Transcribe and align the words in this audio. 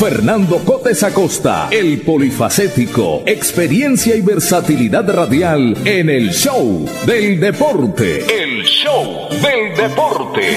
Fernando 0.00 0.56
Cotes 0.64 1.02
Acosta, 1.02 1.68
el 1.70 2.00
polifacético, 2.00 3.22
experiencia 3.26 4.16
y 4.16 4.22
versatilidad 4.22 5.06
radial 5.14 5.76
en 5.84 6.08
el 6.08 6.30
show 6.30 6.88
del 7.04 7.38
deporte. 7.38 8.24
El 8.24 8.64
show 8.64 9.28
del 9.28 9.76
deporte. 9.76 10.56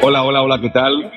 Hola, 0.00 0.22
hola, 0.24 0.40
hola, 0.40 0.58
¿qué 0.62 0.70
tal? 0.70 1.12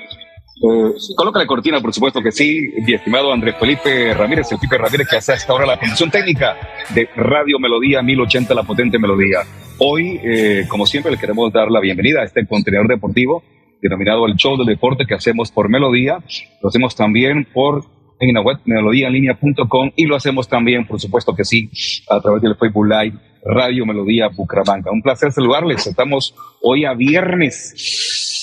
Eh, 0.64 0.94
coloca 1.16 1.40
la 1.40 1.48
cortina, 1.48 1.82
por 1.82 1.94
supuesto 1.94 2.22
que 2.22 2.32
sí, 2.32 2.72
mi 2.86 2.94
estimado 2.94 3.34
Andrés 3.34 3.56
Felipe 3.60 4.14
Ramírez, 4.14 4.52
el 4.52 4.60
Pipe 4.60 4.78
Ramírez, 4.78 5.08
que 5.10 5.18
hace 5.18 5.34
hasta 5.34 5.52
ahora 5.52 5.66
la 5.66 5.80
conducción 5.80 6.12
técnica 6.12 6.56
de 6.94 7.10
Radio 7.16 7.58
Melodía 7.60 8.02
1080, 8.02 8.54
la 8.54 8.64
potente 8.64 9.00
melodía. 9.00 9.40
Hoy, 9.80 10.20
eh, 10.24 10.66
como 10.68 10.86
siempre, 10.86 11.12
le 11.12 11.18
queremos 11.18 11.52
dar 11.52 11.72
la 11.72 11.80
bienvenida 11.80 12.22
a 12.22 12.26
este 12.26 12.46
contenedor 12.46 12.88
deportivo 12.88 13.44
denominado 13.82 14.28
el 14.28 14.36
show 14.36 14.56
del 14.58 14.68
deporte 14.68 15.06
que 15.08 15.16
hacemos 15.16 15.52
por 15.52 15.70
Melodía. 15.70 16.20
Lo 16.62 16.70
hacemos 16.70 16.96
también 16.96 17.48
por 17.52 17.84
página 18.20 18.42
web 18.42 18.60
melodíaenlínea.com 18.66 19.92
y 19.96 20.06
lo 20.06 20.16
hacemos 20.16 20.48
también, 20.48 20.86
por 20.86 21.00
supuesto 21.00 21.36
que 21.36 21.44
sí, 21.44 21.70
a 22.08 22.22
través 22.22 22.42
del 22.44 22.56
Facebook 22.56 22.86
Live 22.86 23.18
Radio 23.44 23.86
Melodía 23.86 24.30
Bucaramanga. 24.30 24.92
Un 24.92 25.02
placer 25.02 25.32
saludarles. 25.32 25.88
Estamos 25.88 26.36
hoy 26.62 26.86
a 26.86 26.94
viernes. 26.94 28.41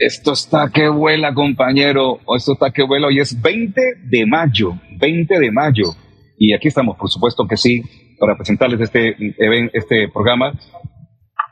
Esto 0.00 0.32
está 0.32 0.70
que 0.72 0.88
vuela, 0.88 1.34
compañero. 1.34 2.20
Esto 2.34 2.54
está 2.54 2.70
que 2.70 2.82
vuela. 2.82 3.08
Hoy 3.08 3.20
es 3.20 3.38
20 3.38 3.82
de 4.08 4.24
mayo. 4.24 4.72
20 4.98 5.38
de 5.38 5.50
mayo. 5.52 5.94
Y 6.38 6.54
aquí 6.54 6.68
estamos, 6.68 6.96
por 6.96 7.10
supuesto 7.10 7.46
que 7.46 7.58
sí, 7.58 7.82
para 8.18 8.34
presentarles 8.34 8.80
este, 8.80 9.14
este 9.74 10.08
programa. 10.08 10.58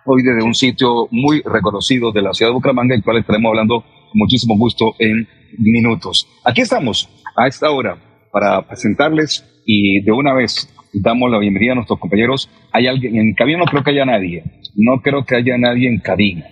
Hoy 0.06 0.22
desde 0.22 0.42
un 0.42 0.54
sitio 0.54 1.08
muy 1.10 1.42
reconocido 1.42 2.10
de 2.10 2.22
la 2.22 2.32
ciudad 2.32 2.50
de 2.50 2.54
Bucaramanga, 2.54 2.94
el 2.94 3.04
cual 3.04 3.19
estaremos 3.19 3.50
hablando 3.50 3.82
con 3.82 4.12
muchísimo 4.14 4.56
gusto 4.56 4.94
en 4.98 5.28
minutos. 5.58 6.26
Aquí 6.42 6.62
estamos, 6.62 7.06
a 7.36 7.48
esta 7.48 7.70
hora, 7.70 7.98
para 8.32 8.66
presentarles 8.66 9.44
y 9.66 10.00
de 10.00 10.12
una 10.12 10.32
vez 10.32 10.75
damos 10.94 11.30
la 11.30 11.38
bienvenida 11.38 11.72
a 11.72 11.75
nuestros 11.75 11.98
compañeros. 11.98 12.48
Hay 12.72 12.86
alguien 12.86 13.15
en 13.16 13.34
cabina, 13.34 13.59
no 13.59 13.66
creo 13.66 13.84
que 13.84 13.91
haya 13.91 14.06
nadie. 14.06 14.42
No 14.75 15.03
creo 15.03 15.26
que 15.26 15.36
haya 15.36 15.59
nadie 15.59 15.86
en 15.86 15.98
cabina. 15.98 16.47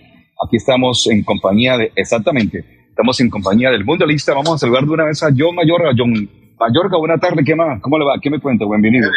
Aquí 0.45 0.57
estamos 0.57 1.07
en 1.07 1.23
compañía 1.23 1.77
de, 1.77 1.91
exactamente, 1.95 2.63
estamos 2.89 3.19
en 3.19 3.29
compañía 3.29 3.71
del 3.71 3.83
mundialista. 3.85 4.33
Vamos 4.33 4.55
a 4.55 4.57
saludar 4.59 4.85
de 4.85 4.91
una 4.91 5.05
vez 5.05 5.21
a 5.23 5.29
John 5.35 5.55
Mayorga. 5.55 5.91
John 5.97 6.13
Mayorga, 6.59 6.97
buena 6.97 7.17
tarde, 7.17 7.43
¿qué 7.43 7.55
más? 7.55 7.81
¿Cómo 7.81 7.97
le 7.97 8.05
va? 8.05 8.19
¿Qué 8.21 8.29
me 8.29 8.39
cuenta? 8.39 8.65
Bienvenido. 8.65 9.09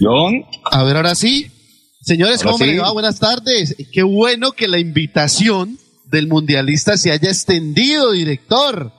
John, 0.00 0.44
A 0.70 0.84
ver, 0.84 0.96
ahora 0.96 1.14
sí. 1.14 1.50
Señores, 2.00 2.42
Ahora 2.42 2.52
¿cómo 2.52 2.58
me 2.58 2.70
sí. 2.70 2.76
le 2.76 2.80
va? 2.82 2.92
Buenas 2.92 3.18
tardes. 3.18 3.76
Qué 3.92 4.02
bueno 4.02 4.52
que 4.52 4.68
la 4.68 4.78
invitación 4.78 5.78
del 6.10 6.28
mundialista 6.28 6.96
se 6.96 7.10
haya 7.10 7.28
extendido, 7.28 8.12
director. 8.12 8.92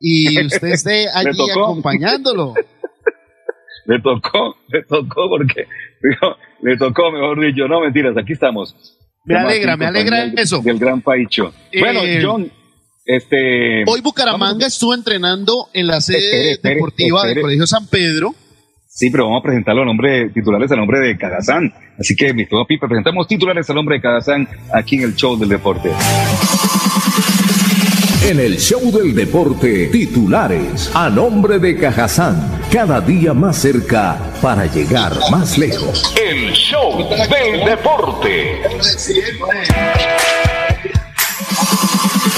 Y 0.00 0.44
usted 0.44 0.68
esté 0.68 1.06
allí 1.14 1.50
acompañándolo. 1.50 2.54
le 3.86 4.00
tocó, 4.00 4.56
le 4.68 4.82
tocó 4.84 5.28
porque, 5.28 5.66
le 6.62 6.76
tocó, 6.76 7.10
mejor 7.12 7.40
dicho, 7.40 7.68
no 7.68 7.80
mentiras, 7.80 8.16
aquí 8.16 8.32
estamos. 8.32 8.74
Me 9.26 9.38
alegra, 9.38 9.76
me 9.76 9.86
alegra 9.86 10.20
compañía 10.20 10.42
eso. 10.42 10.62
Del 10.62 10.78
gran 10.78 11.02
Paicho. 11.02 11.52
Eh, 11.72 11.80
bueno, 11.80 12.00
John, 12.22 12.50
este... 13.04 13.84
Hoy 13.86 14.00
Bucaramanga 14.00 14.66
estuvo 14.66 14.94
entrenando 14.94 15.68
en 15.72 15.86
la 15.88 16.00
sede 16.00 16.18
Espere, 16.18 16.52
espere, 16.52 16.74
deportiva 16.74 17.18
espere. 17.18 17.34
del 17.34 17.42
Colegio 17.42 17.66
San 17.66 17.86
Pedro. 17.88 18.34
Sí, 18.88 19.10
pero 19.10 19.24
vamos 19.24 19.40
a 19.40 19.42
presentar 19.42 19.74
los 19.74 19.84
nombres 19.84 20.32
titulares 20.32 20.70
al 20.70 20.78
nombre 20.78 21.00
de 21.00 21.18
Cagazán. 21.18 21.72
Así 21.98 22.16
que, 22.16 22.32
mi 22.32 22.42
estimado 22.42 22.66
Pipe, 22.66 22.86
presentamos 22.88 23.28
titulares 23.28 23.68
al 23.68 23.76
nombre 23.76 23.96
de 23.96 24.02
Cagazán 24.02 24.48
aquí 24.72 24.96
en 24.96 25.02
el 25.02 25.14
show 25.14 25.36
del 25.36 25.50
deporte. 25.50 25.90
En 28.26 28.40
el 28.40 28.58
show 28.58 28.90
del 28.90 29.14
deporte, 29.14 29.86
titulares 29.86 30.90
a 30.96 31.08
nombre 31.08 31.60
de 31.60 31.76
Cajazán, 31.76 32.60
cada 32.72 33.00
día 33.00 33.32
más 33.32 33.56
cerca 33.56 34.18
para 34.42 34.66
llegar 34.66 35.12
más 35.30 35.56
lejos. 35.56 36.12
El 36.20 36.50
show 36.50 37.08
del 37.08 37.64
deporte. 37.64 38.62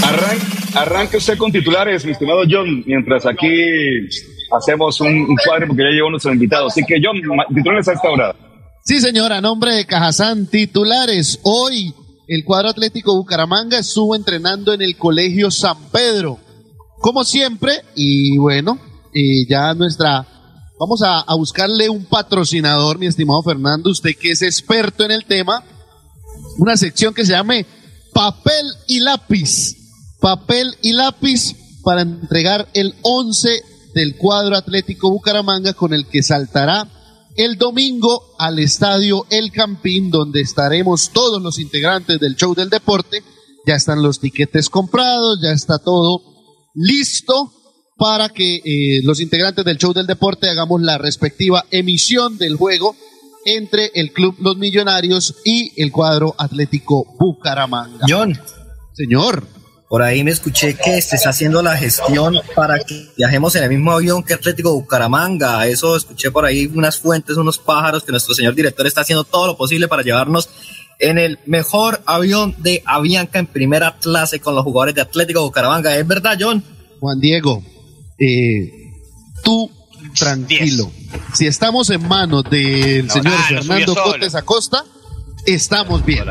Arran 0.03 0.39
arranque 0.75 1.17
usted 1.17 1.39
con 1.39 1.51
titulares, 1.51 2.05
mi 2.05 2.13
estimado 2.13 2.43
John, 2.47 2.85
mientras 2.85 3.25
aquí 3.25 3.49
hacemos 4.59 5.01
un, 5.01 5.09
un 5.09 5.37
cuadro 5.43 5.69
porque 5.69 5.85
ya 5.85 5.89
llegó 5.89 6.11
nuestro 6.11 6.35
invitado. 6.35 6.67
Así 6.67 6.85
que, 6.85 7.01
John, 7.03 7.17
titulares 7.55 7.89
a 7.89 7.95
esta 7.95 8.11
hora. 8.11 8.37
Sí, 8.85 9.01
señora, 9.01 9.39
a 9.39 9.41
nombre 9.41 9.73
de 9.73 9.87
Cajazán, 9.87 10.49
titulares. 10.49 11.41
Hoy 11.45 11.95
el 12.29 12.45
cuadro 12.45 12.69
atlético 12.69 13.17
Bucaramanga 13.17 13.79
estuvo 13.79 14.15
entrenando 14.15 14.75
en 14.75 14.83
el 14.83 14.97
Colegio 14.97 15.51
San 15.51 15.91
Pedro. 15.91 16.39
Como 17.01 17.25
siempre, 17.25 17.83
y 17.97 18.37
bueno, 18.37 18.79
eh, 19.15 19.47
ya 19.49 19.73
nuestra... 19.75 20.27
Vamos 20.79 21.03
a, 21.03 21.21
a 21.21 21.35
buscarle 21.35 21.89
un 21.89 22.05
patrocinador, 22.05 22.99
mi 22.99 23.07
estimado 23.07 23.43
Fernando, 23.43 23.91
usted 23.91 24.15
que 24.15 24.31
es 24.31 24.43
experto 24.43 25.05
en 25.05 25.11
el 25.11 25.25
tema. 25.25 25.65
Una 26.59 26.77
sección 26.77 27.15
que 27.15 27.25
se 27.25 27.33
llame 27.33 27.67
Papel 28.13 28.67
y 28.87 29.01
Lápiz. 29.01 29.75
Papel 30.21 30.77
y 30.83 30.93
lápiz 30.93 31.55
para 31.83 32.03
entregar 32.03 32.69
el 32.75 32.95
11 33.03 33.63
del 33.95 34.17
cuadro 34.17 34.57
atlético 34.57 35.11
Bucaramanga 35.11 35.73
con 35.73 35.95
el 35.95 36.07
que 36.07 36.23
saltará 36.23 36.89
el 37.39 37.57
domingo 37.57 38.35
al 38.37 38.59
estadio 38.59 39.25
El 39.31 39.53
Campín, 39.53 40.11
donde 40.11 40.41
estaremos 40.41 41.11
todos 41.11 41.41
los 41.41 41.61
integrantes 41.61 42.19
del 42.19 42.35
show 42.35 42.53
del 42.53 42.69
deporte. 42.69 43.23
Ya 43.65 43.77
están 43.77 44.03
los 44.03 44.19
tiquetes 44.19 44.69
comprados, 44.69 45.39
ya 45.41 45.53
está 45.53 45.79
todo 45.79 46.21
listo 46.75 47.53
para 47.97 48.29
que 48.31 48.57
eh, 48.57 49.03
los 49.05 49.21
integrantes 49.21 49.65
del 49.65 49.79
show 49.79 49.93
del 49.93 50.09
deporte 50.09 50.49
hagamos 50.49 50.83
la 50.83 50.99
respectiva 50.99 51.65
emisión 51.71 52.39
del 52.39 52.57
juego 52.57 52.97
entre 53.45 53.93
el 53.95 54.13
Club 54.13 54.35
Los 54.41 54.57
Millonarios 54.57 55.37
y 55.45 55.81
el 55.81 55.93
cuadro 55.93 56.35
atlético 56.39 57.07
Bucaramanga. 57.21 58.05
John, 58.09 58.37
Señor, 58.95 59.47
por 59.89 60.03
ahí 60.03 60.23
me 60.23 60.31
escuché 60.31 60.75
que 60.75 61.01
se 61.01 61.17
está 61.17 61.31
haciendo 61.31 61.63
la 61.63 61.77
gestión 61.77 62.37
para 62.55 62.79
que 62.81 63.09
viajemos 63.17 63.57
en 63.57 63.65
el 63.65 63.71
mismo 63.71 63.93
avión 63.93 64.23
que 64.23 64.35
Atlético 64.35 64.75
Bucaramanga. 64.75 65.67
Eso 65.67 65.97
escuché 65.97 66.31
por 66.31 66.45
ahí 66.45 66.67
unas 66.67 66.99
fuentes, 66.99 67.39
unos 67.39 67.59
pájaros, 67.59 68.05
que 68.05 68.13
nuestro 68.13 68.35
señor 68.35 68.55
director 68.55 68.87
está 68.87 69.01
haciendo 69.01 69.25
todo 69.25 69.47
lo 69.47 69.57
posible 69.57 69.89
para 69.89 70.03
llevarnos 70.03 70.51
en 70.99 71.19
el 71.19 71.39
mejor 71.47 72.03
avión 72.05 72.55
de 72.59 72.83
Avianca 72.85 73.39
en 73.39 73.47
primera 73.47 73.97
clase 73.99 74.41
con 74.41 74.55
los 74.55 74.65
jugadores 74.65 74.95
de 74.95 75.01
Atlético 75.01 75.43
Bucaramanga. 75.43 75.97
¿Es 75.97 76.07
verdad, 76.07 76.37
John? 76.39 76.63
Juan 77.01 77.21
Diego, 77.21 77.63
eh, 78.19 78.71
tú 79.43 79.71
tranquilo. 80.19 80.91
Si 81.35 81.47
estamos 81.47 81.89
en 81.91 82.07
manos 82.07 82.45
del 82.51 83.11
señor 83.11 83.35
ah, 83.37 83.47
Fernando. 83.49 83.95
Cotes 83.95 84.35
Acosta, 84.35 84.85
estamos 85.47 86.05
bien. 86.05 86.25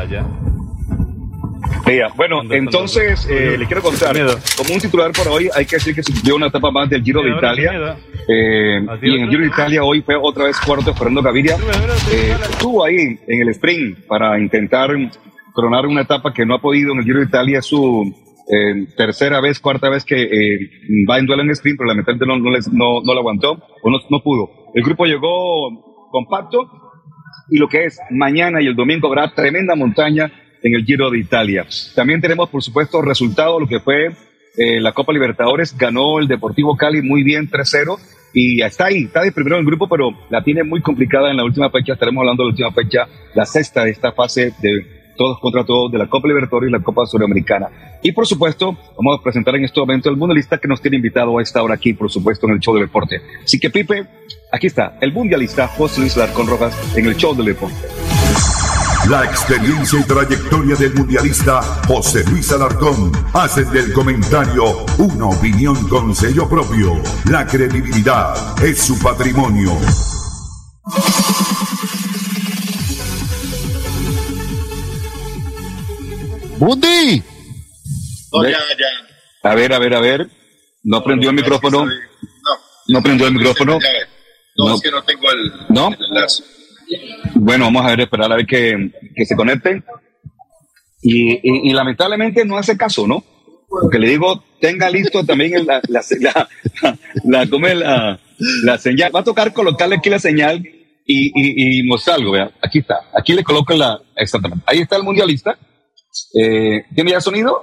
Vea, 1.86 2.08
bueno, 2.16 2.42
entonces 2.50 3.26
eh, 3.30 3.56
le 3.58 3.66
quiero 3.66 3.80
contar, 3.80 4.14
como 4.56 4.74
un 4.74 4.80
titular 4.80 5.10
por 5.12 5.28
hoy, 5.28 5.48
hay 5.54 5.64
que 5.64 5.76
decir 5.76 5.94
que 5.94 6.02
se 6.02 6.12
cumplió 6.12 6.36
una 6.36 6.48
etapa 6.48 6.70
más 6.70 6.90
del 6.90 7.02
Giro 7.02 7.22
de 7.22 7.30
Italia. 7.30 7.96
Eh, 8.28 8.80
y 9.02 9.16
en 9.16 9.22
el 9.22 9.30
Giro 9.30 9.40
de 9.40 9.48
Italia 9.48 9.82
hoy 9.82 10.02
fue 10.02 10.14
otra 10.20 10.44
vez 10.44 10.58
cuarto 10.60 10.94
Fernando 10.94 11.22
Gaviria. 11.22 11.56
Eh, 12.12 12.36
estuvo 12.50 12.84
ahí 12.84 13.18
en 13.26 13.40
el 13.40 13.48
sprint 13.50 14.06
para 14.06 14.38
intentar 14.38 14.90
coronar 15.52 15.86
una 15.86 16.02
etapa 16.02 16.32
que 16.32 16.44
no 16.44 16.54
ha 16.54 16.60
podido 16.60 16.92
en 16.92 16.98
el 16.98 17.04
Giro 17.04 17.20
de 17.20 17.26
Italia, 17.26 17.62
su 17.62 18.14
eh, 18.50 18.86
tercera 18.96 19.40
vez, 19.40 19.60
cuarta 19.60 19.88
vez 19.88 20.04
que 20.04 20.22
eh, 20.22 20.58
va 21.08 21.18
en 21.18 21.26
duelo 21.26 21.42
en 21.42 21.50
sprint, 21.50 21.78
pero 21.78 21.88
lamentablemente 21.88 22.26
no, 22.26 22.38
no, 22.38 22.50
les, 22.50 22.72
no, 22.72 23.02
no 23.02 23.14
lo 23.14 23.20
aguantó 23.20 23.52
o 23.82 23.90
no, 23.90 23.98
no 24.10 24.22
pudo. 24.22 24.50
El 24.74 24.82
grupo 24.82 25.04
llegó 25.04 26.08
compacto 26.10 26.70
y 27.50 27.58
lo 27.58 27.68
que 27.68 27.84
es 27.84 27.98
mañana 28.10 28.62
y 28.62 28.66
el 28.66 28.76
domingo 28.76 29.08
habrá 29.08 29.34
tremenda 29.34 29.74
montaña 29.74 30.30
en 30.62 30.74
el 30.74 30.84
Giro 30.84 31.10
de 31.10 31.18
Italia. 31.18 31.66
También 31.94 32.20
tenemos, 32.20 32.48
por 32.48 32.62
supuesto, 32.62 33.02
resultado, 33.02 33.60
lo 33.60 33.66
que 33.66 33.80
fue 33.80 34.08
eh, 34.56 34.80
la 34.80 34.92
Copa 34.92 35.12
Libertadores. 35.12 35.76
Ganó 35.76 36.18
el 36.18 36.28
Deportivo 36.28 36.76
Cali 36.76 37.02
muy 37.02 37.22
bien 37.22 37.48
3-0 37.50 37.98
y 38.32 38.62
está 38.62 38.86
ahí, 38.86 39.04
está 39.04 39.22
de 39.22 39.32
primero 39.32 39.56
en 39.56 39.60
el 39.60 39.66
grupo, 39.66 39.88
pero 39.88 40.10
la 40.30 40.42
tiene 40.42 40.62
muy 40.64 40.80
complicada 40.80 41.30
en 41.30 41.36
la 41.36 41.44
última 41.44 41.70
fecha. 41.70 41.94
Estaremos 41.94 42.22
hablando 42.22 42.42
de 42.42 42.48
la 42.48 42.50
última 42.50 42.72
fecha, 42.72 43.08
la 43.34 43.46
sexta 43.46 43.84
de 43.84 43.90
esta 43.90 44.12
fase 44.12 44.52
de 44.60 44.98
todos 45.16 45.38
contra 45.40 45.64
todos 45.64 45.90
de 45.90 45.98
la 45.98 46.08
Copa 46.08 46.28
Libertadores 46.28 46.70
y 46.70 46.72
la 46.72 46.80
Copa 46.80 47.04
Sudamericana. 47.04 47.68
Y 48.02 48.12
por 48.12 48.26
supuesto, 48.26 48.76
vamos 48.96 49.18
a 49.18 49.22
presentar 49.22 49.56
en 49.56 49.64
este 49.64 49.80
momento 49.80 50.08
el 50.08 50.16
mundialista 50.16 50.58
que 50.58 50.68
nos 50.68 50.80
tiene 50.80 50.96
invitado 50.96 51.38
a 51.38 51.42
esta 51.42 51.62
hora 51.62 51.74
aquí, 51.74 51.92
por 51.92 52.10
supuesto, 52.10 52.46
en 52.46 52.54
el 52.54 52.60
show 52.60 52.74
del 52.74 52.84
deporte. 52.84 53.20
Así 53.42 53.58
que 53.58 53.70
Pipe, 53.70 54.06
aquí 54.52 54.68
está, 54.68 54.96
el 55.00 55.12
mundialista 55.12 55.66
José 55.66 56.00
Luis 56.00 56.16
Larcón 56.16 56.46
Rojas 56.46 56.96
en 56.96 57.06
el 57.06 57.16
show 57.16 57.34
del 57.34 57.46
deporte. 57.46 58.17
La 59.08 59.24
experiencia 59.24 60.00
y 60.00 60.04
trayectoria 60.04 60.76
del 60.76 60.94
mundialista 60.94 61.62
José 61.86 62.24
Luis 62.24 62.50
Alarcón 62.52 63.10
hacen 63.32 63.70
del 63.70 63.92
comentario 63.92 64.84
una 64.98 65.26
opinión 65.26 65.88
con 65.88 66.14
sello 66.14 66.48
propio. 66.48 67.00
La 67.30 67.46
credibilidad 67.46 68.34
es 68.62 68.80
su 68.82 68.98
patrimonio. 68.98 69.72
¡Bundi! 76.58 77.22
No, 78.32 78.42
ya, 78.44 78.58
ya. 78.78 79.50
A 79.50 79.54
ver, 79.54 79.72
a 79.72 79.78
ver, 79.78 79.94
a 79.94 80.00
ver. 80.00 80.28
No 80.84 81.02
prendió 81.02 81.30
el 81.30 81.36
micrófono. 81.36 81.86
No, 81.86 81.92
No 82.88 83.02
prendió 83.02 83.26
el 83.28 83.34
micrófono. 83.34 83.78
no, 84.56 84.64
No. 84.68 84.74
es 84.74 84.80
que 84.82 84.90
no 84.90 85.02
tengo 85.04 85.30
el, 85.30 85.52
¿No? 85.68 85.88
el 85.88 86.04
enlace. 86.04 86.42
Bueno, 87.34 87.66
vamos 87.66 87.84
a 87.84 87.88
ver, 87.90 88.00
esperar 88.00 88.32
a 88.32 88.36
ver 88.36 88.46
que, 88.46 88.90
que 89.14 89.24
se 89.26 89.36
conecten. 89.36 89.84
Y, 91.02 91.34
y- 91.34 91.70
y 91.70 91.72
lamentablemente 91.72 92.44
no 92.44 92.58
hace 92.58 92.76
caso, 92.76 93.06
¿no? 93.06 93.24
Porque 93.68 93.98
le 93.98 94.08
digo, 94.08 94.42
tenga 94.60 94.90
listo 94.90 95.24
también 95.24 95.54
el- 95.54 95.66
la, 95.66 95.80
la, 95.88 96.02
la, 96.20 96.48
la, 97.24 97.46
¿cómo 97.48 97.66
es 97.66 97.76
la, 97.76 98.18
la 98.64 98.78
señal. 98.78 99.14
Va 99.14 99.20
a 99.20 99.24
tocar 99.24 99.52
colocarle 99.52 99.96
aquí 99.96 100.10
la 100.10 100.18
señal 100.18 100.58
y, 101.06 101.30
y, 101.34 101.80
y 101.80 101.82
mostrar 101.86 102.16
algo, 102.16 102.32
vea. 102.32 102.50
Aquí 102.62 102.78
está. 102.80 102.96
Aquí 103.14 103.32
le 103.34 103.44
coloco 103.44 103.74
la, 103.74 104.00
exactamente. 104.16 104.64
Ahí 104.66 104.80
está 104.80 104.96
el 104.96 105.02
mundialista. 105.04 105.56
Eh, 106.34 106.84
¿Tiene 106.94 107.12
ya 107.12 107.20
sonido? 107.20 107.62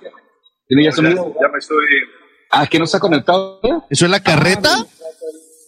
¿Tiene 0.67 0.83
ya 0.85 0.91
sonido? 0.91 1.33
Ya 1.41 1.47
me 1.49 1.57
estoy. 1.57 1.77
Ah, 2.51 2.67
que 2.67 2.79
no 2.79 2.85
se 2.85 2.97
ha 2.97 2.99
conectado. 3.01 3.59
¿Eso 3.89 4.05
es 4.05 4.11
la 4.11 4.21
carreta? 4.21 4.85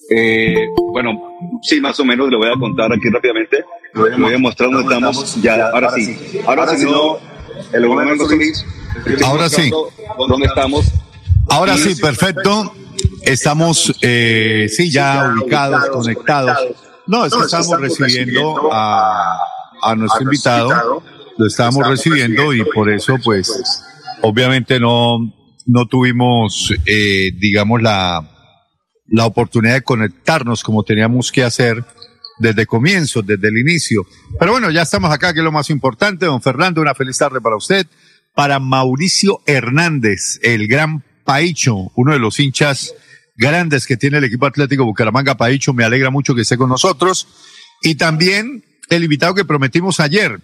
Eh, 0.10 0.68
bueno, 0.94 1.27
sí, 1.62 1.80
más 1.82 2.00
o 2.00 2.06
menos, 2.06 2.30
le 2.30 2.38
voy 2.38 2.50
a 2.50 2.60
contar 2.60 2.92
aquí 2.92 3.10
rápidamente. 3.10 3.64
Le 3.94 4.18
voy 4.18 4.34
a 4.34 4.38
mostrar 4.38 4.70
dónde 4.70 4.94
estamos. 4.94 5.42
Ya, 5.42 5.70
ahora 5.70 5.92
sí. 5.92 6.18
Ahora 6.46 6.78
sí, 6.78 6.86
no. 6.86 7.18
El 7.74 7.88
gobierno 7.88 8.28
de 8.28 8.36
Luis. 8.36 8.66
Ahora 9.26 9.50
sí. 9.50 9.72
¿Dónde 10.18 10.46
estamos? 10.46 10.86
Ahora 11.50 11.78
sí, 11.78 11.96
perfecto. 11.96 12.74
Estamos, 13.22 13.94
eh, 14.02 14.68
sí, 14.70 14.92
ya 14.92 15.34
ubicados, 15.34 15.90
conectados. 15.90 16.58
No, 17.08 17.26
es 17.26 17.34
que 17.34 17.42
estamos 17.42 17.80
recibiendo 17.80 18.70
a, 18.72 19.38
a 19.82 19.96
nuestro 19.96 20.24
invitado, 20.24 21.04
lo 21.38 21.46
estábamos 21.46 21.88
recibiendo 21.88 22.54
y 22.54 22.64
por 22.66 22.90
eso, 22.90 23.16
pues, 23.24 23.84
obviamente 24.22 24.80
no, 24.80 25.20
no 25.66 25.86
tuvimos, 25.86 26.74
eh, 26.86 27.32
digamos, 27.36 27.82
la, 27.82 28.37
la 29.10 29.26
oportunidad 29.26 29.76
de 29.76 29.82
conectarnos 29.82 30.64
como 30.64 30.84
teníamos 30.84 31.32
que 31.32 31.44
hacer 31.44 31.84
desde 32.40 32.66
comienzo, 32.66 33.22
desde 33.22 33.48
el 33.48 33.58
inicio. 33.58 34.06
Pero 34.40 34.52
bueno, 34.52 34.70
ya 34.70 34.84
estamos 34.84 35.12
acá, 35.12 35.34
que 35.34 35.40
es 35.40 35.44
lo 35.44 35.52
más 35.52 35.70
importante. 35.70 36.26
Don 36.26 36.42
Fernando, 36.42 36.82
una 36.82 36.96
feliz 36.96 37.18
tarde 37.18 37.42
para 37.42 37.56
usted. 37.56 37.88
Para 38.36 38.60
Mauricio 38.60 39.42
Hernández, 39.48 40.40
el 40.44 40.68
gran 40.68 41.04
Paicho, 41.24 41.92
uno 41.96 42.14
de 42.14 42.20
los 42.20 42.40
hinchas 42.40 42.94
grandes 43.36 43.86
que 43.86 43.98
tiene 43.98 44.20
el 44.20 44.24
equipo 44.24 44.46
Atlético 44.46 44.86
Bucaramanga 44.86 45.36
Paicho, 45.36 45.74
me 45.74 45.84
alegra 45.84 46.10
mucho 46.10 46.36
que 46.36 46.42
esté 46.42 46.58
con 46.58 46.70
nosotros. 46.70 47.28
Y 47.82 47.96
también 47.96 48.64
el 48.90 49.04
invitado 49.04 49.34
que 49.36 49.46
prometimos 49.46 50.00
ayer, 50.00 50.40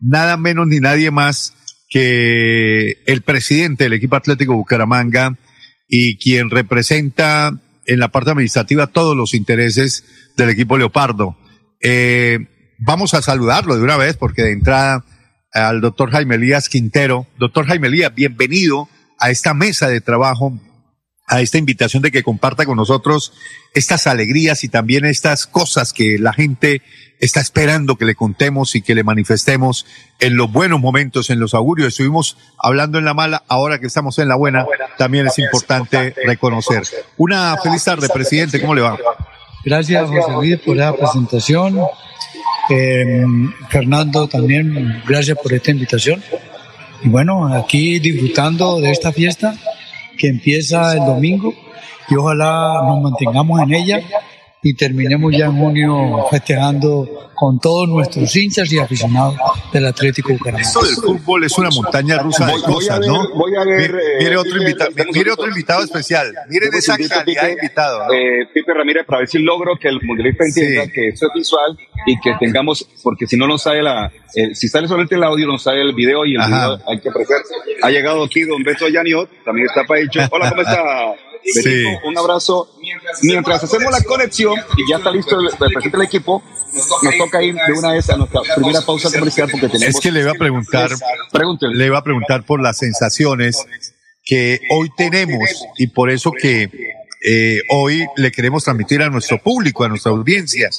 nada 0.00 0.36
menos 0.36 0.66
ni 0.66 0.80
nadie 0.80 1.10
más 1.10 1.54
que 1.88 3.02
el 3.06 3.22
presidente 3.22 3.84
del 3.84 3.94
equipo 3.94 4.16
Atlético 4.16 4.54
Bucaramanga 4.54 5.36
y 5.88 6.18
quien 6.18 6.50
representa 6.50 7.58
en 7.88 7.98
la 7.98 8.08
parte 8.08 8.30
administrativa 8.30 8.86
todos 8.86 9.16
los 9.16 9.34
intereses 9.34 10.04
del 10.36 10.50
equipo 10.50 10.76
Leopardo. 10.76 11.36
Eh, 11.80 12.38
vamos 12.78 13.14
a 13.14 13.22
saludarlo 13.22 13.76
de 13.76 13.82
una 13.82 13.96
vez 13.96 14.16
porque 14.16 14.42
de 14.42 14.52
entrada 14.52 15.04
al 15.52 15.80
doctor 15.80 16.10
Jaime 16.10 16.36
Elías 16.36 16.68
Quintero. 16.68 17.26
Doctor 17.38 17.66
Jaime 17.66 17.88
Elías, 17.88 18.14
bienvenido 18.14 18.88
a 19.18 19.30
esta 19.30 19.54
mesa 19.54 19.88
de 19.88 20.02
trabajo, 20.02 20.52
a 21.28 21.40
esta 21.42 21.58
invitación 21.58 22.02
de 22.02 22.10
que 22.10 22.22
comparta 22.22 22.64
con 22.64 22.76
nosotros 22.76 23.32
estas 23.74 24.06
alegrías 24.06 24.64
y 24.64 24.68
también 24.68 25.04
estas 25.04 25.46
cosas 25.46 25.92
que 25.92 26.18
la 26.18 26.32
gente 26.32 26.82
está 27.20 27.40
esperando 27.40 27.96
que 27.96 28.06
le 28.06 28.14
contemos 28.14 28.74
y 28.74 28.82
que 28.82 28.94
le 28.94 29.04
manifestemos 29.04 29.84
en 30.20 30.36
los 30.36 30.50
buenos 30.50 30.80
momentos, 30.80 31.28
en 31.30 31.38
los 31.38 31.52
augurios. 31.52 31.88
Estuvimos 31.88 32.38
hablando 32.58 32.98
en 32.98 33.04
la 33.04 33.12
mala, 33.12 33.44
ahora 33.48 33.78
que 33.78 33.86
estamos 33.86 34.18
en 34.18 34.28
la 34.28 34.36
buena, 34.36 34.66
también 34.96 35.26
es 35.26 35.38
importante 35.38 36.14
reconocer. 36.24 36.84
Una 37.18 37.56
feliz 37.62 37.84
tarde, 37.84 38.08
presidente, 38.08 38.60
¿cómo 38.60 38.74
le 38.74 38.80
va? 38.80 38.98
Gracias, 39.64 40.08
José 40.08 40.32
Luis, 40.32 40.58
por 40.60 40.76
la 40.76 40.96
presentación. 40.96 41.78
Eh, 42.70 43.24
Fernando, 43.68 44.28
también 44.28 45.02
gracias 45.06 45.36
por 45.42 45.52
esta 45.52 45.72
invitación. 45.72 46.22
Y 47.02 47.08
bueno, 47.08 47.52
aquí 47.54 47.98
disfrutando 47.98 48.80
de 48.80 48.90
esta 48.90 49.12
fiesta 49.12 49.54
que 50.18 50.28
empieza 50.28 50.92
el 50.92 51.04
domingo 51.06 51.54
y 52.10 52.16
ojalá 52.16 52.82
nos 52.86 53.00
mantengamos 53.00 53.62
en 53.62 53.74
ella 53.74 54.02
y 54.62 54.74
terminemos 54.74 55.32
ya 55.36 55.46
en 55.46 55.56
junio 55.56 56.26
festejando 56.30 57.30
con 57.34 57.60
todos 57.60 57.88
nuestros 57.88 58.34
hinchas 58.34 58.72
y 58.72 58.78
aficionados 58.80 59.36
del 59.72 59.86
Atlético 59.86 60.32
Bucaramanga. 60.32 60.66
Esto 60.66 60.80
del 60.84 60.94
fútbol 60.96 61.44
es 61.44 61.56
una 61.56 61.70
montaña 61.70 62.18
rusa 62.18 62.44
de 62.46 62.52
Voy- 62.52 62.60
voy 62.62 62.70
a 62.70 62.74
cosas, 62.74 62.98
ver- 63.00 63.08
¿no? 63.08 63.28
voy 63.34 63.52
a 63.54 63.64
ver, 63.64 63.92
Mi- 63.92 63.98
eh, 64.00 64.02
Mire 64.18 64.36
otro 64.36 64.56
invitado, 64.58 64.90
mire 65.14 65.30
otro 65.30 65.46
invitado 65.48 65.84
especial. 65.84 66.34
Miren 66.48 66.74
esa 66.74 66.96
calidad 66.96 67.24
de 67.24 67.32
Pipe, 67.34 67.52
invitado. 67.52 68.06
¿no? 68.08 68.12
eh, 68.12 68.48
Pipe 68.52 68.74
Ramírez, 68.74 69.06
para 69.06 69.20
ver 69.20 69.28
si 69.28 69.38
logro 69.38 69.76
que 69.80 69.86
el 69.88 70.00
mundialista 70.02 70.44
entienda 70.44 70.84
Sí. 70.86 70.90
que 70.92 71.08
esto 71.08 71.26
es 71.28 71.32
visual 71.34 71.78
y 72.06 72.18
que 72.20 72.34
tengamos, 72.40 72.88
porque 73.04 73.28
si 73.28 73.36
no 73.36 73.46
nos 73.46 73.62
sale 73.62 73.82
la, 73.84 74.10
eh, 74.34 74.54
si 74.56 74.66
sale 74.66 74.88
solamente 74.88 75.14
el 75.14 75.22
audio, 75.22 75.46
nos 75.46 75.62
sale 75.62 75.80
el 75.82 75.94
video 75.94 76.26
y 76.26 76.34
el 76.34 76.40
Ajá. 76.40 76.48
video 76.74 76.80
hay 76.88 77.00
que 77.00 77.08
apreciar. 77.08 77.38
Ha 77.82 77.90
llegado 77.90 78.24
aquí 78.24 78.40
don 78.42 78.64
Beto 78.64 78.88
Yaniot, 78.88 79.30
también 79.44 79.68
está 79.68 79.84
Paicho. 79.84 80.18
Hola, 80.32 80.50
¿cómo 80.50 80.62
está? 80.62 80.82
Sí. 81.44 81.84
Un 82.04 82.18
abrazo. 82.18 82.74
Mientras 83.22 83.64
hacemos 83.64 83.90
la 83.92 84.02
conexión 84.02 84.54
y 84.76 84.90
ya 84.90 84.98
está 84.98 85.10
listo 85.10 85.38
el, 85.38 85.90
del 85.90 86.02
equipo, 86.02 86.42
nos 87.02 87.16
toca 87.16 87.42
ir 87.42 87.54
de 87.54 87.72
una 87.72 87.92
vez 87.92 88.08
a 88.10 88.16
nuestra 88.16 88.40
primera 88.54 88.80
pausa 88.82 89.10
comercial 89.10 89.48
porque 89.50 89.68
tenemos. 89.68 89.94
Es 89.94 90.00
que 90.00 90.12
le 90.12 90.20
iba 90.20 90.32
a 90.32 90.34
preguntar, 90.34 90.90
le 91.72 91.86
iba 91.86 91.98
a 91.98 92.04
preguntar 92.04 92.44
por 92.44 92.60
las 92.60 92.78
sensaciones 92.78 93.64
que 94.24 94.60
hoy 94.70 94.90
tenemos 94.96 95.66
y 95.78 95.88
por 95.88 96.10
eso 96.10 96.32
que 96.32 96.70
eh, 97.24 97.58
hoy 97.70 98.06
le 98.16 98.30
queremos 98.30 98.64
transmitir 98.64 99.02
a 99.02 99.08
nuestro 99.08 99.38
público, 99.42 99.84
a 99.84 99.88
nuestra 99.88 100.12
audiencia. 100.12 100.70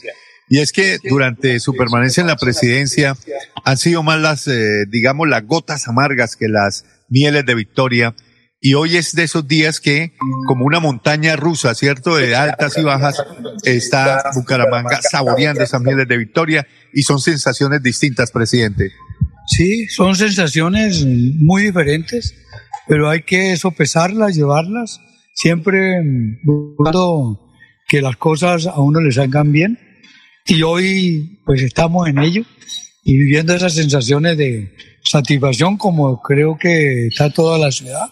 Y 0.50 0.60
es 0.60 0.72
que 0.72 0.98
durante 1.04 1.60
su 1.60 1.74
permanencia 1.74 2.22
en 2.22 2.28
la 2.28 2.36
presidencia 2.36 3.16
han 3.64 3.78
sido 3.78 4.02
más 4.02 4.20
las, 4.20 4.48
eh, 4.48 4.86
digamos, 4.88 5.28
las 5.28 5.46
gotas 5.46 5.88
amargas 5.88 6.36
que 6.36 6.48
las 6.48 6.86
mieles 7.08 7.46
de 7.46 7.56
victoria. 7.56 8.16
Y 8.62 8.74
hoy 8.74 8.98
es 8.98 9.14
de 9.16 9.24
esos 9.24 9.48
días 9.48 9.80
que, 9.80 10.14
como 10.46 10.66
una 10.66 10.82
montaña 10.82 11.38
rusa, 11.38 11.74
¿cierto? 11.76 12.18
De 12.18 12.36
altas 12.36 12.78
y 12.78 12.84
bajas, 12.84 13.24
está 13.64 14.32
Bucaramanga 14.36 15.00
saboreando 15.02 15.64
esas 15.64 15.82
mieles 15.82 16.08
de 16.08 16.18
victoria 16.18 16.68
y 16.94 17.04
son 17.04 17.20
sensaciones 17.20 17.82
distintas, 17.82 18.32
presidente. 18.32 18.92
Sí, 19.48 19.88
son 19.88 20.16
sensaciones 20.16 21.06
muy 21.06 21.64
diferentes, 21.64 22.36
pero 22.88 23.10
hay 23.10 23.22
que 23.24 23.56
sopesarlas, 23.56 24.36
llevarlas, 24.36 25.00
siempre 25.34 26.02
buscando 26.44 27.50
que 27.88 28.02
las 28.02 28.18
cosas 28.18 28.68
a 28.68 28.80
uno 28.82 29.00
le 29.00 29.14
salgan 29.14 29.54
bien. 29.54 29.80
Y 30.46 30.64
hoy 30.64 31.40
pues 31.46 31.62
estamos 31.62 32.10
en 32.10 32.20
ello 32.20 32.44
y 33.06 33.18
viviendo 33.18 33.54
esas 33.54 33.74
sensaciones 33.74 34.38
de 34.38 34.76
satisfacción 35.04 35.78
como 35.78 36.22
creo 36.22 36.58
que 36.58 37.08
está 37.08 37.30
toda 37.30 37.58
la 37.58 37.72
ciudad. 37.72 38.10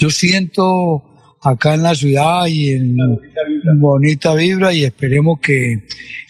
Yo 0.00 0.08
siento 0.08 1.04
acá 1.42 1.74
en 1.74 1.82
la 1.82 1.94
ciudad 1.94 2.46
y 2.46 2.70
en 2.70 2.96
bonita 3.78 4.34
vibra 4.34 4.72
y 4.72 4.84
esperemos 4.84 5.40
que, 5.40 5.86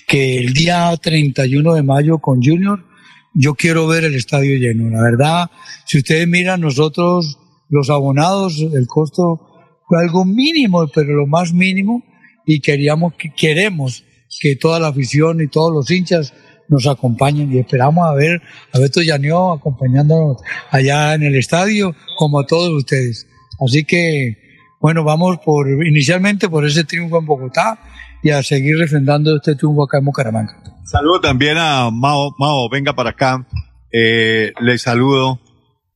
que 0.09 0.39
el 0.39 0.53
día 0.53 0.93
31 1.01 1.75
de 1.75 1.83
mayo 1.85 2.19
con 2.19 2.43
Junior 2.43 2.85
yo 3.33 3.55
quiero 3.55 3.87
ver 3.87 4.03
el 4.03 4.17
estadio 4.17 4.59
lleno. 4.59 4.91
La 4.91 5.03
verdad, 5.03 5.51
si 5.87 5.99
ustedes 5.99 6.27
miran 6.27 6.63
nosotros 6.63 7.39
los 7.69 7.91
abonados, 7.91 8.59
el 8.59 8.89
costo 8.89 9.41
fue 9.87 10.01
algo 10.01 10.25
mínimo, 10.25 10.89
pero 10.93 11.13
lo 11.15 11.29
más 11.29 11.53
mínimo 11.53 12.03
y 12.45 12.61
queríamos 12.61 13.15
que 13.15 13.33
queremos 13.33 14.03
que 14.41 14.57
toda 14.57 14.81
la 14.81 14.89
afición 14.89 15.41
y 15.41 15.47
todos 15.47 15.73
los 15.73 15.89
hinchas 15.93 16.35
nos 16.69 16.89
acompañen 16.89 17.53
y 17.53 17.61
esperamos 17.61 18.05
a 18.05 18.15
ver 18.15 18.43
a 18.73 18.81
Beto 18.81 19.01
Llaneó 19.01 19.53
acompañándonos 19.53 20.39
allá 20.73 21.15
en 21.15 21.23
el 21.23 21.37
estadio 21.37 21.95
como 22.17 22.41
a 22.41 22.47
todos 22.47 22.71
ustedes. 22.71 23.29
Así 23.61 23.85
que 23.85 24.37
bueno, 24.81 25.05
vamos 25.05 25.39
por 25.45 25.69
inicialmente 25.69 26.49
por 26.49 26.67
ese 26.67 26.85
triunfo 26.85 27.19
en 27.19 27.27
Bogotá 27.27 27.79
y 28.23 28.31
a 28.31 28.43
seguir 28.43 28.79
refrendando 28.79 29.37
este 29.37 29.55
triunfo 29.55 29.85
acá 29.85 29.99
en 29.99 30.07
Bucaramanga. 30.07 30.57
Saludo 30.85 31.21
también 31.21 31.59
a 31.59 31.91
Mao, 31.91 32.35
Mao, 32.39 32.69
venga 32.71 32.95
para 32.95 33.11
acá. 33.11 33.47
Eh, 33.93 34.55
le 34.59 34.79
saludo 34.79 35.39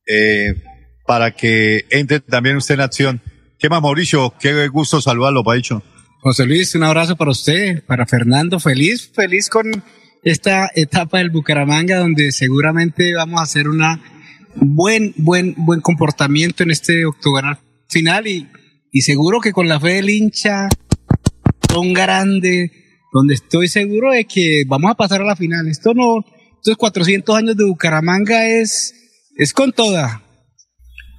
eh, 0.07 0.63
para 1.07 1.31
que 1.31 1.87
entre 1.91 2.21
también 2.21 2.57
usted 2.57 2.75
en 2.75 2.81
acción. 2.83 3.23
¿Qué 3.59 3.71
más, 3.71 3.81
Mauricio? 3.81 4.35
Qué 4.39 4.69
gusto 4.69 5.01
saludarlo, 5.01 5.43
Paicho. 5.43 5.83
José 6.21 6.45
Luis, 6.45 6.75
un 6.75 6.85
abrazo 6.85 7.17
para 7.17 7.31
usted, 7.31 7.83
para 7.87 8.05
Fernando. 8.05 8.61
Feliz, 8.61 9.11
feliz 9.15 9.49
con 9.49 9.83
esta 10.23 10.71
etapa 10.75 11.19
del 11.19 11.31
Bucaramanga, 11.31 11.99
donde 11.99 12.33
seguramente 12.33 13.15
vamos 13.15 13.41
a 13.41 13.45
hacer 13.45 13.69
una 13.69 14.01
buen, 14.57 15.15
buen, 15.17 15.55
buen 15.59 15.81
comportamiento 15.81 16.63
en 16.63 16.71
este 16.71 17.05
octogonal 17.05 17.59
final 17.89 18.27
y, 18.27 18.49
y 18.91 19.01
seguro 19.03 19.41
que 19.41 19.53
con 19.53 19.69
la 19.69 19.81
fe 19.81 19.95
del 19.95 20.11
hincha, 20.11 20.69
son 21.75 21.93
grande, 21.93 22.71
donde 23.13 23.35
estoy 23.35 23.69
seguro 23.69 24.13
de 24.13 24.25
que 24.25 24.63
vamos 24.67 24.91
a 24.91 24.95
pasar 24.95 25.23
a 25.23 25.25
la 25.25 25.37
final. 25.37 25.67
Esto 25.69 25.93
no, 25.95 26.25
estos 26.57 26.77
400 26.77 27.37
años 27.37 27.57
de 27.57 27.65
Bucaramanga 27.65 28.47
es, 28.47 28.95
es 29.37 29.53
con 29.53 29.73
toda. 29.73 30.23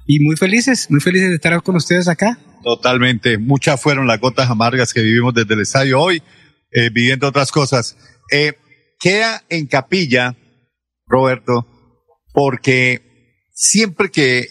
Y 0.06 0.20
muy 0.20 0.36
felices, 0.36 0.90
muy 0.90 1.00
felices 1.00 1.28
de 1.28 1.34
estar 1.34 1.62
con 1.62 1.76
ustedes 1.76 2.08
acá. 2.08 2.38
Totalmente. 2.62 3.38
Muchas 3.38 3.80
fueron 3.80 4.06
las 4.06 4.20
gotas 4.20 4.50
amargas 4.50 4.92
que 4.92 5.02
vivimos 5.02 5.34
desde 5.34 5.54
el 5.54 5.60
estadio 5.60 6.00
hoy, 6.00 6.22
eh, 6.72 6.90
viviendo 6.90 7.28
otras 7.28 7.52
cosas. 7.52 7.96
Eh, 8.32 8.54
queda 8.98 9.42
en 9.48 9.66
capilla, 9.66 10.36
Roberto, 11.06 11.66
porque 12.32 13.05
siempre 13.56 14.10
que 14.10 14.50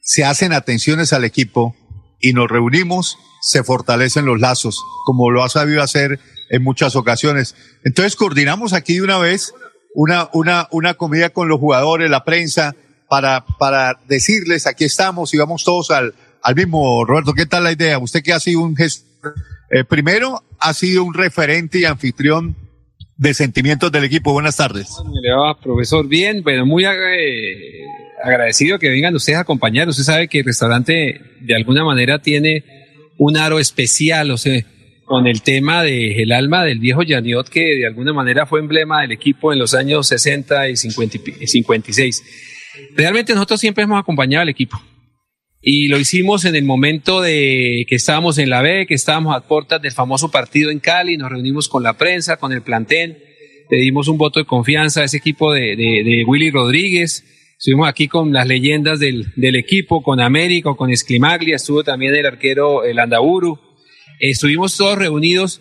se 0.00 0.24
hacen 0.24 0.52
atenciones 0.52 1.12
al 1.12 1.24
equipo 1.24 1.76
y 2.20 2.32
nos 2.32 2.50
reunimos, 2.50 3.18
se 3.42 3.62
fortalecen 3.62 4.24
los 4.24 4.40
lazos, 4.40 4.82
como 5.04 5.30
lo 5.30 5.44
ha 5.44 5.48
sabido 5.50 5.82
hacer 5.82 6.18
en 6.48 6.64
muchas 6.64 6.96
ocasiones. 6.96 7.54
Entonces 7.84 8.16
coordinamos 8.16 8.72
aquí 8.72 8.94
de 8.94 9.02
una 9.02 9.18
vez 9.18 9.52
una, 9.94 10.30
una, 10.32 10.68
una 10.70 10.94
comida 10.94 11.30
con 11.30 11.48
los 11.48 11.60
jugadores, 11.60 12.10
la 12.10 12.24
prensa, 12.24 12.74
para, 13.08 13.44
para 13.58 14.00
decirles, 14.08 14.66
aquí 14.66 14.84
estamos 14.84 15.32
y 15.34 15.36
vamos 15.36 15.62
todos 15.62 15.90
al, 15.90 16.14
al 16.42 16.54
mismo. 16.54 17.04
Roberto, 17.04 17.34
¿qué 17.34 17.46
tal 17.46 17.64
la 17.64 17.72
idea? 17.72 17.98
Usted 17.98 18.22
que 18.22 18.32
ha 18.32 18.40
sido 18.40 18.62
un 18.62 18.74
gestor, 18.74 19.34
eh, 19.70 19.84
primero 19.84 20.42
ha 20.58 20.72
sido 20.72 21.04
un 21.04 21.12
referente 21.12 21.78
y 21.78 21.84
anfitrión 21.84 22.56
de 23.16 23.34
sentimientos 23.34 23.92
del 23.92 24.04
equipo. 24.04 24.32
Buenas 24.32 24.56
tardes. 24.56 24.88
Profesor, 25.62 26.08
bien, 26.08 26.42
bueno, 26.42 26.66
muy 26.66 26.84
eh, 26.84 27.84
agradecido 28.22 28.78
que 28.78 28.88
vengan 28.88 29.14
ustedes 29.14 29.38
a 29.38 29.42
acompañar. 29.42 29.88
Usted 29.88 30.04
sabe 30.04 30.28
que 30.28 30.40
el 30.40 30.44
restaurante 30.44 31.20
de 31.40 31.54
alguna 31.54 31.84
manera 31.84 32.18
tiene 32.18 32.64
un 33.18 33.36
aro 33.36 33.58
especial, 33.58 34.30
o 34.30 34.36
sea, 34.36 34.62
con 35.04 35.26
el 35.26 35.42
tema 35.42 35.82
de 35.82 36.22
el 36.22 36.32
alma 36.32 36.64
del 36.64 36.80
viejo 36.80 37.02
Janiot, 37.06 37.48
que 37.48 37.76
de 37.76 37.86
alguna 37.86 38.12
manera 38.12 38.46
fue 38.46 38.60
emblema 38.60 39.02
del 39.02 39.12
equipo 39.12 39.52
en 39.52 39.58
los 39.58 39.74
años 39.74 40.08
60 40.08 40.70
y 40.70 40.76
50 40.76 41.18
y 41.40 41.46
56. 41.46 42.22
Realmente 42.94 43.32
nosotros 43.34 43.60
siempre 43.60 43.84
hemos 43.84 44.00
acompañado 44.00 44.42
al 44.42 44.48
equipo. 44.48 44.80
Y 45.62 45.88
lo 45.88 45.98
hicimos 45.98 46.44
en 46.44 46.54
el 46.54 46.64
momento 46.64 47.20
de 47.20 47.86
que 47.88 47.96
estábamos 47.96 48.38
en 48.38 48.50
la 48.50 48.62
B, 48.62 48.86
que 48.86 48.94
estábamos 48.94 49.34
a 49.34 49.40
puertas 49.40 49.82
del 49.82 49.92
famoso 49.92 50.30
partido 50.30 50.70
en 50.70 50.78
Cali, 50.78 51.16
nos 51.16 51.30
reunimos 51.30 51.68
con 51.68 51.82
la 51.82 51.94
prensa, 51.94 52.36
con 52.36 52.52
el 52.52 52.62
plantel, 52.62 53.18
le 53.70 53.78
dimos 53.78 54.06
un 54.08 54.18
voto 54.18 54.38
de 54.38 54.46
confianza 54.46 55.00
a 55.00 55.04
ese 55.04 55.16
equipo 55.16 55.52
de, 55.52 55.74
de, 55.76 56.02
de 56.04 56.24
Willy 56.26 56.50
Rodríguez, 56.50 57.24
estuvimos 57.58 57.88
aquí 57.88 58.08
con 58.08 58.32
las 58.32 58.46
leyendas 58.46 58.98
del, 58.98 59.32
del 59.36 59.56
equipo, 59.56 60.02
con 60.02 60.20
Américo, 60.20 60.76
con 60.76 60.90
Esclimaglia, 60.90 61.56
estuvo 61.56 61.82
también 61.84 62.14
el 62.14 62.26
arquero 62.26 62.84
el 62.84 62.98
Andaburu, 62.98 63.58
estuvimos 64.20 64.76
todos 64.76 64.98
reunidos 64.98 65.60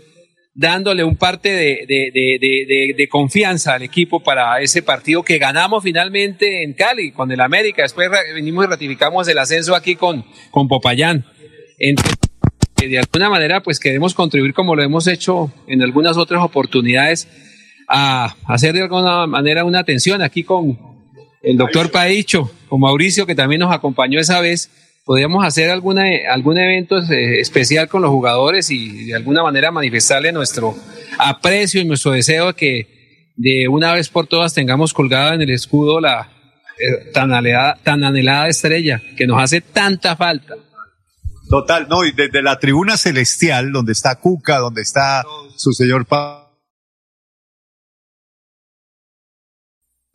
dándole 0.56 1.04
un 1.04 1.18
parte 1.18 1.50
de, 1.50 1.86
de, 1.86 2.12
de, 2.14 2.94
de, 2.98 3.08
confianza 3.10 3.74
al 3.74 3.84
equipo 3.84 4.22
para 4.22 4.62
ese 4.62 4.82
partido 4.82 5.22
que 5.22 5.38
ganamos 5.38 5.84
finalmente 5.84 6.64
en 6.64 6.74
Cali 6.74 7.12
con 7.12 7.30
el 7.30 7.42
América. 7.42 7.82
Después 7.82 8.10
venimos 8.34 8.64
y 8.64 8.70
ratificamos 8.70 9.28
el 9.28 9.38
ascenso 9.38 9.76
aquí 9.76 9.98
con, 9.98 10.26
con 10.52 10.70
Popayán. 10.70 11.26
Entonces, 11.78 12.16
de 12.78 12.98
alguna 12.98 13.30
manera, 13.30 13.62
pues 13.62 13.82
queremos 13.82 14.14
contribuir 14.14 14.54
como 14.54 14.76
lo 14.76 14.82
hemos 14.82 15.08
hecho 15.08 15.52
en 15.68 15.82
algunas 15.82 16.16
otras 16.16 16.42
oportunidades 16.42 17.28
a 17.90 18.36
hacer 18.46 18.74
de 18.74 18.84
alguna 18.84 19.28
manera 19.28 19.66
una 19.66 19.80
atención 19.80 20.22
aquí 20.22 20.44
con 20.44 20.95
el 21.46 21.58
doctor 21.58 21.92
Paicho, 21.92 22.52
con 22.68 22.82
Mauricio, 22.82 23.26
que 23.26 23.36
también 23.36 23.60
nos 23.60 23.74
acompañó 23.74 24.20
esa 24.20 24.42
vez 24.42 24.70
podríamos 25.06 25.46
hacer 25.46 25.70
alguna, 25.70 26.04
algún 26.32 26.58
evento 26.58 26.98
eh, 26.98 27.40
especial 27.40 27.88
con 27.88 28.02
los 28.02 28.10
jugadores 28.10 28.72
y 28.72 29.06
de 29.06 29.16
alguna 29.16 29.44
manera 29.44 29.72
manifestarle 29.72 30.32
nuestro 30.32 30.76
aprecio 31.20 31.80
y 31.80 31.86
nuestro 31.86 32.12
deseo 32.12 32.48
de 32.48 32.54
que 32.56 33.34
de 33.38 33.68
una 33.68 33.94
vez 33.94 34.10
por 34.10 34.26
todas 34.28 34.54
tengamos 34.54 34.94
colgada 34.94 35.36
en 35.36 35.42
el 35.42 35.52
escudo 35.52 36.00
la 36.00 36.32
eh, 36.80 37.12
tan, 37.14 37.32
anhelada, 37.32 37.78
tan 37.84 38.04
anhelada 38.04 38.48
estrella 38.48 39.02
que 39.16 39.28
nos 39.28 39.42
hace 39.42 39.62
tanta 39.62 40.16
falta. 40.16 40.56
Total, 41.50 41.88
no, 41.88 42.04
y 42.04 42.12
desde 42.12 42.42
la 42.42 42.58
tribuna 42.58 42.98
celestial, 42.98 43.72
donde 43.72 43.92
está 43.92 44.16
Cuca, 44.16 44.58
donde 44.58 44.82
está 44.82 45.24
su 45.56 45.72
señor 45.74 46.08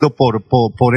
por, 0.09 0.43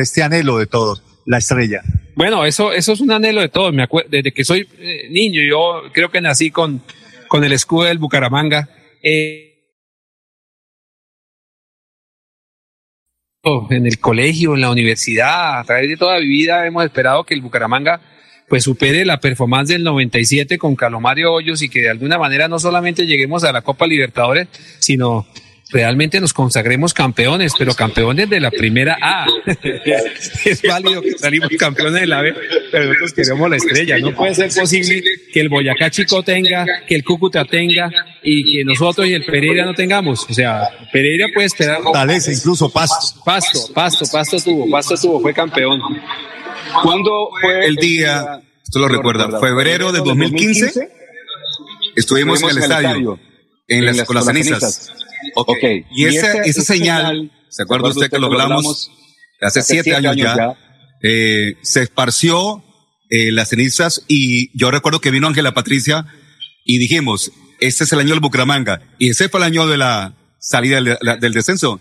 este 0.00 0.22
anhelo 0.22 0.58
de 0.58 0.66
todos, 0.66 1.02
la 1.26 1.38
estrella. 1.38 1.82
Bueno, 2.16 2.44
eso, 2.44 2.72
eso 2.72 2.92
es 2.92 3.00
un 3.00 3.12
anhelo 3.12 3.40
de 3.40 3.48
todos. 3.48 3.74
Desde 4.08 4.32
que 4.32 4.44
soy 4.44 4.66
eh, 4.78 5.08
niño, 5.10 5.42
yo 5.48 5.92
creo 5.92 6.10
que 6.10 6.20
nací 6.20 6.50
con, 6.50 6.82
con 7.28 7.44
el 7.44 7.52
escudo 7.52 7.84
del 7.84 7.98
Bucaramanga. 7.98 8.68
Eh, 9.02 9.50
en 13.70 13.86
el 13.86 13.98
colegio, 13.98 14.54
en 14.54 14.62
la 14.62 14.70
universidad, 14.70 15.58
a 15.58 15.64
través 15.64 15.88
de 15.88 15.96
toda 15.98 16.18
mi 16.18 16.26
vida 16.26 16.66
hemos 16.66 16.82
esperado 16.84 17.24
que 17.24 17.34
el 17.34 17.42
Bucaramanga 17.42 18.00
pues 18.48 18.64
supere 18.64 19.04
la 19.04 19.20
performance 19.20 19.68
del 19.68 19.84
97 19.84 20.58
con 20.58 20.76
Calomario 20.76 21.32
Hoyos 21.32 21.62
y 21.62 21.68
que 21.68 21.82
de 21.82 21.90
alguna 21.90 22.18
manera 22.18 22.48
no 22.48 22.58
solamente 22.58 23.06
lleguemos 23.06 23.44
a 23.44 23.52
la 23.52 23.62
Copa 23.62 23.86
Libertadores, 23.86 24.48
sino 24.78 25.26
realmente 25.74 26.20
nos 26.20 26.32
consagremos 26.32 26.94
campeones, 26.94 27.52
pero 27.58 27.74
campeones 27.74 28.30
de 28.30 28.38
la 28.38 28.52
primera 28.52 28.96
A. 29.02 29.26
es 30.44 30.62
válido 30.62 31.02
que 31.02 31.18
salimos 31.18 31.50
campeones 31.58 32.00
de 32.00 32.06
la 32.06 32.22
B, 32.22 32.32
pero 32.70 32.84
nosotros 32.86 33.12
queremos 33.12 33.50
la 33.50 33.56
estrella. 33.56 33.98
No 33.98 34.14
puede 34.14 34.36
ser 34.36 34.50
posible 34.54 35.02
que 35.32 35.40
el 35.40 35.48
Boyacá 35.48 35.90
Chico 35.90 36.22
tenga, 36.22 36.64
que 36.86 36.94
el 36.94 37.02
Cúcuta 37.02 37.44
tenga 37.44 37.90
y 38.22 38.52
que 38.52 38.64
nosotros 38.64 39.08
y 39.08 39.14
el 39.14 39.24
Pereira 39.24 39.64
no 39.64 39.74
tengamos. 39.74 40.24
O 40.30 40.32
sea, 40.32 40.68
Pereira 40.92 41.26
puede 41.34 41.48
esperar. 41.48 41.80
vez 42.06 42.28
incluso 42.28 42.70
Pasto. 42.70 43.20
Pasto, 43.24 43.58
Pasto, 43.74 44.04
Pasto 44.12 44.36
tuvo, 44.38 44.70
Pasto 44.70 44.94
tuvo, 44.96 45.20
fue 45.20 45.34
campeón. 45.34 45.80
¿Cuándo 46.84 47.30
fue 47.40 47.66
el 47.66 47.74
día, 47.74 48.40
esto 48.62 48.78
lo 48.78 48.86
recuerda, 48.86 49.40
febrero 49.40 49.90
de 49.90 49.98
2015? 49.98 50.88
Estuvimos 51.96 52.42
en 52.42 52.50
el 52.50 52.58
estadio, 52.58 53.18
en 53.66 53.86
las, 53.86 54.04
con 54.04 54.14
las 54.14 54.26
cenizas. 54.26 54.92
Ok. 55.34 55.58
Y, 55.90 56.06
esa, 56.06 56.42
esa, 56.42 56.62
señal, 56.62 57.30
¿se 57.48 57.62
acuerda 57.62 57.88
usted 57.88 58.10
que 58.10 58.18
lo 58.18 58.26
hablamos 58.26 58.90
hace 59.40 59.62
siete 59.62 59.94
años 59.94 60.16
ya? 60.16 60.56
Eh, 61.02 61.56
se 61.62 61.82
esparció 61.82 62.64
eh, 63.10 63.30
las 63.30 63.50
cenizas 63.50 64.04
y 64.08 64.56
yo 64.58 64.70
recuerdo 64.70 65.00
que 65.00 65.10
vino 65.10 65.26
Ángela 65.26 65.52
Patricia 65.52 66.06
y 66.64 66.78
dijimos, 66.78 67.30
este 67.60 67.84
es 67.84 67.92
el 67.92 68.00
año 68.00 68.10
del 68.10 68.20
Bucaramanga 68.20 68.80
y 68.98 69.10
ese 69.10 69.28
fue 69.28 69.40
el 69.40 69.44
año 69.44 69.66
de 69.66 69.76
la 69.76 70.14
salida 70.38 70.76
del, 70.76 70.96
del 71.20 71.32
descenso. 71.32 71.80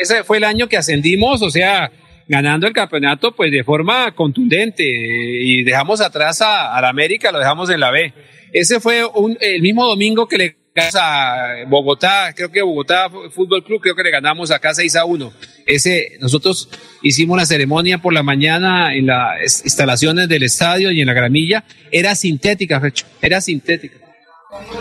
Ese 0.00 0.24
fue 0.24 0.38
el 0.38 0.44
año 0.44 0.68
que 0.68 0.76
ascendimos, 0.76 1.42
o 1.42 1.50
sea, 1.50 1.90
ganando 2.28 2.66
el 2.66 2.72
campeonato 2.72 3.32
pues 3.32 3.52
de 3.52 3.64
forma 3.64 4.12
contundente 4.12 4.84
y 4.84 5.62
dejamos 5.62 6.00
atrás 6.00 6.40
a, 6.42 6.76
a 6.76 6.80
la 6.80 6.88
América, 6.88 7.30
lo 7.30 7.38
dejamos 7.38 7.70
en 7.70 7.80
la 7.80 7.90
B. 7.90 8.12
Ese 8.52 8.80
fue 8.80 9.04
un, 9.04 9.36
el 9.40 9.60
mismo 9.62 9.86
domingo 9.86 10.26
que 10.26 10.38
le 10.38 10.56
a 10.76 11.64
Bogotá, 11.68 12.32
creo 12.34 12.50
que 12.50 12.60
Bogotá 12.60 13.08
Fútbol 13.30 13.62
Club, 13.62 13.80
creo 13.80 13.94
que 13.94 14.02
le 14.02 14.10
ganamos 14.10 14.50
acá 14.50 14.74
6 14.74 14.96
a 14.96 15.04
1. 15.04 15.32
ese, 15.66 16.16
nosotros 16.20 16.68
hicimos 17.02 17.36
la 17.36 17.46
ceremonia 17.46 17.98
por 17.98 18.12
la 18.12 18.24
mañana 18.24 18.94
en 18.94 19.06
las 19.06 19.64
instalaciones 19.64 20.28
del 20.28 20.42
estadio 20.42 20.90
y 20.90 21.00
en 21.00 21.06
la 21.06 21.14
gramilla, 21.14 21.64
era 21.92 22.16
sintética, 22.16 22.80
Fecho, 22.80 23.06
era 23.22 23.40
sintética. 23.40 23.98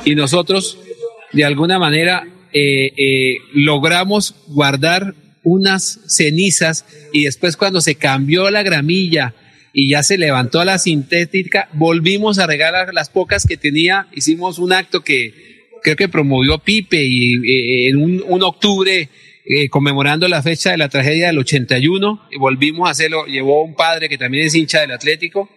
Y 0.04 0.16
nosotros, 0.16 0.80
de 1.32 1.46
alguna 1.46 1.78
manera, 1.78 2.28
eh, 2.54 2.92
eh, 2.98 3.38
logramos 3.54 4.36
guardar 4.48 5.14
unas 5.44 6.00
cenizas 6.08 6.86
y 7.12 7.26
después 7.26 7.56
cuando 7.56 7.82
se 7.82 7.96
cambió 7.96 8.50
la 8.50 8.64
gramilla 8.64 9.36
y 9.74 9.90
ya 9.90 10.02
se 10.02 10.18
levantó 10.18 10.64
la 10.64 10.80
sintética, 10.80 11.70
volvimos 11.74 12.40
a 12.40 12.48
regalar 12.48 12.94
las 12.94 13.10
pocas 13.10 13.46
que 13.46 13.58
tenía, 13.58 14.08
hicimos 14.12 14.58
un 14.58 14.74
acto 14.74 15.02
que 15.02 15.53
creo 15.84 15.96
que 15.96 16.10
promovió 16.10 16.58
Pipe 16.58 16.98
y 17.04 17.36
eh, 17.36 17.90
en 17.90 17.98
un, 17.98 18.24
un 18.28 18.44
octubre 18.44 19.10
eh, 19.46 19.70
conmemorando 19.70 20.28
la 20.28 20.42
fecha 20.42 20.72
de 20.72 20.78
la 20.78 20.90
tragedia 20.90 21.28
del 21.28 21.38
81 21.40 22.28
y 22.32 22.38
volvimos 22.38 22.88
a 22.88 22.92
hacerlo, 22.92 23.26
llevó 23.26 23.64
un 23.64 23.76
padre 23.76 24.08
que 24.08 24.18
también 24.18 24.48
es 24.48 24.56
hincha 24.56 24.80
del 24.82 24.92
Atlético, 24.92 25.50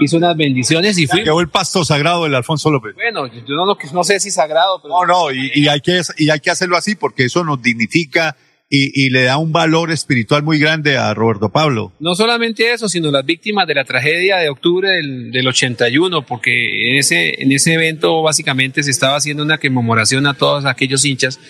hizo 0.00 0.16
unas 0.16 0.36
bendiciones 0.36 0.98
y 0.98 1.06
fue... 1.06 1.22
Quedó 1.22 1.40
el 1.40 1.48
pasto 1.48 1.84
sagrado 1.84 2.24
del 2.24 2.34
Alfonso 2.34 2.70
López. 2.70 2.94
Bueno, 2.94 3.28
yo 3.28 3.54
no, 3.54 3.76
no 3.92 4.04
sé 4.04 4.18
si 4.18 4.30
sagrado, 4.30 4.82
pero... 4.82 4.94
No, 4.94 5.06
no, 5.06 5.30
y, 5.30 5.52
y, 5.54 5.68
hay 5.68 5.80
que, 5.80 6.00
y 6.18 6.30
hay 6.30 6.40
que 6.40 6.50
hacerlo 6.50 6.76
así 6.76 6.96
porque 6.96 7.24
eso 7.24 7.44
nos 7.44 7.62
dignifica 7.62 8.36
y, 8.72 9.10
le 9.10 9.24
da 9.24 9.36
un 9.36 9.50
valor 9.50 9.90
espiritual 9.90 10.44
muy 10.44 10.60
grande 10.60 10.96
a 10.96 11.12
Roberto 11.12 11.48
Pablo. 11.48 11.92
No 11.98 12.14
solamente 12.14 12.72
eso, 12.72 12.88
sino 12.88 13.10
las 13.10 13.26
víctimas 13.26 13.66
de 13.66 13.74
la 13.74 13.84
tragedia 13.84 14.36
de 14.36 14.48
octubre 14.48 14.90
del, 14.90 15.32
del 15.32 15.48
81, 15.48 16.24
porque 16.24 16.90
en 16.90 16.96
ese, 16.96 17.42
en 17.42 17.50
ese 17.50 17.74
evento 17.74 18.22
básicamente 18.22 18.84
se 18.84 18.92
estaba 18.92 19.16
haciendo 19.16 19.42
una 19.42 19.58
conmemoración 19.58 20.26
a 20.28 20.34
todos 20.34 20.66
aquellos 20.66 21.04
hinchas 21.04 21.40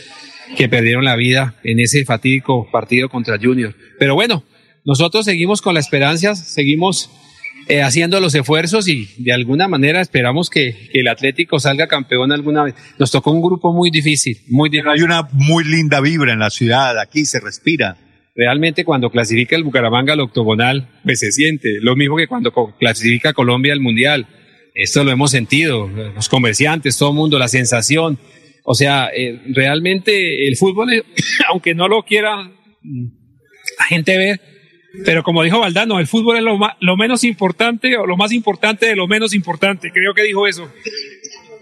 que 0.56 0.70
perdieron 0.70 1.04
la 1.04 1.14
vida 1.14 1.54
en 1.62 1.78
ese 1.80 2.06
fatídico 2.06 2.70
partido 2.72 3.10
contra 3.10 3.38
Junior. 3.38 3.74
Pero 3.98 4.14
bueno, 4.14 4.42
nosotros 4.86 5.26
seguimos 5.26 5.60
con 5.60 5.74
la 5.74 5.80
esperanza, 5.80 6.34
seguimos 6.34 7.10
eh, 7.70 7.82
haciendo 7.82 8.20
los 8.20 8.34
esfuerzos 8.34 8.88
y 8.88 9.08
de 9.18 9.32
alguna 9.32 9.68
manera 9.68 10.00
esperamos 10.00 10.50
que, 10.50 10.88
que, 10.92 11.00
el 11.00 11.08
Atlético 11.08 11.58
salga 11.58 11.86
campeón 11.86 12.32
alguna 12.32 12.64
vez. 12.64 12.74
Nos 12.98 13.10
tocó 13.10 13.30
un 13.30 13.40
grupo 13.40 13.72
muy 13.72 13.90
difícil, 13.90 14.38
muy 14.48 14.68
difícil. 14.68 14.90
Hay 14.90 15.02
una 15.02 15.28
muy 15.32 15.64
linda 15.64 16.00
vibra 16.00 16.32
en 16.32 16.40
la 16.40 16.50
ciudad, 16.50 16.98
aquí 16.98 17.24
se 17.24 17.40
respira. 17.40 17.96
Realmente 18.34 18.84
cuando 18.84 19.10
clasifica 19.10 19.56
el 19.56 19.64
Bucaramanga 19.64 20.12
al 20.12 20.20
octogonal, 20.20 20.88
pues 21.04 21.20
se 21.20 21.32
siente. 21.32 21.78
Lo 21.80 21.96
mismo 21.96 22.16
que 22.16 22.26
cuando 22.26 22.52
clasifica 22.78 23.32
Colombia 23.32 23.72
al 23.72 23.80
Mundial. 23.80 24.26
Esto 24.74 25.04
lo 25.04 25.10
hemos 25.10 25.30
sentido, 25.30 25.88
los 25.88 26.28
comerciantes, 26.28 26.96
todo 26.96 27.10
el 27.10 27.16
mundo, 27.16 27.38
la 27.38 27.48
sensación. 27.48 28.18
O 28.64 28.74
sea, 28.74 29.10
eh, 29.14 29.40
realmente 29.48 30.48
el 30.48 30.56
fútbol, 30.56 31.04
aunque 31.48 31.74
no 31.74 31.88
lo 31.88 32.02
quiera 32.04 32.36
la 32.36 33.84
gente 33.88 34.16
ver, 34.16 34.40
pero 35.04 35.22
como 35.22 35.42
dijo 35.42 35.60
Valdano, 35.60 35.98
el 35.98 36.06
fútbol 36.06 36.36
es 36.36 36.42
lo, 36.42 36.58
más, 36.58 36.74
lo, 36.80 36.96
menos 36.96 37.24
importante 37.24 37.96
o 37.96 38.06
lo 38.06 38.16
más 38.16 38.32
importante 38.32 38.86
de 38.86 38.96
lo 38.96 39.06
menos 39.06 39.34
importante. 39.34 39.90
Creo 39.92 40.14
que 40.14 40.22
dijo 40.22 40.46
eso. 40.46 40.70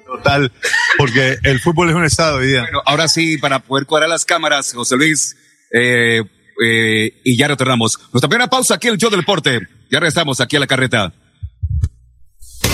Total, 0.06 0.50
porque 0.96 1.36
el 1.42 1.60
fútbol 1.60 1.90
es 1.90 1.94
un 1.94 2.04
estado 2.04 2.38
de 2.38 2.46
vida. 2.46 2.62
Bueno, 2.62 2.82
ahora 2.86 3.08
sí, 3.08 3.36
para 3.36 3.58
poder 3.58 3.86
cuadrar 3.86 4.08
las 4.08 4.24
cámaras, 4.24 4.72
José 4.72 4.96
Luis, 4.96 5.36
eh, 5.70 6.22
eh, 6.64 7.20
y 7.24 7.36
ya 7.36 7.48
retornamos. 7.48 7.98
Nuestra 8.12 8.28
primera 8.28 8.48
pausa 8.48 8.74
aquí 8.76 8.88
en 8.88 8.94
el 8.94 8.98
show 8.98 9.10
del 9.10 9.20
deporte. 9.20 9.60
Ya 9.90 10.00
regresamos 10.00 10.40
aquí 10.40 10.56
a 10.56 10.60
la 10.60 10.66
carreta. 10.66 11.12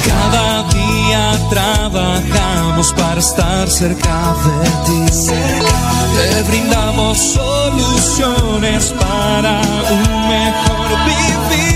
Cada 0.06 0.72
día 0.72 1.48
trabajamos 1.50 2.92
para 2.92 3.20
estar 3.20 3.68
cerca 3.68 4.34
de 4.44 5.06
ti. 5.06 5.83
Te 6.14 6.42
brindamos 6.44 7.18
soluciones 7.18 8.92
para 9.00 9.60
un 9.90 10.28
mejor 10.28 10.88
vivir. 11.06 11.74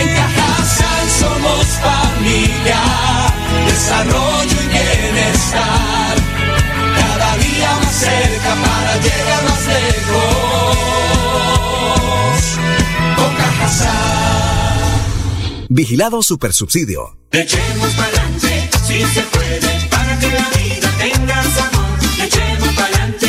En 0.00 0.08
Cajasal 0.14 1.06
somos 1.20 1.66
familia, 1.82 2.80
desarrollo 3.66 4.56
y 4.62 4.68
bienestar. 4.68 6.14
Cada 7.00 7.30
día 7.38 7.70
más 7.82 7.94
cerca 7.94 8.50
para 8.64 8.92
llegar 8.96 9.42
más 9.44 9.64
lejos. 9.66 10.78
Con 13.16 13.30
Cajasal. 13.34 13.98
Vigilado 15.68 16.22
Supersubsidio. 16.22 17.16
Echemos 17.32 17.90
pa'lante, 17.94 18.70
si 18.86 19.04
se 19.04 19.22
puede, 19.22 19.88
para 19.90 20.18
que 20.18 20.28
la 20.28 20.48
vida 20.56 20.90
tenga 20.98 21.42
sabor. 21.42 21.98
Echemos 22.24 22.68
pa'lante, 22.74 23.28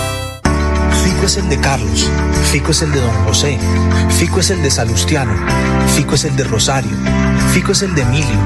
Fico 1.03 1.25
es 1.25 1.37
el 1.37 1.49
de 1.49 1.59
Carlos, 1.59 2.09
Fico 2.51 2.71
es 2.71 2.81
el 2.81 2.91
de 2.91 3.01
Don 3.01 3.13
José, 3.25 3.57
Fico 4.17 4.39
es 4.39 4.49
el 4.49 4.61
de 4.61 4.71
Salustiano, 4.71 5.33
Fico 5.95 6.15
es 6.15 6.25
el 6.25 6.35
de 6.35 6.43
Rosario, 6.43 6.91
Fico 7.53 7.71
es 7.71 7.81
el 7.81 7.93
de 7.95 8.01
Emilio, 8.01 8.39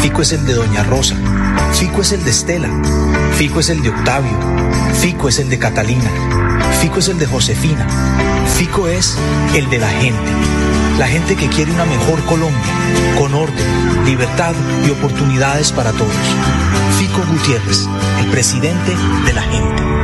Fico 0.00 0.22
es 0.22 0.32
el 0.32 0.44
de 0.44 0.54
Doña 0.54 0.82
Rosa, 0.84 1.16
Fico 1.72 2.02
es 2.02 2.12
el 2.12 2.24
de 2.24 2.30
Estela, 2.30 2.68
Fico 3.36 3.60
es 3.60 3.70
el 3.70 3.82
de 3.82 3.90
Octavio, 3.90 4.38
Fico 5.00 5.28
es 5.28 5.38
el 5.38 5.48
de 5.48 5.58
Catalina, 5.58 6.10
Fico 6.80 6.98
es 6.98 7.08
el 7.08 7.18
de 7.18 7.26
Josefina, 7.26 7.86
Fico 8.56 8.88
es 8.88 9.16
el 9.54 9.68
de 9.70 9.78
la 9.78 9.88
gente, 9.88 10.32
la 10.98 11.06
gente 11.06 11.36
que 11.36 11.48
quiere 11.48 11.72
una 11.72 11.84
mejor 11.84 12.22
Colombia, 12.24 12.72
con 13.18 13.34
orden, 13.34 14.04
libertad 14.04 14.54
y 14.86 14.90
oportunidades 14.90 15.72
para 15.72 15.92
todos. 15.92 16.14
Fico 16.98 17.22
Gutiérrez, 17.30 17.86
el 18.20 18.26
presidente 18.30 18.94
de 19.26 19.32
la 19.32 19.42
gente. 19.42 20.03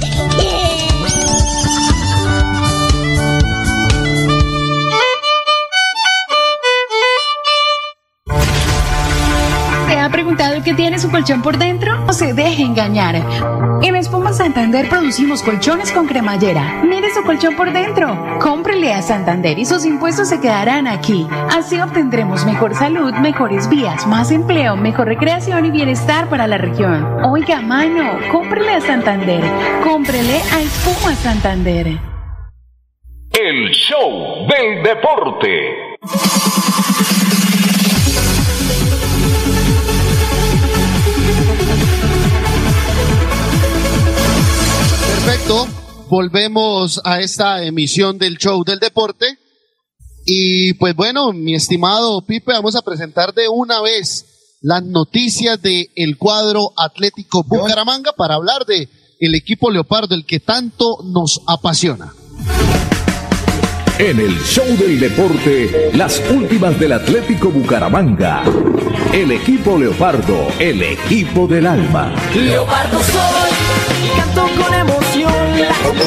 Qué 10.71 10.75
tiene 10.75 10.99
su 10.99 11.11
colchón 11.11 11.41
por 11.41 11.57
dentro? 11.57 11.97
No 12.05 12.13
se 12.13 12.33
deje 12.33 12.63
engañar. 12.63 13.15
En 13.81 13.95
Espuma 13.95 14.31
Santander 14.31 14.87
producimos 14.87 15.43
colchones 15.43 15.91
con 15.91 16.07
cremallera. 16.07 16.81
Mire 16.85 17.13
su 17.13 17.23
colchón 17.23 17.57
por 17.57 17.73
dentro. 17.73 18.39
Cómprele 18.39 18.93
a 18.93 19.01
Santander 19.01 19.59
y 19.59 19.65
sus 19.65 19.83
impuestos 19.85 20.29
se 20.29 20.39
quedarán 20.39 20.87
aquí. 20.87 21.27
Así 21.49 21.77
obtendremos 21.79 22.45
mejor 22.45 22.73
salud, 22.75 23.13
mejores 23.15 23.67
vías, 23.67 24.07
más 24.07 24.31
empleo, 24.31 24.77
mejor 24.77 25.07
recreación 25.07 25.65
y 25.65 25.71
bienestar 25.71 26.29
para 26.29 26.47
la 26.47 26.57
región. 26.57 27.05
Oiga, 27.25 27.61
mano, 27.61 28.19
cómprele 28.31 28.73
a 28.73 28.81
Santander. 28.81 29.43
Cómprele 29.83 30.37
a 30.53 30.61
Espuma 30.61 31.15
Santander. 31.15 31.99
El 33.31 33.71
show 33.71 34.47
del 34.47 34.83
deporte. 34.83 35.97
Volvemos 46.11 46.99
a 47.05 47.21
esta 47.21 47.63
emisión 47.63 48.17
del 48.17 48.37
show 48.37 48.65
del 48.65 48.79
deporte. 48.79 49.25
Y 50.25 50.73
pues 50.73 50.93
bueno, 50.93 51.31
mi 51.31 51.55
estimado 51.55 52.25
Pipe, 52.25 52.51
vamos 52.51 52.75
a 52.75 52.81
presentar 52.81 53.33
de 53.33 53.47
una 53.47 53.81
vez 53.81 54.57
las 54.61 54.83
noticias 54.83 55.59
del 55.61 55.89
el 55.95 56.17
cuadro 56.17 56.73
Atlético 56.77 57.43
Bucaramanga 57.43 58.11
para 58.11 58.35
hablar 58.35 58.65
de 58.65 58.89
el 59.21 59.35
equipo 59.35 59.71
Leopardo, 59.71 60.13
el 60.13 60.25
que 60.25 60.41
tanto 60.41 60.97
nos 61.05 61.41
apasiona. 61.47 62.13
En 63.97 64.19
el 64.19 64.37
show 64.41 64.65
del 64.77 64.99
deporte, 64.99 65.91
las 65.93 66.21
últimas 66.29 66.77
del 66.77 66.91
Atlético 66.91 67.51
Bucaramanga. 67.51 68.43
El 69.13 69.31
equipo 69.31 69.77
Leopardo, 69.77 70.47
el 70.59 70.81
equipo 70.81 71.47
del 71.47 71.67
alma. 71.67 72.13
Leopardo 72.35 72.99
soy 72.99 73.51
y 74.03 74.17
canto 74.17 74.47
con 74.61 74.80
emoción 75.63 75.97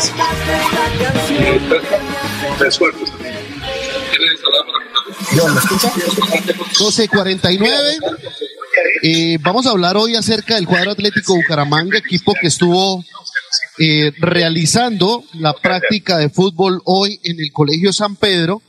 las 1.68 1.88
Tres 2.58 2.78
cuartos. 2.78 3.10
12.49. 6.78 7.98
Eh, 9.02 9.38
vamos 9.42 9.66
a 9.66 9.70
hablar 9.70 9.96
hoy 9.96 10.14
acerca 10.14 10.54
del 10.54 10.66
cuadro 10.66 10.92
Atlético 10.92 11.34
Bucaramanga, 11.34 11.98
equipo 11.98 12.34
que 12.40 12.46
estuvo 12.48 13.04
eh, 13.78 14.12
realizando 14.18 15.24
la 15.34 15.52
práctica 15.52 16.18
de 16.18 16.30
fútbol 16.30 16.80
hoy 16.84 17.20
en 17.24 17.40
el 17.40 17.52
Colegio 17.52 17.92
San 17.92 18.16
Pedro 18.16 18.62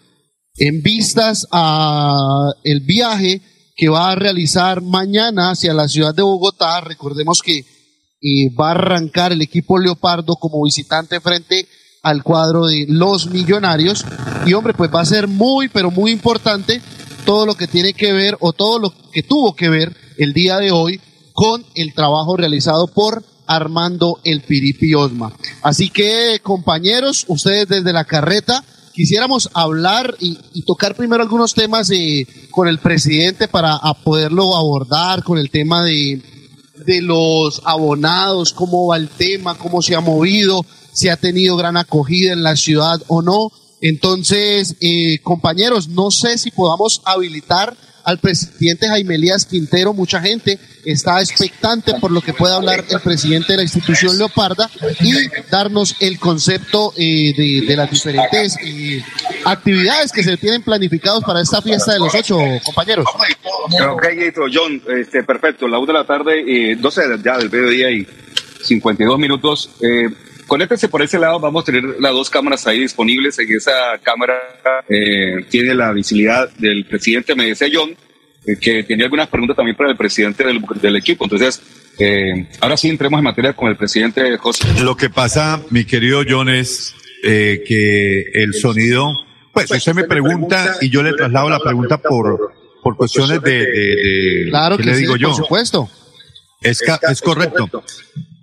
en 0.58 0.82
vistas 0.82 1.48
a 1.52 2.52
el 2.64 2.80
viaje 2.82 3.42
que 3.76 3.90
va 3.90 4.12
a 4.12 4.16
realizar 4.16 4.82
mañana 4.82 5.52
hacia 5.52 5.74
la 5.74 5.88
ciudad 5.88 6.16
de 6.16 6.22
Bogotá. 6.22 6.82
Recordemos 6.82 7.42
que 7.42 7.66
eh, 8.22 8.50
va 8.60 8.70
a 8.70 8.72
arrancar 8.72 9.32
el 9.32 9.42
equipo 9.42 9.78
Leopardo 9.78 10.36
como 10.36 10.64
visitante 10.64 11.20
frente 11.20 11.68
al 12.02 12.24
cuadro 12.24 12.68
de 12.68 12.86
los 12.88 13.28
millonarios. 13.28 14.06
Y 14.46 14.54
hombre, 14.54 14.74
pues 14.74 14.94
va 14.94 15.02
a 15.02 15.06
ser 15.06 15.28
muy, 15.28 15.70
pero 15.70 15.92
muy 15.92 16.12
importante 16.12 16.82
todo 17.26 17.46
lo 17.46 17.56
que 17.56 17.68
tiene 17.68 17.94
que 17.94 18.14
ver 18.14 18.38
o 18.40 18.54
todo 18.54 18.80
lo 18.80 18.94
que 19.12 19.24
tuvo 19.24 19.56
que 19.56 19.70
ver 19.70 19.96
el 20.18 20.34
día 20.34 20.58
de 20.58 20.72
hoy 20.72 21.02
con 21.34 21.66
el 21.76 21.94
trabajo 21.94 22.38
realizado 22.38 22.88
por 22.88 23.24
Armando 23.48 24.20
El 24.24 24.42
Piripi 24.42 24.94
Osma. 24.94 25.34
Así 25.62 25.90
que, 25.90 26.40
compañeros, 26.42 27.26
ustedes 27.28 27.68
desde 27.68 27.92
la 27.92 28.06
carreta, 28.06 28.64
quisiéramos 28.94 29.50
hablar 29.54 30.16
y, 30.20 30.62
tocar 30.66 30.96
primero 30.96 31.22
algunos 31.22 31.54
temas 31.54 31.92
eh, 31.92 32.26
con 32.52 32.68
el 32.68 32.80
presidente 32.80 33.48
para 33.48 33.80
poderlo 34.04 34.56
abordar, 34.56 35.24
con 35.24 35.38
el 35.38 35.50
tema 35.50 35.84
de, 35.84 36.22
de 36.78 37.02
los 37.02 37.62
abonados, 37.66 38.54
cómo 38.54 38.88
va 38.88 38.98
el 38.98 39.10
tema, 39.10 39.58
cómo 39.58 39.82
se 39.82 39.96
ha 39.96 40.02
movido, 40.02 40.66
si 40.92 41.10
ha 41.10 41.18
tenido 41.18 41.56
gran 41.56 41.78
acogida 41.78 42.34
en 42.34 42.44
la 42.44 42.56
ciudad 42.56 43.02
o 43.08 43.22
no. 43.22 43.52
Entonces, 43.82 44.76
eh, 44.82 45.20
compañeros, 45.24 45.88
no 45.88 46.12
sé 46.12 46.38
si 46.38 46.52
podamos 46.52 47.02
habilitar 47.06 47.76
al 48.06 48.20
presidente 48.20 48.88
Jaime 48.88 49.16
Elías 49.16 49.46
Quintero. 49.46 49.94
Mucha 49.94 50.22
gente 50.22 50.60
está 50.86 51.20
expectante 51.20 51.94
por 52.00 52.12
lo 52.12 52.22
que 52.22 52.34
pueda 52.34 52.56
hablar 52.56 52.86
el 52.88 53.00
presidente 53.02 53.54
de 53.54 53.58
la 53.58 53.64
institución 53.64 54.18
Leoparda 54.18 54.70
y 55.02 55.14
darnos 55.50 55.96
el 56.00 56.20
concepto 56.20 56.94
eh, 56.98 57.34
de, 57.68 57.76
las 57.76 57.90
diferentes 57.90 58.58
eh, 58.64 59.04
actividades 59.44 60.12
que 60.12 60.24
se 60.24 60.38
tienen 60.38 60.62
planificados 60.62 61.24
para 61.24 61.42
esta 61.42 61.62
fiesta 61.62 61.94
de 61.94 62.00
los 62.00 62.14
ocho, 62.14 62.38
compañeros. 62.64 63.06
Ok, 63.90 64.06
John, 64.54 64.82
este, 65.00 65.24
perfecto. 65.24 65.68
La 65.68 65.80
una 65.80 65.94
de 65.94 66.00
la 66.00 66.06
tarde, 66.06 66.72
eh, 66.72 66.76
12 66.76 67.08
de- 67.08 67.24
ya 67.24 67.38
del 67.38 67.50
mediodía 67.50 67.90
y 67.90 68.08
52 68.64 69.20
minutos. 69.20 69.70
Eh, 69.82 70.10
conéctese 70.48 70.88
por 70.90 71.02
ese 71.02 71.18
lado, 71.20 71.40
vamos 71.40 71.64
a 71.64 71.66
tener 71.66 71.84
las 72.00 72.12
dos 72.12 72.30
cámaras 72.30 72.66
ahí 72.68 72.80
disponibles. 72.82 73.38
En 73.40 73.52
esa 73.56 73.72
cámara 74.04 74.34
eh, 74.90 75.46
tiene 75.50 75.74
la 75.74 75.92
visibilidad 75.94 76.50
del 76.58 76.86
presidente, 76.86 77.36
me 77.36 77.46
decía 77.48 77.68
John, 77.74 77.92
eh, 78.46 78.58
que 78.60 78.84
tenía 78.84 79.06
algunas 79.06 79.28
preguntas 79.30 79.56
también 79.58 79.76
para 79.76 79.92
el 79.92 79.98
presidente 79.98 80.44
del, 80.44 80.62
del 80.82 80.96
equipo. 80.96 81.26
Entonces, 81.26 81.62
eh, 82.00 82.48
ahora 82.62 82.78
sí 82.78 82.90
entremos 82.90 83.18
en 83.20 83.24
materia 83.24 83.54
con 83.54 83.70
el 83.70 83.78
presidente 83.78 84.38
José. 84.38 84.66
Lo 84.84 84.96
que 84.98 85.10
pasa, 85.10 85.62
mi 85.70 85.86
querido 85.86 86.24
John, 86.28 86.50
es 86.50 86.94
eh, 87.24 87.64
que 87.68 88.24
el 88.34 88.54
sonido, 88.54 89.12
pues 89.54 89.72
usted 89.72 89.94
me 89.94 90.04
pregunta 90.04 90.76
y 90.82 90.90
yo 90.90 91.02
le 91.02 91.14
traslado 91.14 91.50
la 91.50 91.60
pregunta 91.60 91.98
por, 91.98 92.54
por 92.84 92.98
cuestiones 92.98 93.42
de, 93.42 93.52
de- 93.52 93.66
de- 93.66 94.50
Claro 94.50 94.78
¿qué 94.78 94.84
que 94.84 94.90
le 94.90 94.96
sí, 94.96 95.02
digo 95.02 95.16
yo? 95.16 95.30
por 95.30 95.38
supuesto. 95.38 95.90
Es 96.62 96.82
correcto. 97.22 97.70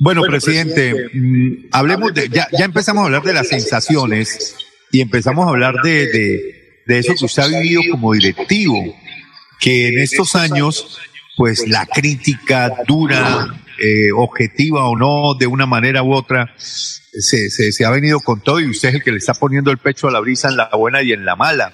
Bueno, 0.02 0.22
presidente, 0.22 1.10
mm, 1.14 1.66
hablemos 1.70 2.12
de, 2.12 2.28
ya, 2.28 2.48
ya 2.50 2.64
empezamos 2.64 3.02
a 3.02 3.06
hablar 3.06 3.22
de 3.22 3.34
las 3.34 3.46
sensaciones 3.46 4.56
y 4.90 5.00
empezamos 5.00 5.46
a 5.46 5.50
hablar 5.50 5.76
de, 5.84 6.08
de, 6.08 6.82
de 6.84 6.98
eso 6.98 7.14
que 7.14 7.24
usted 7.24 7.44
ha 7.44 7.46
vivido 7.46 7.82
como 7.88 8.12
directivo, 8.12 8.96
que 9.60 9.86
en 9.86 10.00
estos 10.00 10.34
años, 10.34 10.98
pues 11.36 11.68
la 11.68 11.86
crítica 11.86 12.72
dura, 12.84 13.62
eh, 13.78 14.10
objetiva 14.16 14.88
o 14.88 14.96
no, 14.96 15.34
de 15.38 15.46
una 15.46 15.66
manera 15.66 16.02
u 16.02 16.12
otra, 16.12 16.52
se, 16.56 17.48
se, 17.48 17.70
se 17.70 17.84
ha 17.84 17.90
venido 17.90 18.18
con 18.18 18.40
todo 18.40 18.58
y 18.58 18.68
usted 18.68 18.88
es 18.88 18.94
el 18.96 19.02
que 19.04 19.12
le 19.12 19.18
está 19.18 19.34
poniendo 19.34 19.70
el 19.70 19.78
pecho 19.78 20.08
a 20.08 20.10
la 20.10 20.18
brisa 20.18 20.48
en 20.48 20.56
la 20.56 20.68
buena 20.70 21.00
y 21.02 21.12
en 21.12 21.24
la 21.24 21.36
mala. 21.36 21.72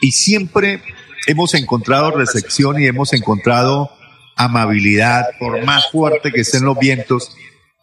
Y 0.00 0.12
siempre 0.12 0.80
hemos 1.26 1.52
encontrado 1.52 2.10
recepción 2.12 2.80
y 2.80 2.86
hemos 2.86 3.12
encontrado 3.12 3.90
amabilidad, 4.34 5.26
por 5.38 5.62
más 5.66 5.90
fuerte 5.90 6.32
que 6.32 6.40
estén 6.40 6.64
los 6.64 6.78
vientos. 6.78 7.36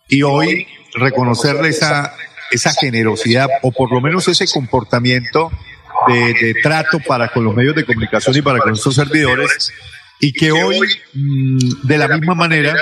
Y 0.07 0.21
hoy 0.23 0.67
reconocerle 0.93 1.69
esa, 1.69 2.13
esa 2.51 2.73
generosidad 2.73 3.47
o 3.61 3.71
por 3.71 3.91
lo 3.91 4.01
menos 4.01 4.27
ese 4.27 4.47
comportamiento 4.47 5.51
de, 6.07 6.33
de 6.33 6.55
trato 6.61 6.99
para 6.99 7.29
con 7.29 7.43
los 7.43 7.55
medios 7.55 7.75
de 7.75 7.85
comunicación 7.85 8.35
y 8.35 8.41
para 8.41 8.59
con 8.59 8.69
nuestros 8.69 8.95
servidores 8.95 9.71
y 10.19 10.33
que 10.33 10.51
hoy 10.51 10.79
mm, 11.13 11.87
de 11.87 11.97
la 11.97 12.07
misma 12.07 12.35
manera 12.35 12.75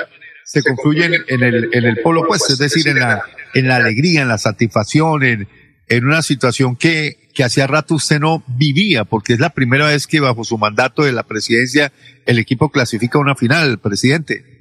se 0.44 0.64
confluyen 0.64 1.14
en 1.28 1.44
el, 1.44 1.70
en 1.74 1.86
el 1.86 2.02
polo 2.02 2.22
opuesto, 2.22 2.54
es 2.54 2.60
decir, 2.60 2.88
en 2.88 3.00
la, 3.00 3.24
en 3.54 3.68
la 3.68 3.78
alegría, 3.78 4.22
en 4.22 4.28
la 4.28 4.38
satisfacción, 4.38 5.24
en, 5.24 5.48
en 5.88 6.06
una 6.06 6.22
situación 6.22 6.76
que, 6.76 7.30
que 7.34 7.44
hacía 7.44 7.68
rato 7.68 7.96
usted 7.96 8.20
no 8.20 8.44
vivía, 8.48 9.06
porque 9.06 9.34
es 9.34 9.40
la 9.40 9.50
primera 9.50 9.88
vez 9.88 10.08
que 10.08 10.20
bajo 10.20 10.44
su 10.44 10.58
mandato 10.58 11.04
de 11.04 11.12
la 11.12 11.24
presidencia 11.24 11.92
el 12.26 12.40
equipo 12.40 12.70
clasifica 12.70 13.18
a 13.18 13.22
una 13.22 13.36
final, 13.36 13.80
presidente. 13.80 14.55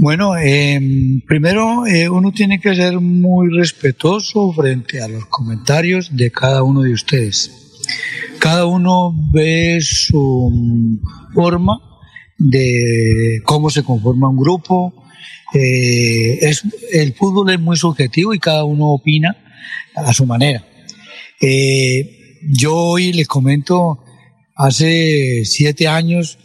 Bueno, 0.00 0.36
eh, 0.36 0.80
primero 1.26 1.84
eh, 1.84 2.08
uno 2.08 2.30
tiene 2.30 2.60
que 2.60 2.72
ser 2.76 3.00
muy 3.00 3.50
respetuoso 3.50 4.52
frente 4.52 5.02
a 5.02 5.08
los 5.08 5.26
comentarios 5.26 6.16
de 6.16 6.30
cada 6.30 6.62
uno 6.62 6.82
de 6.82 6.92
ustedes. 6.92 7.50
Cada 8.38 8.66
uno 8.66 9.12
ve 9.32 9.78
su 9.80 10.50
mm, 10.52 11.34
forma 11.34 11.80
de 12.38 13.40
cómo 13.44 13.70
se 13.70 13.82
conforma 13.82 14.28
un 14.28 14.36
grupo. 14.36 14.94
Eh, 15.52 16.48
el 16.92 17.14
fútbol 17.14 17.50
es 17.50 17.58
muy 17.58 17.76
subjetivo 17.76 18.32
y 18.34 18.38
cada 18.38 18.62
uno 18.62 18.92
opina 18.92 19.36
a 19.96 20.14
su 20.14 20.26
manera. 20.26 20.64
Eh, 21.40 22.38
yo 22.42 22.76
hoy 22.76 23.12
les 23.12 23.26
comento, 23.26 23.98
hace 24.54 25.44
siete 25.44 25.88
años 25.88 26.38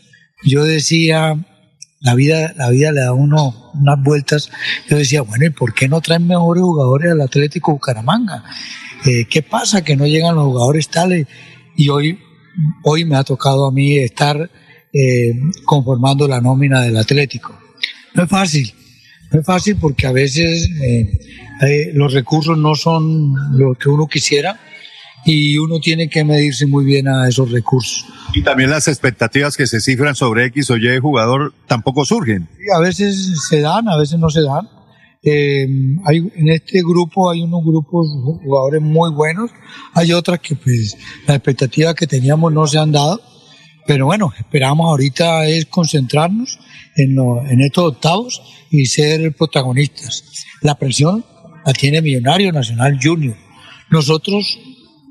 yo 0.44 0.63
decía, 0.63 1.38
la 2.04 2.16
vida, 2.16 2.54
la 2.58 2.70
vida 2.70 2.92
le 2.92 3.02
da 3.02 3.13
uno 3.13 3.72
unas 3.74 4.04
vueltas. 4.04 4.52
Yo 4.89 4.98
decía, 4.98 5.22
bueno, 5.22 5.46
¿y 5.46 5.50
por 5.50 5.74
qué 5.74 5.88
no 5.88 6.02
traen 6.02 6.28
mejores 6.28 6.62
jugadores 6.62 7.12
al 7.13 7.22
Atlético 7.22 7.72
Bucaramanga? 7.72 8.44
Eh, 9.06 9.26
¿Qué 9.30 9.42
pasa 9.42 9.84
que 9.84 9.96
no 9.96 10.06
llegan 10.06 10.36
los 10.36 10.46
jugadores 10.46 10.89
tales? 10.89 11.28
Y 11.76 11.89
hoy, 11.89 12.20
hoy 12.84 13.06
me 13.06 13.16
ha 13.16 13.24
tocado 13.24 13.66
a 13.66 13.72
mí 13.72 13.98
estar 13.98 14.52
eh, 14.92 15.34
conformando 15.66 16.28
la 16.28 16.42
nómina 16.42 16.82
del 16.82 16.98
Atlético. 16.98 17.58
No 18.13 18.24
es 18.24 18.30
fácil, 18.30 18.74
no 19.32 19.39
es 19.39 19.46
fácil 19.46 19.78
porque 19.78 20.06
a 20.06 20.12
veces 20.12 20.70
eh, 20.82 21.20
eh, 21.62 21.92
los 21.94 22.13
recursos 22.13 22.58
no 22.58 22.76
son 22.76 23.34
lo 23.58 23.76
que 23.76 23.89
uno 23.89 24.08
quisiera 24.08 24.60
y 25.25 25.57
uno 25.57 25.79
tiene 25.79 26.09
que 26.09 26.23
medirse 26.23 26.65
muy 26.67 26.86
bien 26.86 27.07
a 27.07 27.27
esos 27.27 27.51
recursos. 27.51 28.05
Y 28.33 28.43
también 28.43 28.69
las 28.69 28.88
expectativas 28.88 29.55
que 29.55 29.67
se 29.67 29.79
cifran 29.79 30.15
sobre 30.15 30.45
X 30.47 30.69
o 30.71 30.77
Y 30.77 30.97
jugador 30.99 31.53
tampoco 31.67 32.03
surgen. 32.05 32.47
Y 32.59 32.75
a 32.75 32.79
veces 32.79 33.31
se 33.49 33.62
dan, 33.62 33.88
a 33.88 33.97
veces 33.97 34.19
no 34.19 34.29
se 34.29 34.41
dan. 34.41 34.67
Eh, 35.25 35.65
hay, 36.05 36.17
en 36.36 36.49
este 36.49 36.79
grupo 36.81 37.29
hay 37.29 37.41
unos 37.41 37.63
grupos 37.63 38.07
jugadores 38.43 38.81
muy 38.81 39.09
buenos, 39.12 39.51
hay 39.93 40.12
otras 40.12 40.39
que 40.39 40.55
pues 40.55 40.97
las 41.25 41.38
expectativas 41.38 41.95
que 41.95 42.07
teníamos 42.07 42.51
no 42.51 42.67
se 42.67 42.77
han 42.77 42.91
dado, 42.91 43.21
pero 43.88 44.05
bueno, 44.05 44.33
esperamos 44.38 44.86
ahorita 44.88 45.47
es 45.47 45.65
concentrarnos 45.67 46.59
en, 46.97 47.15
lo- 47.15 47.41
en 47.45 47.62
estos 47.62 47.86
octavos 47.93 48.41
y 48.69 48.86
ser 48.88 49.33
protagonistas. 49.33 50.25
La 50.62 50.75
presión 50.75 51.23
la 51.65 51.71
tiene 51.71 52.01
Millonario 52.01 52.51
Nacional 52.51 52.99
Junior. 53.01 53.38
Nosotros 53.91 54.59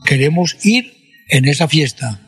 queremos 0.05 0.57
ir 0.63 0.93
en 1.29 1.47
esa 1.47 1.69
fiesta 1.69 2.21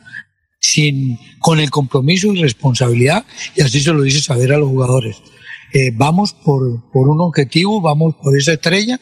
sin, 0.59 1.19
con 1.39 1.59
el 1.59 1.69
compromiso 1.69 2.33
y 2.33 2.41
responsabilidad, 2.41 3.25
y 3.55 3.61
así 3.61 3.79
se 3.81 3.93
lo 3.93 4.01
dice 4.01 4.21
saber 4.21 4.53
a 4.53 4.57
los 4.57 4.69
jugadores. 4.69 5.17
Eh, 5.73 5.91
vamos 5.93 6.33
por, 6.33 6.91
por 6.91 7.07
un 7.09 7.21
objetivo, 7.21 7.81
vamos 7.81 8.15
por 8.15 8.37
esa 8.37 8.53
estrella, 8.53 8.99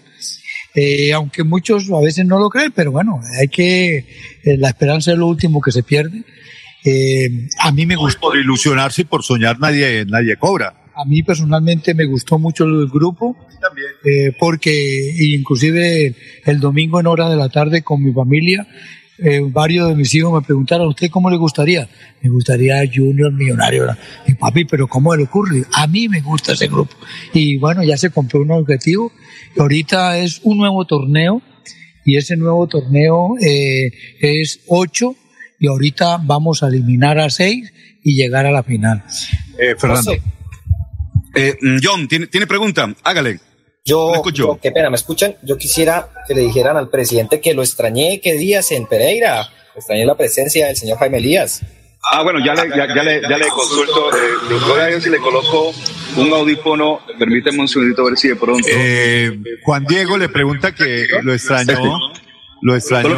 eh, 0.75 1.13
aunque 1.13 1.43
muchos 1.43 1.89
a 1.91 1.99
veces 1.99 2.25
no 2.25 2.39
lo 2.39 2.49
creen, 2.49 2.71
pero 2.75 2.91
bueno, 2.91 3.21
hay 3.39 3.47
que, 3.47 3.97
eh, 4.43 4.57
la 4.57 4.69
esperanza 4.69 5.11
es 5.11 5.17
lo 5.17 5.27
último 5.27 5.61
que 5.61 5.71
se 5.71 5.83
pierde. 5.83 6.23
A 7.59 7.71
mí 7.71 7.85
me 7.85 7.95
gustó. 7.95 8.19
Por 8.19 8.37
ilusionarse 8.37 9.03
y 9.03 9.05
por 9.05 9.23
soñar 9.23 9.57
nadie, 9.59 10.05
nadie 10.05 10.35
cobra. 10.35 10.82
A 10.95 11.05
mí 11.05 11.23
personalmente 11.23 11.93
me 11.93 12.05
gustó 12.05 12.37
mucho 12.37 12.65
el 12.65 12.87
grupo, 12.87 13.35
eh, 14.05 14.31
porque 14.39 15.15
inclusive 15.19 16.15
el 16.45 16.59
domingo 16.59 16.99
en 16.99 17.07
hora 17.07 17.29
de 17.29 17.35
la 17.35 17.49
tarde 17.49 17.81
con 17.81 18.03
mi 18.03 18.13
familia, 18.13 18.67
eh, 19.19 19.41
varios 19.45 19.89
de 19.89 19.95
mis 19.95 20.13
hijos 20.15 20.33
me 20.33 20.45
preguntaron, 20.45 20.87
¿a 20.87 20.89
usted 20.89 21.09
cómo 21.09 21.29
le 21.29 21.37
gustaría? 21.37 21.87
Me 22.21 22.29
gustaría 22.29 22.83
Junior 22.91 23.31
Millonario. 23.31 23.85
Y 24.27 24.33
papi, 24.33 24.65
pero 24.65 24.87
¿cómo 24.87 25.15
le 25.15 25.23
ocurre? 25.23 25.63
A 25.73 25.87
mí 25.87 26.09
me 26.09 26.21
gusta 26.21 26.53
ese 26.53 26.67
grupo. 26.67 26.95
Y 27.33 27.57
bueno, 27.57 27.83
ya 27.83 27.95
se 27.95 28.09
compró 28.09 28.41
un 28.41 28.51
objetivo. 28.51 29.11
Y 29.55 29.61
ahorita 29.61 30.17
es 30.17 30.41
un 30.43 30.57
nuevo 30.57 30.85
torneo 30.85 31.41
y 32.05 32.17
ese 32.17 32.35
nuevo 32.35 32.67
torneo 32.67 33.35
eh, 33.39 33.91
es 34.19 34.61
ocho 34.67 35.15
y 35.59 35.67
ahorita 35.67 36.17
vamos 36.23 36.63
a 36.63 36.67
eliminar 36.67 37.19
a 37.19 37.29
seis 37.29 37.71
y 38.03 38.15
llegar 38.15 38.45
a 38.45 38.51
la 38.51 38.63
final. 38.63 39.03
Eh, 39.57 39.75
Fernando. 39.77 40.11
Eh, 41.33 41.57
mm, 41.59 41.77
John, 41.81 42.07
¿tiene, 42.07 42.27
¿tiene 42.27 42.47
pregunta? 42.47 42.93
Hágale. 43.03 43.39
Yo, 43.85 44.21
qué 44.61 44.71
pena, 44.71 44.89
¿me 44.89 44.95
escuchan? 44.95 45.35
Yo 45.41 45.57
quisiera 45.57 46.07
que 46.25 46.33
le 46.33 46.41
dijeran 46.41 46.77
al 46.77 46.89
presidente 46.89 47.41
que 47.41 47.53
lo 47.53 47.63
extrañé, 47.63 48.21
que 48.21 48.33
días 48.33 48.71
en 48.71 48.87
Pereira. 48.87 49.49
Extrañé 49.75 50.05
la 50.05 50.15
presencia 50.15 50.67
del 50.67 50.77
señor 50.77 50.99
Jaime 50.99 51.17
Elías. 51.17 51.61
Ah, 52.11 52.23
bueno, 52.23 52.39
ya 52.45 52.53
le, 52.53 52.69
ya, 52.69 52.87
ya 52.87 53.03
le, 53.03 53.21
ya 53.21 53.37
le 53.37 53.47
consulto. 53.47 54.09
Eh, 54.15 54.59
voy 54.67 54.79
a 54.79 54.85
ver 54.85 55.01
si 55.01 55.09
le 55.09 55.17
coloco 55.17 55.73
un 56.17 56.31
audífono. 56.31 56.99
Permíteme 57.17 57.59
un 57.59 57.67
segundito 57.67 58.03
a 58.03 58.05
ver 58.05 58.17
si 58.17 58.29
de 58.29 58.35
pronto. 58.35 58.67
Eh, 58.69 59.37
Juan 59.63 59.85
Diego 59.85 60.17
le 60.17 60.29
pregunta 60.29 60.73
que 60.73 61.07
lo 61.21 61.33
extrañó. 61.33 61.99
Lo 62.61 62.75
extrañó. 62.75 63.17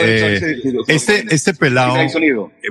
Eh, 0.00 0.60
este, 0.88 1.24
este 1.30 1.54
pelado. 1.54 1.94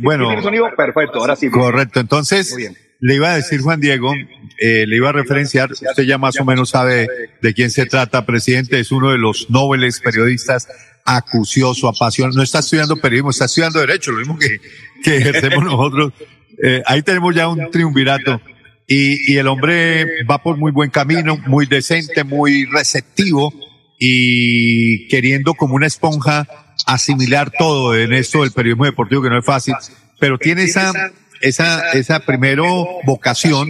Bueno, 0.02 0.28
¿Tiene 0.28 0.42
sonido? 0.42 0.70
Perfecto, 0.76 1.20
ahora 1.20 1.36
sí. 1.38 1.50
Correcto. 1.50 2.02
Entonces, 2.02 2.56
le 3.00 3.16
iba 3.16 3.32
a 3.32 3.36
decir 3.36 3.62
Juan 3.62 3.80
Diego, 3.80 4.14
eh, 4.58 4.86
le 4.88 4.96
iba 4.96 5.10
a 5.10 5.14
referenciar, 5.14 5.72
usted 5.72 6.04
ya 6.04 6.18
más 6.18 6.40
o 6.40 6.46
menos 6.46 6.72
sabe 6.72 7.08
de 7.42 7.54
quién 7.54 7.70
se 7.70 7.86
trata, 7.86 8.26
presidente, 8.26 8.80
es 8.80 8.92
uno 8.92 9.12
de 9.12 9.18
los 9.18 9.50
nobles 9.50 10.00
periodistas 10.00 10.68
acucioso, 11.06 11.88
apasionado, 11.88 12.36
no 12.36 12.44
está 12.44 12.60
estudiando 12.60 12.98
periodismo, 12.98 13.30
está 13.30 13.46
estudiando 13.46 13.80
derecho, 13.80 14.12
lo 14.12 14.20
mismo 14.20 14.38
que, 14.38 14.60
que 15.04 15.18
ejercemos 15.18 15.64
nosotros. 15.64 16.14
Eh, 16.62 16.82
ahí 16.86 17.02
tenemos 17.02 17.36
ya 17.36 17.48
un 17.48 17.70
triunvirato. 17.72 18.42
Y, 18.90 19.34
y 19.34 19.38
el 19.38 19.48
hombre 19.48 20.24
va 20.24 20.42
por 20.42 20.58
muy 20.58 20.72
buen 20.72 20.90
camino, 20.90 21.38
muy 21.46 21.66
decente, 21.66 22.24
muy 22.24 22.66
receptivo 22.66 23.54
y 24.00 25.08
queriendo 25.08 25.54
como 25.56 25.76
una 25.76 25.88
esponja 25.88 26.48
asimilar 26.86 27.52
todo 27.58 27.96
en 27.96 28.14
esto 28.14 28.44
del 28.44 28.52
periodismo 28.52 28.86
deportivo 28.86 29.22
que 29.22 29.30
no 29.30 29.40
es 29.40 29.46
fácil, 29.46 29.74
pero 30.20 30.38
tiene 30.38 30.64
esa, 30.64 30.94
esa, 31.42 31.92
esa 31.92 32.20
primero 32.22 32.88
vocación 33.06 33.70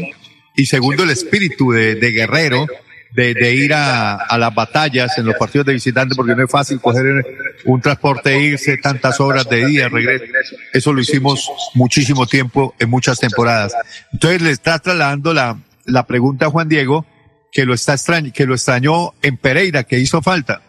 y 0.57 0.65
segundo 0.65 1.03
el 1.03 1.11
espíritu 1.11 1.71
de, 1.71 1.95
guerrero, 2.11 2.65
de, 3.13 3.53
ir 3.53 3.73
a, 3.75 4.35
las 4.37 4.53
batallas 4.53 5.17
en 5.17 5.25
los 5.27 5.35
partidos 5.35 5.67
de 5.67 5.73
visitante 5.73 6.15
porque 6.15 6.35
no 6.35 6.43
es 6.43 6.51
fácil 6.51 6.81
coger 6.81 7.23
un 7.65 7.79
transporte 7.79 8.33
e 8.33 8.41
irse 8.41 8.77
tantas 8.77 9.19
horas 9.19 9.47
de 9.47 9.65
día, 9.67 9.87
regreso. 9.87 10.25
Eso 10.73 10.91
lo 10.91 10.99
hicimos 10.99 11.49
muchísimo 11.75 12.25
tiempo 12.25 12.73
en 12.79 12.89
muchas 12.89 13.19
temporadas. 13.19 13.73
Entonces 14.11 14.41
le 14.41 14.49
está 14.49 14.79
trasladando 14.79 15.31
la, 15.31 15.61
la 15.85 16.07
pregunta 16.07 16.47
a 16.47 16.49
Juan 16.49 16.67
Diego 16.67 17.05
que 17.51 17.63
lo 17.63 17.75
está 17.75 17.93
extraño, 17.93 18.31
que 18.33 18.47
lo 18.47 18.55
extrañó 18.55 19.13
en 19.21 19.37
Pereira, 19.37 19.83
que 19.83 19.99
hizo 19.99 20.23
falta. 20.23 20.63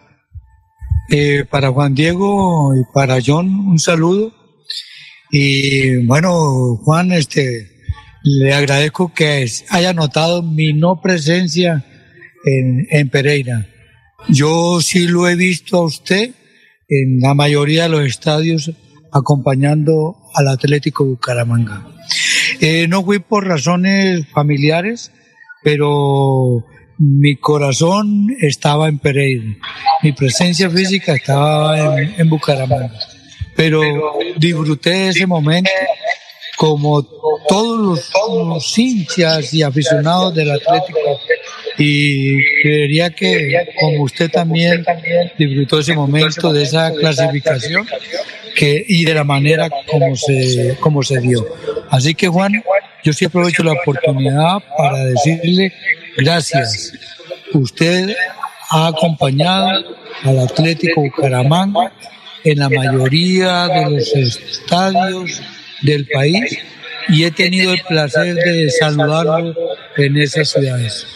Eh, 1.11 1.47
para 1.49 1.71
Juan 1.71 1.95
Diego 1.95 2.75
y 2.77 2.85
para 2.93 3.19
John, 3.25 3.49
un 3.49 3.79
saludo. 3.79 4.35
Y 5.31 6.05
bueno, 6.05 6.77
Juan, 6.85 7.13
este, 7.13 7.78
le 8.23 8.53
agradezco 8.53 9.13
que 9.15 9.47
haya 9.71 9.93
notado 9.93 10.43
mi 10.43 10.73
no 10.73 11.01
presencia 11.01 11.85
en, 12.45 12.87
en 12.91 13.09
Pereira. 13.09 13.67
Yo 14.29 14.81
sí 14.81 15.07
lo 15.07 15.29
he 15.29 15.37
visto 15.37 15.79
a 15.79 15.85
usted 15.85 16.31
en 16.89 17.21
la 17.21 17.35
mayoría 17.35 17.85
de 17.85 17.89
los 17.91 18.03
estadios 18.03 18.73
acompañando 19.13 20.17
al 20.35 20.49
Atlético 20.49 21.05
Bucaramanga. 21.05 21.87
Eh, 22.61 22.87
no 22.89 23.05
fui 23.05 23.19
por 23.19 23.47
razones 23.47 24.27
familiares, 24.29 25.13
pero 25.63 26.65
mi 26.99 27.37
corazón 27.37 28.29
estaba 28.41 28.89
en 28.89 28.99
Pereira, 28.99 29.57
mi 30.03 30.13
presencia 30.13 30.69
física 30.69 31.15
estaba 31.15 32.01
en, 32.01 32.15
en 32.19 32.29
Bucaramanga, 32.29 32.99
pero 33.55 33.81
disfruté 34.37 35.09
ese 35.09 35.27
momento 35.27 35.71
como 36.59 37.05
todos 37.49 37.79
los, 37.79 38.11
los 38.49 38.79
hinchas 38.79 39.55
y 39.55 39.63
aficionados 39.63 40.35
del 40.35 40.51
Atlético 40.51 40.99
y 41.79 42.37
creería 42.61 43.11
que 43.11 43.65
como 43.81 44.03
usted 44.03 44.29
también 44.29 44.85
disfrutó 45.39 45.79
ese 45.79 45.95
momento 45.95 46.53
de 46.53 46.65
esa 46.65 46.93
clasificación 46.93 47.87
que 48.57 48.85
y 48.89 49.05
de 49.05 49.15
la 49.15 49.23
manera 49.23 49.71
como 49.87 50.17
se 50.17 50.77
como 50.81 51.05
se 51.05 51.21
dio. 51.21 51.47
Así 51.91 52.17
que 52.17 52.27
Juan, 52.27 52.53
yo 53.05 53.13
sí 53.13 53.27
aprovecho 53.27 53.63
la 53.63 53.75
oportunidad 53.75 54.59
para 54.77 55.05
decirle 55.05 55.73
gracias. 56.17 56.93
Usted 57.53 58.17
ha 58.71 58.89
acompañado 58.89 59.97
al 60.25 60.41
Atlético 60.41 61.03
Bucaramanga 61.03 61.93
en 62.43 62.59
la 62.59 62.69
mayoría 62.69 63.69
de 63.69 63.91
los 63.91 64.13
estadios 64.17 65.41
del 65.83 66.07
país 66.07 66.59
y 67.09 67.25
he 67.25 67.31
tenido 67.31 67.73
el 67.73 67.83
placer 67.83 68.35
de 68.35 68.71
saludarlo 68.71 69.55
en 69.97 70.17
esas 70.17 70.51
ciudades. 70.51 71.07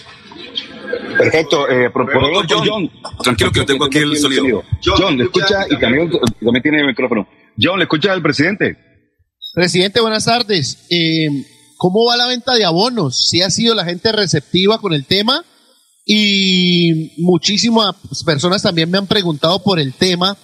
Perfecto, 1.16 1.68
eh, 1.68 1.90
por, 1.90 2.10
por 2.10 2.20
favor, 2.20 2.46
John, 2.48 2.90
Tranquilo 3.22 3.52
que 3.52 3.58
yo 3.60 3.66
tengo 3.66 3.84
aquí 3.84 3.98
el 3.98 4.16
sonido. 4.16 4.62
John, 4.84 5.16
¿le 5.16 5.24
escucha? 5.24 5.66
Y 5.70 5.78
también, 5.78 6.10
también 6.40 6.62
tiene 6.62 6.80
el 6.80 6.86
micrófono. 6.86 7.28
John, 7.60 7.78
¿le 7.78 7.84
escucha 7.84 8.12
al 8.12 8.22
presidente? 8.22 8.76
Presidente, 9.54 10.00
buenas 10.00 10.24
tardes. 10.24 10.86
Eh, 10.90 11.28
¿Cómo 11.76 12.06
va 12.06 12.16
la 12.16 12.26
venta 12.26 12.54
de 12.54 12.64
abonos? 12.64 13.28
¿Sí 13.28 13.42
ha 13.42 13.50
sido 13.50 13.74
la 13.74 13.84
gente 13.84 14.12
receptiva 14.12 14.80
con 14.80 14.94
el 14.94 15.04
tema? 15.04 15.44
Y 16.04 17.12
muchísimas 17.18 17.94
personas 18.24 18.62
también 18.62 18.90
me 18.90 18.98
han 18.98 19.06
preguntado 19.06 19.62
por 19.62 19.78
el 19.78 19.92
tema 19.92 20.36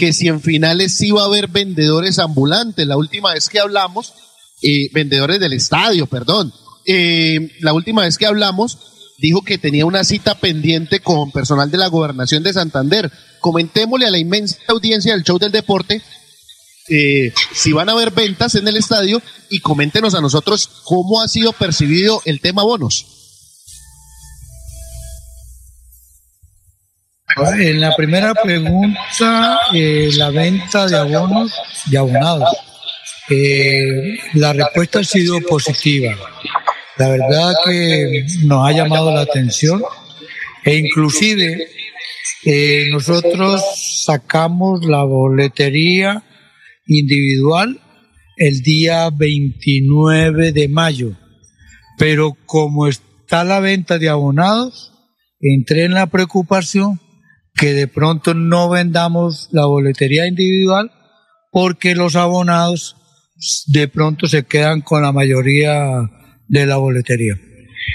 que 0.00 0.14
si 0.14 0.28
en 0.28 0.40
finales 0.40 0.96
sí 0.96 1.10
va 1.10 1.24
a 1.24 1.26
haber 1.26 1.48
vendedores 1.48 2.18
ambulantes. 2.18 2.86
La 2.86 2.96
última 2.96 3.34
vez 3.34 3.50
que 3.50 3.60
hablamos, 3.60 4.14
eh, 4.62 4.88
vendedores 4.94 5.38
del 5.40 5.52
estadio, 5.52 6.06
perdón. 6.06 6.54
Eh, 6.86 7.50
la 7.60 7.74
última 7.74 8.04
vez 8.04 8.16
que 8.16 8.24
hablamos, 8.24 8.78
dijo 9.18 9.42
que 9.42 9.58
tenía 9.58 9.84
una 9.84 10.02
cita 10.04 10.36
pendiente 10.36 11.00
con 11.00 11.30
personal 11.32 11.70
de 11.70 11.76
la 11.76 11.88
gobernación 11.88 12.42
de 12.42 12.54
Santander. 12.54 13.12
Comentémosle 13.40 14.06
a 14.06 14.10
la 14.10 14.16
inmensa 14.16 14.56
audiencia 14.68 15.12
del 15.12 15.22
show 15.22 15.38
del 15.38 15.52
deporte 15.52 16.00
eh, 16.88 17.34
si 17.52 17.72
van 17.72 17.90
a 17.90 17.92
haber 17.92 18.10
ventas 18.10 18.54
en 18.54 18.66
el 18.66 18.78
estadio 18.78 19.20
y 19.50 19.60
coméntenos 19.60 20.14
a 20.14 20.22
nosotros 20.22 20.66
cómo 20.84 21.20
ha 21.20 21.28
sido 21.28 21.52
percibido 21.52 22.22
el 22.24 22.40
tema 22.40 22.62
bonos. 22.62 23.19
En 27.36 27.80
la 27.80 27.94
primera 27.96 28.34
pregunta, 28.34 29.60
eh, 29.72 30.10
la 30.16 30.30
venta 30.30 30.86
de 30.86 30.96
abonos 30.96 31.52
y 31.90 31.96
abonados. 31.96 32.48
Eh, 33.28 34.18
la 34.34 34.52
respuesta 34.52 34.98
ha 34.98 35.04
sido 35.04 35.40
positiva. 35.40 36.16
La 36.98 37.08
verdad 37.08 37.54
que 37.64 38.26
nos 38.44 38.66
ha 38.66 38.72
llamado 38.72 39.14
la 39.14 39.20
atención 39.20 39.80
e 40.64 40.76
inclusive 40.76 41.68
eh, 42.44 42.86
nosotros 42.90 43.62
sacamos 44.04 44.84
la 44.84 45.04
boletería 45.04 46.24
individual 46.86 47.80
el 48.36 48.62
día 48.62 49.08
29 49.10 50.52
de 50.52 50.68
mayo, 50.68 51.12
pero 51.96 52.36
como 52.44 52.88
está 52.88 53.44
la 53.44 53.60
venta 53.60 53.98
de 53.98 54.08
abonados, 54.08 54.92
entré 55.40 55.84
en 55.84 55.94
la 55.94 56.06
preocupación 56.06 56.98
que 57.60 57.74
de 57.74 57.88
pronto 57.88 58.32
no 58.32 58.70
vendamos 58.70 59.50
la 59.52 59.66
boletería 59.66 60.26
individual 60.26 60.90
porque 61.52 61.94
los 61.94 62.16
abonados 62.16 62.96
de 63.66 63.86
pronto 63.86 64.26
se 64.28 64.44
quedan 64.44 64.80
con 64.80 65.02
la 65.02 65.12
mayoría 65.12 66.10
de 66.48 66.64
la 66.64 66.78
boletería. 66.78 67.34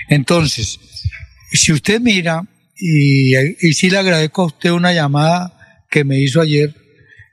Entonces, 0.07 0.79
si 1.51 1.71
usted 1.71 1.99
mira, 1.99 2.43
y, 2.77 3.35
y 3.35 3.73
sí 3.73 3.89
le 3.89 3.97
agradezco 3.97 4.43
a 4.43 4.47
usted 4.47 4.69
una 4.69 4.93
llamada 4.93 5.57
que 5.89 6.03
me 6.03 6.19
hizo 6.19 6.41
ayer, 6.41 6.75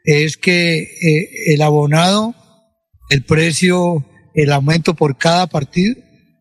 es 0.05 0.38
que 0.38 0.79
eh, 0.79 1.29
el 1.49 1.61
abonado, 1.61 2.35
el 3.11 3.25
precio, 3.25 4.07
el 4.35 4.53
aumento 4.53 4.95
por 4.95 5.18
cada 5.18 5.49
partido 5.49 5.97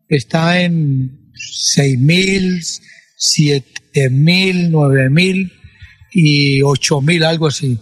está 0.08 0.62
en 0.62 1.30
seis 1.34 1.98
mil, 1.98 2.62
siete 3.18 4.08
mil, 4.08 4.70
nueve 4.70 5.10
mil 5.10 5.52
y 6.12 6.62
ocho 6.62 7.00
mil, 7.00 7.24
algo 7.24 7.46
así. 7.46 7.78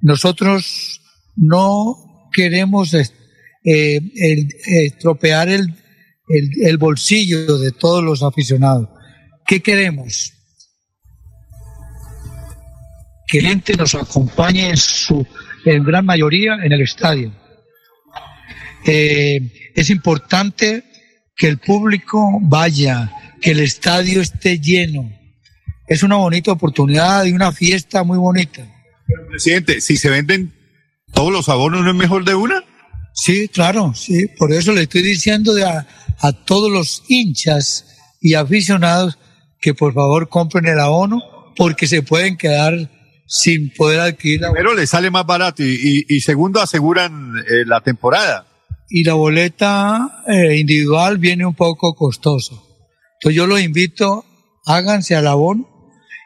Nosotros 0.00 1.00
no 1.36 2.28
queremos 2.32 2.94
eh, 2.94 3.10
el- 3.64 4.48
estropear 4.66 5.48
el, 5.48 5.62
el, 6.28 6.50
el 6.62 6.78
bolsillo 6.78 7.58
de 7.58 7.72
todos 7.72 8.02
los 8.02 8.22
aficionados. 8.22 8.88
¿Qué 9.46 9.60
queremos? 9.60 10.32
Que 13.26 13.42
la 13.42 13.48
gente 13.50 13.74
nos 13.76 13.94
acompañe 13.94 14.70
en 14.70 14.76
su 14.76 15.26
en 15.64 15.82
gran 15.82 16.04
mayoría 16.04 16.56
en 16.62 16.72
el 16.72 16.82
estadio. 16.82 17.32
Eh, 18.86 19.72
es 19.74 19.88
importante 19.90 20.84
que 21.36 21.48
el 21.48 21.58
público 21.58 22.38
vaya, 22.42 23.10
que 23.40 23.52
el 23.52 23.60
estadio 23.60 24.20
esté 24.20 24.58
lleno. 24.58 25.10
Es 25.86 26.02
una 26.02 26.16
bonita 26.16 26.52
oportunidad 26.52 27.24
y 27.24 27.32
una 27.32 27.52
fiesta 27.52 28.02
muy 28.04 28.18
bonita. 28.18 28.66
Presidente, 29.30 29.80
si 29.80 29.96
se 29.96 30.10
venden 30.10 30.52
todos 31.12 31.32
los 31.32 31.48
abonos, 31.48 31.82
¿no 31.84 31.90
es 31.90 31.96
mejor 31.96 32.24
de 32.24 32.34
una? 32.34 32.62
Sí, 33.12 33.48
claro, 33.48 33.92
sí. 33.94 34.26
Por 34.38 34.52
eso 34.52 34.72
le 34.72 34.82
estoy 34.82 35.02
diciendo 35.02 35.54
de 35.54 35.64
a, 35.64 35.86
a 36.20 36.32
todos 36.32 36.70
los 36.72 37.04
hinchas 37.08 37.86
y 38.20 38.34
aficionados 38.34 39.18
que 39.60 39.74
por 39.74 39.92
favor 39.94 40.28
compren 40.28 40.66
el 40.66 40.80
abono 40.80 41.20
porque 41.56 41.86
se 41.86 42.02
pueden 42.02 42.36
quedar 42.36 42.90
sin 43.26 43.70
poder 43.74 44.00
adquirir 44.00 44.40
Pero 44.54 44.74
le 44.74 44.86
sale 44.86 45.10
más 45.10 45.24
barato 45.26 45.62
y, 45.62 46.04
y- 46.08 46.16
y 46.16 46.20
segundo 46.20 46.60
aseguran 46.60 47.34
eh, 47.38 47.64
la 47.66 47.80
temporada. 47.80 48.46
y 48.90 49.04
la 49.04 49.14
boleta 49.14 50.22
eh, 50.26 50.56
individual 50.58 51.18
viene 51.18 51.46
un 51.46 51.54
poco 51.54 51.94
costosa. 51.94 52.54
Entonces 53.20 53.36
yo 53.36 53.46
los 53.46 53.60
invito, 53.60 54.24
háganse 54.66 55.14
al 55.14 55.26
abono 55.26 55.68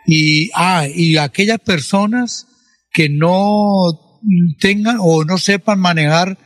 y, 0.09 0.51
ah, 0.55 0.87
y 0.93 1.19
aquellas 1.19 1.59
personas 1.61 2.47
que 2.93 3.11
no 3.11 4.19
tengan 4.59 4.97
o 5.01 5.23
no 5.25 5.37
sepan 5.37 5.79
manejar 5.79 6.39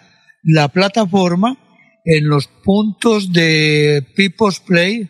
la 0.42 0.66
plataforma 0.68 1.57
en 2.05 2.29
los 2.29 2.48
puntos 2.64 3.33
de 3.33 4.05
People's 4.16 4.59
Play, 4.59 5.09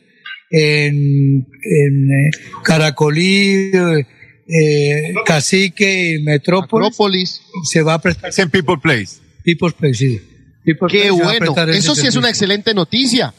en, 0.51 0.95
en 0.95 2.11
eh, 2.11 2.31
Caracolí, 2.62 3.71
eh, 3.73 4.07
eh, 4.47 5.15
Cacique 5.25 6.17
y 6.17 6.23
Metrópolis, 6.23 7.41
se 7.65 7.81
va 7.81 7.95
a 7.95 7.99
prestar. 8.03 8.31
en 8.37 8.51
People's 8.51 8.81
Place. 8.83 9.07
People's 9.43 9.73
Place, 9.73 9.95
sí. 9.95 10.21
People's 10.62 10.93
Qué 10.93 11.09
Place 11.09 11.23
bueno. 11.23 11.73
Eso 11.73 11.95
sí 11.95 12.07
es 12.07 12.17
una 12.17 12.29
excelente 12.29 12.75
noticia. 12.75 13.33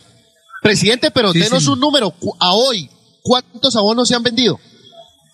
Presidente, 0.64 1.12
pero 1.12 1.32
Sí, 1.34 1.40
denos 1.40 1.66
sí. 1.66 1.70
un 1.70 1.80
número. 1.80 2.12
A 2.40 2.54
hoy, 2.54 2.90
¿cuántos 3.22 3.76
abonos 3.76 4.08
se 4.08 4.16
han 4.16 4.24
vendido? 4.24 4.60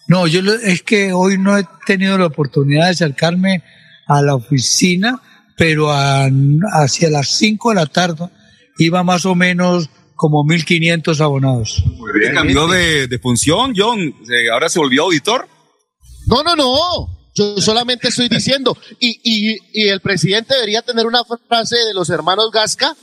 No, 0.09 0.27
yo 0.27 0.41
lo- 0.41 0.53
es 0.55 0.81
que 0.83 1.13
hoy 1.13 1.37
no 1.37 1.57
he 1.57 1.65
tenido 1.85 2.17
la 2.17 2.25
oportunidad 2.25 2.85
de 2.85 2.91
acercarme 2.91 3.63
a 4.07 4.21
la 4.21 4.35
oficina, 4.35 5.21
pero 5.55 5.91
a- 5.91 6.27
hacia 6.73 7.09
las 7.09 7.29
5 7.37 7.69
de 7.69 7.75
la 7.75 7.85
tarde 7.85 8.27
iba 8.79 9.03
más 9.03 9.25
o 9.25 9.35
menos 9.35 9.89
como 10.15 10.43
1.500 10.43 11.21
abonados. 11.21 11.81
¿Se 12.21 12.33
cambió 12.33 12.67
de, 12.67 13.07
de 13.07 13.19
función, 13.19 13.73
John? 13.77 14.13
¿Ahora 14.51 14.67
se 14.67 14.79
volvió 14.79 15.03
auditor? 15.03 15.47
No, 16.27 16.43
no, 16.43 16.55
no. 16.55 17.19
Yo 17.35 17.57
solamente 17.61 18.09
estoy 18.09 18.27
diciendo. 18.27 18.75
Y, 18.99 19.19
y, 19.23 19.57
y 19.73 19.87
el 19.89 20.01
presidente 20.01 20.55
debería 20.55 20.81
tener 20.81 21.05
una 21.05 21.21
frase 21.47 21.77
de 21.77 21.93
los 21.93 22.09
hermanos 22.09 22.49
Gasca 22.51 22.95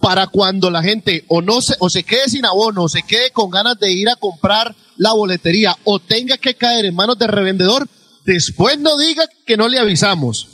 para 0.00 0.26
cuando 0.26 0.70
la 0.70 0.82
gente 0.82 1.24
o 1.28 1.42
no 1.42 1.60
se, 1.60 1.74
o 1.78 1.90
se 1.90 2.02
quede 2.02 2.28
sin 2.28 2.46
abono, 2.46 2.84
o 2.84 2.88
se 2.88 3.02
quede 3.02 3.30
con 3.30 3.50
ganas 3.50 3.78
de 3.78 3.92
ir 3.92 4.08
a 4.08 4.16
comprar 4.16 4.74
la 4.96 5.12
boletería, 5.12 5.76
o 5.84 6.00
tenga 6.00 6.38
que 6.38 6.54
caer 6.54 6.86
en 6.86 6.94
manos 6.94 7.18
de 7.18 7.26
revendedor, 7.26 7.86
después 8.24 8.78
no 8.78 8.98
diga 8.98 9.24
que 9.46 9.56
no 9.56 9.68
le 9.68 9.78
avisamos. 9.78 10.48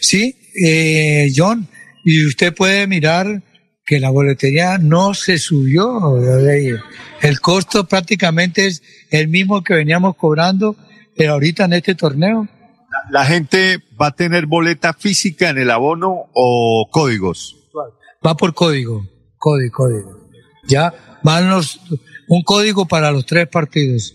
Sí, 0.00 0.36
eh, 0.64 1.32
John, 1.34 1.68
y 2.04 2.26
usted 2.26 2.54
puede 2.54 2.86
mirar 2.86 3.42
que 3.86 4.00
la 4.00 4.10
boletería 4.10 4.78
no 4.78 5.14
se 5.14 5.38
subió. 5.38 6.18
El 7.20 7.40
costo 7.40 7.86
prácticamente 7.86 8.66
es 8.66 8.82
el 9.10 9.28
mismo 9.28 9.62
que 9.62 9.74
veníamos 9.74 10.16
cobrando, 10.16 10.76
pero 11.16 11.34
ahorita 11.34 11.64
en 11.64 11.74
este 11.74 11.94
torneo. 11.94 12.48
¿La 13.10 13.24
gente 13.24 13.78
va 14.00 14.08
a 14.08 14.14
tener 14.14 14.46
boleta 14.46 14.92
física 14.92 15.50
en 15.50 15.58
el 15.58 15.70
abono 15.70 16.26
o 16.34 16.88
códigos? 16.90 17.61
Va 18.24 18.36
por 18.36 18.54
código, 18.54 19.06
código, 19.36 19.72
código. 19.72 20.28
Ya 20.68 21.20
van 21.22 21.50
los, 21.50 21.80
un 22.28 22.42
código 22.42 22.86
para 22.86 23.10
los 23.10 23.26
tres 23.26 23.48
partidos. 23.48 24.14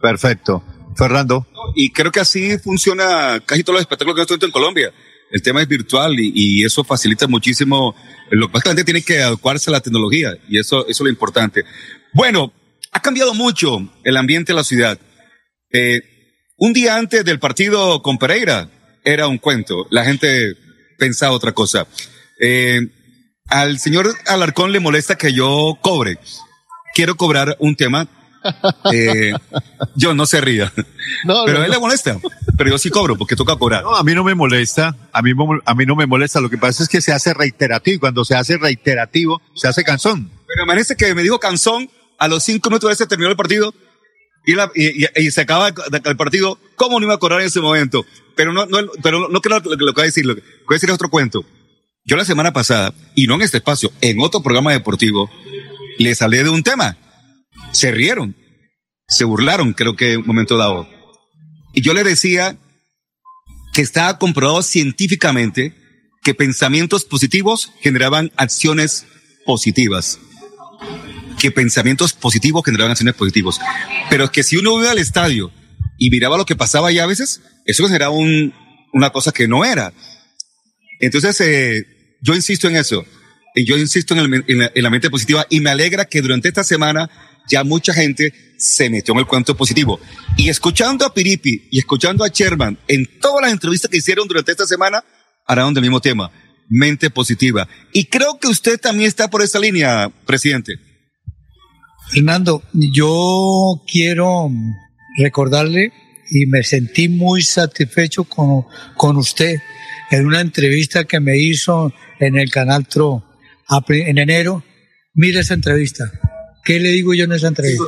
Perfecto. 0.00 0.62
Fernando. 0.96 1.46
Y 1.76 1.92
creo 1.92 2.10
que 2.10 2.20
así 2.20 2.58
funciona 2.58 3.40
casi 3.46 3.62
todos 3.62 3.74
los 3.74 3.82
espectáculos 3.82 4.16
que 4.16 4.22
estoy 4.22 4.48
en 4.48 4.52
Colombia. 4.52 4.92
El 5.30 5.42
tema 5.42 5.62
es 5.62 5.68
virtual 5.68 6.18
y, 6.18 6.32
y 6.34 6.64
eso 6.64 6.82
facilita 6.84 7.28
muchísimo. 7.28 7.94
Lo 8.30 8.50
que 8.50 8.60
gente 8.60 8.84
tiene 8.84 9.02
que 9.02 9.22
adecuarse 9.22 9.70
a 9.70 9.74
la 9.74 9.80
tecnología 9.80 10.36
y 10.48 10.58
eso, 10.58 10.82
eso 10.82 10.90
es 10.90 11.00
lo 11.00 11.08
importante. 11.08 11.64
Bueno, 12.12 12.52
ha 12.92 13.00
cambiado 13.00 13.34
mucho 13.34 13.78
el 14.04 14.16
ambiente 14.16 14.52
de 14.52 14.56
la 14.56 14.64
ciudad. 14.64 14.98
Eh, 15.72 16.00
un 16.56 16.72
día 16.72 16.96
antes 16.96 17.24
del 17.24 17.38
partido 17.38 18.02
con 18.02 18.18
Pereira 18.18 18.68
era 19.04 19.28
un 19.28 19.38
cuento. 19.38 19.86
La 19.90 20.04
gente 20.04 20.56
pensaba 20.98 21.32
otra 21.32 21.52
cosa. 21.52 21.86
Eh, 22.40 22.80
al 23.48 23.78
señor 23.78 24.14
Alarcón 24.26 24.72
le 24.72 24.80
molesta 24.80 25.16
que 25.16 25.32
yo 25.32 25.78
cobre. 25.80 26.18
Quiero 26.94 27.16
cobrar 27.16 27.56
un 27.60 27.76
tema. 27.76 28.06
Eh, 28.92 29.32
yo 29.96 30.14
no 30.14 30.24
se 30.24 30.40
ría. 30.40 30.72
No, 31.24 31.42
pero 31.44 31.58
no, 31.58 31.62
a 31.62 31.66
él 31.66 31.70
no. 31.72 31.74
le 31.76 31.80
molesta. 31.80 32.16
Pero 32.56 32.70
yo 32.70 32.78
sí 32.78 32.88
cobro 32.88 33.16
porque 33.18 33.34
toca 33.34 33.56
cobrar. 33.56 33.82
No, 33.82 33.96
a 33.96 34.04
mí 34.04 34.14
no 34.14 34.22
me 34.22 34.34
molesta. 34.34 34.94
A 35.12 35.20
mí, 35.22 35.34
mo- 35.34 35.58
a 35.64 35.74
mí 35.74 35.84
no 35.84 35.96
me 35.96 36.06
molesta. 36.06 36.40
Lo 36.40 36.48
que 36.48 36.56
pasa 36.56 36.82
es 36.84 36.88
que 36.88 37.00
se 37.00 37.12
hace 37.12 37.34
reiterativo. 37.34 37.96
y 37.96 37.98
Cuando 37.98 38.24
se 38.24 38.36
hace 38.36 38.56
reiterativo, 38.56 39.42
se 39.54 39.66
hace 39.68 39.82
canzón. 39.84 40.30
Pero 40.46 40.62
amanece 40.62 40.96
que 40.96 41.14
me 41.14 41.22
dijo 41.24 41.40
canzón 41.40 41.90
a 42.18 42.28
los 42.28 42.44
cinco 42.44 42.70
minutos 42.70 42.88
de 42.88 42.94
ese 42.94 43.06
terminó 43.06 43.28
el 43.28 43.36
partido 43.36 43.74
y, 44.46 44.54
la- 44.54 44.70
y- 44.74 45.04
y- 45.04 45.08
y 45.16 45.30
se 45.32 45.40
acaba 45.42 45.68
el 45.68 46.16
partido. 46.16 46.58
¿Cómo 46.76 47.00
no 47.00 47.06
iba 47.06 47.14
a 47.14 47.18
cobrar 47.18 47.40
en 47.40 47.48
ese 47.48 47.60
momento? 47.60 48.06
Pero 48.36 48.52
no, 48.52 48.66
no, 48.66 48.78
pero 49.02 49.28
no 49.28 49.40
creo 49.40 49.58
lo, 49.58 49.62
que- 49.62 49.70
lo 49.70 49.92
que 49.92 50.00
voy 50.00 50.02
a 50.02 50.04
decir. 50.04 50.24
Lo 50.24 50.36
que 50.36 50.42
voy 50.42 50.74
a 50.74 50.76
decir 50.76 50.88
es 50.90 50.94
otro 50.94 51.10
cuento. 51.10 51.44
Yo 52.08 52.16
la 52.16 52.24
semana 52.24 52.54
pasada, 52.54 52.94
y 53.14 53.26
no 53.26 53.34
en 53.34 53.42
este 53.42 53.58
espacio, 53.58 53.92
en 54.00 54.18
otro 54.20 54.42
programa 54.42 54.72
deportivo, 54.72 55.30
les 55.98 56.22
hablé 56.22 56.42
de 56.42 56.48
un 56.48 56.62
tema. 56.62 56.96
Se 57.72 57.90
rieron, 57.90 58.34
se 59.06 59.24
burlaron, 59.24 59.74
creo 59.74 59.94
que 59.94 60.14
en 60.14 60.20
un 60.20 60.26
momento 60.26 60.56
dado. 60.56 60.88
Y 61.74 61.82
yo 61.82 61.92
le 61.92 62.04
decía 62.04 62.56
que 63.74 63.82
estaba 63.82 64.18
comprobado 64.18 64.62
científicamente 64.62 65.74
que 66.22 66.32
pensamientos 66.32 67.04
positivos 67.04 67.72
generaban 67.82 68.32
acciones 68.36 69.04
positivas. 69.44 70.18
Que 71.38 71.50
pensamientos 71.50 72.14
positivos 72.14 72.64
generaban 72.64 72.92
acciones 72.92 73.16
positivas. 73.16 73.60
Pero 74.08 74.32
que 74.32 74.44
si 74.44 74.56
uno 74.56 74.80
iba 74.80 74.92
al 74.92 74.98
estadio 74.98 75.52
y 75.98 76.08
miraba 76.08 76.38
lo 76.38 76.46
que 76.46 76.56
pasaba 76.56 76.88
allá 76.88 77.04
a 77.04 77.08
veces, 77.08 77.42
eso 77.66 77.84
generaba 77.84 78.14
un, 78.14 78.54
una 78.94 79.10
cosa 79.10 79.30
que 79.30 79.46
no 79.46 79.66
era. 79.66 79.92
Entonces, 81.00 81.38
eh, 81.42 81.97
yo 82.20 82.34
insisto 82.34 82.68
en 82.68 82.76
eso. 82.76 83.04
Y 83.54 83.64
yo 83.64 83.76
insisto 83.76 84.14
en, 84.14 84.20
el- 84.34 84.44
la, 84.58 84.70
en 84.74 84.82
la 84.82 84.90
mente 84.90 85.10
positiva 85.10 85.46
y 85.50 85.60
me 85.60 85.70
alegra 85.70 86.04
que 86.04 86.20
durante 86.22 86.48
esta 86.48 86.62
semana 86.64 87.10
ya 87.48 87.64
mucha 87.64 87.92
gente 87.94 88.32
se 88.58 88.90
metió 88.90 89.14
en 89.14 89.20
el 89.20 89.26
cuento 89.26 89.56
positivo. 89.56 89.98
Y 90.36 90.48
escuchando 90.48 91.04
a 91.06 91.14
Piripi 91.14 91.68
y 91.70 91.78
escuchando 91.78 92.24
a 92.24 92.28
Sherman 92.28 92.78
en 92.88 93.06
todas 93.20 93.42
las 93.42 93.52
entrevistas 93.52 93.90
que 93.90 93.96
hicieron 93.98 94.28
durante 94.28 94.52
esta 94.52 94.66
semana, 94.66 95.02
hablaron 95.46 95.72
del 95.74 95.82
mismo 95.82 96.00
tema, 96.00 96.30
mente 96.68 97.08
positiva. 97.10 97.66
Y 97.92 98.04
creo 98.04 98.38
que 98.38 98.48
usted 98.48 98.78
también 98.78 99.08
está 99.08 99.28
por 99.30 99.42
esa 99.42 99.58
línea, 99.58 100.10
presidente. 100.26 100.74
Fernando, 102.10 102.62
yo 102.72 103.82
quiero 103.90 104.50
recordarle 105.18 105.92
y 106.30 106.46
me 106.46 106.62
sentí 106.62 107.08
muy 107.08 107.42
satisfecho 107.42 108.24
con, 108.24 108.64
con 108.96 109.16
usted 109.16 109.56
en 110.10 110.26
una 110.26 110.40
entrevista 110.40 111.04
que 111.04 111.20
me 111.20 111.38
hizo 111.38 111.92
en 112.18 112.38
el 112.38 112.50
canal 112.50 112.86
TRO 112.86 113.24
en 113.88 114.18
enero. 114.18 114.64
Mire 115.14 115.40
esa 115.40 115.54
entrevista. 115.54 116.04
¿Qué 116.64 116.80
le 116.80 116.90
digo 116.90 117.14
yo 117.14 117.24
en 117.24 117.32
esa 117.32 117.48
entrevista? 117.48 117.84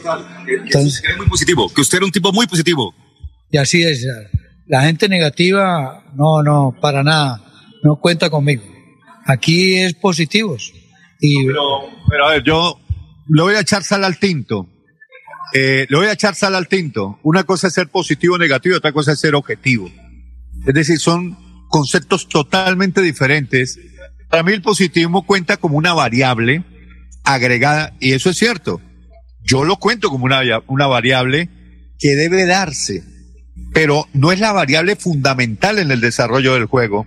Entonces, 0.46 1.02
Era 1.04 1.16
muy 1.16 1.28
positivo, 1.28 1.72
que 1.72 1.80
usted 1.80 1.98
era 1.98 2.06
un 2.06 2.12
tipo 2.12 2.32
muy 2.32 2.46
positivo. 2.46 2.94
y 3.50 3.58
así 3.58 3.82
es. 3.82 4.06
La 4.66 4.82
gente 4.82 5.08
negativa, 5.08 6.04
no, 6.14 6.42
no, 6.42 6.76
para 6.80 7.02
nada. 7.02 7.42
No 7.82 7.96
cuenta 7.96 8.30
conmigo. 8.30 8.62
Aquí 9.26 9.74
es 9.74 9.94
positivos. 9.94 10.72
Y, 11.20 11.46
Pero 11.46 12.26
a 12.26 12.30
ver, 12.30 12.42
yo 12.42 12.80
le 13.28 13.42
voy 13.42 13.54
a 13.54 13.60
echar 13.60 13.82
sal 13.82 14.04
al 14.04 14.18
tinto. 14.18 14.68
Eh, 15.52 15.86
le 15.88 15.96
voy 15.96 16.06
a 16.06 16.12
echar 16.12 16.34
sal 16.34 16.54
al 16.54 16.68
tinto. 16.68 17.18
Una 17.22 17.44
cosa 17.44 17.68
es 17.68 17.74
ser 17.74 17.88
positivo 17.88 18.36
o 18.36 18.38
negativo, 18.38 18.76
otra 18.76 18.92
cosa 18.92 19.12
es 19.12 19.20
ser 19.20 19.34
objetivo. 19.34 19.90
Es 20.66 20.74
decir, 20.74 20.98
son 20.98 21.36
conceptos 21.70 22.28
totalmente 22.28 23.00
diferentes. 23.00 23.78
Para 24.28 24.42
mí 24.42 24.52
el 24.52 24.60
positivismo 24.62 25.24
cuenta 25.24 25.56
como 25.56 25.78
una 25.78 25.94
variable 25.94 26.64
agregada, 27.24 27.94
y 28.00 28.12
eso 28.12 28.30
es 28.30 28.36
cierto. 28.36 28.80
Yo 29.42 29.64
lo 29.64 29.76
cuento 29.76 30.10
como 30.10 30.24
una, 30.26 30.40
una 30.66 30.86
variable 30.86 31.48
que 31.98 32.14
debe 32.16 32.44
darse. 32.46 33.02
pero 33.72 34.06
no 34.14 34.32
es 34.32 34.40
la 34.40 34.52
variable 34.52 34.96
fundamental 34.96 35.78
en 35.78 35.90
el 35.90 36.00
desarrollo 36.00 36.54
del 36.54 36.64
juego. 36.66 37.06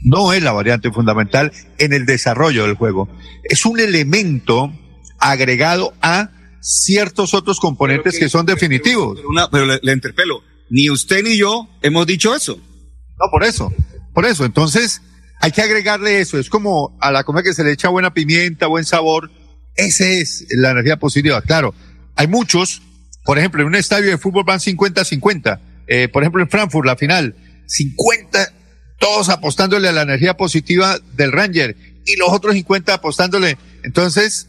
No 0.00 0.32
es 0.32 0.42
la 0.42 0.52
variante 0.52 0.90
fundamental 0.90 1.50
en 1.78 1.92
el 1.94 2.04
desarrollo 2.04 2.64
del 2.66 2.74
juego. 2.74 3.08
Es 3.44 3.64
un 3.64 3.80
elemento 3.80 4.72
agregado 5.18 5.94
a 6.02 6.30
ciertos 6.60 7.32
otros 7.32 7.58
componentes 7.60 8.18
que, 8.18 8.28
son 8.28 8.44
definitivos. 8.44 9.16
Pero, 9.16 9.28
una- 9.28 9.48
pero 9.50 9.66
le, 9.66 9.78
le 9.82 9.92
interpelo. 9.92 10.42
Ni 10.68 10.90
usted 10.90 11.22
ni 11.22 11.36
yo 11.38 11.68
hemos 11.82 12.06
dicho 12.06 12.34
eso. 12.34 12.56
No, 12.56 13.26
por 13.30 13.44
eso. 13.44 13.72
Por 14.14 14.24
eso. 14.26 14.44
Entonces, 14.44 15.02
hay 15.40 15.52
que 15.52 15.60
agregarle 15.62 16.20
eso. 16.20 16.38
Es 16.38 16.48
como 16.48 16.96
a 17.00 17.10
la 17.12 17.24
comida 17.24 17.42
que 17.42 17.52
se 17.54 17.64
le 17.64 17.72
echa 17.72 17.88
buena 17.88 18.14
pimienta, 18.14 18.66
buen 18.68 18.84
sabor. 18.84 19.30
Ese 19.76 20.20
es 20.20 20.46
la 20.50 20.70
energía 20.70 20.96
positiva. 20.96 21.42
Claro, 21.42 21.74
hay 22.16 22.26
muchos. 22.28 22.80
Por 23.24 23.38
ejemplo, 23.38 23.62
en 23.62 23.68
un 23.68 23.74
estadio 23.74 24.10
de 24.10 24.18
fútbol 24.18 24.44
van 24.44 24.60
50-50. 24.60 25.60
Eh, 25.86 26.08
por 26.08 26.22
ejemplo, 26.22 26.42
en 26.42 26.48
Frankfurt, 26.48 26.86
la 26.86 26.96
final, 26.96 27.34
50, 27.66 28.52
todos 28.98 29.28
apostándole 29.28 29.88
a 29.88 29.92
la 29.92 30.02
energía 30.02 30.34
positiva 30.36 30.98
del 31.16 31.32
Ranger 31.32 31.76
y 32.06 32.16
los 32.16 32.28
otros 32.30 32.54
50 32.54 32.94
apostándole. 32.94 33.56
Entonces, 33.82 34.46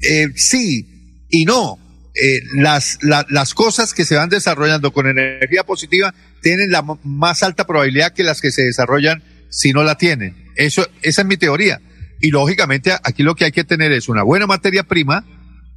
eh, 0.00 0.26
sí 0.36 1.24
y 1.30 1.44
no. 1.44 1.78
Eh, 2.14 2.40
las, 2.54 2.98
la- 3.02 3.26
las 3.28 3.52
cosas 3.54 3.92
que 3.94 4.04
se 4.04 4.16
van 4.16 4.28
desarrollando 4.28 4.92
con 4.92 5.06
energía 5.06 5.64
positiva 5.64 6.14
tienen 6.42 6.70
la 6.70 6.82
más 7.04 7.42
alta 7.42 7.66
probabilidad 7.66 8.12
que 8.12 8.22
las 8.24 8.40
que 8.40 8.50
se 8.50 8.62
desarrollan 8.62 9.22
si 9.50 9.72
no 9.72 9.82
la 9.82 9.96
tienen. 9.96 10.36
Eso, 10.56 10.86
esa 11.02 11.22
es 11.22 11.26
mi 11.26 11.36
teoría. 11.36 11.80
Y 12.20 12.30
lógicamente 12.30 12.92
aquí 13.02 13.22
lo 13.22 13.34
que 13.34 13.44
hay 13.46 13.52
que 13.52 13.64
tener 13.64 13.92
es 13.92 14.08
una 14.08 14.22
buena 14.22 14.46
materia 14.46 14.84
prima, 14.84 15.24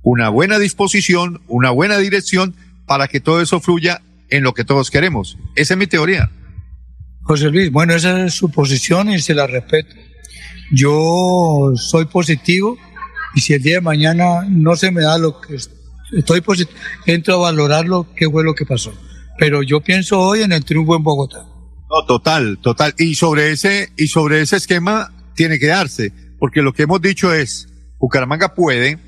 una 0.01 0.29
buena 0.29 0.57
disposición, 0.59 1.41
una 1.47 1.69
buena 1.71 1.97
dirección 1.97 2.55
para 2.85 3.07
que 3.07 3.19
todo 3.19 3.41
eso 3.41 3.59
fluya 3.59 4.01
en 4.29 4.43
lo 4.43 4.53
que 4.53 4.63
todos 4.63 4.89
queremos. 4.91 5.37
Esa 5.55 5.73
es 5.73 5.77
mi 5.77 5.87
teoría. 5.87 6.31
José 7.23 7.49
Luis, 7.51 7.71
bueno, 7.71 7.93
esa 7.93 8.25
es 8.25 8.33
su 8.33 8.49
posición 8.51 9.11
y 9.11 9.19
se 9.19 9.33
la 9.35 9.47
respeto. 9.47 9.93
Yo 10.71 11.71
soy 11.75 12.05
positivo 12.05 12.77
y 13.35 13.41
si 13.41 13.53
el 13.53 13.61
día 13.61 13.75
de 13.75 13.81
mañana 13.81 14.45
no 14.47 14.75
se 14.75 14.91
me 14.91 15.01
da 15.01 15.17
lo 15.17 15.39
que 15.41 15.55
es- 15.55 15.69
estoy 16.15 16.41
positivo, 16.41 16.77
entro 17.05 17.35
a 17.35 17.51
valorarlo, 17.51 18.07
qué 18.15 18.29
fue 18.29 18.43
lo 18.43 18.55
que 18.55 18.65
pasó. 18.65 18.93
Pero 19.39 19.63
yo 19.63 19.81
pienso 19.81 20.19
hoy 20.19 20.41
en 20.41 20.51
el 20.51 20.65
triunfo 20.65 20.95
en 20.95 21.03
Bogotá. 21.03 21.39
No, 21.39 22.05
total, 22.05 22.59
total. 22.61 22.93
Y 22.97 23.15
sobre 23.15 23.51
ese, 23.51 23.91
y 23.97 24.07
sobre 24.07 24.41
ese 24.41 24.57
esquema 24.57 25.11
tiene 25.35 25.57
que 25.57 25.67
darse, 25.67 26.11
porque 26.37 26.61
lo 26.61 26.73
que 26.73 26.83
hemos 26.83 27.01
dicho 27.01 27.33
es, 27.33 27.67
Bucaramanga 27.99 28.53
puede, 28.53 28.99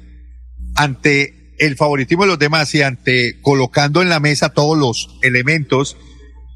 ante 0.75 1.55
el 1.59 1.75
favoritismo 1.75 2.23
de 2.23 2.29
los 2.29 2.39
demás 2.39 2.73
y 2.73 2.81
ante 2.81 3.39
colocando 3.41 4.01
en 4.01 4.09
la 4.09 4.19
mesa 4.19 4.49
todos 4.49 4.77
los 4.77 5.19
elementos, 5.21 5.97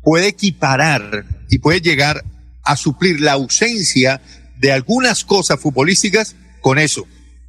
puede 0.03 0.29
equiparar 0.29 1.25
y 1.49 1.59
puede 1.59 1.81
llegar 1.81 2.23
a 2.63 2.75
suplir 2.75 3.21
la 3.21 3.33
ausencia 3.33 4.21
de 4.57 4.71
algunas 4.71 5.25
cosas 5.25 5.59
futbolísticas 5.59 6.35
con 6.61 6.79
eso, 6.79 7.05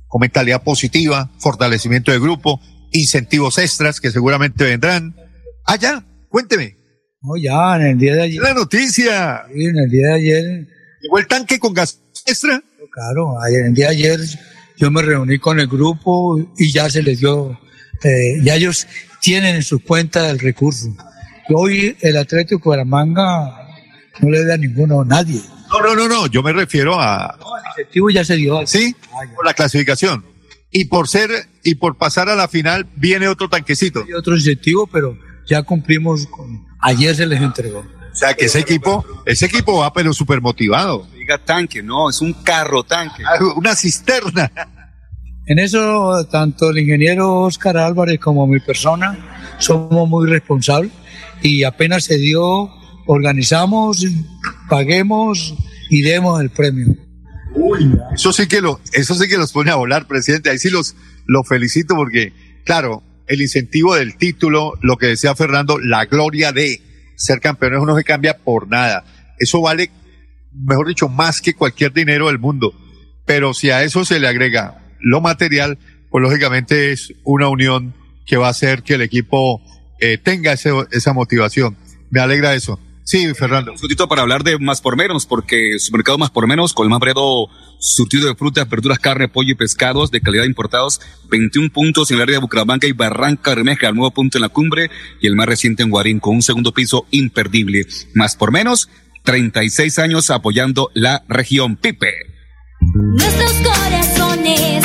con 0.09 0.21
mentalidad 0.21 0.63
positiva, 0.63 1.31
fortalecimiento 1.39 2.13
de 2.13 2.19
grupo, 2.19 2.61
incentivos 2.93 3.59
extras 3.59 4.01
que 4.01 4.11
seguramente 4.11 4.65
vendrán. 4.65 5.17
Ya, 5.81 6.05
cuénteme. 6.37 6.77
No, 7.23 7.35
ya, 7.41 7.77
en 7.77 7.87
el 7.93 7.99
día 7.99 8.15
de 8.15 8.23
ayer. 8.25 8.43
La 8.43 8.53
noticia. 8.53 9.47
Sí, 9.51 9.65
en 9.65 9.79
el 9.79 9.91
día 9.91 10.09
de 10.09 10.15
ayer. 10.17 10.69
¿Llegó 11.01 11.19
el 11.19 11.27
tanque 11.27 11.59
con 11.59 11.73
gas 11.73 11.99
extra? 12.27 12.63
Claro, 12.93 13.41
ayer, 13.43 13.61
en 13.61 13.67
el 13.69 13.75
día 13.75 13.87
de 13.89 13.93
ayer 13.93 14.21
yo 14.77 14.91
me 14.91 15.01
reuní 15.01 15.39
con 15.39 15.59
el 15.59 15.67
grupo 15.67 16.39
y 16.59 16.71
ya 16.71 16.91
se 16.91 17.03
les 17.03 17.21
dio, 17.21 17.59
eh, 18.03 18.39
ya 18.43 18.57
ellos 18.57 18.87
tienen 19.23 19.57
en 19.57 19.63
su 19.63 19.83
cuenta 19.83 20.29
el 20.29 20.39
recurso. 20.39 20.95
Hoy 21.49 21.97
el 22.03 22.19
Atlético 22.19 22.59
Bucaramanga 22.59 23.71
no 24.21 24.29
le 24.29 24.45
da 24.45 24.55
a 24.55 24.59
ninguno, 24.59 25.07
nadie. 25.07 25.41
No, 25.71 25.81
no, 25.81 25.97
no, 25.97 26.07
no, 26.07 26.27
yo 26.27 26.43
me 26.43 26.53
refiero 26.53 27.01
a... 27.01 27.35
El 27.39 27.69
incentivo 27.71 28.11
ya 28.11 28.27
se 28.27 28.37
dio. 28.37 28.67
Sí, 28.67 28.95
por 29.35 29.47
la 29.47 29.55
clasificación. 29.55 30.23
Y 30.71 30.85
por 30.85 31.09
ser, 31.09 31.31
y 31.65 31.77
por 31.77 31.97
pasar 31.97 32.29
a 32.29 32.37
la 32.37 32.47
final, 32.47 32.87
viene 32.95 33.27
otro 33.27 33.49
tanquecito. 33.49 34.05
Hay 34.07 34.13
otro 34.13 34.37
incentivo, 34.37 34.87
pero 34.87 35.17
ya 35.47 35.63
cumplimos 35.63 36.27
con, 36.27 36.67
ayer 36.81 37.15
se 37.15 37.27
les 37.27 37.41
entregó. 37.41 37.81
O 37.81 38.19
sea, 38.19 38.35
que 38.35 38.47
ese 38.47 38.61
equipo, 38.61 39.05
ese 39.27 39.47
equipo 39.47 39.79
va 39.79 39.93
pero 39.93 40.13
súper 40.13 40.41
motivado. 40.41 41.07
Diga 41.19 41.39
tanque, 41.39 41.83
no, 41.83 42.09
es 42.09 42.21
un 42.21 42.33
carro 42.33 42.83
tanque. 42.83 43.23
Ah, 43.25 43.39
Una 43.57 43.75
cisterna. 43.75 44.51
En 45.47 45.59
eso, 45.59 46.27
tanto 46.31 46.71
el 46.71 46.79
ingeniero 46.79 47.43
Oscar 47.43 47.77
Álvarez 47.77 48.19
como 48.19 48.47
mi 48.47 48.59
persona 48.59 49.17
somos 49.59 50.09
muy 50.09 50.29
responsables 50.29 50.91
y 51.41 51.63
apenas 51.63 52.05
se 52.05 52.19
dio, 52.19 52.71
organizamos, 53.07 54.05
paguemos 54.69 55.55
y 55.89 56.03
demos 56.03 56.41
el 56.41 56.51
premio. 56.51 56.97
Eso 58.15 58.33
sí 58.33 58.47
que 58.49 58.61
lo, 58.61 58.81
eso 58.93 59.15
sí 59.15 59.29
que 59.29 59.37
los 59.37 59.53
pone 59.53 59.71
a 59.71 59.77
volar, 59.77 60.07
presidente. 60.07 60.51
Ahí 60.51 60.59
sí 60.59 60.71
los, 60.71 60.97
lo 61.27 61.45
felicito 61.45 61.95
porque, 61.95 62.33
claro, 62.65 63.03
el 63.27 63.41
incentivo 63.43 63.95
del 63.95 64.17
título, 64.17 64.75
lo 64.83 64.97
que 64.97 65.07
decía 65.07 65.35
Fernando, 65.35 65.79
la 65.79 66.05
gloria 66.07 66.53
de 66.53 66.81
ser 67.17 67.41
campeones 67.41 67.81
no 67.83 67.97
se 67.97 68.05
cambia 68.05 68.39
por 68.39 68.69
nada. 68.69 69.05
Eso 69.39 69.61
vale, 69.61 69.91
mejor 70.53 70.89
dicho, 70.89 71.09
más 71.09 71.41
que 71.41 71.55
cualquier 71.55 71.93
dinero 71.93 72.27
del 72.27 72.39
mundo. 72.39 72.73
Pero 73.25 73.55
si 73.55 73.71
a 73.71 73.83
eso 73.83 74.05
se 74.05 74.21
le 74.21 74.29
agrega 74.29 74.83
lo 75.01 75.21
material, 75.21 75.79
pues 76.11 76.23
lógicamente 76.23 76.93
es 76.93 77.13
una 77.25 77.49
unión 77.49 77.95
que 78.27 78.37
va 78.37 78.47
a 78.49 78.51
hacer 78.51 78.83
que 78.83 78.95
el 78.95 79.03
equipo 79.03 79.61
eh, 80.01 80.19
tenga 80.19 80.53
ese- 80.53 80.71
esa 80.93 81.13
motivación. 81.13 81.77
Me 82.11 82.21
alegra 82.21 82.55
eso. 82.55 82.79
Sí, 83.07 83.33
Fernando. 83.35 83.71
Un 83.71 83.79
segundito 83.79 84.09
para 84.09 84.23
hablar 84.23 84.43
de 84.43 84.59
más 84.59 84.81
por 84.81 84.97
menos, 84.97 85.27
porque 85.27 85.79
supermercado 85.79 86.19
más 86.19 86.31
por 86.31 86.49
menos, 86.49 86.75
con 86.75 86.87
el 86.87 86.91
más 86.91 86.99
bredo 86.99 87.49
surtido 87.79 88.27
de 88.27 88.35
frutas, 88.35 88.69
verduras, 88.69 88.99
carne, 88.99 89.29
pollo 89.29 89.53
y 89.53 89.55
pescados 89.55 90.11
de 90.11 90.21
calidad 90.21 90.43
importados, 90.43 91.01
21 91.31 91.71
puntos 91.71 92.11
en 92.11 92.17
el 92.17 92.23
área 92.23 92.35
de 92.35 92.41
Bucaramanga 92.41 92.89
y 92.89 92.93
Barranca 92.93 93.55
Bermeja, 93.55 93.89
el 93.89 93.95
nuevo 93.95 94.11
punto 94.11 94.39
en 94.39 94.43
la 94.43 94.49
cumbre 94.49 94.91
y 95.21 95.29
el 95.29 95.37
más 95.37 95.47
reciente 95.47 95.85
en 95.85 95.91
Guarín, 95.91 96.19
con 96.19 96.35
un 96.35 96.43
segundo 96.43 96.73
piso 96.73 97.07
imperdible. 97.13 97.87
Más 98.15 98.35
por 98.35 98.51
menos, 98.51 98.89
36 99.23 100.01
años 100.01 100.29
apoyando 100.31 100.91
la 100.93 101.23
región. 101.29 101.77
Pipe. 101.77 102.13
Nuestros 102.81 103.53
corazones 103.53 104.85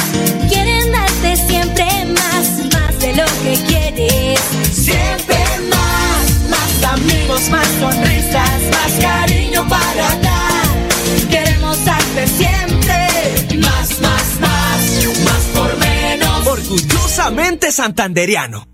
Santanderiano. 17.71 18.67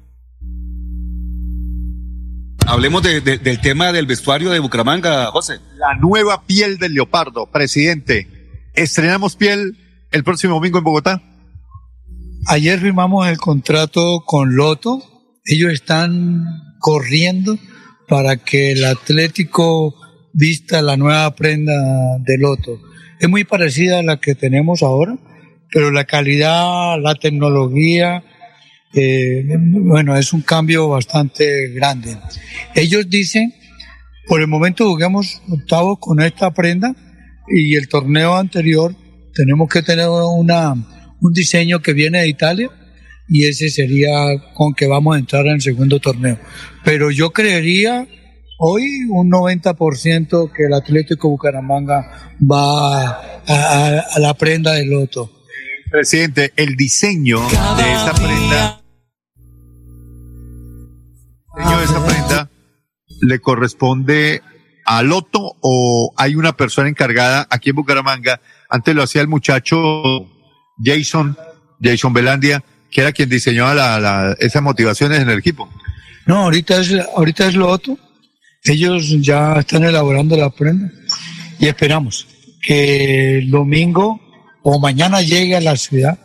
Hablemos 2.66 3.02
de- 3.02 3.22
de- 3.22 3.38
del 3.38 3.62
tema 3.62 3.94
del 3.94 4.06
vestuario 4.06 4.50
de 4.50 4.60
Bucaramanga, 4.60 5.28
José. 5.28 5.60
La 5.78 5.96
nueva 5.96 6.44
piel 6.46 6.78
del 6.78 6.94
leopardo, 6.94 7.50
presidente. 7.50 8.28
Estrenamos 8.74 9.36
piel 9.38 9.78
el 10.12 10.24
próximo 10.24 10.56
domingo 10.56 10.78
en 10.80 10.84
Bogotá. 10.84 11.22
Ayer 12.48 12.80
firmamos 12.80 13.28
el 13.28 13.38
contrato 13.38 14.22
con 14.26 14.56
Loto. 14.56 15.02
Ellos 15.46 15.72
están 15.72 16.44
corriendo 16.80 17.58
para 18.10 18.38
que 18.38 18.74
el 18.74 18.84
Atlético 18.86 19.96
vista 20.34 20.82
la 20.82 20.98
nueva 20.98 21.34
prenda 21.36 21.74
de 22.20 22.38
Loto. 22.38 22.80
Es 23.20 23.30
muy 23.30 23.46
parecida 23.46 24.00
a 24.00 24.04
la 24.04 24.18
que 24.20 24.36
tenemos 24.36 24.84
ahora, 24.84 25.18
pero 25.72 25.90
la 25.92 26.04
calidad, 26.04 26.98
la 27.02 27.16
tecnología, 27.16 28.24
eh, 28.94 29.44
bueno, 29.60 30.16
es 30.18 30.34
un 30.34 30.42
cambio 30.42 30.88
bastante 30.90 31.70
grande. 31.70 32.18
Ellos 32.76 33.10
dicen, 33.10 33.54
por 34.28 34.42
el 34.42 34.48
momento 34.48 34.88
jugamos 34.90 35.42
octavos 35.50 35.98
con 36.00 36.22
esta 36.22 36.52
prenda 36.54 36.96
y 37.50 37.76
el 37.76 37.88
torneo 37.88 38.36
anterior 38.36 38.96
tenemos 39.34 39.70
que 39.70 39.82
tener 39.84 40.08
una, 40.10 40.74
un 40.74 41.34
diseño 41.34 41.80
que 41.82 41.94
viene 41.94 42.22
de 42.22 42.28
Italia 42.30 42.70
y 43.30 43.46
ese 43.46 43.70
sería 43.70 44.12
con 44.54 44.74
que 44.74 44.88
vamos 44.88 45.16
a 45.16 45.20
entrar 45.20 45.46
en 45.48 45.54
el 45.54 45.62
segundo 45.62 46.00
torneo. 46.00 46.40
Pero 46.84 47.12
yo 47.12 47.32
creería 47.32 48.08
hoy 48.58 48.84
un 49.10 49.30
90% 49.30 50.52
que 50.52 50.64
el 50.64 50.74
Atlético 50.74 51.30
Bucaramanga 51.30 52.32
va 52.42 53.10
a, 53.10 53.22
a- 53.48 54.00
a 54.16 54.20
la 54.20 54.34
prenda 54.34 54.74
del 54.74 54.90
loto. 54.90 55.32
Presidente, 55.90 56.54
el 56.56 56.76
diseño 56.76 57.40
de 57.48 57.94
esa 57.94 58.14
prenda, 58.14 58.82
el 61.56 61.64
diseño 61.64 61.78
de 61.80 61.86
esa 61.86 62.06
prenda 62.06 62.50
le 63.22 63.40
corresponde 63.40 64.42
a 64.86 65.02
Loto 65.02 65.56
o 65.62 66.14
hay 66.18 66.36
una 66.36 66.56
persona 66.56 66.90
encargada 66.90 67.48
aquí 67.50 67.72
en 67.72 67.78
Bucaramanga. 67.78 68.42
Antes 68.70 68.96
lo 68.96 69.04
hacía 69.04 69.22
el 69.22 69.28
muchacho 69.28 70.28
Jason, 70.84 71.38
Jason 71.82 72.14
Belandia, 72.14 72.64
que 72.92 73.02
era 73.02 73.12
quien 73.12 73.30
diseñaba 73.30 74.36
esas 74.40 74.62
motivaciones 74.62 75.22
en 75.22 75.30
el 75.30 75.40
equipo. 75.40 75.70
No, 76.26 76.44
ahorita 76.44 76.82
es, 76.82 76.94
ahorita 77.16 77.48
es 77.48 77.56
Loto 77.56 77.98
ellos 78.64 79.16
ya 79.22 79.60
están 79.60 79.84
elaborando 79.84 80.36
la 80.36 80.50
prenda 80.50 80.92
y 81.60 81.68
esperamos 81.68 82.28
que 82.62 83.40
el 83.40 83.50
domingo 83.50 84.20
o 84.64 84.80
mañana 84.80 85.22
llegue 85.22 85.56
a 85.56 85.62
la 85.62 85.76
ciudad 85.76 86.18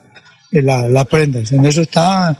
eh, 0.50 0.62
la, 0.62 0.88
la 0.88 1.04
prenda. 1.04 1.40
En 1.50 1.64
eso 1.64 1.82
está 1.82 2.36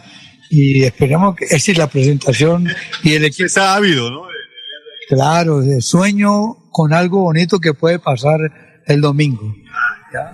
y 0.51 0.85
esperamos 0.85 1.35
que, 1.35 1.45
es 1.47 1.51
decir, 1.53 1.79
la 1.79 1.87
presentación 1.87 2.69
y 3.03 3.15
el 3.15 3.25
equipo. 3.25 3.47
Está 3.47 3.75
ávido, 3.75 4.11
¿no? 4.11 4.23
Claro, 5.09 5.61
de 5.61 5.81
sueño 5.81 6.57
con 6.71 6.93
algo 6.93 7.23
bonito 7.23 7.59
que 7.59 7.75
puede 7.75 7.99
pasar 7.99 8.39
el 8.87 9.01
domingo. 9.01 9.55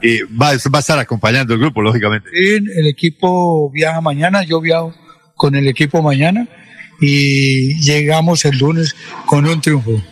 Y 0.03 0.23
va, 0.23 0.53
va 0.75 0.79
a 0.79 0.81
estar 0.81 0.99
acompañando 0.99 1.55
el 1.55 1.61
grupo, 1.61 1.83
lógicamente. 1.83 2.29
Sí, 2.33 2.57
el 2.57 2.87
equipo 2.89 3.71
viaja 3.71 4.01
mañana, 4.01 4.43
yo 4.43 4.61
viajo 4.61 4.93
con 5.37 5.55
el 5.55 5.69
equipo 5.69 6.03
mañana 6.03 6.49
y 7.01 7.81
llegamos 7.81 8.45
el 8.45 8.59
lunes 8.59 8.97
con 9.27 9.47
un 9.47 9.61
triunfo. 9.61 10.03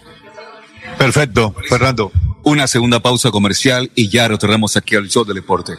Perfecto, 0.99 1.55
Fernando. 1.69 2.13
Una 2.49 2.69
segunda 2.69 3.01
pausa 3.01 3.33
comercial 3.33 3.91
y 3.97 4.09
ya 4.09 4.29
retornamos 4.29 4.77
aquí 4.77 4.95
al 4.95 5.09
show 5.09 5.25
del 5.25 5.35
deporte. 5.35 5.75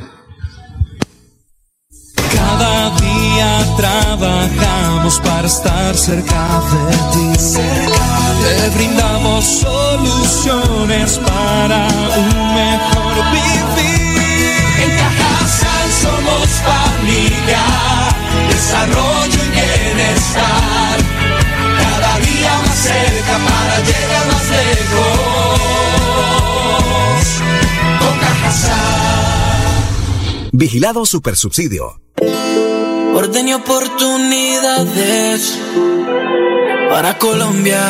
Cada 2.35 2.89
día 2.99 3.75
trabajamos 3.77 5.17
para 5.21 5.47
estar 5.47 5.95
cerca 5.95 6.61
de 6.69 6.97
ti. 7.13 7.39
Te 8.43 8.69
brindamos 8.75 9.45
soluciones 9.45 11.17
para 11.19 11.87
un 12.17 12.53
mejor 12.53 13.15
vivir. 13.31 14.19
En 14.83 14.97
Cajasal 14.97 15.89
somos 16.01 16.49
familia, 16.67 17.63
desarrollo 18.49 19.39
y 19.41 19.49
bienestar. 19.51 20.99
Cada 21.79 22.19
día 22.19 22.51
más 22.65 22.77
cerca 22.77 23.37
para 23.47 23.79
llegar 23.85 24.27
más 24.27 24.49
lejos. 24.49 25.36
Cajasal. 28.47 28.79
Vigilado 30.53 31.05
Supersubsidio. 31.05 31.99
Orden 33.13 33.49
y 33.49 33.53
oportunidades 33.53 35.59
para 36.89 37.17
Colombia. 37.17 37.81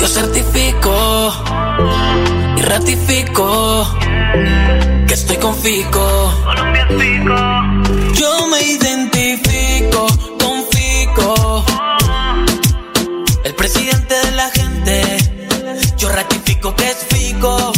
Yo 0.00 0.06
certifico 0.06 1.34
y 2.56 2.62
ratifico 2.62 3.86
que 5.06 5.14
estoy 5.14 5.36
con 5.36 5.54
Fico. 5.56 6.32
Yo 6.56 7.77
Ratifico 16.58 16.74
que 16.74 16.90
es 16.90 16.96
Fico. 17.10 17.77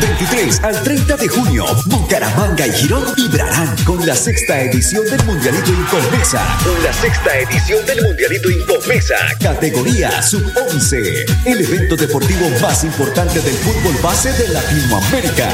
23 0.00 0.60
al 0.62 0.82
30 0.82 1.16
de 1.16 1.28
junio, 1.28 1.64
Bucaramanga 1.86 2.66
y 2.66 2.72
Girón 2.72 3.04
vibrarán 3.16 3.76
con 3.84 4.04
la 4.06 4.14
sexta 4.14 4.60
edición 4.60 5.04
del 5.04 5.24
Mundialito 5.24 5.70
Infomesa. 5.70 6.42
La 6.82 6.92
sexta 6.92 7.38
edición 7.38 7.84
del 7.86 8.02
Mundialito 8.02 8.50
Infomesa. 8.50 9.16
Categoría 9.40 10.22
Sub-11. 10.22 11.46
El 11.46 11.60
evento 11.60 11.96
deportivo 11.96 12.48
más 12.60 12.84
importante 12.84 13.40
del 13.40 13.54
fútbol 13.54 13.94
base 14.02 14.32
de 14.32 14.48
Latinoamérica. 14.48 15.48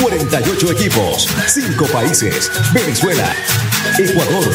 48 0.00 0.72
equipos, 0.72 1.28
5 1.46 1.86
países. 1.86 2.50
Venezuela, 2.72 3.32
Ecuador, 3.98 4.50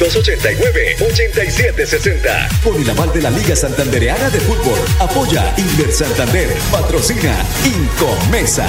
310-289-8760. 0.00 2.62
Con 2.62 2.80
el 2.80 2.88
aval 2.90 3.12
de 3.12 3.22
la 3.22 3.30
Liga 3.30 3.56
Santandereana 3.56 4.30
de 4.30 4.38
Fútbol. 4.40 4.78
Apoya 5.00 5.52
Inver 5.56 5.92
Santander. 5.92 6.56
Patrocina 6.70 7.44
Incomesa. 7.64 8.68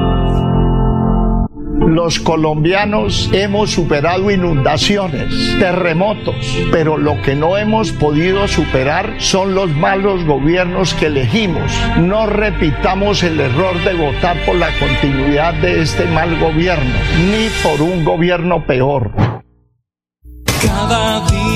Los 1.91 2.21
colombianos 2.21 3.29
hemos 3.33 3.71
superado 3.71 4.31
inundaciones, 4.31 5.27
terremotos, 5.59 6.57
pero 6.71 6.97
lo 6.97 7.21
que 7.21 7.35
no 7.35 7.57
hemos 7.57 7.91
podido 7.91 8.47
superar 8.47 9.15
son 9.17 9.55
los 9.55 9.69
malos 9.71 10.23
gobiernos 10.23 10.93
que 10.93 11.07
elegimos. 11.07 11.69
No 11.97 12.27
repitamos 12.27 13.23
el 13.23 13.41
error 13.41 13.77
de 13.83 13.93
votar 13.93 14.37
por 14.45 14.55
la 14.55 14.69
continuidad 14.79 15.53
de 15.55 15.81
este 15.81 16.05
mal 16.05 16.39
gobierno, 16.39 16.95
ni 17.29 17.49
por 17.61 17.81
un 17.81 18.05
gobierno 18.05 18.65
peor. 18.65 19.11
Cada 20.61 21.29
día 21.29 21.40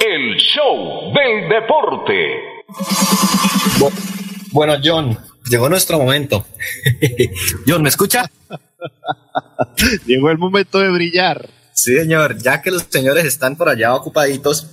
El 0.00 0.36
show 0.36 1.12
del 1.12 1.48
deporte. 1.48 2.64
Bueno, 4.50 4.76
John, 4.82 5.18
llegó 5.50 5.68
nuestro 5.68 5.98
momento. 5.98 6.46
John, 7.66 7.82
¿me 7.82 7.90
escucha? 7.90 8.30
Llegó 10.06 10.30
el 10.30 10.38
momento 10.38 10.78
de 10.78 10.90
brillar. 10.90 11.50
Sí, 11.74 11.94
señor, 11.96 12.38
ya 12.38 12.62
que 12.62 12.70
los 12.70 12.86
señores 12.88 13.26
están 13.26 13.56
por 13.56 13.68
allá 13.68 13.94
ocupaditos, 13.94 14.68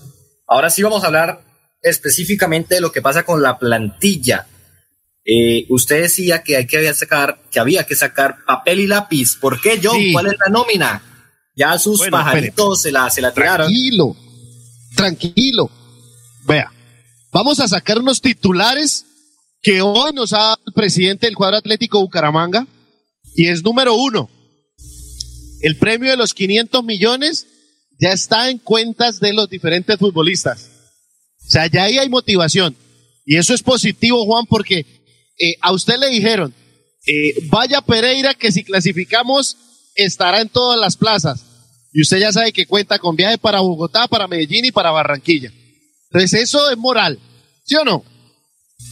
ahora 0.47 0.69
sí 0.69 0.82
vamos 0.82 1.03
a 1.03 1.07
hablar 1.07 1.41
específicamente 1.82 2.75
de 2.75 2.82
lo 2.82 2.91
que 2.93 3.01
pasa 3.01 3.23
con 3.23 3.41
la 3.41 3.59
plantilla. 3.59 4.47
Eh, 5.25 5.65
usted 5.69 6.03
decía 6.03 6.41
que, 6.41 6.55
hay 6.55 6.67
que, 6.67 6.93
sacar, 6.93 7.41
que 7.51 7.59
había 7.59 7.84
que 7.84 7.95
sacar 7.95 8.45
papel 8.45 8.80
y 8.80 8.88
lápiz. 8.88 9.36
¿Por 9.36 9.59
qué, 9.59 9.80
John? 9.84 9.97
Sí. 9.97 10.13
¿Cuál 10.13 10.28
es 10.28 10.36
la 10.39 10.47
nómina? 10.49 11.03
Ya 11.53 11.78
sus 11.78 11.97
Bueno, 11.97 12.17
pajaritos 12.17 12.82
se 12.82 12.91
la, 12.93 13.09
se 13.09 13.21
la 13.21 13.34
tiraron. 13.34 13.67
Tranquilo, 13.67 14.15
tranquilo. 14.96 15.70
Vea, 16.46 16.72
vamos 17.32 17.60
a 17.60 17.68
sacar 17.68 18.00
unos 18.00 18.22
titulares 18.22 19.06
que 19.62 19.82
hoy 19.82 20.14
nos 20.14 20.34
ha 20.34 20.38
dado 20.38 20.62
el 20.66 20.74
presidente 20.74 21.28
del 21.28 21.36
cuadro 21.36 21.58
atlético 21.58 22.00
Bucaramanga. 22.00 22.68
Y 23.36 23.48
es 23.48 23.64
número 23.64 23.96
uno. 23.96 24.30
El 25.62 25.78
premio 25.78 26.12
de 26.12 26.18
los 26.18 26.34
500 26.34 26.84
millones 26.84 27.48
ya 28.00 28.12
está 28.12 28.50
en 28.50 28.60
cuentas 28.60 29.20
de 29.20 29.34
los 29.34 29.50
diferentes 29.50 29.98
futbolistas. 29.98 30.70
O 31.46 31.50
sea, 31.50 31.68
ya 31.68 31.84
ahí 31.84 31.98
hay 31.98 32.10
motivación. 32.10 32.76
Y 33.26 33.38
eso 33.38 33.54
es 33.54 33.64
positivo, 33.64 34.26
Juan, 34.26 34.46
porque 34.46 34.86
eh, 35.38 35.56
a 35.62 35.72
usted 35.74 35.98
le 35.98 36.10
dijeron, 36.10 36.54
eh, 37.06 37.34
vaya 37.50 37.82
Pereira 37.82 38.34
que 38.34 38.52
si 38.52 38.64
clasificamos 38.64 39.58
estará 39.96 40.42
en 40.42 40.50
todas 40.50 40.80
las 40.80 40.98
plazas. 40.98 41.44
Y 41.98 42.04
usted 42.04 42.20
ya 42.20 42.32
sabe 42.32 42.54
que 42.54 42.68
cuenta 42.68 43.00
con 43.00 43.16
viaje 43.16 43.39
para 43.39 43.60
Bogotá, 43.60 44.08
para 44.08 44.28
Medellín 44.28 44.66
y 44.66 44.72
para 44.72 44.91
Barranquilla. 44.91 45.52
Entonces 46.12 46.41
eso 46.43 46.70
es 46.70 46.78
moral, 46.78 47.18
¿sí 47.66 47.76
o 47.76 47.84
no? 47.84 48.06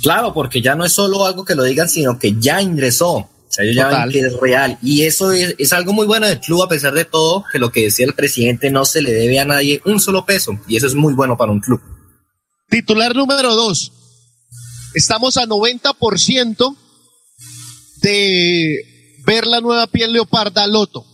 Claro, 0.01 0.33
porque 0.33 0.59
ya 0.59 0.73
no 0.73 0.83
es 0.83 0.93
solo 0.93 1.23
algo 1.23 1.45
que 1.45 1.53
lo 1.53 1.61
digan, 1.61 1.87
sino 1.87 2.17
que 2.17 2.33
ya 2.39 2.63
ingresó. 2.63 3.11
O 3.11 3.29
sea, 3.47 3.63
ellos 3.63 3.75
ya 3.75 3.89
ven 3.89 4.09
que 4.09 4.21
es 4.21 4.33
real. 4.39 4.79
Y 4.81 5.03
eso 5.03 5.31
es, 5.31 5.53
es 5.59 5.71
algo 5.71 5.93
muy 5.93 6.07
bueno 6.07 6.25
del 6.25 6.39
club, 6.39 6.63
a 6.63 6.67
pesar 6.67 6.95
de 6.95 7.05
todo, 7.05 7.45
que 7.51 7.59
lo 7.59 7.71
que 7.71 7.83
decía 7.83 8.07
el 8.07 8.15
presidente 8.15 8.71
no 8.71 8.85
se 8.85 9.03
le 9.03 9.13
debe 9.13 9.39
a 9.39 9.45
nadie 9.45 9.83
un 9.85 9.99
solo 9.99 10.25
peso. 10.25 10.59
Y 10.67 10.75
eso 10.75 10.87
es 10.87 10.95
muy 10.95 11.13
bueno 11.13 11.37
para 11.37 11.51
un 11.51 11.59
club. 11.59 11.79
Titular 12.71 13.15
número 13.15 13.53
dos. 13.53 13.91
Estamos 14.95 15.37
a 15.37 15.45
90% 15.45 16.75
de 17.97 19.19
ver 19.27 19.45
la 19.45 19.61
nueva 19.61 19.85
piel 19.85 20.11
leoparda 20.11 20.65
Loto. 20.65 21.05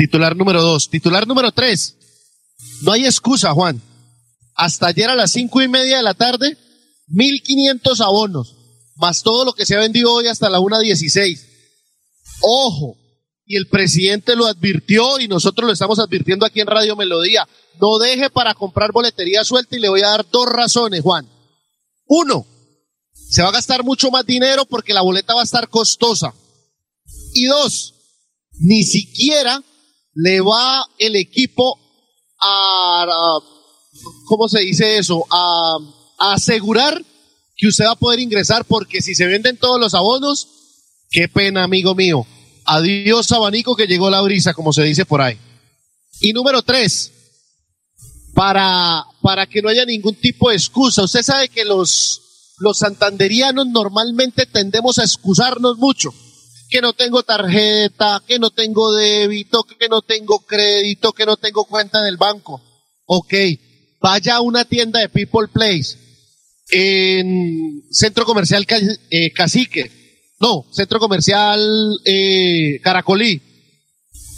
Titular 0.00 0.34
número 0.34 0.62
dos. 0.62 0.88
Titular 0.88 1.28
número 1.28 1.52
tres. 1.52 1.94
No 2.80 2.92
hay 2.92 3.04
excusa, 3.04 3.52
Juan. 3.52 3.82
Hasta 4.54 4.86
ayer 4.86 5.10
a 5.10 5.14
las 5.14 5.30
cinco 5.30 5.60
y 5.60 5.68
media 5.68 5.98
de 5.98 6.02
la 6.02 6.14
tarde, 6.14 6.56
1.500 7.10 8.02
abonos, 8.02 8.56
más 8.96 9.22
todo 9.22 9.44
lo 9.44 9.52
que 9.52 9.66
se 9.66 9.76
ha 9.76 9.80
vendido 9.80 10.10
hoy 10.10 10.26
hasta 10.26 10.48
la 10.48 10.58
1.16. 10.58 11.38
Ojo, 12.40 12.96
y 13.44 13.58
el 13.58 13.68
presidente 13.68 14.36
lo 14.36 14.46
advirtió 14.46 15.20
y 15.20 15.28
nosotros 15.28 15.66
lo 15.66 15.72
estamos 15.74 15.98
advirtiendo 15.98 16.46
aquí 16.46 16.62
en 16.62 16.68
Radio 16.68 16.96
Melodía. 16.96 17.46
No 17.78 17.98
deje 17.98 18.30
para 18.30 18.54
comprar 18.54 18.92
boletería 18.92 19.44
suelta 19.44 19.76
y 19.76 19.80
le 19.80 19.90
voy 19.90 20.00
a 20.00 20.08
dar 20.08 20.26
dos 20.30 20.46
razones, 20.46 21.02
Juan. 21.02 21.28
Uno, 22.06 22.46
se 23.12 23.42
va 23.42 23.48
a 23.48 23.52
gastar 23.52 23.84
mucho 23.84 24.10
más 24.10 24.24
dinero 24.24 24.64
porque 24.64 24.94
la 24.94 25.02
boleta 25.02 25.34
va 25.34 25.42
a 25.42 25.44
estar 25.44 25.68
costosa. 25.68 26.32
Y 27.34 27.44
dos, 27.44 27.92
ni 28.60 28.82
siquiera 28.84 29.62
le 30.14 30.40
va 30.40 30.84
el 30.98 31.16
equipo 31.16 31.78
a, 32.40 33.38
¿cómo 34.26 34.48
se 34.48 34.60
dice 34.60 34.98
eso? 34.98 35.24
A, 35.30 35.78
a 36.18 36.32
asegurar 36.34 37.02
que 37.56 37.68
usted 37.68 37.84
va 37.84 37.92
a 37.92 37.96
poder 37.96 38.20
ingresar 38.20 38.64
porque 38.64 39.02
si 39.02 39.14
se 39.14 39.26
venden 39.26 39.58
todos 39.58 39.78
los 39.78 39.94
abonos, 39.94 40.48
qué 41.10 41.28
pena, 41.28 41.64
amigo 41.64 41.94
mío. 41.94 42.26
Adiós, 42.64 43.30
abanico, 43.32 43.76
que 43.76 43.86
llegó 43.86 44.10
la 44.10 44.20
brisa, 44.22 44.54
como 44.54 44.72
se 44.72 44.82
dice 44.82 45.04
por 45.04 45.20
ahí. 45.20 45.38
Y 46.20 46.32
número 46.32 46.62
tres, 46.62 47.12
para, 48.34 49.04
para 49.20 49.46
que 49.46 49.62
no 49.62 49.68
haya 49.68 49.84
ningún 49.84 50.14
tipo 50.14 50.50
de 50.50 50.56
excusa. 50.56 51.02
Usted 51.02 51.22
sabe 51.22 51.48
que 51.48 51.64
los, 51.64 52.54
los 52.58 52.78
santanderianos 52.78 53.66
normalmente 53.66 54.46
tendemos 54.46 54.98
a 54.98 55.04
excusarnos 55.04 55.78
mucho. 55.78 56.14
Que 56.70 56.80
no 56.80 56.92
tengo 56.92 57.22
tarjeta, 57.22 58.22
que 58.26 58.38
no 58.38 58.50
tengo 58.50 58.94
débito, 58.94 59.64
que 59.64 59.88
no 59.88 60.02
tengo 60.02 60.38
crédito, 60.46 61.12
que 61.12 61.26
no 61.26 61.36
tengo 61.36 61.64
cuenta 61.64 61.98
en 61.98 62.06
el 62.06 62.16
banco. 62.16 62.62
Ok, 63.06 63.34
vaya 64.00 64.36
a 64.36 64.40
una 64.40 64.64
tienda 64.64 65.00
de 65.00 65.08
People 65.08 65.48
Place 65.48 65.98
en 66.70 67.82
Centro 67.90 68.24
Comercial 68.24 68.66
eh, 69.10 69.32
Cacique. 69.32 69.90
No, 70.38 70.64
Centro 70.72 70.98
Comercial 71.00 71.60
eh, 72.04 72.80
Caracolí. 72.82 73.42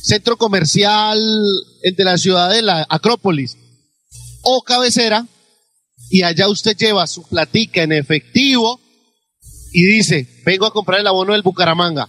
Centro 0.03 0.37
Comercial 0.37 1.20
de 1.83 2.05
la 2.05 2.18
Ciudadela, 2.18 2.87
Acrópolis. 2.89 3.57
O 4.43 4.62
cabecera. 4.62 5.26
Y 6.11 6.22
allá 6.22 6.49
usted 6.49 6.76
lleva 6.76 7.07
su 7.07 7.22
platica 7.22 7.83
en 7.83 7.93
efectivo 7.93 8.80
y 9.72 9.87
dice, 9.87 10.28
vengo 10.45 10.66
a 10.66 10.72
comprar 10.72 11.01
el 11.01 11.07
abono 11.07 11.33
del 11.33 11.43
Bucaramanga. 11.43 12.09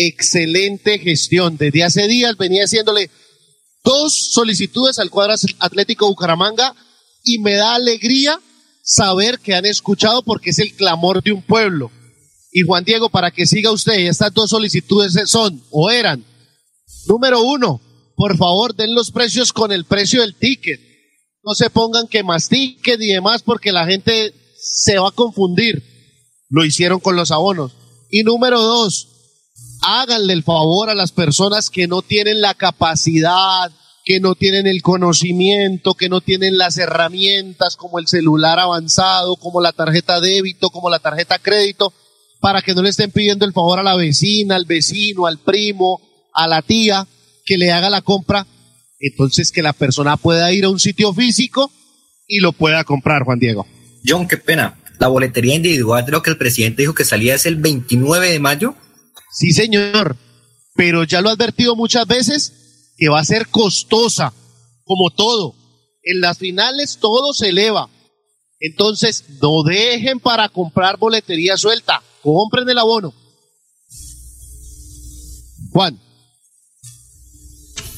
Excelente 0.00 1.00
gestión. 1.00 1.56
Desde 1.56 1.82
hace 1.82 2.06
días 2.06 2.36
venía 2.36 2.62
haciéndole 2.62 3.10
dos 3.82 4.30
solicitudes 4.32 5.00
al 5.00 5.10
cuadro 5.10 5.34
Atlético 5.58 6.06
Bucaramanga 6.06 6.72
y 7.24 7.40
me 7.40 7.54
da 7.54 7.74
alegría 7.74 8.40
saber 8.84 9.40
que 9.40 9.56
han 9.56 9.66
escuchado 9.66 10.22
porque 10.22 10.50
es 10.50 10.60
el 10.60 10.72
clamor 10.74 11.20
de 11.20 11.32
un 11.32 11.42
pueblo. 11.42 11.90
Y 12.52 12.62
Juan 12.62 12.84
Diego, 12.84 13.10
para 13.10 13.32
que 13.32 13.44
siga 13.44 13.72
usted, 13.72 13.94
estas 13.94 14.32
dos 14.32 14.50
solicitudes 14.50 15.18
son 15.28 15.60
o 15.70 15.90
eran, 15.90 16.24
número 17.08 17.42
uno, 17.42 17.80
por 18.14 18.36
favor 18.36 18.76
den 18.76 18.94
los 18.94 19.10
precios 19.10 19.52
con 19.52 19.72
el 19.72 19.84
precio 19.84 20.20
del 20.20 20.36
ticket. 20.36 20.80
No 21.42 21.56
se 21.56 21.70
pongan 21.70 22.06
que 22.06 22.22
más 22.22 22.48
ticket 22.48 23.00
y 23.00 23.08
demás 23.08 23.42
porque 23.42 23.72
la 23.72 23.84
gente 23.84 24.32
se 24.60 24.96
va 24.96 25.08
a 25.08 25.12
confundir. 25.12 25.82
Lo 26.50 26.64
hicieron 26.64 27.00
con 27.00 27.16
los 27.16 27.32
abonos. 27.32 27.72
Y 28.10 28.22
número 28.22 28.62
dos, 28.62 29.17
háganle 29.82 30.32
el 30.32 30.42
favor 30.42 30.90
a 30.90 30.94
las 30.94 31.12
personas 31.12 31.70
que 31.70 31.86
no 31.86 32.02
tienen 32.02 32.40
la 32.40 32.54
capacidad, 32.54 33.70
que 34.04 34.20
no 34.20 34.34
tienen 34.34 34.66
el 34.66 34.82
conocimiento, 34.82 35.94
que 35.94 36.08
no 36.08 36.20
tienen 36.20 36.56
las 36.56 36.78
herramientas 36.78 37.76
como 37.76 37.98
el 37.98 38.06
celular 38.06 38.58
avanzado, 38.58 39.36
como 39.36 39.60
la 39.60 39.72
tarjeta 39.72 40.20
débito, 40.20 40.70
como 40.70 40.88
la 40.88 40.98
tarjeta 40.98 41.38
crédito, 41.38 41.92
para 42.40 42.62
que 42.62 42.74
no 42.74 42.82
le 42.82 42.88
estén 42.88 43.10
pidiendo 43.10 43.44
el 43.44 43.52
favor 43.52 43.78
a 43.78 43.82
la 43.82 43.96
vecina, 43.96 44.56
al 44.56 44.64
vecino, 44.64 45.26
al 45.26 45.38
primo, 45.38 46.00
a 46.32 46.48
la 46.48 46.62
tía, 46.62 47.06
que 47.44 47.58
le 47.58 47.70
haga 47.70 47.90
la 47.90 48.00
compra. 48.00 48.46
Entonces 49.00 49.52
que 49.52 49.62
la 49.62 49.72
persona 49.72 50.16
pueda 50.16 50.50
ir 50.52 50.64
a 50.64 50.70
un 50.70 50.80
sitio 50.80 51.12
físico 51.12 51.70
y 52.26 52.40
lo 52.40 52.52
pueda 52.52 52.84
comprar, 52.84 53.24
Juan 53.24 53.38
Diego. 53.38 53.66
John, 54.06 54.26
qué 54.26 54.36
pena. 54.36 54.78
La 54.98 55.08
boletería 55.08 55.54
individual, 55.54 56.04
creo 56.04 56.22
que 56.22 56.30
el 56.30 56.38
presidente 56.38 56.82
dijo 56.82 56.94
que 56.94 57.04
salía 57.04 57.34
es 57.34 57.46
el 57.46 57.56
29 57.56 58.30
de 58.30 58.38
mayo. 58.40 58.74
Sí, 59.30 59.52
señor, 59.52 60.16
pero 60.74 61.04
ya 61.04 61.20
lo 61.20 61.28
he 61.28 61.32
advertido 61.32 61.76
muchas 61.76 62.06
veces 62.06 62.52
que 62.96 63.08
va 63.08 63.20
a 63.20 63.24
ser 63.24 63.48
costosa, 63.48 64.32
como 64.84 65.10
todo. 65.10 65.54
En 66.02 66.20
las 66.20 66.38
finales 66.38 66.98
todo 67.00 67.32
se 67.32 67.50
eleva. 67.50 67.88
Entonces, 68.60 69.24
no 69.40 69.62
dejen 69.62 70.18
para 70.18 70.48
comprar 70.48 70.98
boletería 70.98 71.56
suelta, 71.56 72.02
compren 72.22 72.68
el 72.68 72.78
abono. 72.78 73.14
Juan. 75.70 76.00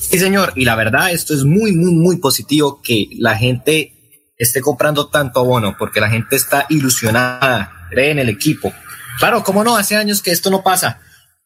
Sí, 0.01 0.18
señor. 0.18 0.53
Y 0.57 0.64
la 0.64 0.74
verdad, 0.74 1.12
esto 1.12 1.35
es 1.35 1.45
muy, 1.45 1.72
muy, 1.72 1.93
muy 1.93 2.16
positivo 2.16 2.81
que 2.83 3.09
la 3.18 3.37
gente 3.39 4.24
esté 4.37 4.61
comprando 4.61 5.09
tanto 5.09 5.41
abono, 5.41 5.76
porque 5.78 6.01
la 6.01 6.11
gente 6.11 6.35
está 6.35 6.66
ilusionada, 6.68 7.87
cree 7.91 8.11
en 8.11 8.18
el 8.18 8.28
equipo. 8.28 8.72
Claro, 9.18 9.45
cómo 9.45 9.62
no, 9.62 9.76
hace 9.76 9.97
años 9.97 10.22
que 10.22 10.33
esto 10.33 10.51
no 10.51 10.62
pasa. 10.62 11.01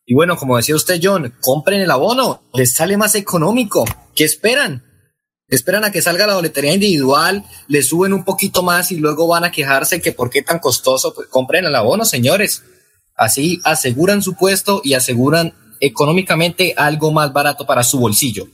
Y 0.07 0.15
bueno, 0.15 0.37
como 0.37 0.57
decía 0.57 0.77
usted, 0.77 1.01
John, 1.03 1.35
compren 1.41 1.81
el 1.81 1.91
abono, 1.91 2.43
les 2.53 2.75
sale 2.75 2.97
más 2.97 3.15
económico. 3.15 3.85
¿Qué 4.15 4.25
esperan? 4.25 4.85
Esperan 5.49 5.85
a 5.85 5.93
que 5.93 6.03
salga 6.03 6.27
la 6.27 6.35
boletería 6.35 6.75
individual, 6.75 7.45
le 7.69 7.83
suben 7.83 8.13
un 8.13 8.25
poquito 8.25 8.63
más 8.63 8.93
y 8.93 8.97
luego 8.97 9.27
van 9.27 9.45
a 9.45 9.53
quejarse 9.53 10.01
que 10.03 10.13
por 10.13 10.31
qué 10.31 10.43
tan 10.43 10.59
costoso. 10.59 11.15
Pues 11.15 11.29
compren 11.29 11.65
el 11.65 11.75
abono, 11.75 12.05
señores. 12.05 12.63
Así 13.17 13.61
aseguran 13.65 14.23
su 14.23 14.35
puesto 14.35 14.81
y 14.85 14.95
aseguran 14.95 15.55
económicamente 15.81 16.75
algo 16.77 17.13
más 17.13 17.33
barato 17.33 17.67
para 17.67 17.83
su 17.83 17.99
bolsillo. 17.99 18.47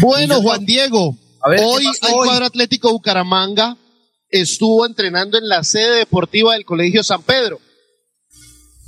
Bueno, 0.00 0.40
Juan 0.40 0.64
Diego, 0.64 1.16
A 1.42 1.50
ver, 1.50 1.58
¿qué 1.58 1.64
hoy 1.64 1.84
el 1.86 2.14
hoy? 2.14 2.26
cuadro 2.26 2.46
Atlético 2.46 2.90
Bucaramanga 2.90 3.76
estuvo 4.28 4.86
entrenando 4.86 5.36
en 5.38 5.48
la 5.48 5.62
sede 5.62 5.98
deportiva 5.98 6.54
del 6.54 6.64
Colegio 6.64 7.02
San 7.02 7.22
Pedro. 7.22 7.60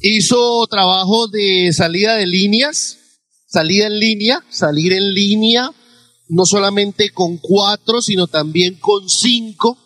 Hizo 0.06 0.66
trabajo 0.66 1.28
de 1.28 1.72
salida 1.72 2.16
de 2.16 2.26
líneas, 2.26 2.98
salida 3.46 3.86
en 3.86 3.98
línea, 3.98 4.44
salir 4.50 4.92
en 4.92 5.14
línea, 5.14 5.70
no 6.28 6.44
solamente 6.44 7.08
con 7.08 7.38
cuatro, 7.38 8.02
sino 8.02 8.26
también 8.26 8.74
con 8.74 9.08
cinco. 9.08 9.78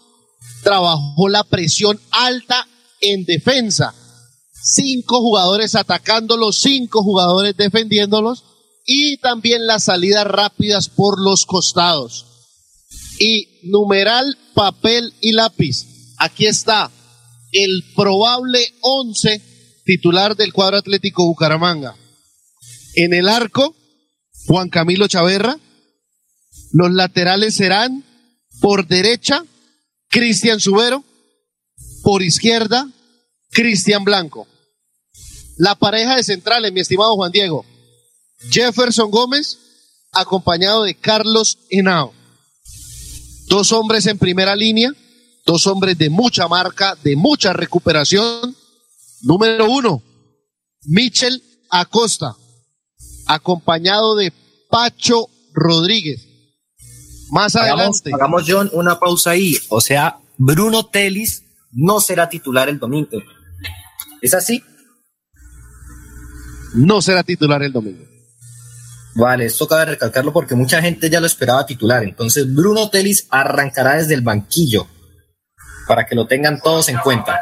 Trabajó 0.64 1.28
la 1.28 1.44
presión 1.44 2.00
alta 2.10 2.66
en 3.00 3.26
defensa. 3.26 3.94
Cinco 4.60 5.20
jugadores 5.20 5.76
atacándolos, 5.76 6.62
cinco 6.62 7.04
jugadores 7.04 7.56
defendiéndolos 7.56 8.42
y 8.84 9.18
también 9.18 9.68
las 9.68 9.84
salidas 9.84 10.26
rápidas 10.26 10.88
por 10.88 11.22
los 11.22 11.46
costados. 11.46 12.26
Y 13.20 13.60
numeral, 13.70 14.36
papel 14.54 15.14
y 15.20 15.30
lápiz. 15.30 15.86
Aquí 16.18 16.46
está 16.46 16.90
el 17.52 17.84
probable 17.94 18.74
11 18.80 19.57
titular 19.88 20.36
del 20.36 20.52
cuadro 20.52 20.76
Atlético 20.76 21.24
Bucaramanga. 21.24 21.96
En 22.94 23.14
el 23.14 23.26
arco, 23.26 23.74
Juan 24.46 24.68
Camilo 24.68 25.08
Chaverra. 25.08 25.58
Los 26.72 26.92
laterales 26.92 27.54
serán 27.54 28.04
por 28.60 28.86
derecha, 28.86 29.42
Cristian 30.10 30.60
Subero. 30.60 31.02
Por 32.02 32.22
izquierda, 32.22 32.86
Cristian 33.50 34.04
Blanco. 34.04 34.46
La 35.56 35.74
pareja 35.74 36.16
de 36.16 36.22
centrales, 36.22 36.70
mi 36.70 36.80
estimado 36.80 37.14
Juan 37.14 37.32
Diego. 37.32 37.64
Jefferson 38.50 39.10
Gómez, 39.10 39.56
acompañado 40.12 40.84
de 40.84 40.96
Carlos 40.96 41.60
Henao. 41.70 42.12
Dos 43.46 43.72
hombres 43.72 44.04
en 44.04 44.18
primera 44.18 44.54
línea, 44.54 44.92
dos 45.46 45.66
hombres 45.66 45.96
de 45.96 46.10
mucha 46.10 46.46
marca, 46.46 46.94
de 47.02 47.16
mucha 47.16 47.54
recuperación. 47.54 48.54
Número 49.22 49.70
uno, 49.70 50.02
Michel 50.84 51.42
Acosta, 51.70 52.34
acompañado 53.26 54.16
de 54.16 54.32
Pacho 54.70 55.28
Rodríguez. 55.52 56.26
Más 57.30 57.56
Hagamos, 57.56 57.80
adelante. 57.80 58.10
hagamos, 58.14 58.44
John, 58.46 58.70
una 58.72 58.98
pausa 58.98 59.30
ahí. 59.30 59.54
O 59.68 59.80
sea, 59.80 60.18
Bruno 60.38 60.86
Telis 60.86 61.42
no 61.72 62.00
será 62.00 62.28
titular 62.28 62.68
el 62.68 62.78
domingo. 62.78 63.22
¿Es 64.22 64.34
así? 64.34 64.62
No 66.74 67.02
será 67.02 67.22
titular 67.22 67.62
el 67.62 67.72
domingo. 67.72 68.04
Vale, 69.14 69.46
esto 69.46 69.66
cabe 69.66 69.86
recalcarlo 69.86 70.32
porque 70.32 70.54
mucha 70.54 70.80
gente 70.80 71.10
ya 71.10 71.20
lo 71.20 71.26
esperaba 71.26 71.66
titular. 71.66 72.04
Entonces, 72.04 72.52
Bruno 72.54 72.88
Telis 72.88 73.26
arrancará 73.30 73.96
desde 73.96 74.14
el 74.14 74.20
banquillo 74.20 74.86
para 75.86 76.06
que 76.06 76.14
lo 76.14 76.26
tengan 76.26 76.60
todos 76.60 76.88
en 76.88 76.98
cuenta. 76.98 77.38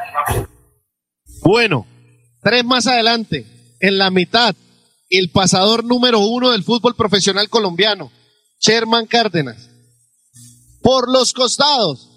Bueno, 1.43 1.87
tres 2.43 2.64
más 2.64 2.87
adelante, 2.87 3.47
en 3.80 3.99
la 3.99 4.11
mitad, 4.11 4.55
el 5.11 5.30
pasador 5.30 5.84
número 5.84 6.20
uno 6.20 6.51
del 6.51 6.64
fútbol 6.64 6.97
profesional 6.97 7.49
colombiano, 7.49 8.11
Sherman 8.61 9.07
Cárdenas. 9.07 9.70
Por 10.82 11.11
los 11.11 11.32
costados, 11.32 12.09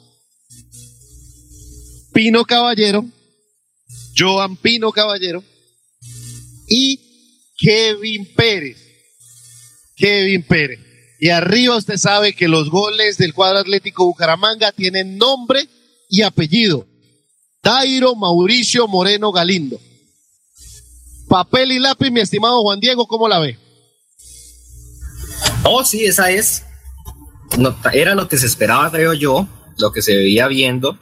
Pino 2.13 2.43
Caballero, 2.45 3.05
Joan 4.17 4.57
Pino 4.57 4.91
Caballero 4.91 5.43
y 6.67 6.99
Kevin 7.57 8.33
Pérez. 8.35 8.77
Kevin 9.95 10.43
Pérez. 10.43 10.79
Y 11.19 11.29
arriba 11.29 11.75
usted 11.75 11.97
sabe 11.97 12.33
que 12.33 12.47
los 12.47 12.69
goles 12.69 13.17
del 13.17 13.33
cuadro 13.33 13.59
Atlético 13.59 14.05
Bucaramanga 14.05 14.71
tienen 14.71 15.17
nombre 15.17 15.67
y 16.09 16.21
apellido. 16.21 16.87
Dairo 17.61 18.15
Mauricio 18.15 18.87
Moreno 18.87 19.31
Galindo. 19.31 19.79
Papel 21.27 21.73
y 21.73 21.79
lápiz, 21.79 22.09
mi 22.09 22.21
estimado 22.21 22.61
Juan 22.61 22.79
Diego, 22.79 23.07
¿cómo 23.07 23.27
la 23.27 23.39
ve? 23.39 23.57
Oh, 25.63 25.83
sí, 25.85 26.05
esa 26.05 26.31
es. 26.31 26.65
No, 27.57 27.75
era 27.93 28.15
lo 28.15 28.27
que 28.27 28.37
se 28.37 28.47
esperaba, 28.47 28.89
creo 28.89 29.13
yo, 29.13 29.47
lo 29.77 29.91
que 29.91 30.01
se 30.01 30.15
veía 30.15 30.47
viendo, 30.47 30.97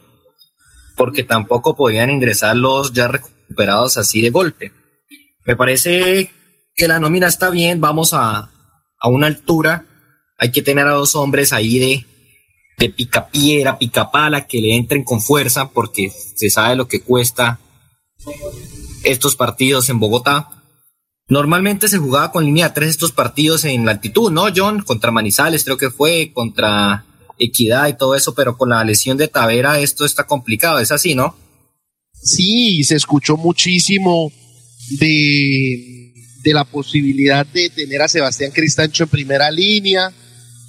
porque 0.96 1.24
tampoco 1.24 1.76
podían 1.76 2.10
ingresar 2.10 2.56
los 2.56 2.94
ya 2.94 3.08
recuperados 3.08 3.98
así 3.98 4.22
de 4.22 4.30
golpe. 4.30 4.72
Me 5.46 5.56
parece 5.56 6.32
que 6.76 6.88
la 6.88 7.00
nómina 7.00 7.28
está 7.28 7.50
bien, 7.50 7.80
vamos 7.80 8.14
a, 8.14 8.50
a 9.00 9.10
una 9.10 9.28
altura, 9.28 9.86
hay 10.38 10.52
que 10.52 10.62
tener 10.62 10.88
a 10.88 10.92
dos 10.92 11.16
hombres 11.16 11.54
ahí 11.54 11.80
de, 11.80 12.06
de 12.78 12.90
picapiedra, 12.90 13.78
picapala, 13.78 14.46
que 14.46 14.62
le 14.62 14.76
entren 14.76 15.04
con 15.04 15.22
fuerza, 15.22 15.70
porque 15.70 16.12
se 16.36 16.50
sabe 16.50 16.76
lo 16.76 16.88
que 16.88 17.02
cuesta 17.02 17.60
estos 19.04 19.36
partidos 19.36 19.90
en 19.90 20.00
Bogotá. 20.00 20.50
Normalmente 21.28 21.88
se 21.88 21.98
jugaba 21.98 22.32
con 22.32 22.46
línea 22.46 22.74
3 22.74 22.90
estos 22.90 23.12
partidos 23.12 23.66
en 23.66 23.86
la 23.86 23.92
altitud, 23.92 24.32
¿no, 24.32 24.46
John? 24.56 24.82
Contra 24.82 25.12
Manizales 25.12 25.64
creo 25.64 25.78
que 25.78 25.90
fue, 25.90 26.32
contra 26.34 27.04
Equidad 27.40 27.88
y 27.88 27.98
todo 27.98 28.16
eso, 28.16 28.34
pero 28.34 28.58
con 28.58 28.70
la 28.70 28.84
lesión 28.84 29.18
de 29.18 29.28
Tavera 29.28 29.80
esto 29.80 30.06
está 30.06 30.26
complicado, 30.26 30.80
es 30.80 30.92
así, 30.92 31.16
¿no? 31.16 31.36
Sí, 32.14 32.84
se 32.84 32.96
escuchó 32.96 33.38
muchísimo 33.38 34.32
de, 35.00 36.14
la 36.46 36.64
posibilidad 36.64 37.46
de 37.46 37.70
tener 37.70 38.02
a 38.02 38.08
Sebastián 38.08 38.52
Cristancho 38.52 39.04
en 39.04 39.10
primera 39.10 39.52
línea. 39.52 40.12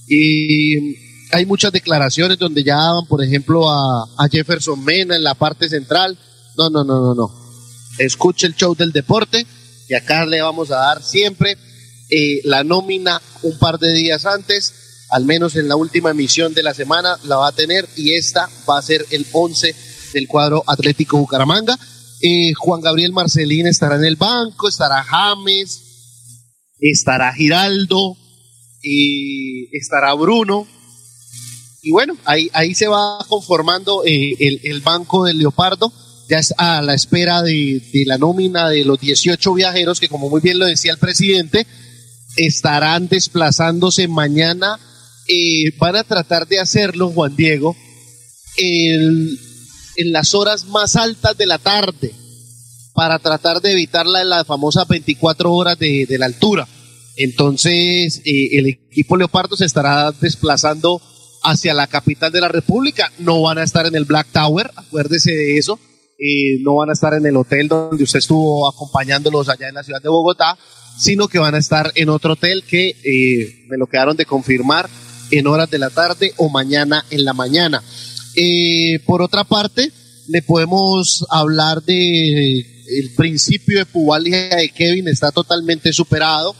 Y 0.09 0.97
hay 1.33 1.47
muchas 1.47 1.73
declaraciones 1.73 2.39
donde 2.39 2.65
ya 2.65 2.77
daban, 2.77 3.07
por 3.07 3.23
ejemplo, 3.23 3.69
a, 3.69 4.29
Jefferson 4.31 4.83
Mena 4.85 5.17
en 5.17 5.23
la 5.23 5.35
parte 5.35 5.69
central. 5.69 6.19
No, 6.57 6.71
no, 6.71 6.85
no, 6.85 7.01
no, 7.01 7.15
no. 7.15 7.33
Escuche 7.99 8.47
el 8.47 8.55
show 8.55 8.75
del 8.75 8.93
deporte 8.93 9.47
y 9.89 9.95
acá 9.95 10.25
le 10.27 10.41
vamos 10.41 10.71
a 10.71 10.77
dar 10.77 11.03
siempre 11.03 11.57
eh, 12.11 12.41
la 12.45 12.65
nómina 12.65 13.21
un 13.43 13.59
par 13.59 13.79
de 13.79 13.93
días 13.93 14.27
antes, 14.27 15.07
al 15.11 15.25
menos 15.25 15.57
en 15.57 15.69
la 15.69 15.77
última 15.77 16.11
emisión 16.11 16.55
de 16.55 16.63
la 16.63 16.75
semana 16.75 17.19
la 17.25 17.37
va 17.37 17.49
a 17.49 17.53
tener 17.53 17.89
y 17.97 18.15
esta 18.15 18.49
va 18.69 18.79
a 18.79 18.83
ser 18.83 19.05
el 19.11 19.27
11 19.33 19.75
del 20.15 20.29
cuadro 20.29 20.63
Atlético 20.67 21.19
Bucaramanga. 21.19 21.79
Eh, 22.21 22.53
Juan 22.55 22.81
Gabriel 22.81 23.13
Marcelín 23.13 23.67
estará 23.67 23.97
en 23.97 24.05
el 24.05 24.17
banco, 24.17 24.69
estará 24.69 25.03
James, 25.05 25.81
estará 26.79 27.33
Giraldo, 27.33 28.17
y 28.83 29.77
estará 29.77 30.15
Bruno. 30.15 30.67
Y 31.89 31.91
bueno, 31.91 32.19
ahí, 32.27 32.51
ahí 32.53 32.75
se 32.75 32.87
va 32.87 33.17
conformando 33.29 34.05
eh, 34.05 34.37
el, 34.39 34.61
el 34.63 34.83
banco 34.83 35.25
del 35.25 35.39
Leopardo 35.39 35.91
ya 36.29 36.39
es 36.39 36.53
a 36.59 36.83
la 36.83 36.93
espera 36.93 37.41
de, 37.43 37.81
la 38.05 38.19
nómina 38.19 38.69
de 38.69 38.85
los 38.85 39.01
18 39.01 39.55
viajeros 39.55 39.99
que, 39.99 40.11
como 40.11 40.29
muy 40.29 40.43
bien 40.43 40.59
lo 40.59 40.67
decía 40.67 40.93
el 40.93 40.99
presidente, 40.99 41.67
estarán 42.37 43.09
desplazándose 43.09 44.07
mañana. 44.07 44.79
Eh, 45.29 45.73
van 45.79 45.97
a 45.97 46.05
tratar 46.05 46.47
de 46.47 46.61
hacerlo, 46.61 47.09
Juan 47.09 47.35
Diego, 47.37 47.75
en 48.59 49.39
las 50.13 50.35
horas 50.35 50.67
más 50.67 50.95
altas 50.95 51.39
de 51.39 51.47
la 51.47 51.57
tarde, 51.57 52.13
para 52.93 53.19
tratar 53.19 53.63
de 53.63 53.73
evitar 53.73 54.05
la, 54.05 54.25
la 54.25 54.45
famosa 54.45 54.85
24 54.85 55.51
horas 55.51 55.79
de, 55.79 56.05
de 56.05 56.19
la 56.19 56.27
altura. 56.27 56.69
Entonces, 57.17 58.21
eh, 58.27 58.59
el 58.59 58.67
equipo 58.67 59.17
Leopardo 59.17 59.57
se 59.57 59.65
estará 59.65 60.13
desplazando 60.13 61.01
hacia 61.51 61.75
la 61.75 61.87
capital 61.87 62.33
de 62.33 62.41
la 62.41 62.49
República. 62.49 63.13
No 63.19 63.43
van 63.43 63.59
a 63.59 63.65
estar 63.65 63.87
en 63.87 63.95
el 63.95 64.05
Black 64.05 64.29
Tower, 64.33 64.71
acuérdese 64.77 65.33
de 65.33 65.59
eso 65.59 65.79
eh, 66.19 66.59
no 66.63 66.75
van 66.75 66.91
a 66.91 66.95
estar 66.95 67.15
en 67.15 67.25
el 67.27 67.37
hotel 67.37 67.69
donde 67.69 68.03
usted 68.03 68.19
estuvo 68.19 68.69
acompañándolos 68.69 69.49
allá 69.49 69.69
en 69.69 69.75
la 69.77 69.85
ciudad 69.85 70.03
de 70.03 70.09
Bogotá, 70.09 70.59
sino 70.99 71.29
que 71.29 71.39
van 71.39 71.55
a 71.55 71.59
estar 71.59 71.93
en 71.95 72.09
otro 72.09 72.33
hotel 72.33 72.65
que 72.65 72.89
eh, 73.05 73.67
me 73.69 73.77
lo 73.77 73.87
quedaron 73.87 74.17
de 74.17 74.27
confirmar 74.27 74.91
en 75.31 75.47
horas 75.47 75.71
de 75.71 75.79
la 75.79 75.91
tarde 75.91 76.33
o 76.37 76.49
mañana 76.49 77.05
en 77.11 77.25
la 77.25 77.35
mañana. 77.35 77.85
Eh, 78.35 78.99
por 79.07 79.23
otra 79.23 79.45
parte, 79.45 79.93
le 80.27 80.43
podemos 80.43 81.25
hablar 81.31 81.85
de 81.85 82.59
el 82.59 83.15
principio 83.15 83.79
de 83.79 83.87
pubalgia 83.87 84.57
de 84.57 84.71
Kevin 84.71 85.07
está 85.07 85.31
totalmente 85.31 85.93
superado. 85.93 86.57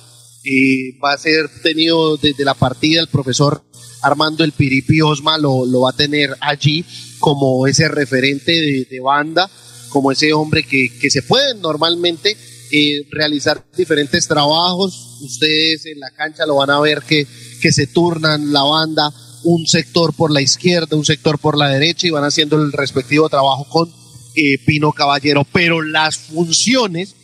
va 1.05 1.15
a 1.15 1.19
ser 1.19 1.49
tenido 1.65 2.17
desde 2.17 2.45
la 2.45 2.55
partida 2.55 3.01
el 3.01 3.09
profesor 3.09 3.65
Armando 4.03 4.45
El 4.45 4.53
Piripi 4.53 5.01
Osma 5.01 5.39
lo, 5.39 5.67
lo 5.67 5.83
va 5.83 5.91
a 5.91 5.97
tener 5.97 6.37
allí 6.41 6.85
como 7.19 7.67
ese 7.67 7.89
referente 7.89 8.53
de, 8.89 9.01
banda, 9.01 9.51
como 9.89 10.13
ese 10.13 10.33
hombre 10.33 10.63
que, 10.63 10.97
que 10.99 11.11
se 11.11 11.23
pueden 11.23 11.61
normalmente 11.61 12.37
eh, 12.71 13.07
realizar 13.11 13.65
diferentes 13.77 14.29
trabajos. 14.29 15.19
Ustedes 15.23 15.87
en 15.87 16.01
la 16.01 16.11
cancha 16.11 16.47
lo 16.47 16.57
van 16.57 16.71
a 16.71 16.81
ver 16.81 17.03
que, 17.03 17.27
que 17.61 17.73
se 17.73 17.87
turnan 17.87 18.53
la 18.53 18.63
banda, 18.63 19.13
un 19.45 19.67
sector 19.67 20.15
por 20.15 20.31
la 20.31 20.43
izquierda, 20.43 20.97
un 20.97 21.05
sector 21.05 21.39
por 21.39 21.57
la 21.57 21.69
derecha 21.69 22.07
y 22.07 22.11
van 22.11 22.25
haciendo 22.25 22.57
el 22.57 22.73
respectivo 22.73 23.29
trabajo 23.29 23.67
con 23.69 23.93
eh, 24.35 24.59
Pino 24.65 24.93
Caballero. 24.93 25.45
Pero 25.53 25.83
las 25.83 26.19
funciones 26.19 27.15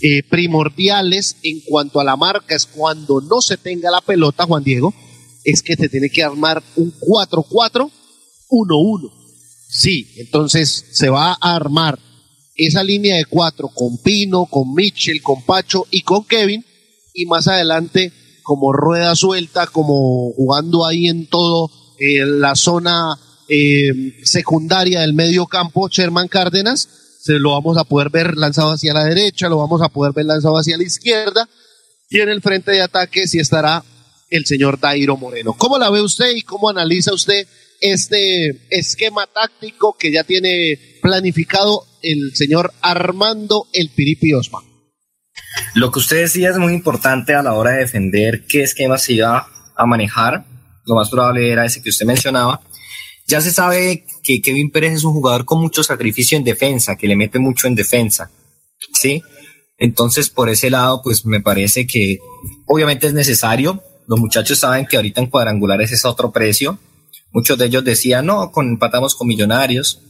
eh, 0.00 0.22
primordiales 0.22 1.36
en 1.42 1.60
cuanto 1.60 1.98
a 1.98 2.04
la 2.04 2.16
marca 2.16 2.54
es 2.54 2.66
cuando 2.66 3.20
no 3.20 3.40
se 3.40 3.56
tenga 3.56 3.90
la 3.90 4.00
pelota, 4.00 4.44
Juan 4.44 4.62
Diego, 4.62 4.92
es 5.44 5.62
que 5.62 5.76
te 5.76 5.88
tiene 5.88 6.08
que 6.10 6.22
armar 6.22 6.62
un 6.76 6.92
4-4-1-1. 7.00 7.90
Sí, 9.68 10.14
entonces 10.18 10.86
se 10.92 11.08
va 11.10 11.36
a 11.40 11.54
armar 11.54 11.98
esa 12.56 12.84
línea 12.84 13.16
de 13.16 13.24
cuatro 13.24 13.68
con 13.68 13.98
Pino, 13.98 14.46
con 14.46 14.72
Mitchell, 14.74 15.20
con 15.22 15.42
Pacho 15.42 15.86
y 15.90 16.02
con 16.02 16.24
Kevin, 16.24 16.64
y 17.12 17.26
más 17.26 17.48
adelante 17.48 18.12
como 18.42 18.72
rueda 18.72 19.16
suelta, 19.16 19.66
como 19.66 20.32
jugando 20.34 20.86
ahí 20.86 21.08
en 21.08 21.26
todo 21.26 21.70
eh, 21.98 22.24
la 22.24 22.54
zona 22.54 23.18
eh, 23.48 24.14
secundaria 24.22 25.00
del 25.00 25.14
medio 25.14 25.46
campo, 25.46 25.88
Sherman 25.88 26.28
Cárdenas, 26.28 26.88
se 27.20 27.34
lo 27.34 27.52
vamos 27.52 27.78
a 27.78 27.84
poder 27.84 28.10
ver 28.10 28.36
lanzado 28.36 28.72
hacia 28.72 28.92
la 28.92 29.04
derecha, 29.04 29.48
lo 29.48 29.58
vamos 29.58 29.80
a 29.82 29.88
poder 29.88 30.12
ver 30.12 30.26
lanzado 30.26 30.56
hacia 30.56 30.76
la 30.76 30.84
izquierda, 30.84 31.48
y 32.10 32.20
en 32.20 32.28
el 32.28 32.42
frente 32.42 32.72
de 32.72 32.82
ataque 32.82 33.26
sí 33.26 33.38
estará 33.38 33.82
el 34.30 34.46
señor 34.46 34.80
Dairo 34.80 35.16
Moreno. 35.16 35.54
¿Cómo 35.56 35.78
la 35.78 35.90
ve 35.90 36.02
usted 36.02 36.30
y 36.34 36.42
cómo 36.42 36.68
analiza 36.68 37.12
usted 37.12 37.46
este 37.80 38.66
esquema 38.70 39.26
táctico 39.26 39.96
que 39.98 40.12
ya 40.12 40.24
tiene 40.24 40.98
planificado 41.02 41.86
el 42.02 42.34
señor 42.34 42.72
Armando 42.80 43.66
El 43.72 43.90
Piripi 43.90 44.32
Osma? 44.32 44.60
Lo 45.74 45.90
que 45.90 45.98
usted 45.98 46.20
decía 46.22 46.50
es 46.50 46.58
muy 46.58 46.72
importante 46.72 47.34
a 47.34 47.42
la 47.42 47.54
hora 47.54 47.72
de 47.72 47.80
defender 47.80 48.44
qué 48.48 48.62
esquema 48.62 48.98
se 48.98 49.14
iba 49.14 49.46
a 49.76 49.86
manejar. 49.86 50.46
Lo 50.86 50.94
más 50.94 51.10
probable 51.10 51.50
era 51.50 51.64
ese 51.64 51.82
que 51.82 51.90
usted 51.90 52.06
mencionaba. 52.06 52.60
Ya 53.26 53.40
se 53.40 53.52
sabe 53.52 54.04
que 54.22 54.40
Kevin 54.42 54.70
Pérez 54.70 54.92
es 54.92 55.04
un 55.04 55.12
jugador 55.12 55.44
con 55.44 55.60
mucho 55.60 55.82
sacrificio 55.82 56.36
en 56.36 56.44
defensa, 56.44 56.96
que 56.96 57.08
le 57.08 57.16
mete 57.16 57.38
mucho 57.38 57.66
en 57.66 57.74
defensa. 57.74 58.30
¿Sí? 58.92 59.22
Entonces, 59.78 60.30
por 60.30 60.48
ese 60.48 60.70
lado, 60.70 61.00
pues 61.02 61.24
me 61.24 61.40
parece 61.40 61.86
que 61.86 62.18
obviamente 62.66 63.06
es 63.06 63.14
necesario. 63.14 63.82
Los 64.06 64.18
muchachos 64.18 64.58
saben 64.58 64.86
que 64.86 64.96
ahorita 64.96 65.20
en 65.20 65.28
cuadrangulares 65.28 65.92
es 65.92 66.04
otro 66.04 66.30
precio. 66.30 66.78
Muchos 67.32 67.58
de 67.58 67.66
ellos 67.66 67.84
decían, 67.84 68.26
no, 68.26 68.50
con, 68.50 68.68
empatamos 68.68 69.14
con 69.14 69.26
millonarios, 69.26 70.00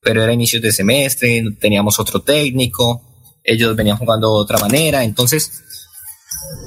pero 0.00 0.22
era 0.22 0.32
inicios 0.32 0.62
de 0.62 0.72
semestre, 0.72 1.42
teníamos 1.58 1.98
otro 1.98 2.20
técnico, 2.20 3.02
ellos 3.42 3.74
venían 3.76 3.96
jugando 3.96 4.28
de 4.28 4.42
otra 4.42 4.58
manera. 4.58 5.04
Entonces, 5.04 5.62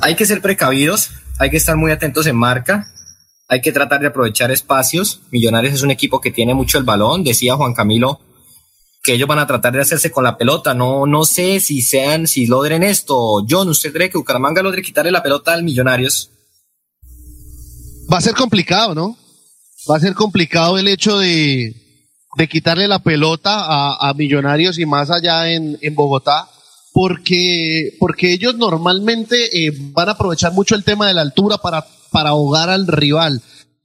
hay 0.02 0.16
que 0.16 0.26
ser 0.26 0.42
precavidos, 0.42 1.12
hay 1.38 1.50
que 1.50 1.58
estar 1.58 1.76
muy 1.78 1.92
atentos 1.92 2.26
en 2.28 2.36
marca, 2.36 2.88
hay 3.48 3.62
que 3.62 3.72
tratar 3.72 4.02
de 4.02 4.08
aprovechar 4.08 4.52
espacios. 4.52 5.22
Millonarios 5.32 5.74
es 5.74 5.82
un 5.84 5.92
equipo 5.92 6.22
que 6.22 6.32
tiene 6.32 6.54
mucho 6.54 6.78
el 6.78 6.84
balón, 6.84 7.24
decía 7.24 7.56
Juan 7.56 7.74
Camilo 7.74 8.20
que 9.02 9.14
ellos 9.14 9.28
van 9.28 9.40
a 9.40 9.48
tratar 9.48 9.74
de 9.74 9.82
hacerse 9.82 10.12
con 10.12 10.24
la 10.24 10.38
pelota. 10.38 10.74
No, 10.74 11.06
no 11.06 11.24
sé 11.24 11.60
si 11.60 11.82
sean, 11.82 12.28
si 12.28 12.48
logren 12.48 12.84
esto. 12.84 13.46
John, 13.50 13.70
¿usted 13.70 13.94
cree 13.94 14.10
que 14.10 14.18
Bucaramanga 14.18 14.62
logre 14.62 14.82
quitarle 14.82 15.12
la 15.12 15.24
pelota 15.24 15.54
al 15.54 15.64
Millonarios? 15.64 16.32
Va 18.12 18.18
a 18.18 18.22
ser 18.22 18.34
complicado, 18.34 18.96
¿no? 18.96 19.18
Va 19.90 19.98
a 19.98 20.00
ser 20.00 20.14
complicado 20.14 20.78
el 20.78 20.88
hecho 20.88 21.20
de, 21.20 21.76
de 22.38 22.48
quitarle 22.48 22.88
la 22.88 23.00
pelota 23.00 23.52
a, 23.52 24.10
a 24.10 24.14
Millonarios 24.14 24.80
y 24.80 24.86
más 24.86 25.10
allá 25.10 25.52
en, 25.52 25.78
en 25.82 25.96
Bogotá 25.96 26.50
porque, 26.94 27.96
porque 28.00 28.34
ellos 28.34 28.56
normalmente 28.56 29.66
eh, 29.66 29.72
van 29.92 30.10
a 30.10 30.14
aprovechar 30.14 30.54
mucho 30.54 30.76
el 30.76 30.84
tema 30.84 31.08
de 31.08 31.14
la 31.14 31.22
altura 31.22 31.58
para, 31.58 31.86
para 32.12 32.30
ahogar 32.30 32.70
al 32.70 32.88
rival. 32.88 33.42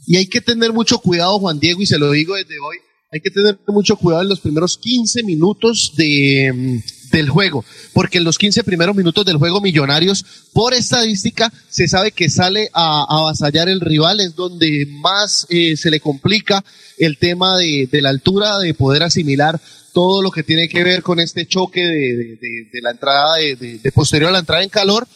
Y 0.06 0.16
hay 0.16 0.26
que 0.26 0.40
tener 0.40 0.72
mucho 0.72 0.98
cuidado, 0.98 1.38
Juan 1.38 1.60
Diego, 1.60 1.82
y 1.82 1.86
se 1.86 1.98
lo 1.98 2.10
digo 2.10 2.34
desde 2.34 2.58
hoy, 2.58 2.78
hay 3.12 3.20
que 3.20 3.30
tener 3.30 3.58
mucho 3.68 3.96
cuidado 3.96 4.22
en 4.22 4.28
los 4.28 4.40
primeros 4.40 4.78
15 4.78 5.22
minutos 5.22 5.92
de, 5.96 6.82
del 7.18 7.30
juego, 7.30 7.64
porque 7.92 8.18
en 8.18 8.24
los 8.24 8.38
15 8.38 8.64
primeros 8.64 8.96
minutos 8.96 9.24
del 9.24 9.36
juego 9.36 9.60
Millonarios, 9.60 10.24
por 10.52 10.74
estadística, 10.74 11.52
se 11.68 11.88
sabe 11.88 12.12
que 12.12 12.28
sale 12.28 12.70
a, 12.72 13.06
avasallar 13.08 13.68
el 13.68 13.80
rival, 13.80 14.20
es 14.20 14.34
donde 14.34 14.86
más 14.88 15.46
eh, 15.48 15.76
se 15.76 15.90
le 15.90 16.00
complica 16.00 16.64
el 16.98 17.18
tema 17.18 17.56
de, 17.58 17.88
la 17.92 18.10
altura, 18.10 18.58
de 18.58 18.74
poder 18.74 19.02
asimilar 19.02 19.60
todo 19.92 20.22
lo 20.22 20.30
que 20.30 20.42
tiene 20.42 20.68
que 20.68 20.82
ver 20.82 21.02
con 21.02 21.20
este 21.20 21.46
choque 21.46 21.80
de 21.80 22.80
la 22.82 22.90
entrada, 22.90 23.36
de, 23.36 23.92
posterior 23.94 24.30
a 24.30 24.32
la 24.32 24.40
entrada 24.40 24.62
en 24.62 24.68
calor, 24.68 25.06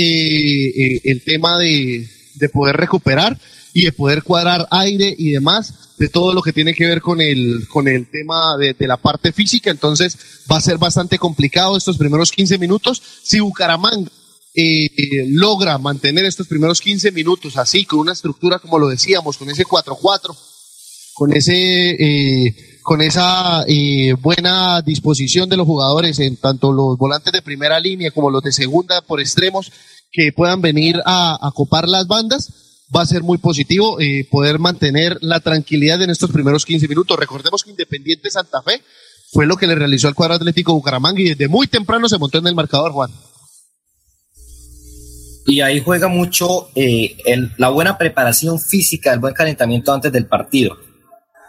eh, 0.00 0.68
eh, 0.68 1.00
el 1.04 1.22
tema 1.22 1.58
de, 1.58 2.08
poder 2.52 2.76
recuperar 2.76 3.36
y 3.78 3.84
de 3.84 3.92
poder 3.92 4.24
cuadrar 4.24 4.66
aire 4.72 5.14
y 5.16 5.30
demás, 5.30 5.94
de 5.98 6.08
todo 6.08 6.34
lo 6.34 6.42
que 6.42 6.52
tiene 6.52 6.74
que 6.74 6.84
ver 6.84 7.00
con 7.00 7.20
el, 7.20 7.68
con 7.68 7.86
el 7.86 8.10
tema 8.10 8.56
de, 8.56 8.74
la 8.80 8.96
parte 8.96 9.30
física. 9.30 9.70
Entonces 9.70 10.18
va 10.50 10.56
a 10.56 10.60
ser 10.60 10.78
bastante 10.78 11.16
complicado 11.16 11.76
estos 11.76 11.96
primeros 11.96 12.32
15 12.32 12.58
minutos. 12.58 13.00
Si 13.22 13.38
Bucaramanga 13.38 14.10
eh, 14.52 15.26
logra 15.28 15.78
mantener 15.78 16.24
estos 16.24 16.48
primeros 16.48 16.80
15 16.80 17.12
minutos 17.12 17.56
así, 17.56 17.84
con 17.84 18.00
una 18.00 18.14
estructura 18.14 18.58
como 18.58 18.80
lo 18.80 18.88
decíamos, 18.88 19.38
con 19.38 19.48
ese 19.48 19.64
4-4, 19.64 20.36
con 21.14 21.32
ese 21.32 21.90
eh, 21.90 22.56
con 22.82 23.00
esa 23.00 23.62
eh, 23.68 24.14
buena 24.14 24.82
disposición 24.82 25.48
de 25.48 25.56
los 25.56 25.66
jugadores 25.66 26.18
en 26.18 26.36
tanto 26.36 26.72
los 26.72 26.98
volantes 26.98 27.32
de 27.32 27.42
primera 27.42 27.78
línea 27.78 28.10
como 28.10 28.30
los 28.30 28.42
de 28.42 28.50
segunda 28.50 29.02
por 29.02 29.20
extremos 29.20 29.70
que 30.10 30.32
puedan 30.34 30.62
venir 30.62 31.00
a, 31.04 31.38
a 31.46 31.52
copar 31.52 31.86
las 31.86 32.08
bandas 32.08 32.67
va 32.94 33.02
a 33.02 33.06
ser 33.06 33.22
muy 33.22 33.38
positivo 33.38 34.00
eh, 34.00 34.26
poder 34.30 34.58
mantener 34.58 35.18
la 35.20 35.40
tranquilidad 35.40 36.02
en 36.02 36.10
estos 36.10 36.30
primeros 36.30 36.64
15 36.64 36.88
minutos. 36.88 37.18
Recordemos 37.18 37.62
que 37.62 37.70
Independiente 37.70 38.30
Santa 38.30 38.62
Fe 38.62 38.82
fue 39.32 39.46
lo 39.46 39.56
que 39.56 39.66
le 39.66 39.74
realizó 39.74 40.08
al 40.08 40.14
cuadro 40.14 40.34
atlético 40.34 40.74
Bucaramanga 40.74 41.20
y 41.20 41.30
desde 41.30 41.48
muy 41.48 41.66
temprano 41.66 42.08
se 42.08 42.18
montó 42.18 42.38
en 42.38 42.46
el 42.46 42.54
marcador, 42.54 42.92
Juan. 42.92 43.10
Y 45.46 45.60
ahí 45.60 45.80
juega 45.80 46.08
mucho 46.08 46.68
eh, 46.74 47.16
la 47.56 47.70
buena 47.70 47.96
preparación 47.96 48.60
física, 48.60 49.12
el 49.12 49.18
buen 49.18 49.34
calentamiento 49.34 49.92
antes 49.92 50.12
del 50.12 50.26
partido 50.26 50.76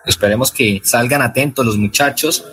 Esperemos 0.05 0.51
que 0.51 0.81
salgan 0.83 1.21
atentos 1.21 1.65
los 1.65 1.77
muchachos 1.77 2.43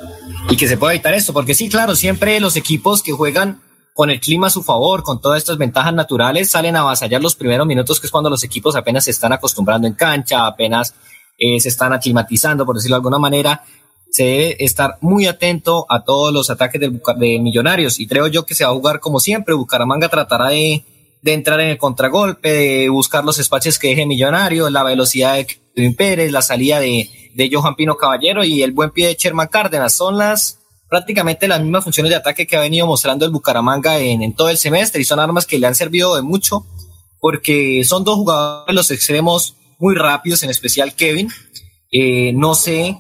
y 0.51 0.57
que 0.57 0.69
se 0.69 0.77
pueda 0.77 0.93
evitar 0.93 1.15
esto, 1.15 1.33
porque 1.33 1.55
sí, 1.55 1.69
claro, 1.69 1.95
siempre 1.95 2.39
los 2.41 2.57
equipos 2.57 3.03
que 3.03 3.13
juegan 3.13 3.63
con 3.97 4.11
el 4.11 4.21
clima 4.21 4.49
a 4.49 4.51
su 4.51 4.63
favor, 4.63 5.03
con 5.03 5.23
todas 5.23 5.39
estas 5.39 5.57
ventajas 5.57 5.95
naturales, 5.95 6.51
salen 6.51 6.77
a 6.77 6.81
avasallar 6.81 7.23
los 7.23 7.35
primeros 7.35 7.67
minutos, 7.67 7.99
que 7.99 8.07
es 8.07 8.11
cuando 8.11 8.29
los 8.29 8.45
equipos 8.45 8.77
apenas 8.77 9.05
se 9.05 9.11
están 9.11 9.33
acostumbrando 9.33 9.89
en 9.89 9.95
cancha, 9.95 10.47
apenas 10.47 10.95
eh, 11.39 11.59
se 11.61 11.71
están 11.71 11.95
aclimatizando, 11.95 12.67
por 12.67 12.77
decirlo 12.77 12.97
de 12.97 12.99
alguna 12.99 13.19
manera. 13.19 13.65
Se 14.11 14.25
debe 14.25 14.57
estar 14.63 14.99
muy 15.01 15.27
atento 15.27 15.87
a 15.89 16.05
todos 16.05 16.31
los 16.31 16.51
ataques 16.51 16.79
de, 16.79 16.91
de 16.91 17.39
Millonarios 17.39 17.99
y 17.99 18.07
creo 18.07 18.27
yo 18.27 18.45
que 18.45 18.55
se 18.55 18.67
va 18.67 18.71
a 18.71 18.75
jugar 18.75 19.01
como 19.01 19.19
siempre. 19.19 19.55
Bucaramanga 19.55 20.11
tratará 20.11 20.49
de, 20.49 20.85
de 21.23 21.33
entrar 21.33 21.59
en 21.61 21.69
el 21.69 21.79
contragolpe, 21.79 22.53
de 22.53 22.89
buscar 22.91 23.25
los 23.25 23.39
espacios 23.39 23.79
que 23.79 23.89
deje 23.89 24.05
Millonario, 24.05 24.69
la 24.69 24.83
velocidad 24.83 25.37
de 25.37 25.47
Kevin 25.75 25.97
Pérez, 25.97 26.33
la 26.33 26.43
salida 26.43 26.81
de, 26.81 27.09
de 27.35 27.51
Johan 27.51 27.77
Pino 27.77 27.97
Caballero 27.97 28.45
y 28.45 28.63
el 28.63 28.73
buen 28.73 28.91
pie 28.91 29.07
de 29.07 29.15
Sherman 29.15 29.49
Cárdenas. 29.49 29.95
Son 29.95 30.19
las 30.19 30.56
prácticamente 30.89 31.49
las 31.49 31.61
mismas 31.61 31.85
funciones 31.85 32.11
de 32.11 32.17
ataque 32.17 32.47
que 32.47 32.57
ha 32.57 32.61
venido 32.61 32.87
mostrando 32.87 33.25
el 33.25 33.33
Bucaramanga 33.33 33.99
en, 33.99 34.35
todo 34.35 34.49
el 34.51 34.59
semestre 34.59 35.01
y 35.01 35.05
son 35.05 35.21
armas 35.21 35.47
que 35.47 35.59
le 35.59 35.67
han 35.67 35.75
servido 35.75 36.17
de 36.17 36.23
mucho 36.23 36.67
porque 37.21 37.83
son 37.85 38.05
dos 38.05 38.17
jugadores 38.17 38.75
los 38.75 38.91
extremos 38.91 39.57
muy 39.79 39.95
rápidos, 39.95 40.43
en 40.43 40.51
especial 40.51 40.95
Kevin. 40.95 41.29
Eh, 41.91 42.33
no 42.35 42.55
sé 42.55 42.99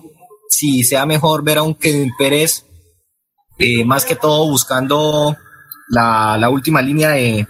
si 0.48 0.84
sea 0.84 1.06
mejor 1.06 1.44
ver 1.44 1.58
a 1.58 1.62
un 1.62 1.74
Kevin 1.74 2.12
Pérez 2.18 2.64
eh, 3.58 3.84
más 3.84 4.04
que 4.04 4.16
todo 4.16 4.48
buscando 4.48 5.36
la, 5.88 6.36
la 6.38 6.50
última 6.50 6.82
línea 6.82 7.10
de, 7.10 7.46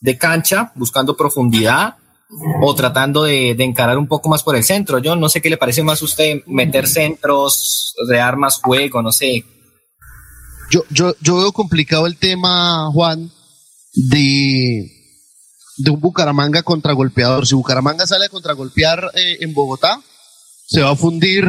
de 0.00 0.18
cancha, 0.18 0.72
buscando 0.74 1.16
profundidad 1.16 1.96
o 2.62 2.74
tratando 2.74 3.24
de, 3.24 3.50
encarar 3.50 3.98
un 3.98 4.06
poco 4.06 4.28
más 4.28 4.42
por 4.42 4.56
el 4.56 4.64
centro. 4.64 4.98
Yo 4.98 5.16
no 5.16 5.28
sé 5.28 5.40
qué 5.40 5.50
le 5.50 5.56
parece 5.56 5.82
más 5.82 6.02
a 6.02 6.04
usted 6.04 6.42
meter 6.46 6.86
centros, 6.86 7.94
de 8.08 8.20
armas, 8.20 8.60
juego, 8.62 9.02
no 9.02 9.12
sé. 9.12 9.44
Yo, 10.70 10.82
yo, 10.90 11.14
yo 11.20 11.36
veo 11.36 11.52
complicado 11.52 12.06
el 12.06 12.16
tema, 12.16 12.90
Juan, 12.92 13.30
de, 13.94 14.90
de 15.78 15.90
un 15.90 16.00
Bucaramanga 16.00 16.62
contragolpeador. 16.62 17.46
Si 17.46 17.54
Bucaramanga 17.54 18.06
sale 18.06 18.26
a 18.26 18.30
contragolpear 18.30 19.10
eh, 19.14 19.38
en 19.40 19.54
Bogotá, 19.54 20.00
se 20.66 20.82
va 20.82 20.90
a 20.90 20.96
fundir 20.96 21.44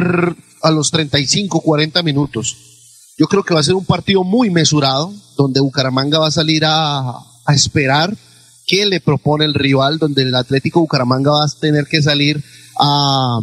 a 0.62 0.70
los 0.70 0.90
35, 0.90 1.60
40 1.60 2.02
minutos. 2.02 2.56
Yo 3.18 3.26
creo 3.26 3.42
que 3.42 3.54
va 3.54 3.60
a 3.60 3.64
ser 3.64 3.74
un 3.74 3.86
partido 3.86 4.24
muy 4.24 4.50
mesurado, 4.50 5.12
donde 5.36 5.60
Bucaramanga 5.60 6.18
va 6.18 6.28
a 6.28 6.32
salir 6.32 6.64
a, 6.64 7.00
a 7.08 7.54
esperar 7.54 8.14
qué 8.66 8.84
le 8.84 9.00
propone 9.00 9.44
el 9.44 9.54
rival, 9.54 9.98
donde 9.98 10.22
el 10.22 10.34
Atlético 10.34 10.80
Bucaramanga 10.80 11.30
va 11.30 11.44
a 11.44 11.60
tener 11.60 11.86
que 11.86 12.02
salir 12.02 12.42
a, 12.78 13.40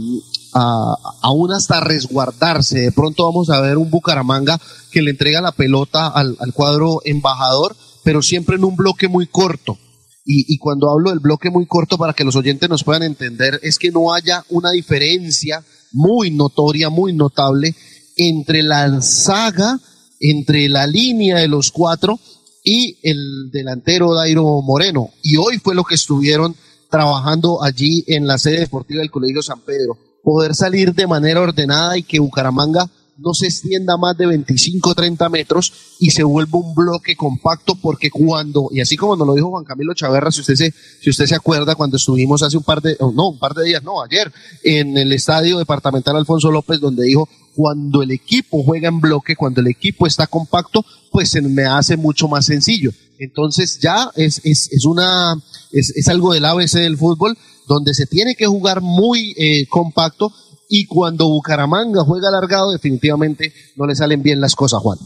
a, 0.53 0.95
aún 1.21 1.51
hasta 1.51 1.79
resguardarse. 1.79 2.79
De 2.79 2.91
pronto 2.91 3.25
vamos 3.25 3.49
a 3.49 3.61
ver 3.61 3.77
un 3.77 3.89
Bucaramanga 3.89 4.59
que 4.91 5.01
le 5.01 5.11
entrega 5.11 5.41
la 5.41 5.51
pelota 5.51 6.07
al, 6.07 6.37
al, 6.39 6.53
cuadro 6.53 7.01
embajador, 7.05 7.75
pero 8.03 8.21
siempre 8.21 8.55
en 8.55 8.63
un 8.63 8.75
bloque 8.75 9.07
muy 9.07 9.27
corto. 9.27 9.77
Y, 10.25 10.53
y 10.53 10.57
cuando 10.57 10.89
hablo 10.89 11.09
del 11.09 11.19
bloque 11.19 11.49
muy 11.49 11.65
corto 11.65 11.97
para 11.97 12.13
que 12.13 12.23
los 12.23 12.35
oyentes 12.35 12.69
nos 12.69 12.83
puedan 12.83 13.03
entender, 13.03 13.59
es 13.63 13.77
que 13.77 13.91
no 13.91 14.13
haya 14.13 14.45
una 14.49 14.71
diferencia 14.71 15.63
muy 15.91 16.31
notoria, 16.31 16.89
muy 16.89 17.13
notable 17.13 17.75
entre 18.15 18.63
la 18.63 19.01
saga, 19.01 19.79
entre 20.19 20.69
la 20.69 20.87
línea 20.87 21.37
de 21.37 21.47
los 21.47 21.71
cuatro 21.71 22.19
y 22.63 22.97
el 23.03 23.51
delantero 23.51 24.13
Dairo 24.13 24.61
Moreno. 24.61 25.09
Y 25.21 25.37
hoy 25.37 25.59
fue 25.59 25.75
lo 25.75 25.83
que 25.83 25.95
estuvieron 25.95 26.55
trabajando 26.89 27.63
allí 27.63 28.03
en 28.07 28.27
la 28.27 28.37
sede 28.37 28.59
deportiva 28.59 29.01
del 29.01 29.11
Colegio 29.11 29.41
San 29.41 29.61
Pedro. 29.61 29.97
Poder 30.23 30.55
salir 30.55 30.93
de 30.93 31.05
manera 31.05 31.41
ordenada 31.41 31.97
y 31.97 32.03
que 32.03 32.19
Bucaramanga 32.19 32.89
no 33.17 33.33
se 33.33 33.45
extienda 33.45 33.97
más 33.97 34.17
de 34.17 34.25
25 34.25 34.95
30 34.95 35.29
metros 35.29 35.73
y 35.99 36.11
se 36.11 36.23
vuelva 36.23 36.59
un 36.59 36.73
bloque 36.73 37.15
compacto 37.15 37.75
porque 37.75 38.09
cuando, 38.09 38.69
y 38.71 38.81
así 38.81 38.97
como 38.97 39.15
nos 39.15 39.27
lo 39.27 39.35
dijo 39.35 39.49
Juan 39.49 39.65
Camilo 39.65 39.93
Chaverra, 39.93 40.31
si 40.31 40.41
usted 40.41 40.55
se, 40.55 40.73
si 41.01 41.09
usted 41.09 41.25
se 41.25 41.35
acuerda 41.35 41.75
cuando 41.75 41.97
estuvimos 41.97 42.41
hace 42.41 42.57
un 42.57 42.63
par 42.63 42.81
de, 42.81 42.97
oh, 42.99 43.11
no, 43.11 43.29
un 43.29 43.39
par 43.39 43.53
de 43.53 43.65
días, 43.65 43.83
no, 43.83 44.01
ayer, 44.01 44.31
en 44.63 44.97
el 44.97 45.11
estadio 45.13 45.59
departamental 45.59 46.15
Alfonso 46.15 46.51
López, 46.51 46.79
donde 46.79 47.05
dijo, 47.05 47.29
cuando 47.55 48.01
el 48.01 48.11
equipo 48.11 48.63
juega 48.63 48.89
en 48.89 48.99
bloque, 48.99 49.35
cuando 49.35 49.61
el 49.61 49.67
equipo 49.67 50.07
está 50.07 50.25
compacto, 50.25 50.83
pues 51.11 51.29
se 51.29 51.41
me 51.41 51.65
hace 51.65 51.97
mucho 51.97 52.27
más 52.27 52.45
sencillo. 52.45 52.91
Entonces 53.19 53.79
ya 53.79 54.09
es, 54.15 54.41
es, 54.43 54.71
es 54.71 54.85
una, 54.85 55.35
es, 55.71 55.91
es 55.95 56.07
algo 56.07 56.33
del 56.33 56.45
ABC 56.45 56.73
del 56.73 56.97
fútbol, 56.97 57.37
donde 57.67 57.93
se 57.93 58.05
tiene 58.05 58.35
que 58.35 58.45
jugar 58.45 58.81
muy 58.81 59.33
eh, 59.37 59.65
compacto 59.67 60.31
y 60.69 60.85
cuando 60.85 61.27
Bucaramanga 61.27 62.03
juega 62.03 62.29
alargado, 62.29 62.71
definitivamente 62.71 63.53
no 63.75 63.85
le 63.85 63.95
salen 63.95 64.23
bien 64.23 64.41
las 64.41 64.55
cosas, 64.55 64.81
Juan. 64.81 64.97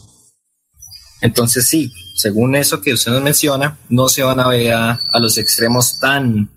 Entonces 1.20 1.66
sí, 1.66 1.92
según 2.14 2.54
eso 2.54 2.80
que 2.80 2.92
usted 2.92 3.12
nos 3.12 3.22
menciona, 3.22 3.78
no 3.88 4.08
se 4.08 4.22
van 4.22 4.40
a 4.40 4.48
ver 4.48 4.72
a, 4.72 5.00
los 5.20 5.36
extremos 5.36 5.98
tan, 5.98 6.50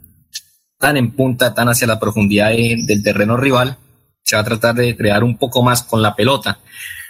tan 0.78 0.98
en 0.98 1.12
punta, 1.16 1.54
tan 1.54 1.68
hacia 1.70 1.88
la 1.88 2.00
profundidad 2.00 2.50
de- 2.52 2.84
del 2.86 3.02
terreno 3.04 3.38
rival. 3.38 3.78
Se 4.24 4.36
va 4.36 4.44
a 4.44 4.46
tratar 4.46 4.76
de 4.76 4.96
crear 4.96 5.24
un 5.24 5.38
poco 5.38 5.64
más 5.64 5.82
con 5.84 6.02
la 6.02 6.16
pelota. 6.16 6.60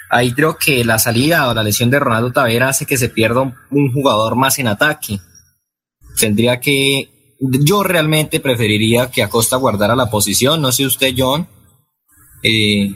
Ahí 0.09 0.33
creo 0.33 0.57
que 0.57 0.83
la 0.85 0.97
salida 0.97 1.49
o 1.49 1.53
la 1.53 1.63
lesión 1.63 1.89
de 1.89 1.99
Ronaldo 1.99 2.31
Tavera 2.31 2.69
hace 2.69 2.85
que 2.85 2.97
se 2.97 3.09
pierda 3.09 3.41
un 3.69 3.93
jugador 3.93 4.35
más 4.35 4.57
en 4.59 4.67
ataque. 4.67 5.19
Tendría 6.19 6.59
que, 6.59 7.20
yo 7.41 7.83
realmente 7.83 8.39
preferiría 8.39 9.09
que 9.09 9.23
Acosta 9.23 9.55
guardara 9.57 9.95
la 9.95 10.09
posición. 10.09 10.61
No 10.61 10.71
sé 10.71 10.85
usted, 10.85 11.13
John, 11.17 11.47
eh, 12.43 12.89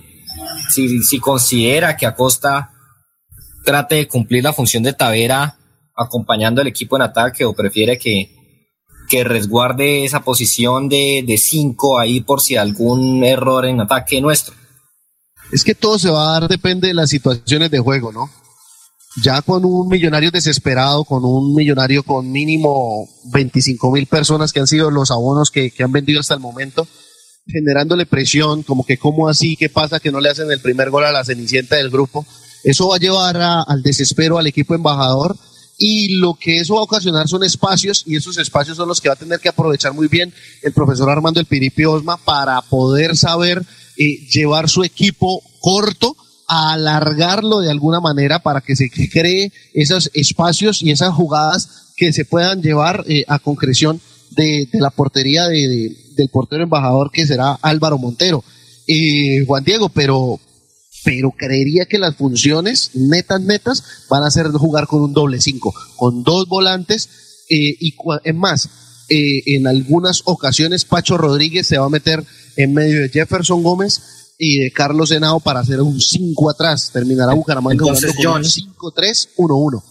si, 0.69 1.03
si 1.03 1.19
considera 1.19 1.97
que 1.97 2.05
Acosta 2.05 2.71
trate 3.63 3.95
de 3.95 4.07
cumplir 4.07 4.43
la 4.43 4.53
función 4.53 4.83
de 4.83 4.93
Tavera 4.93 5.57
acompañando 5.95 6.61
al 6.61 6.67
equipo 6.67 6.95
en 6.95 7.01
ataque 7.01 7.45
o 7.45 7.53
prefiere 7.53 7.97
que, 7.97 8.31
que 9.09 9.23
resguarde 9.23 10.05
esa 10.05 10.21
posición 10.21 10.89
de, 10.89 11.23
de 11.25 11.37
cinco 11.37 11.99
ahí 11.99 12.21
por 12.21 12.41
si 12.41 12.55
algún 12.55 13.23
error 13.23 13.65
en 13.65 13.81
ataque 13.81 14.21
nuestro. 14.21 14.53
Es 15.51 15.63
que 15.63 15.73
todo 15.73 15.97
se 15.97 16.09
va 16.09 16.29
a 16.29 16.39
dar, 16.39 16.49
depende 16.49 16.87
de 16.87 16.93
las 16.93 17.09
situaciones 17.09 17.71
de 17.71 17.79
juego, 17.79 18.11
¿no? 18.11 18.29
Ya 19.23 19.41
con 19.41 19.63
un 19.63 19.87
millonario 19.87 20.29
desesperado, 20.29 21.05
con 21.05 21.23
un 21.23 21.55
millonario 21.55 22.03
con 22.03 22.31
mínimo 22.31 23.07
25 23.25 23.91
mil 23.91 24.07
personas 24.07 24.51
que 24.51 24.59
han 24.59 24.67
sido 24.67 24.91
los 24.91 25.09
abonos 25.09 25.51
que, 25.51 25.71
que 25.71 25.83
han 25.83 25.91
vendido 25.91 26.19
hasta 26.19 26.33
el 26.33 26.41
momento, 26.41 26.85
generándole 27.47 28.05
presión, 28.05 28.63
como 28.63 28.85
que 28.85 28.97
cómo 28.97 29.29
así, 29.29 29.55
qué 29.55 29.69
pasa 29.69 29.99
que 29.99 30.11
no 30.11 30.19
le 30.19 30.29
hacen 30.29 30.51
el 30.51 30.59
primer 30.59 30.89
gol 30.89 31.05
a 31.05 31.11
la 31.11 31.23
cenicienta 31.23 31.77
del 31.77 31.89
grupo. 31.89 32.25
Eso 32.63 32.89
va 32.89 32.95
a 32.95 32.99
llevar 32.99 33.37
al 33.37 33.83
desespero 33.83 34.37
al 34.37 34.47
equipo 34.47 34.75
embajador 34.75 35.37
y 35.77 36.15
lo 36.17 36.35
que 36.35 36.59
eso 36.59 36.75
va 36.75 36.79
a 36.81 36.83
ocasionar 36.83 37.27
son 37.27 37.43
espacios 37.43 38.03
y 38.05 38.15
esos 38.15 38.37
espacios 38.37 38.77
son 38.77 38.87
los 38.87 39.01
que 39.01 39.09
va 39.09 39.13
a 39.13 39.17
tener 39.17 39.39
que 39.39 39.49
aprovechar 39.49 39.93
muy 39.93 40.07
bien 40.07 40.33
el 40.61 40.73
profesor 40.73 41.09
Armando 41.09 41.39
El 41.39 41.45
Piripi 41.45 41.85
Osma 41.85 42.17
para 42.17 42.61
poder 42.61 43.15
saber 43.17 43.63
eh, 43.97 44.25
llevar 44.27 44.69
su 44.69 44.83
equipo 44.83 45.41
corto 45.59 46.15
alargarlo 46.47 47.59
de 47.61 47.71
alguna 47.71 47.99
manera 47.99 48.39
para 48.39 48.61
que 48.61 48.75
se 48.75 48.89
cree 48.89 49.51
esos 49.73 50.09
espacios 50.13 50.81
y 50.83 50.91
esas 50.91 51.13
jugadas 51.13 51.91
que 51.95 52.11
se 52.13 52.25
puedan 52.25 52.61
llevar 52.61 53.03
eh, 53.07 53.23
a 53.27 53.39
concreción 53.39 54.01
de, 54.31 54.67
la 54.73 54.89
portería 54.89 55.47
de, 55.47 55.67
de- 55.67 55.97
del 56.15 56.29
portero 56.29 56.63
embajador 56.63 57.11
que 57.11 57.25
será 57.27 57.53
Álvaro 57.61 57.97
Montero. 57.97 58.43
Eh, 58.87 59.43
Juan 59.47 59.63
Diego, 59.63 59.89
pero, 59.89 60.39
pero 61.03 61.31
creería 61.31 61.85
que 61.85 61.97
las 61.97 62.15
funciones 62.15 62.91
netas, 62.93 63.41
netas 63.41 63.83
van 64.09 64.23
a 64.23 64.31
ser 64.31 64.47
jugar 64.51 64.87
con 64.87 65.01
un 65.01 65.13
doble 65.13 65.41
cinco, 65.41 65.73
con 65.97 66.23
dos 66.23 66.47
volantes 66.47 67.09
eh, 67.49 67.75
y 67.79 67.95
es 68.23 68.35
más, 68.35 68.69
eh, 69.09 69.41
en 69.55 69.67
algunas 69.67 70.21
ocasiones 70.25 70.85
Pacho 70.85 71.17
Rodríguez 71.17 71.67
se 71.67 71.77
va 71.77 71.85
a 71.85 71.89
meter 71.89 72.23
en 72.57 72.73
medio 72.73 73.01
de 73.01 73.09
Jefferson 73.09 73.61
Gómez 73.63 74.01
y 74.37 74.59
de 74.59 74.71
Carlos 74.71 75.09
Senado 75.09 75.39
para 75.39 75.61
hacer 75.61 75.81
un 75.81 75.99
5 75.99 76.49
atrás. 76.49 76.89
Terminará 76.91 77.33
Bucaramanga 77.33 77.73
Entonces, 77.73 78.15
John- 78.21 78.41
un 78.41 78.43
5-3-1-1. 78.45 79.83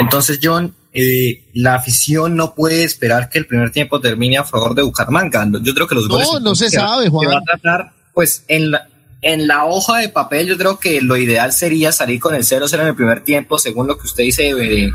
Entonces, 0.00 0.38
John, 0.42 0.74
eh, 0.92 1.50
la 1.54 1.74
afición 1.74 2.36
no 2.36 2.54
puede 2.54 2.84
esperar 2.84 3.28
que 3.28 3.38
el 3.38 3.46
primer 3.46 3.70
tiempo 3.72 4.00
termine 4.00 4.38
a 4.38 4.44
favor 4.44 4.74
de 4.74 4.82
Bucaramanga. 4.82 5.46
Yo 5.62 5.74
creo 5.74 5.86
que 5.86 5.94
los 5.94 6.08
No, 6.08 6.14
goles 6.14 6.42
no 6.42 6.54
se 6.54 6.70
que 6.70 6.78
va- 6.78 6.88
sabe, 6.88 7.04
que 7.04 7.10
Juan. 7.10 7.28
va 7.30 7.38
a 7.38 7.42
tratar, 7.42 7.92
pues 8.14 8.44
en 8.48 8.70
la, 8.70 8.88
en 9.20 9.46
la 9.48 9.64
hoja 9.66 9.98
de 9.98 10.08
papel, 10.08 10.46
yo 10.46 10.56
creo 10.56 10.78
que 10.78 11.00
lo 11.00 11.16
ideal 11.16 11.52
sería 11.52 11.92
salir 11.92 12.20
con 12.20 12.34
el 12.34 12.44
0-0 12.44 12.82
en 12.82 12.88
el 12.88 12.94
primer 12.96 13.24
tiempo, 13.24 13.58
según 13.58 13.86
lo 13.86 13.98
que 13.98 14.06
usted 14.06 14.24
dice, 14.24 14.54
de 14.54 14.92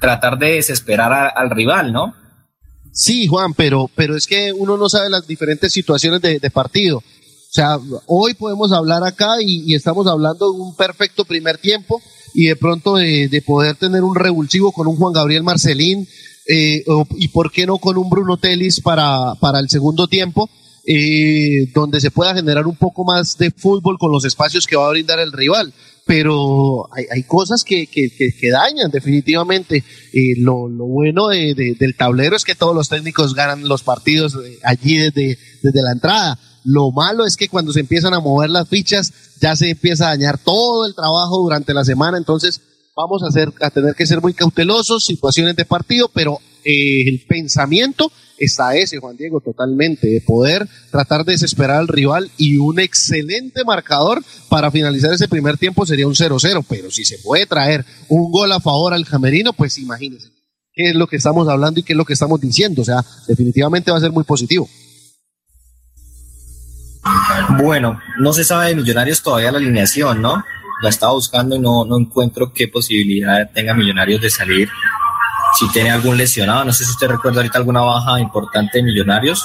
tratar 0.00 0.38
de 0.38 0.52
desesperar 0.54 1.12
a- 1.12 1.28
al 1.28 1.50
rival, 1.50 1.92
¿no? 1.92 2.14
Sí, 2.92 3.26
Juan, 3.26 3.52
pero, 3.52 3.90
pero 3.94 4.16
es 4.16 4.26
que 4.26 4.52
uno 4.54 4.76
no 4.78 4.88
sabe 4.88 5.10
las 5.10 5.26
diferentes 5.26 5.70
situaciones 5.72 6.22
de, 6.22 6.38
de 6.40 6.50
partido. 6.50 7.02
Sea, 7.56 7.78
hoy 8.04 8.34
podemos 8.34 8.70
hablar 8.70 9.02
acá 9.02 9.36
y, 9.40 9.72
estamos 9.74 10.06
hablando 10.06 10.52
de 10.52 10.60
un 10.60 10.76
perfecto 10.76 11.24
primer 11.24 11.56
tiempo 11.56 12.02
y 12.34 12.48
de 12.48 12.56
pronto 12.56 12.96
de, 12.96 13.28
de 13.28 13.40
poder 13.40 13.76
tener 13.76 14.02
un 14.04 14.14
revulsivo 14.14 14.72
con 14.72 14.86
un 14.86 14.96
Juan 14.96 15.14
Gabriel 15.14 15.42
Marcelín 15.42 16.06
eh, 16.46 16.84
o- 16.86 17.06
y 17.16 17.28
por 17.28 17.50
qué 17.50 17.64
no 17.64 17.78
con 17.78 17.96
un 17.96 18.10
Bruno 18.10 18.36
Telis 18.36 18.82
para, 18.82 19.34
para 19.40 19.58
el 19.58 19.70
segundo 19.70 20.06
tiempo, 20.06 20.50
eh, 20.86 21.66
donde 21.74 21.98
se 22.02 22.10
pueda 22.10 22.34
generar 22.34 22.66
un 22.66 22.76
poco 22.76 23.04
más 23.04 23.38
de 23.38 23.50
fútbol 23.50 23.96
con 23.98 24.12
los 24.12 24.26
espacios 24.26 24.66
que 24.66 24.76
va 24.76 24.88
a 24.88 24.90
brindar 24.90 25.18
el 25.18 25.32
rival. 25.32 25.72
Pero 26.04 26.86
hay, 26.94 27.22
cosas 27.22 27.64
que, 27.64 27.86
que, 27.86 28.10
que- 28.10 28.50
dañan 28.50 28.90
definitivamente. 28.90 29.82
Eh, 30.12 30.34
lo, 30.36 30.68
lo 30.68 30.84
bueno 30.84 31.28
de- 31.28 31.74
del 31.80 31.96
tablero 31.96 32.36
es 32.36 32.44
que 32.44 32.54
todos 32.54 32.74
los 32.76 32.90
técnicos 32.90 33.34
ganan 33.34 33.66
los 33.66 33.82
partidos 33.82 34.34
eh, 34.34 34.58
allí 34.62 34.98
desde, 34.98 35.38
desde 35.62 35.82
la 35.82 35.92
entrada. 35.92 36.38
Lo 36.68 36.90
malo 36.90 37.24
es 37.24 37.36
que 37.36 37.48
cuando 37.48 37.72
se 37.72 37.78
empiezan 37.78 38.12
a 38.12 38.18
mover 38.18 38.50
las 38.50 38.68
fichas 38.68 39.12
ya 39.40 39.54
se 39.54 39.70
empieza 39.70 40.06
a 40.06 40.10
dañar 40.10 40.36
todo 40.36 40.84
el 40.84 40.96
trabajo 40.96 41.38
durante 41.38 41.72
la 41.72 41.84
semana. 41.84 42.18
Entonces 42.18 42.60
vamos 42.96 43.22
a, 43.22 43.64
a 43.64 43.70
tener 43.70 43.94
que 43.94 44.04
ser 44.04 44.20
muy 44.20 44.34
cautelosos, 44.34 45.04
situaciones 45.04 45.54
de 45.54 45.64
partido, 45.64 46.10
pero 46.12 46.40
eh, 46.64 47.08
el 47.08 47.24
pensamiento 47.28 48.10
está 48.36 48.74
ese, 48.74 48.98
Juan 48.98 49.16
Diego, 49.16 49.40
totalmente, 49.40 50.08
de 50.08 50.20
poder 50.20 50.68
tratar 50.90 51.24
de 51.24 51.32
desesperar 51.34 51.76
al 51.76 51.86
rival 51.86 52.32
y 52.36 52.56
un 52.56 52.80
excelente 52.80 53.64
marcador 53.64 54.24
para 54.48 54.72
finalizar 54.72 55.12
ese 55.12 55.28
primer 55.28 55.58
tiempo 55.58 55.86
sería 55.86 56.08
un 56.08 56.14
0-0, 56.14 56.64
pero 56.68 56.90
si 56.90 57.04
se 57.04 57.18
puede 57.18 57.46
traer 57.46 57.84
un 58.08 58.32
gol 58.32 58.50
a 58.50 58.58
favor 58.58 58.92
al 58.92 59.04
Jamerino, 59.04 59.52
pues 59.52 59.78
imagínense 59.78 60.30
qué 60.74 60.90
es 60.90 60.96
lo 60.96 61.06
que 61.06 61.16
estamos 61.16 61.48
hablando 61.48 61.78
y 61.78 61.84
qué 61.84 61.92
es 61.92 61.96
lo 61.96 62.04
que 62.04 62.14
estamos 62.14 62.40
diciendo, 62.40 62.82
o 62.82 62.84
sea, 62.84 63.04
definitivamente 63.28 63.92
va 63.92 63.98
a 63.98 64.00
ser 64.00 64.10
muy 64.10 64.24
positivo. 64.24 64.68
Bueno, 67.58 68.00
no 68.18 68.32
se 68.32 68.44
sabe 68.44 68.68
de 68.68 68.74
Millonarios 68.76 69.22
todavía 69.22 69.52
la 69.52 69.58
alineación, 69.58 70.20
¿no? 70.22 70.42
La 70.82 70.88
estaba 70.90 71.12
buscando 71.12 71.56
y 71.56 71.58
no, 71.58 71.84
no 71.84 71.98
encuentro 71.98 72.52
qué 72.52 72.68
posibilidad 72.68 73.50
tenga 73.52 73.74
Millonarios 73.74 74.20
de 74.20 74.30
salir. 74.30 74.68
Si 75.58 75.68
tiene 75.72 75.90
algún 75.90 76.16
lesionado, 76.16 76.64
no 76.64 76.72
sé 76.72 76.84
si 76.84 76.90
usted 76.90 77.08
recuerda 77.08 77.38
ahorita 77.40 77.58
alguna 77.58 77.80
baja 77.80 78.20
importante 78.20 78.78
de 78.78 78.84
Millonarios. 78.84 79.44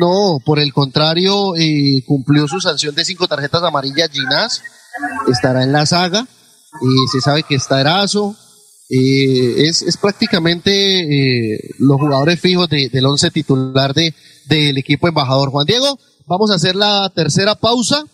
No, 0.00 0.38
por 0.44 0.58
el 0.58 0.72
contrario, 0.72 1.54
eh, 1.56 2.02
cumplió 2.06 2.48
su 2.48 2.60
sanción 2.60 2.94
de 2.94 3.04
cinco 3.04 3.28
tarjetas 3.28 3.62
amarillas 3.62 4.10
Ginás, 4.10 4.62
estará 5.30 5.62
en 5.62 5.72
la 5.72 5.86
saga, 5.86 6.20
eh, 6.20 6.86
se 7.12 7.20
sabe 7.20 7.42
que 7.44 7.54
está 7.54 7.80
Erazo, 7.80 8.34
eh, 8.90 9.66
es, 9.68 9.82
es 9.82 9.96
prácticamente 9.96 10.72
eh, 11.54 11.58
los 11.78 12.00
jugadores 12.00 12.40
fijos 12.40 12.68
de- 12.68 12.88
del 12.88 13.06
once 13.06 13.30
titular 13.30 13.92
de, 13.94 14.14
del 14.46 14.76
equipo 14.78 15.06
embajador. 15.06 15.50
Juan 15.50 15.66
Diego, 15.66 15.98
vamos 16.26 16.50
a 16.50 16.54
hacer 16.54 16.74
la 16.76 17.10
tercera 17.14 17.54
pausa 17.54 18.04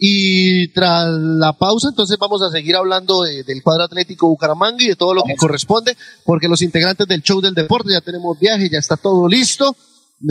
y 0.00 0.68
tras 0.72 1.08
la 1.10 1.52
pausa 1.54 1.88
entonces 1.88 2.16
vamos 2.18 2.40
a 2.42 2.50
seguir 2.50 2.76
hablando 2.76 3.22
de- 3.22 3.42
del 3.42 3.62
cuadro 3.62 3.84
atlético 3.84 4.28
Bucaramanga 4.28 4.82
y 4.84 4.88
de 4.88 4.96
todo 4.96 5.14
lo 5.14 5.22
que 5.24 5.34
corresponde, 5.36 5.96
porque 6.24 6.48
los 6.48 6.62
integrantes 6.62 7.06
del 7.06 7.22
show 7.22 7.40
del 7.40 7.54
deporte 7.54 7.90
ya 7.92 8.00
tenemos 8.00 8.38
viaje, 8.38 8.68
ya 8.70 8.78
está 8.78 8.96
todo 8.96 9.26
listo. 9.28 9.74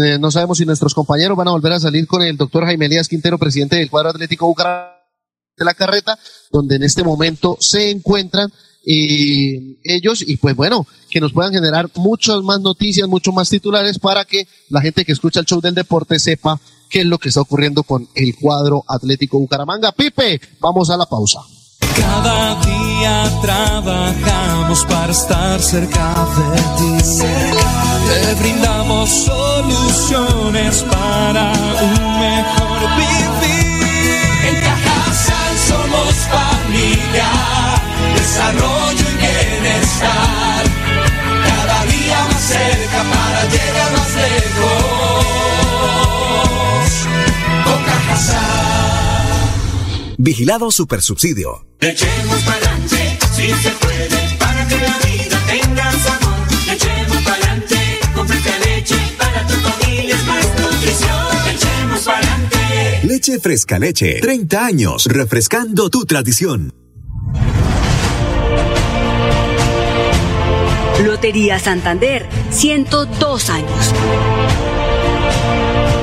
Eh, 0.03 0.17
no 0.19 0.31
sabemos 0.31 0.57
si 0.57 0.65
nuestros 0.65 0.93
compañeros 0.93 1.37
van 1.37 1.47
a 1.47 1.51
volver 1.51 1.71
a 1.73 1.79
salir 1.79 2.07
con 2.07 2.21
el 2.21 2.35
doctor 2.37 2.65
Jaime 2.65 2.85
Elías 2.87 3.07
Quintero, 3.07 3.37
presidente 3.37 3.77
del 3.77 3.89
cuadro 3.89 4.09
atlético 4.09 4.47
Bucaramanga 4.47 4.95
de 5.57 5.65
la 5.65 5.73
carreta, 5.73 6.17
donde 6.51 6.75
en 6.75 6.83
este 6.83 7.03
momento 7.03 7.57
se 7.59 7.89
encuentran 7.89 8.51
eh, 8.85 9.79
ellos 9.83 10.23
y 10.25 10.37
pues 10.37 10.55
bueno, 10.55 10.85
que 11.09 11.19
nos 11.19 11.33
puedan 11.33 11.51
generar 11.51 11.89
muchas 11.95 12.41
más 12.43 12.61
noticias, 12.61 13.07
muchos 13.07 13.33
más 13.33 13.49
titulares 13.49 13.97
para 13.99 14.23
que 14.23 14.47
la 14.69 14.81
gente 14.81 15.03
que 15.03 15.11
escucha 15.13 15.39
el 15.39 15.45
show 15.45 15.59
del 15.59 15.73
deporte 15.75 16.19
sepa 16.19 16.59
qué 16.89 17.01
es 17.01 17.05
lo 17.05 17.17
que 17.17 17.29
está 17.29 17.41
ocurriendo 17.41 17.83
con 17.83 18.07
el 18.15 18.35
cuadro 18.35 18.83
Atlético 18.87 19.39
Bucaramanga. 19.39 19.91
Pipe, 19.91 20.39
vamos 20.59 20.89
a 20.89 20.97
la 20.97 21.05
pausa. 21.05 21.41
Cada 21.79 22.55
día 22.63 23.29
trabajamos 23.41 24.85
para 24.85 25.11
estar 25.11 25.59
cerca 25.61 26.27
de 26.37 26.61
ti. 26.77 27.19
Te 28.07 28.35
brindamos 28.35 29.09
soluciones 29.09 30.83
para 30.83 31.51
un 31.81 32.19
mejor 32.19 32.79
vivir. 32.97 33.87
En 34.47 34.55
Cajasal 34.61 35.57
somos 35.67 36.13
familia, 36.31 37.29
desarrollo 38.15 39.05
y 39.11 39.17
bienestar. 39.17 40.63
Cada 41.47 41.85
día 41.85 42.27
más 42.31 42.41
cerca 42.41 43.03
para 43.11 43.43
llegar 43.49 43.91
más 43.91 44.15
lejos. 44.15 44.96
Cajasal. 48.17 50.15
Vigilado 50.17 50.71
Supersubsidio. 50.71 51.65
Echemos 51.79 52.41
pa'lante, 52.41 53.19
si 53.35 53.53
se 53.53 53.69
puede, 53.71 54.37
para 54.39 54.67
que 54.67 54.77
la 54.77 54.97
vida 54.97 55.39
tenga 55.45 55.91
sabor. 55.91 56.47
Echemos 56.73 57.17
pa'lante, 57.23 57.99
con 58.15 58.27
fresca 58.27 58.57
leche, 58.65 58.95
para 59.17 59.45
tu 59.45 59.53
familia 59.53 60.15
es 60.15 60.25
más 60.25 60.47
nutrición. 60.59 61.27
Echemos 61.53 62.01
pa'lante. 62.01 63.01
Leche 63.03 63.39
Fresca 63.39 63.77
Leche. 63.77 64.19
30 64.19 64.65
años 64.65 65.05
refrescando 65.05 65.89
tu 65.91 66.05
tradición. 66.05 66.73
Lotería 71.05 71.59
Santander, 71.59 72.27
102 72.49 73.49
años. 73.51 73.93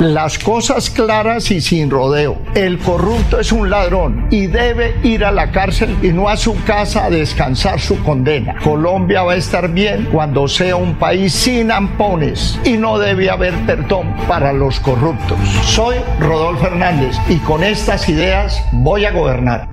Las 0.00 0.38
cosas 0.38 0.90
claras 0.90 1.50
y 1.50 1.60
sin 1.60 1.88
rodeo. 1.88 2.36
El 2.54 2.78
corrupto 2.78 3.38
es 3.38 3.52
un 3.52 3.70
ladrón 3.70 4.26
y 4.30 4.48
debe 4.48 4.98
ir 5.04 5.24
a 5.24 5.30
la 5.30 5.52
cárcel 5.52 5.96
y 6.02 6.08
no 6.08 6.28
a 6.28 6.36
su 6.36 6.62
casa 6.64 7.04
a 7.04 7.10
descansar 7.10 7.80
su 7.80 8.02
condena. 8.02 8.56
Colombia 8.62 9.22
va 9.22 9.32
a 9.32 9.36
estar 9.36 9.68
bien 9.68 10.08
cuando 10.10 10.48
sea 10.48 10.76
un 10.76 10.98
país 10.98 11.32
sin 11.32 11.70
ampones 11.70 12.58
y 12.64 12.72
no 12.72 12.98
debe 12.98 13.30
haber 13.30 13.54
perdón 13.66 14.14
para 14.26 14.52
los 14.52 14.80
corruptos. 14.80 15.38
Soy 15.64 15.96
Rodolfo 16.18 16.66
Hernández 16.66 17.16
y 17.28 17.38
con 17.38 17.62
estas 17.62 18.08
ideas 18.08 18.60
voy 18.72 19.04
a 19.04 19.12
gobernar. 19.12 19.68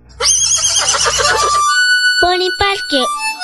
Pony 2.22 2.50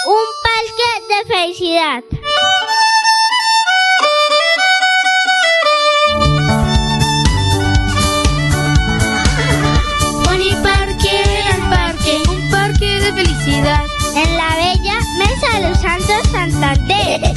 un 0.06 0.26
parque 0.44 0.90
de 1.10 1.36
felicidad. 1.36 2.04
En 13.50 13.64
la 13.64 14.58
bella 14.58 15.00
Mesa 15.18 15.58
de 15.58 15.70
los 15.70 15.80
Santos 15.80 16.32
Santander. 16.34 17.37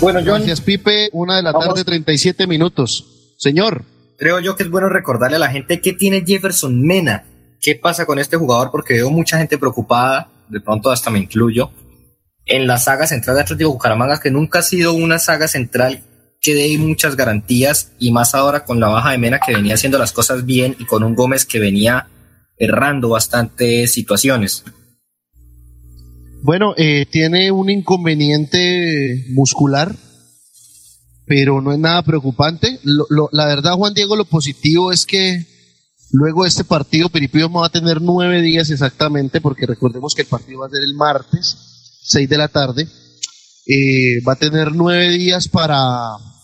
Bueno, 0.00 0.20
Gracias, 0.22 0.60
Pipe. 0.60 1.08
Una 1.12 1.36
de 1.36 1.42
la 1.42 1.52
tarde, 1.52 1.84
37 1.84 2.46
minutos. 2.46 3.34
Señor. 3.38 3.84
Creo 4.18 4.40
yo 4.40 4.56
que 4.56 4.62
es 4.62 4.70
bueno 4.70 4.88
recordarle 4.88 5.36
a 5.36 5.40
la 5.40 5.50
gente 5.50 5.80
qué 5.80 5.92
tiene 5.92 6.24
Jefferson 6.26 6.80
Mena. 6.82 7.24
¿Qué 7.60 7.74
pasa 7.74 8.06
con 8.06 8.18
este 8.18 8.36
jugador? 8.36 8.70
Porque 8.70 8.94
veo 8.94 9.10
mucha 9.10 9.38
gente 9.38 9.58
preocupada, 9.58 10.30
de 10.48 10.60
pronto 10.60 10.90
hasta 10.90 11.10
me 11.10 11.18
incluyo, 11.18 11.70
en 12.44 12.66
la 12.66 12.78
saga 12.78 13.06
central 13.06 13.36
de 13.36 13.42
Atlético 13.42 13.70
Bucaramanga, 13.70 14.20
que 14.20 14.30
nunca 14.30 14.60
ha 14.60 14.62
sido 14.62 14.92
una 14.92 15.18
saga 15.18 15.48
central 15.48 16.02
que 16.40 16.54
dé 16.54 16.78
muchas 16.78 17.16
garantías, 17.16 17.92
y 17.98 18.12
más 18.12 18.34
ahora 18.34 18.64
con 18.64 18.78
la 18.78 18.88
baja 18.88 19.10
de 19.10 19.18
Mena, 19.18 19.40
que 19.44 19.54
venía 19.54 19.74
haciendo 19.74 19.98
las 19.98 20.12
cosas 20.12 20.44
bien, 20.44 20.76
y 20.78 20.84
con 20.84 21.02
un 21.02 21.14
Gómez 21.14 21.44
que 21.44 21.58
venía 21.58 22.08
errando 22.58 23.08
bastantes 23.08 23.92
situaciones. 23.92 24.64
Bueno, 26.46 26.74
eh, 26.76 27.06
tiene 27.10 27.50
un 27.50 27.68
inconveniente 27.70 29.24
muscular, 29.30 29.96
pero 31.26 31.60
no 31.60 31.72
es 31.72 31.78
nada 31.80 32.02
preocupante. 32.02 32.78
Lo- 32.84 33.28
la 33.32 33.46
verdad, 33.46 33.72
Juan 33.74 33.94
Diego, 33.94 34.14
lo 34.14 34.26
positivo 34.26 34.92
es 34.92 35.06
que 35.06 35.44
luego 36.12 36.44
de 36.44 36.50
este 36.50 36.62
partido, 36.62 37.08
Peripío 37.08 37.50
va 37.50 37.66
a 37.66 37.70
tener 37.70 38.00
nueve 38.00 38.42
días 38.42 38.70
exactamente, 38.70 39.40
porque 39.40 39.66
recordemos 39.66 40.14
que 40.14 40.22
el 40.22 40.28
partido 40.28 40.60
va 40.60 40.68
a 40.68 40.70
ser 40.70 40.84
el 40.84 40.94
martes, 40.94 41.56
seis 42.04 42.28
de 42.28 42.38
la 42.38 42.46
tarde. 42.46 42.86
Eh, 43.66 44.20
va 44.22 44.34
a 44.34 44.38
tener 44.38 44.70
nueve 44.70 45.10
días 45.18 45.48
para, 45.48 45.80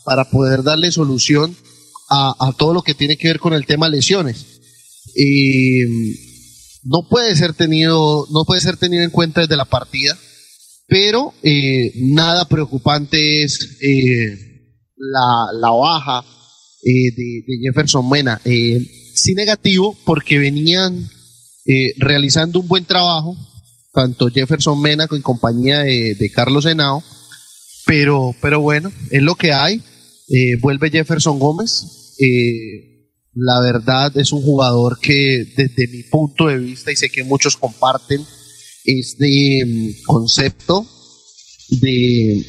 para 0.04 0.28
poder 0.28 0.64
darle 0.64 0.90
solución 0.90 1.56
a, 2.10 2.34
a 2.40 2.52
todo 2.54 2.74
lo 2.74 2.82
que 2.82 2.94
tiene 2.94 3.16
que 3.16 3.28
ver 3.28 3.38
con 3.38 3.52
el 3.54 3.66
tema 3.66 3.88
lesiones. 3.88 4.46
Eh, 5.14 5.86
no 6.82 7.08
puede 7.08 7.34
ser 7.36 7.54
tenido, 7.54 8.26
no 8.30 8.44
puede 8.44 8.60
ser 8.60 8.76
tenido 8.76 9.04
en 9.04 9.10
cuenta 9.10 9.40
desde 9.40 9.56
la 9.56 9.64
partida, 9.64 10.16
pero 10.86 11.32
eh, 11.42 11.92
nada 11.96 12.48
preocupante 12.48 13.44
es 13.44 13.78
eh, 13.80 14.36
la, 14.96 15.46
la 15.60 15.70
baja 15.70 16.24
eh, 16.82 17.10
de, 17.16 17.44
Jefferson 17.62 18.08
Mena. 18.08 18.40
Eh, 18.44 18.80
sí 19.14 19.34
negativo 19.34 19.96
porque 20.04 20.38
venían 20.38 21.08
eh, 21.66 21.94
realizando 21.98 22.60
un 22.60 22.68
buen 22.68 22.84
trabajo 22.84 23.36
tanto 23.92 24.28
Jefferson 24.28 24.80
Mena 24.80 25.06
en 25.10 25.22
compañía 25.22 25.80
de, 25.80 26.14
de 26.14 26.30
Carlos 26.30 26.64
Henao, 26.66 27.02
pero, 27.86 28.34
pero 28.40 28.60
bueno, 28.60 28.90
es 29.10 29.22
lo 29.22 29.34
que 29.34 29.52
hay. 29.52 29.82
Eh, 30.28 30.56
vuelve 30.60 30.90
Jefferson 30.90 31.38
Gómez. 31.38 32.14
Eh, 32.18 32.91
la 33.34 33.60
verdad 33.60 34.16
es 34.16 34.32
un 34.32 34.42
jugador 34.42 34.98
que 35.00 35.44
desde 35.56 35.88
mi 35.88 36.02
punto 36.02 36.46
de 36.46 36.58
vista, 36.58 36.92
y 36.92 36.96
sé 36.96 37.10
que 37.10 37.24
muchos 37.24 37.56
comparten 37.56 38.24
este 38.84 39.96
concepto 40.04 40.86
de 41.80 42.44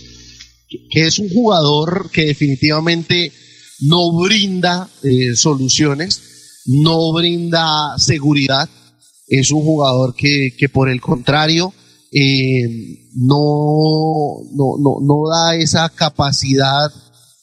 que 0.90 1.08
es 1.08 1.20
un 1.20 1.30
jugador 1.30 2.10
que 2.12 2.26
definitivamente 2.26 3.32
no 3.82 4.12
brinda 4.20 4.90
eh, 5.04 5.36
soluciones, 5.36 6.22
no 6.66 7.14
brinda 7.14 7.98
seguridad, 7.98 8.70
es 9.28 9.52
un 9.52 9.62
jugador 9.62 10.16
que, 10.16 10.54
que 10.58 10.70
por 10.70 10.90
el 10.90 11.00
contrario 11.00 11.74
eh, 12.12 13.10
no, 13.16 14.38
no, 14.54 14.78
no, 14.80 14.98
no 15.02 15.30
da 15.30 15.56
esa 15.56 15.90
capacidad 15.90 16.92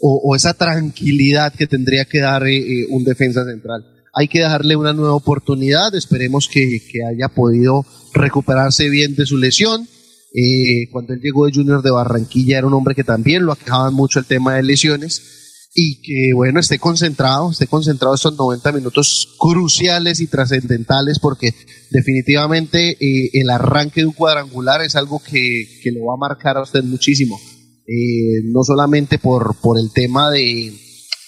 o, 0.01 0.35
esa 0.35 0.55
tranquilidad 0.55 1.53
que 1.53 1.67
tendría 1.67 2.05
que 2.05 2.21
dar 2.21 2.47
eh, 2.47 2.57
eh, 2.57 2.87
un 2.91 3.05
defensa 3.05 3.45
central. 3.45 3.85
Hay 4.13 4.29
que 4.29 4.41
darle 4.41 4.75
una 4.77 4.93
nueva 4.93 5.15
oportunidad, 5.15 5.95
esperemos 5.95 6.49
que, 6.49 6.83
que 6.91 7.05
haya 7.05 7.29
podido 7.29 7.85
recuperarse 8.13 8.89
bien 8.89 9.15
de 9.15 9.27
su 9.27 9.37
lesión. 9.37 9.87
Eh, 10.35 10.89
cuando 10.91 11.13
él 11.13 11.21
llegó 11.21 11.47
de 11.47 11.53
Junior 11.53 11.83
de 11.83 11.91
Barranquilla 11.91 12.59
era 12.59 12.67
un 12.67 12.75
hombre 12.75 12.95
que 12.95 13.05
también 13.05 13.45
lo 13.45 13.53
aquejaban 13.53 13.95
mucho 13.95 14.21
el 14.21 14.27
tema 14.27 14.55
de 14.55 14.63
lesiones 14.63 15.69
y 15.75 16.01
que 16.03 16.33
bueno, 16.35 16.61
esté 16.61 16.79
concentrado, 16.79 17.51
esté 17.51 17.67
concentrado 17.67 18.15
estos 18.15 18.37
90 18.37 18.73
minutos 18.73 19.37
cruciales 19.39 20.21
y 20.21 20.29
trascendentales 20.29 21.19
porque 21.19 21.53
definitivamente 21.91 22.97
el 23.33 23.51
arranque 23.51 24.03
de 24.03 24.07
un 24.07 24.13
cuadrangular 24.13 24.83
es 24.83 24.95
algo 24.95 25.21
que, 25.21 25.81
que 25.83 25.91
lo 25.91 26.07
va 26.07 26.15
a 26.15 26.29
marcar 26.29 26.57
a 26.57 26.63
usted 26.63 26.83
muchísimo. 26.85 27.39
Eh, 27.87 28.43
no 28.45 28.63
solamente 28.63 29.19
por, 29.19 29.57
por 29.61 29.79
el 29.79 29.93
tema 29.93 30.31
de, 30.31 30.73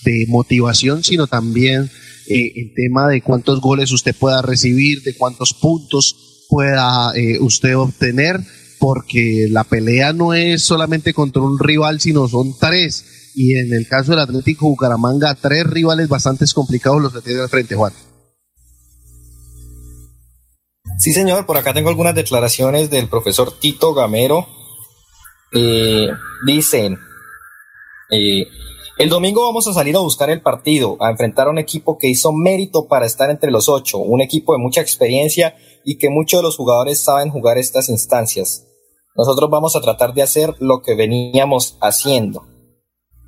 de 0.05 0.27
motivación, 0.29 1.03
sino 1.03 1.27
también 1.27 1.91
eh, 2.29 2.53
el 2.55 2.73
tema 2.75 3.09
de 3.09 3.21
cuántos 3.21 3.61
goles 3.61 3.91
usted 3.93 4.15
pueda 4.15 4.43
recibir, 4.43 5.03
de 5.03 5.17
cuántos 5.17 5.55
puntos 5.55 6.47
pueda 6.49 7.13
eh, 7.15 7.39
usted 7.41 7.77
obtener, 7.77 8.41
porque 8.79 9.47
la 9.51 9.65
pelea 9.65 10.13
no 10.13 10.35
es 10.35 10.63
solamente 10.63 11.15
contra 11.15 11.43
un 11.43 11.59
rival, 11.59 12.01
sino 12.01 12.29
son 12.29 12.57
tres. 12.59 13.33
Y 13.35 13.55
en 13.55 13.73
el 13.73 13.89
caso 13.89 14.13
del 14.13 14.21
Atlético 14.21 14.69
Bucaramanga, 14.69 15.35
tres 15.35 15.65
rivales 15.65 16.09
bastante 16.09 16.45
complicados 16.55 17.01
los 17.01 17.13
que 17.13 17.23
tiene 17.23 17.41
al 17.41 17.49
frente, 17.49 17.75
Juan. 17.75 17.93
Sí, 20.99 21.13
señor, 21.13 21.47
por 21.47 21.57
acá 21.57 21.73
tengo 21.73 21.89
algunas 21.89 22.15
declaraciones 22.15 22.91
del 22.91 23.09
profesor 23.09 23.59
Tito 23.59 23.95
Gamero. 23.95 24.47
Eh, 25.55 26.09
dicen, 26.47 26.99
eh, 28.11 28.47
el 28.99 29.09
domingo 29.09 29.43
vamos 29.43 29.67
a 29.69 29.73
salir 29.73 29.97
a 29.97 30.01
buscar 30.01 30.31
el 30.31 30.43
partido, 30.43 30.97
a 31.01 31.11
enfrentar 31.11 31.47
a 31.47 31.51
un 31.51 31.59
equipo 31.59 31.99
que 31.99 32.09
hizo 32.09 32.33
mérito 32.33 32.87
para 32.87 33.07
estar 33.07 33.31
entre 33.31 33.51
los 33.51 33.69
ocho, 33.69 33.99
un 33.99 34.21
equipo 34.21 34.53
de 34.53 34.59
mucha 34.59 34.81
experiencia 34.81 35.57
y 35.85 35.99
que 35.99 36.11
muchos 36.11 36.41
de 36.41 36.45
los 36.45 36.57
jugadores 36.57 36.99
saben 37.01 37.31
jugar 37.31 37.59
estas 37.59 37.89
instancias. 37.89 38.67
Nosotros 39.17 39.51
vamos 39.51 39.77
a 39.77 39.81
tratar 39.81 40.15
de 40.15 40.23
hacer 40.23 40.55
lo 40.59 40.83
que 40.83 40.95
veníamos 40.95 41.77
haciendo. 41.81 42.47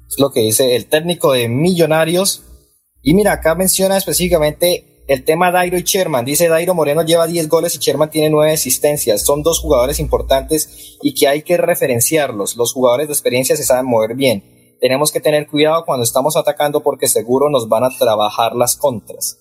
Es 0.08 0.18
lo 0.18 0.30
que 0.30 0.40
dice 0.40 0.76
el 0.76 0.86
técnico 0.86 1.32
de 1.32 1.48
Millonarios. 1.48 2.42
Y 3.02 3.14
mira, 3.14 3.32
acá 3.32 3.54
menciona 3.54 3.96
específicamente 3.96 4.93
el 5.06 5.24
tema 5.24 5.50
Dairo 5.50 5.78
y 5.78 5.82
Sherman. 5.82 6.24
Dice 6.24 6.48
Dairo 6.48 6.74
Moreno 6.74 7.02
lleva 7.02 7.26
10 7.26 7.48
goles 7.48 7.74
y 7.74 7.78
Sherman 7.78 8.10
tiene 8.10 8.30
9 8.30 8.52
asistencias. 8.52 9.22
Son 9.22 9.42
dos 9.42 9.60
jugadores 9.60 10.00
importantes 10.00 10.96
y 11.02 11.14
que 11.14 11.28
hay 11.28 11.42
que 11.42 11.56
referenciarlos. 11.56 12.56
Los 12.56 12.72
jugadores 12.72 13.08
de 13.08 13.12
experiencia 13.12 13.56
se 13.56 13.64
saben 13.64 13.86
mover 13.86 14.14
bien. 14.14 14.76
Tenemos 14.80 15.12
que 15.12 15.20
tener 15.20 15.46
cuidado 15.46 15.84
cuando 15.84 16.04
estamos 16.04 16.36
atacando 16.36 16.82
porque 16.82 17.08
seguro 17.08 17.50
nos 17.50 17.68
van 17.68 17.84
a 17.84 17.96
trabajar 17.96 18.54
las 18.54 18.76
contras. 18.76 19.38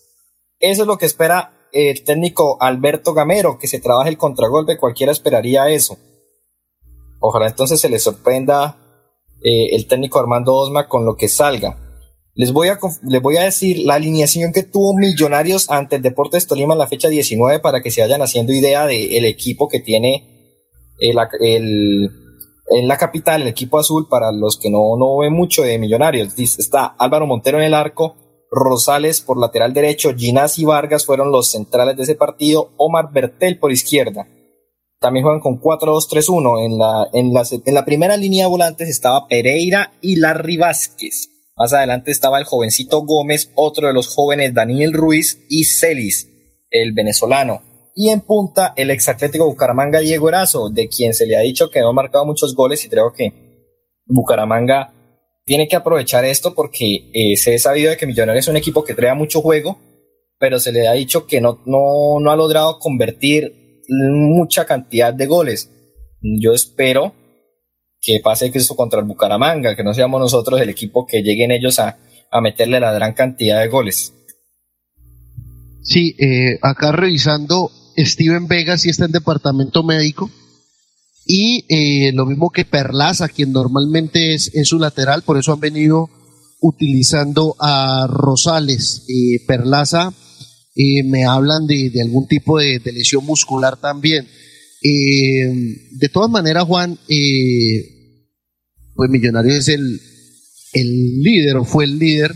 Eso 0.59 0.83
es 0.83 0.87
lo 0.87 0.97
que 0.97 1.05
espera 1.05 1.53
el 1.71 2.03
técnico 2.03 2.57
Alberto 2.61 3.13
Gamero, 3.13 3.57
que 3.57 3.67
se 3.67 3.79
trabaje 3.79 4.09
el 4.09 4.17
contragolpe. 4.17 4.77
Cualquiera 4.77 5.11
esperaría 5.11 5.69
eso. 5.69 5.97
Ojalá 7.19 7.47
entonces 7.47 7.79
se 7.79 7.89
le 7.89 7.99
sorprenda 7.99 8.77
eh, 9.43 9.75
el 9.75 9.87
técnico 9.87 10.19
Armando 10.19 10.53
Osma 10.53 10.87
con 10.87 11.05
lo 11.05 11.15
que 11.15 11.27
salga. 11.27 11.77
Les 12.35 12.51
voy, 12.51 12.69
a, 12.69 12.79
les 13.03 13.21
voy 13.21 13.37
a 13.37 13.43
decir 13.43 13.79
la 13.85 13.93
alineación 13.95 14.53
que 14.53 14.63
tuvo 14.63 14.95
Millonarios 14.95 15.69
ante 15.69 15.97
el 15.97 16.01
Deportes 16.01 16.47
Tolima 16.47 16.73
en 16.73 16.79
la 16.79 16.87
fecha 16.87 17.07
19 17.07 17.59
para 17.59 17.81
que 17.83 17.91
se 17.91 18.01
vayan 18.01 18.23
haciendo 18.23 18.53
idea 18.53 18.87
del 18.87 19.25
equipo 19.25 19.67
que 19.67 19.79
tiene 19.79 20.55
el, 20.97 21.15
el, 21.41 22.09
en 22.71 22.87
la 22.87 22.97
capital, 22.97 23.43
el 23.43 23.49
equipo 23.49 23.77
azul, 23.77 24.07
para 24.09 24.31
los 24.31 24.57
que 24.57 24.71
no, 24.71 24.97
no 24.97 25.17
ven 25.19 25.31
mucho 25.33 25.61
de 25.61 25.77
Millonarios. 25.77 26.37
Está 26.39 26.85
Álvaro 26.85 27.27
Montero 27.27 27.59
en 27.59 27.65
el 27.65 27.73
arco, 27.75 28.15
Rosales 28.49 29.21
por 29.21 29.39
lateral 29.39 29.73
derecho, 29.73 30.15
Ginás 30.15 30.57
y 30.57 30.65
Vargas 30.65 31.05
fueron 31.05 31.31
los 31.31 31.51
centrales 31.51 31.97
de 31.97 32.03
ese 32.03 32.15
partido, 32.15 32.71
Omar 32.77 33.11
Bertel 33.11 33.59
por 33.59 33.71
izquierda. 33.71 34.27
También 34.99 35.23
juegan 35.23 35.41
con 35.41 35.59
4-2-3-1. 35.59 36.65
En 36.65 36.77
la, 36.79 37.09
en, 37.13 37.33
la, 37.33 37.43
en 37.65 37.73
la 37.73 37.85
primera 37.85 38.17
línea 38.17 38.45
de 38.45 38.49
volantes 38.49 38.89
estaba 38.89 39.27
Pereira 39.27 39.93
y 40.01 40.15
Larry 40.15 40.57
Vázquez. 40.57 41.32
Más 41.55 41.71
adelante 41.73 42.11
estaba 42.11 42.39
el 42.39 42.45
jovencito 42.45 43.01
Gómez, 43.01 43.51
otro 43.55 43.87
de 43.87 43.93
los 43.93 44.07
jóvenes 44.07 44.53
Daniel 44.53 44.93
Ruiz 44.93 45.45
y 45.49 45.65
Celis, 45.65 46.29
el 46.71 46.93
venezolano. 46.93 47.61
Y 47.95 48.09
en 48.09 48.21
punta, 48.21 48.73
el 48.75 48.89
ex 48.89 49.07
Atlético 49.07 49.45
Bucaramanga 49.45 49.99
Diego 49.99 50.29
Erazo, 50.29 50.69
de 50.69 50.89
quien 50.89 51.13
se 51.13 51.27
le 51.27 51.35
ha 51.35 51.41
dicho 51.41 51.69
que 51.69 51.79
no 51.81 51.89
ha 51.89 51.93
marcado 51.93 52.25
muchos 52.25 52.55
goles 52.55 52.83
y 52.85 52.89
creo 52.89 53.13
que 53.13 53.31
Bucaramanga 54.07 54.93
tiene 55.45 55.67
que 55.67 55.75
aprovechar 55.75 56.25
esto 56.25 56.55
porque 56.55 57.11
eh, 57.13 57.37
se 57.37 57.53
ha 57.53 57.59
sabido 57.59 57.91
de 57.91 57.97
que 57.97 58.07
Millonarios 58.07 58.45
es 58.45 58.49
un 58.49 58.57
equipo 58.57 58.83
que 58.83 58.95
crea 58.95 59.13
mucho 59.13 59.41
juego, 59.41 59.77
pero 60.39 60.59
se 60.59 60.71
le 60.71 60.87
ha 60.87 60.93
dicho 60.93 61.27
que 61.27 61.39
no, 61.39 61.61
no, 61.67 62.19
no 62.19 62.31
ha 62.31 62.35
logrado 62.35 62.79
convertir 62.79 63.83
mucha 63.87 64.65
cantidad 64.65 65.13
de 65.13 65.27
goles. 65.27 65.69
Yo 66.21 66.53
espero 66.53 67.13
que 68.03 68.19
pase 68.21 68.51
eso 68.53 68.75
contra 68.75 68.99
el 68.99 69.05
Bucaramanga, 69.05 69.75
que 69.75 69.83
no 69.83 69.93
seamos 69.93 70.19
nosotros 70.19 70.59
el 70.59 70.69
equipo 70.69 71.07
que 71.07 71.23
lleguen 71.23 71.51
ellos 71.51 71.79
a, 71.79 71.97
a 72.29 72.41
meterle 72.41 72.81
la 72.81 72.91
gran 72.91 73.13
cantidad 73.13 73.61
de 73.61 73.69
goles. 73.69 74.13
Sí, 75.81 76.15
eh, 76.19 76.59
acá 76.61 76.91
revisando, 76.91 77.71
Steven 77.97 78.47
Vega 78.47 78.77
sí 78.77 78.89
está 78.89 79.05
en 79.05 79.13
departamento 79.13 79.83
médico. 79.83 80.29
Y 81.25 81.65
eh, 81.69 82.11
lo 82.13 82.25
mismo 82.25 82.49
que 82.49 82.65
Perlaza, 82.65 83.29
quien 83.29 83.53
normalmente 83.53 84.33
es, 84.33 84.51
es, 84.53 84.67
su 84.67 84.77
lateral, 84.77 85.21
por 85.23 85.37
eso 85.37 85.53
han 85.53 85.61
venido 85.61 86.09
utilizando 86.59 87.55
a 87.59 88.07
Rosales. 88.09 89.05
Eh, 89.07 89.39
Perlaza 89.47 90.13
eh, 90.75 91.03
me 91.03 91.23
hablan 91.23 91.65
de, 91.67 91.89
de 91.89 92.01
algún 92.01 92.27
tipo 92.27 92.59
de, 92.59 92.81
lesión 92.83 93.25
muscular 93.25 93.77
también. 93.77 94.27
De 94.81 96.09
todas 96.11 96.29
maneras, 96.29 96.65
Juan, 96.65 96.99
pues 98.95 99.09
Millonarios 99.09 99.59
es 99.59 99.67
el, 99.69 100.01
el 100.73 101.21
líder 101.21 101.57
o 101.57 101.65
fue 101.65 101.85
el 101.85 101.99
líder 101.99 102.33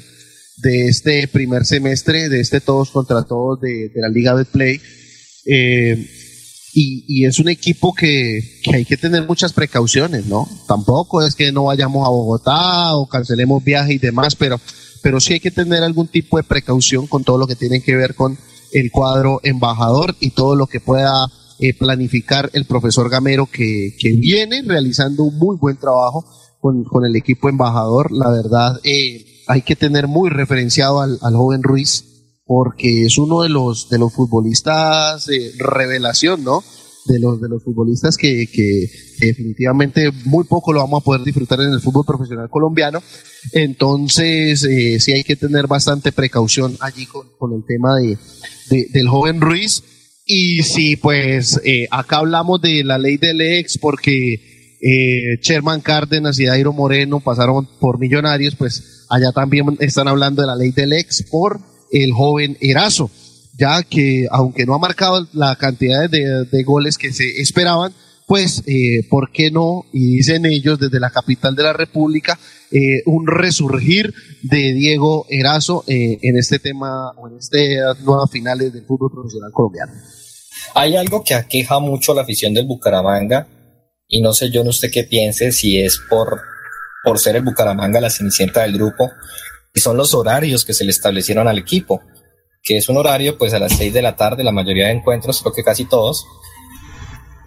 de 0.58 0.88
este 0.88 1.28
primer 1.28 1.66
semestre, 1.66 2.30
de 2.30 2.40
este 2.40 2.62
todos 2.62 2.92
contra 2.92 3.24
todos 3.24 3.62
de, 3.62 3.92
la 3.96 4.10
Liga 4.10 4.36
de 4.36 4.46
Play. 4.46 4.82
Y, 6.74 7.06
y, 7.08 7.26
es 7.26 7.40
un 7.40 7.50
equipo 7.50 7.94
que, 7.94 8.60
que, 8.64 8.76
hay 8.76 8.86
que 8.86 8.98
tener 8.98 9.26
muchas 9.26 9.54
precauciones, 9.54 10.28
¿no? 10.28 10.48
Tampoco 10.68 11.26
es 11.26 11.34
que 11.34 11.52
no 11.52 11.64
vayamos 11.64 12.06
a 12.06 12.10
Bogotá 12.10 12.96
o 12.96 13.08
cancelemos 13.08 13.64
viajes 13.64 13.96
y 13.96 13.98
demás, 13.98 14.36
pero 14.36 14.60
pero 15.02 15.20
sí 15.20 15.34
hay 15.34 15.40
que 15.40 15.52
tener 15.52 15.84
algún 15.84 16.08
tipo 16.08 16.38
de 16.38 16.44
precaución 16.44 17.08
con 17.08 17.24
todo 17.24 17.38
lo 17.38 17.48
que 17.48 17.56
tiene 17.56 17.82
que 17.82 17.96
ver 17.96 18.16
con 18.16 18.38
el 18.74 18.92
cuadro 18.92 19.40
embajador 19.44 20.16
y 20.20 20.32
todo 20.32 20.56
lo 20.56 20.68
que 20.68 20.80
pueda 20.80 21.28
eh, 21.60 21.74
planificar 21.74 22.50
el 22.54 22.66
profesor 22.66 23.10
Gamero 23.10 23.46
que, 23.46 23.96
que, 23.98 24.12
viene 24.12 24.62
realizando 24.64 25.24
un 25.24 25.38
muy 25.38 25.56
buen 25.56 25.78
trabajo 25.78 26.26
con, 26.68 26.84
con 26.84 27.06
el 27.06 27.16
equipo 27.16 27.48
embajador. 27.48 28.12
La 28.12 28.30
verdad, 28.30 28.80
eh, 28.84 29.44
hay 29.48 29.62
que 29.62 29.78
tener 29.78 30.08
muy 30.08 30.30
referenciado 30.30 31.02
al, 31.02 31.18
al, 31.22 31.36
joven 31.36 31.64
Ruiz 31.64 32.04
porque 32.46 33.04
es 33.06 33.18
uno 33.18 33.42
de 33.42 33.50
los, 33.50 33.90
de 33.90 33.98
los 33.98 34.14
futbolistas 34.14 35.30
eh, 35.30 35.54
revelación, 35.58 36.44
¿no? 36.44 36.64
De 37.06 37.20
los, 37.20 37.40
de 37.40 37.48
los 37.48 37.64
futbolistas 37.64 38.18
que, 38.18 38.48
que, 38.52 38.90
definitivamente 39.20 40.12
muy 40.26 40.44
poco 40.44 40.74
lo 40.74 40.82
vamos 40.82 41.02
a 41.02 41.06
poder 41.06 41.24
disfrutar 41.24 41.62
en 41.62 41.72
el 41.72 41.80
fútbol 41.80 42.06
profesional 42.06 42.50
colombiano. 42.50 43.02
Entonces, 43.54 44.64
eh, 44.66 45.00
sí 45.00 45.14
hay 45.14 45.24
que 45.24 45.38
tener 45.38 45.68
bastante 45.68 46.12
precaución 46.12 46.76
allí 46.82 47.06
con, 47.06 47.28
con 47.38 47.54
el 47.54 47.64
tema 47.66 47.96
de, 47.96 48.18
de, 48.70 48.88
del 48.92 49.08
joven 49.08 49.40
Ruiz. 49.40 49.84
Y 50.26 50.64
sí, 50.64 50.98
pues 50.98 51.62
eh, 51.64 51.88
acá 51.90 52.18
hablamos 52.18 52.62
de 52.62 52.84
la 52.84 52.98
ley 52.98 53.16
del 53.16 53.40
ex 53.40 53.78
porque 53.78 54.57
eh, 54.82 55.40
Sherman 55.42 55.82
Cárdenas 55.82 56.40
y 56.40 56.46
Dairo 56.46 56.72
Moreno 56.72 57.20
pasaron 57.20 57.68
por 57.80 58.00
millonarios, 58.00 58.56
pues 58.56 59.06
allá 59.10 59.32
también 59.32 59.78
están 59.80 60.08
hablando 60.08 60.42
de 60.42 60.48
la 60.48 60.56
ley 60.56 60.72
del 60.72 60.94
ex 60.94 61.24
por 61.24 61.60
el 61.92 62.12
joven 62.12 62.58
Erazo. 62.62 63.10
ya 63.58 63.82
que 63.82 64.28
aunque 64.30 64.66
no 64.66 64.76
ha 64.76 64.80
marcado 64.80 65.28
la 65.34 65.56
cantidad 65.56 66.08
de, 66.10 66.64
goles 66.64 66.98
que 66.98 67.12
se 67.12 67.42
esperaban, 67.42 67.92
pues, 68.28 68.62
eh, 68.68 69.08
¿por 69.10 69.32
qué 69.32 69.50
no? 69.50 69.86
Y 69.94 70.18
dicen 70.18 70.46
ellos 70.46 70.78
desde 70.78 71.00
la 71.00 71.10
capital 71.10 71.56
de 71.56 71.64
la 71.64 71.74
República, 71.74 72.38
eh, 72.72 73.02
un 73.06 73.26
resurgir 73.26 74.14
de 74.44 74.74
Diego 74.74 75.26
Erazo 75.30 75.86
en 75.88 76.38
este 76.38 76.60
tema 76.60 77.12
o 77.12 77.30
en 77.30 77.38
estas 77.38 78.00
nuevas 78.02 78.30
finales 78.30 78.74
del 78.74 78.86
fútbol 78.86 79.10
profesional 79.12 79.52
colombiano. 79.52 79.94
Hay 80.76 80.96
algo 80.96 81.24
que 81.24 81.34
aqueja 81.34 81.80
mucho 81.80 82.12
a 82.12 82.16
la 82.16 82.22
afición 82.22 82.54
del 82.54 82.66
Bucaramanga 82.66 83.48
y 84.08 84.22
no 84.22 84.34
sé 84.34 84.50
yo 84.50 84.64
no 84.64 84.70
usted 84.70 84.92
qué 84.92 85.04
piense 85.04 85.52
si 85.52 85.80
es 85.82 86.00
por, 86.10 86.42
por 87.04 87.20
ser 87.20 87.36
el 87.36 87.44
Bucaramanga 87.44 88.02
la 88.02 88.10
cenicienta 88.10 88.62
del 88.62 88.74
grupo 88.74 89.12
y 89.74 89.80
son 89.80 89.98
los 89.98 90.14
horarios 90.14 90.66
que 90.66 90.74
se 90.74 90.86
le 90.86 90.92
establecieron 90.92 91.48
al 91.48 91.58
equipo, 91.58 92.02
que 92.64 92.78
es 92.78 92.90
un 92.90 92.98
horario 92.98 93.38
pues 93.38 93.54
a 93.54 93.60
las 93.60 93.78
seis 93.78 93.94
de 93.94 94.02
la 94.02 94.16
tarde, 94.16 94.44
la 94.44 94.52
mayoría 94.52 94.88
de 94.88 94.94
encuentros, 94.94 95.42
creo 95.42 95.54
que 95.54 95.64
casi 95.64 95.86
todos, 95.86 96.26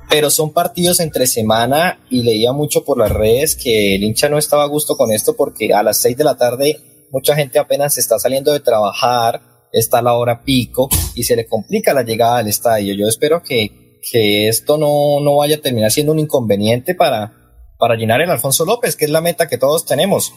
pero 0.09 0.31
son 0.31 0.53
partidos 0.53 1.01
entre 1.01 1.27
semana 1.27 2.01
y 2.11 2.23
leía 2.23 2.53
mucho 2.53 2.85
por 2.85 2.99
las 2.99 3.11
redes 3.11 3.57
que 3.57 3.95
el 3.95 4.03
hincha 4.03 4.29
no 4.29 4.39
estaba 4.39 4.65
a 4.65 4.69
gusto 4.69 4.97
con 4.97 5.13
esto 5.13 5.37
porque 5.37 5.73
a 5.73 5.83
las 5.83 5.99
seis 5.99 6.17
de 6.17 6.25
la 6.25 6.37
tarde 6.37 6.79
mucha 7.11 7.35
gente 7.35 7.59
apenas 7.59 7.99
está 7.99 8.19
saliendo 8.19 8.53
de 8.53 8.61
trabajar, 8.61 9.41
está 9.73 10.03
la 10.03 10.15
hora 10.15 10.43
pico 10.43 10.89
y 11.15 11.25
se 11.25 11.37
le 11.37 11.47
complica 11.47 11.93
la 11.95 12.03
llegada 12.03 12.39
al 12.39 12.49
estadio. 12.49 12.95
Yo 12.95 13.07
espero 13.07 13.43
que, 13.43 13.90
que 14.11 14.49
esto 14.49 14.79
no, 14.79 15.21
no 15.23 15.37
vaya 15.37 15.57
a 15.57 15.61
terminar 15.61 15.91
siendo 15.91 16.13
un 16.13 16.19
inconveniente 16.19 16.95
para, 16.95 17.33
para 17.79 17.97
llenar 17.97 18.21
el 18.21 18.31
Alfonso 18.31 18.65
López, 18.65 18.97
que 18.97 19.05
es 19.05 19.11
la 19.11 19.21
meta 19.21 19.49
que 19.49 19.59
todos 19.59 19.87
tenemos. 19.87 20.33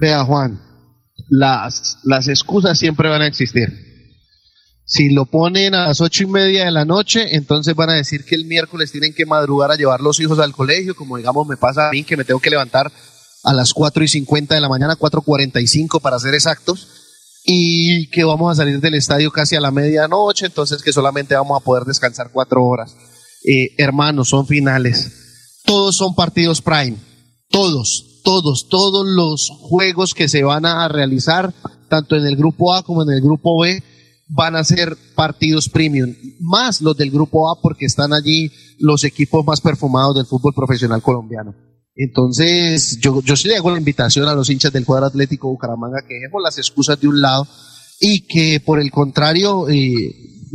Vea, 0.00 0.24
Juan, 0.24 0.60
las, 1.28 1.98
las 2.04 2.28
excusas 2.28 2.78
siempre 2.78 3.08
van 3.08 3.22
a 3.22 3.26
existir. 3.26 3.68
Si 4.84 5.10
lo 5.10 5.26
ponen 5.26 5.74
a 5.74 5.88
las 5.88 6.00
ocho 6.00 6.22
y 6.22 6.26
media 6.26 6.64
de 6.64 6.70
la 6.70 6.86
noche, 6.86 7.36
entonces 7.36 7.74
van 7.74 7.90
a 7.90 7.94
decir 7.94 8.24
que 8.24 8.34
el 8.34 8.46
miércoles 8.46 8.90
tienen 8.90 9.12
que 9.12 9.26
madrugar 9.26 9.70
a 9.70 9.76
llevar 9.76 10.00
los 10.00 10.18
hijos 10.18 10.38
al 10.38 10.52
colegio, 10.52 10.94
como 10.94 11.18
digamos 11.18 11.46
me 11.46 11.58
pasa 11.58 11.88
a 11.88 11.90
mí, 11.90 12.04
que 12.04 12.16
me 12.16 12.24
tengo 12.24 12.40
que 12.40 12.48
levantar 12.48 12.90
a 13.44 13.52
las 13.52 13.74
cuatro 13.74 14.02
y 14.02 14.08
cincuenta 14.08 14.54
de 14.54 14.62
la 14.62 14.68
mañana, 14.68 14.96
cuatro 14.96 15.20
cuarenta 15.20 15.60
y 15.60 15.66
cinco 15.66 16.00
para 16.00 16.18
ser 16.18 16.32
exactos, 16.32 16.97
y 17.50 18.10
que 18.10 18.24
vamos 18.24 18.52
a 18.52 18.56
salir 18.56 18.78
del 18.78 18.92
estadio 18.92 19.30
casi 19.30 19.56
a 19.56 19.60
la 19.60 19.70
medianoche, 19.70 20.44
entonces 20.44 20.82
que 20.82 20.92
solamente 20.92 21.34
vamos 21.34 21.58
a 21.58 21.64
poder 21.64 21.84
descansar 21.84 22.30
cuatro 22.30 22.62
horas. 22.62 22.94
Eh, 23.42 23.70
hermanos, 23.78 24.28
son 24.28 24.46
finales. 24.46 25.62
Todos 25.64 25.96
son 25.96 26.14
partidos 26.14 26.60
prime. 26.60 26.98
Todos, 27.48 28.20
todos, 28.22 28.68
todos 28.68 29.06
los 29.06 29.48
juegos 29.48 30.12
que 30.12 30.28
se 30.28 30.44
van 30.44 30.66
a 30.66 30.88
realizar, 30.88 31.54
tanto 31.88 32.16
en 32.16 32.26
el 32.26 32.36
grupo 32.36 32.74
A 32.74 32.82
como 32.82 33.02
en 33.02 33.08
el 33.08 33.22
grupo 33.22 33.58
B, 33.62 33.82
van 34.28 34.54
a 34.54 34.62
ser 34.62 34.98
partidos 35.14 35.70
premium, 35.70 36.14
más 36.40 36.82
los 36.82 36.98
del 36.98 37.10
grupo 37.10 37.50
A 37.50 37.62
porque 37.62 37.86
están 37.86 38.12
allí 38.12 38.52
los 38.78 39.04
equipos 39.04 39.42
más 39.46 39.62
perfumados 39.62 40.14
del 40.16 40.26
fútbol 40.26 40.52
profesional 40.52 41.00
colombiano. 41.00 41.54
Entonces, 42.00 43.00
yo, 43.00 43.20
yo 43.22 43.34
sí 43.34 43.48
le 43.48 43.56
hago 43.56 43.72
la 43.72 43.78
invitación 43.78 44.28
a 44.28 44.34
los 44.34 44.48
hinchas 44.48 44.72
del 44.72 44.84
cuadro 44.84 45.06
atlético 45.06 45.48
Bucaramanga 45.48 46.06
que 46.06 46.14
dejemos 46.14 46.40
las 46.40 46.56
excusas 46.56 47.00
de 47.00 47.08
un 47.08 47.20
lado 47.20 47.46
y 48.00 48.20
que 48.20 48.60
por 48.60 48.80
el 48.80 48.92
contrario 48.92 49.68
eh, 49.68 49.92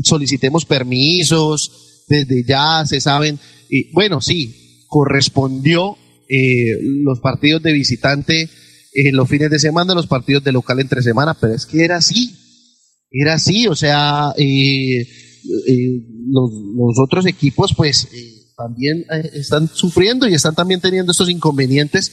solicitemos 0.04 0.64
permisos, 0.64 2.06
desde 2.08 2.46
ya 2.46 2.86
se 2.86 3.02
saben, 3.02 3.38
y 3.70 3.92
bueno, 3.92 4.22
sí, 4.22 4.86
correspondió 4.88 5.98
eh, 6.30 6.78
los 7.04 7.20
partidos 7.20 7.62
de 7.62 7.74
visitante 7.74 8.50
en 8.94 9.16
los 9.16 9.28
fines 9.28 9.50
de 9.52 9.60
semana, 9.60 9.94
los 9.94 10.08
partidos 10.08 10.46
de 10.46 10.54
local 10.54 10.80
entre 10.80 11.02
semana, 11.02 11.34
pero 11.34 11.54
es 11.56 11.66
que 11.66 11.84
era 11.84 11.98
así, 11.98 12.34
era 13.12 13.34
así, 13.34 13.68
o 13.68 13.76
sea, 13.76 14.34
eh, 14.38 15.02
eh, 15.02 16.02
los, 16.30 16.52
los, 16.76 17.00
otros 17.04 17.26
equipos 17.26 17.74
pues 17.76 18.08
eh, 18.14 18.33
también 18.58 19.06
eh, 19.12 19.32
están 19.34 19.68
sufriendo 19.68 20.28
y 20.28 20.34
están 20.34 20.56
también 20.56 20.82
teniendo 20.82 21.12
estos 21.12 21.30
inconvenientes 21.30 22.12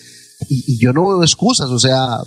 y, 0.48 0.78
yo 0.78 0.92
no 0.92 1.08
veo 1.08 1.22
excusas, 1.22 1.68
o 1.68 1.78
sea, 1.78 2.18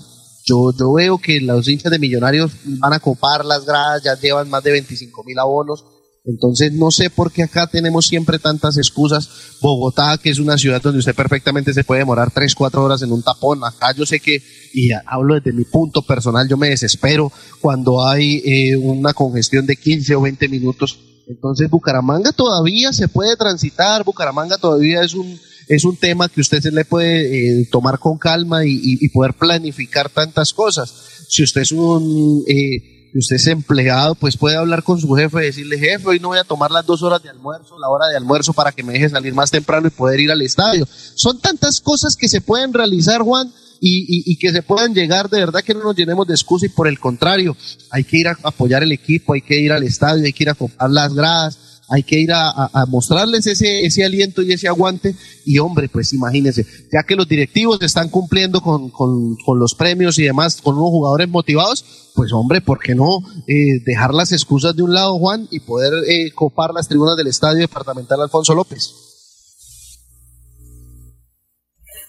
yo, 0.45 0.71
yo 0.77 0.93
veo 0.93 1.17
que 1.17 1.41
los 1.41 1.67
hinchas 1.67 1.91
de 1.91 1.99
millonarios 1.99 2.51
van 2.63 2.93
a 2.93 2.99
copar 2.99 3.43
las 3.43 3.65
gradas, 3.65 4.03
ya 4.03 4.15
llevan 4.15 4.49
más 4.49 4.63
de 4.63 4.71
25 4.71 5.23
mil 5.23 5.39
abonos, 5.39 5.83
entonces 6.25 6.71
no 6.71 6.89
sé 6.89 7.09
por 7.09 7.31
qué 7.31 7.43
acá 7.43 7.67
tenemos 7.67 8.07
siempre 8.07 8.39
tantas 8.39 8.77
excusas. 8.77 9.29
Bogotá, 9.61 10.17
que 10.17 10.29
es 10.29 10.39
una 10.39 10.57
ciudad 10.57 10.81
donde 10.81 10.99
usted 10.99 11.13
perfectamente 11.15 11.73
se 11.73 11.83
puede 11.83 11.99
demorar 11.99 12.31
3, 12.31 12.55
4 12.55 12.81
horas 12.81 13.01
en 13.01 13.11
un 13.11 13.21
tapón. 13.21 13.63
Acá 13.63 13.93
yo 13.93 14.05
sé 14.05 14.21
que, 14.21 14.41
y 14.73 14.89
hablo 15.05 15.35
desde 15.35 15.51
mi 15.51 15.65
punto 15.65 16.01
personal, 16.01 16.47
yo 16.47 16.55
me 16.55 16.69
desespero 16.69 17.31
cuando 17.59 18.07
hay 18.07 18.41
eh, 18.45 18.77
una 18.77 19.13
congestión 19.13 19.65
de 19.65 19.75
15 19.75 20.15
o 20.15 20.21
20 20.21 20.47
minutos. 20.47 20.97
Entonces 21.27 21.69
Bucaramanga 21.69 22.31
todavía 22.31 22.91
se 22.93 23.07
puede 23.07 23.35
transitar, 23.37 24.03
Bucaramanga 24.03 24.57
todavía 24.57 25.01
es 25.01 25.13
un, 25.13 25.39
es 25.67 25.85
un 25.85 25.95
tema 25.95 26.29
que 26.29 26.41
usted 26.41 26.61
se 26.61 26.71
le 26.71 26.85
puede 26.85 27.61
eh, 27.61 27.67
tomar 27.71 27.99
con 27.99 28.17
calma 28.17 28.65
y, 28.65 29.07
poder 29.09 29.33
planificar 29.33 30.09
tantas 30.09 30.53
cosas. 30.53 30.93
Si 31.29 31.43
usted 31.43 31.61
es 31.61 31.71
un... 31.71 32.43
Eh, 32.47 32.89
que 33.13 33.19
usted 33.19 33.35
es 33.35 33.45
empleado, 33.45 34.15
pues 34.15 34.35
puede 34.37 34.57
hablar 34.57 34.81
con 34.81 34.99
su 34.99 35.07
jefe 35.13 35.37
y 35.37 35.45
decirle, 35.45 35.77
jefe, 35.77 36.07
hoy 36.07 36.19
no 36.19 36.29
voy 36.29 36.39
a 36.39 36.43
tomar 36.43 36.71
las 36.71 36.83
dos 36.83 37.03
horas 37.03 37.21
de 37.21 37.29
almuerzo, 37.29 37.77
la 37.77 37.87
hora 37.87 38.07
de 38.07 38.17
almuerzo 38.17 38.53
para 38.53 38.71
que 38.71 38.81
me 38.81 38.93
deje 38.93 39.07
salir 39.07 39.35
más 39.35 39.51
temprano 39.51 39.87
y 39.87 39.91
poder 39.91 40.19
ir 40.19 40.31
al 40.31 40.41
estadio. 40.41 40.87
Son 41.13 41.39
tantas 41.39 41.79
cosas 41.79 42.17
que 42.17 42.27
se 42.27 42.41
pueden 42.41 42.73
realizar, 42.73 43.21
Juan, 43.21 43.53
y, 43.85 44.37
que 44.37 44.51
se 44.51 44.63
puedan 44.63 44.93
llegar, 44.93 45.29
de 45.29 45.39
verdad 45.39 45.61
que 45.61 45.73
no 45.73 45.83
nos 45.83 45.95
llenemos 45.95 46.25
de 46.25 46.33
excusa 46.33 46.65
y 46.65 46.69
por 46.69 46.87
el 46.87 46.99
contrario, 46.99 47.55
hay 47.91 48.03
que 48.03 48.17
ir 48.17 48.27
a 48.27 48.37
apoyar 48.43 48.81
el 48.83 48.91
equipo, 48.91 49.33
hay 49.33 49.41
que 49.41 49.59
ir 49.59 49.71
al 49.71 49.83
estadio, 49.83 50.25
hay 50.25 50.33
que 50.33 50.43
ir 50.43 50.49
a 50.49 50.53
comprar 50.53 50.89
las 50.89 51.13
gradas, 51.13 51.59
hay 51.89 52.03
que 52.03 52.17
ir 52.17 52.31
a, 52.31 52.71
mostrarles 52.87 53.45
ese, 53.45 53.85
ese 53.85 54.05
aliento 54.05 54.41
y 54.41 54.53
ese 54.53 54.67
aguante. 54.67 55.15
Y 55.45 55.59
hombre, 55.59 55.89
pues 55.89 56.13
imagínense, 56.13 56.65
ya 56.91 57.03
que 57.03 57.15
los 57.15 57.27
directivos 57.27 57.81
están 57.81 58.09
cumpliendo 58.09 58.61
con 58.61 59.59
los 59.59 59.75
premios 59.75 60.17
y 60.17 60.23
demás, 60.23 60.61
con 60.61 60.77
unos 60.77 60.89
jugadores 60.89 61.27
motivados, 61.27 61.85
pues 62.15 62.31
hombre, 62.31 62.61
¿por 62.61 62.79
qué 62.79 62.95
no 62.95 63.19
eh, 63.47 63.81
dejar 63.85 64.13
las 64.13 64.31
excusas 64.31 64.75
de 64.75 64.83
un 64.83 64.93
lado, 64.93 65.17
Juan, 65.17 65.47
y 65.51 65.59
poder 65.59 65.93
eh, 66.07 66.31
copar 66.33 66.73
las 66.73 66.87
tribunas 66.87 67.17
del 67.17 67.27
Estadio 67.27 67.59
Departamental 67.59 68.21
Alfonso 68.21 68.53
López? 68.55 68.91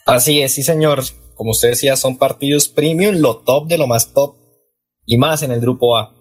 Así 0.07 0.41
es, 0.41 0.53
sí 0.53 0.63
señor. 0.63 1.03
Como 1.35 1.51
usted 1.51 1.71
decía, 1.71 1.97
son 1.97 2.17
partidos 2.17 2.69
premium, 2.69 3.17
lo 3.17 3.39
top 3.39 3.67
de 3.67 3.79
lo 3.79 3.87
más 3.87 4.13
top 4.13 4.37
y 5.07 5.17
más 5.19 5.43
en 5.43 5.53
el 5.53 5.61
grupo 5.61 5.97
A. 5.97 6.15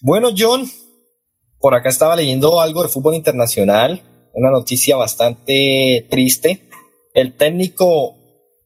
Bueno, 0.00 0.30
John, 0.36 0.68
por 1.58 1.74
acá 1.74 1.88
estaba 1.88 2.16
leyendo 2.16 2.60
algo 2.60 2.82
de 2.82 2.88
fútbol 2.88 3.14
internacional, 3.14 4.02
una 4.34 4.50
noticia 4.50 4.96
bastante 4.96 6.06
triste. 6.10 6.68
El 7.14 7.36
técnico, 7.36 8.16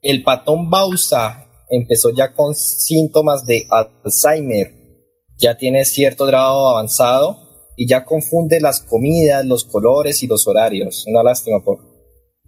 el 0.02 0.22
patón 0.22 0.70
Bausa, 0.70 1.48
empezó 1.68 2.10
ya 2.10 2.32
con 2.32 2.54
síntomas 2.54 3.46
de 3.46 3.66
Alzheimer, 3.70 4.74
ya 5.36 5.56
tiene 5.56 5.84
cierto 5.84 6.26
grado 6.26 6.68
avanzado 6.70 7.38
y 7.76 7.86
ya 7.86 8.04
confunde 8.04 8.60
las 8.60 8.80
comidas, 8.80 9.44
los 9.44 9.64
colores 9.64 10.22
y 10.22 10.26
los 10.26 10.48
horarios. 10.48 11.04
Una 11.06 11.22
lástima 11.22 11.62
por, 11.62 11.78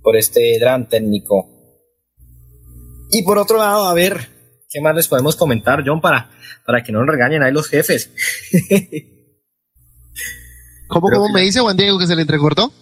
por 0.02 0.16
este 0.16 0.58
gran 0.58 0.88
técnico. 0.88 1.59
Y 3.12 3.22
por 3.22 3.38
otro 3.38 3.58
lado, 3.58 3.88
a 3.88 3.94
ver, 3.94 4.28
¿qué 4.68 4.80
más 4.80 4.94
les 4.94 5.08
podemos 5.08 5.36
comentar, 5.36 5.82
John, 5.84 6.00
para, 6.00 6.30
para 6.64 6.82
que 6.82 6.92
no 6.92 7.00
nos 7.00 7.08
regañen 7.08 7.42
ahí 7.42 7.52
los 7.52 7.68
jefes? 7.68 8.10
¿Cómo, 10.88 11.08
cómo 11.08 11.28
me 11.32 11.42
dice 11.42 11.60
Juan 11.60 11.76
Diego 11.76 11.98
que 11.98 12.06
se 12.06 12.16
le 12.16 12.22
entrecortó? 12.22 12.72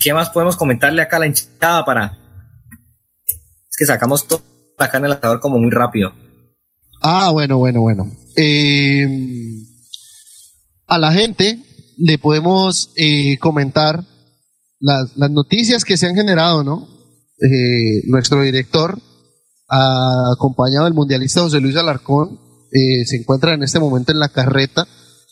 ¿Qué 0.00 0.12
más 0.12 0.30
podemos 0.30 0.56
comentarle 0.56 1.02
acá 1.02 1.16
a 1.16 1.20
la 1.20 1.26
hinchada 1.26 1.84
para... 1.84 2.18
Es 3.70 3.76
que 3.78 3.86
sacamos 3.86 4.26
todo 4.26 4.42
acá 4.78 4.98
en 4.98 5.06
el 5.06 5.12
asador 5.12 5.40
como 5.40 5.58
muy 5.58 5.70
rápido. 5.70 6.12
Ah, 7.00 7.30
bueno, 7.32 7.58
bueno, 7.58 7.80
bueno. 7.80 8.10
Eh, 8.36 9.06
a 10.86 10.98
la 10.98 11.12
gente 11.12 11.58
le 11.96 12.18
podemos 12.18 12.90
eh, 12.96 13.38
comentar 13.38 14.04
las, 14.80 15.16
las, 15.16 15.30
noticias 15.30 15.84
que 15.84 15.96
se 15.96 16.06
han 16.06 16.14
generado, 16.14 16.64
¿no? 16.64 16.93
Eh, 17.40 18.02
nuestro 18.06 18.42
director, 18.42 18.98
acompañado 19.68 20.84
del 20.84 20.94
mundialista 20.94 21.40
José 21.40 21.60
Luis 21.60 21.76
Alarcón, 21.76 22.38
eh, 22.72 23.04
se 23.06 23.16
encuentra 23.16 23.54
en 23.54 23.62
este 23.62 23.80
momento 23.80 24.12
en 24.12 24.18
la 24.18 24.28
carreta 24.28 24.86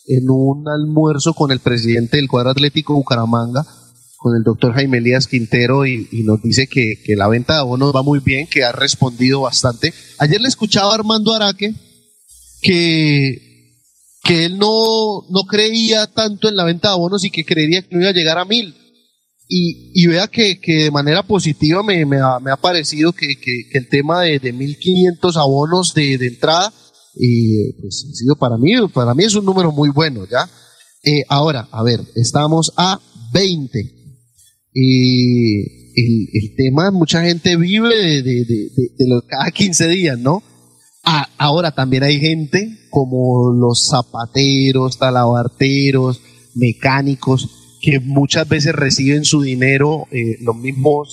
en 0.06 0.28
un 0.30 0.64
almuerzo 0.68 1.34
con 1.34 1.52
el 1.52 1.60
presidente 1.60 2.16
del 2.16 2.28
cuadro 2.28 2.50
atlético 2.50 2.94
Bucaramanga, 2.94 3.64
con 4.16 4.36
el 4.36 4.42
doctor 4.42 4.74
Jaime 4.74 4.98
Elías 4.98 5.26
Quintero, 5.26 5.86
y, 5.86 6.08
nos 6.24 6.42
dice 6.42 6.66
que, 6.66 6.94
que, 7.04 7.16
la 7.16 7.28
venta 7.28 7.54
de 7.54 7.60
abonos 7.60 7.94
va 7.94 8.02
muy 8.02 8.20
bien, 8.20 8.46
que 8.46 8.64
ha 8.64 8.72
respondido 8.72 9.42
bastante. 9.42 9.92
Ayer 10.18 10.40
le 10.40 10.48
escuchaba 10.48 10.92
a 10.92 10.94
Armando 10.94 11.34
Araque 11.34 11.74
que, 12.60 13.52
que 14.22 14.44
él 14.44 14.58
no, 14.58 15.26
no 15.28 15.42
creía 15.48 16.06
tanto 16.06 16.48
en 16.48 16.56
la 16.56 16.64
venta 16.64 16.88
de 16.88 16.94
abonos 16.94 17.24
y 17.24 17.30
que 17.30 17.44
creería 17.44 17.82
que 17.82 17.94
no 17.94 18.02
iba 18.02 18.10
a 18.10 18.14
llegar 18.14 18.38
a 18.38 18.44
mil. 18.44 18.74
Y, 19.54 19.90
y 19.92 20.06
vea 20.06 20.28
que, 20.28 20.58
que, 20.58 20.84
de 20.84 20.90
manera 20.90 21.22
positiva 21.22 21.82
me, 21.82 22.04
ha, 22.18 22.56
parecido 22.56 23.12
que, 23.12 23.36
el 23.72 23.86
tema 23.90 24.22
de, 24.22 24.38
de 24.38 24.54
1.500 24.54 25.36
abonos 25.36 25.92
de, 25.92 26.14
entrada 26.14 26.72
y 27.14 27.70
pues 27.74 28.06
ha 28.10 28.14
sido 28.14 28.36
para 28.36 28.56
mí, 28.56 28.72
para 28.94 29.12
mí 29.12 29.24
es 29.24 29.34
un 29.34 29.44
número 29.44 29.70
muy 29.70 29.90
bueno, 29.90 30.24
¿ya? 30.24 30.48
Eh, 31.04 31.24
ahora, 31.28 31.68
a 31.70 31.82
ver, 31.82 32.00
estamos 32.14 32.72
a 32.78 32.98
20. 33.34 33.78
Y 34.72 35.60
el, 36.00 36.28
el 36.32 36.56
tema, 36.56 36.90
mucha 36.90 37.22
gente 37.22 37.56
vive 37.56 38.22
de, 38.22 38.46
cada 39.28 39.50
15 39.50 39.86
días, 39.88 40.18
¿no? 40.18 40.42
Ah, 41.04 41.28
ahora 41.36 41.72
también 41.72 42.04
hay 42.04 42.18
gente 42.20 42.88
como 42.88 43.52
los 43.52 43.86
zapateros, 43.90 44.98
talabarteros, 44.98 46.22
mecánicos, 46.54 47.61
que 47.82 48.00
muchas 48.00 48.48
veces 48.48 48.74
reciben 48.74 49.24
su 49.24 49.42
dinero, 49.42 50.06
eh, 50.12 50.38
los 50.40 50.56
mismos 50.56 51.12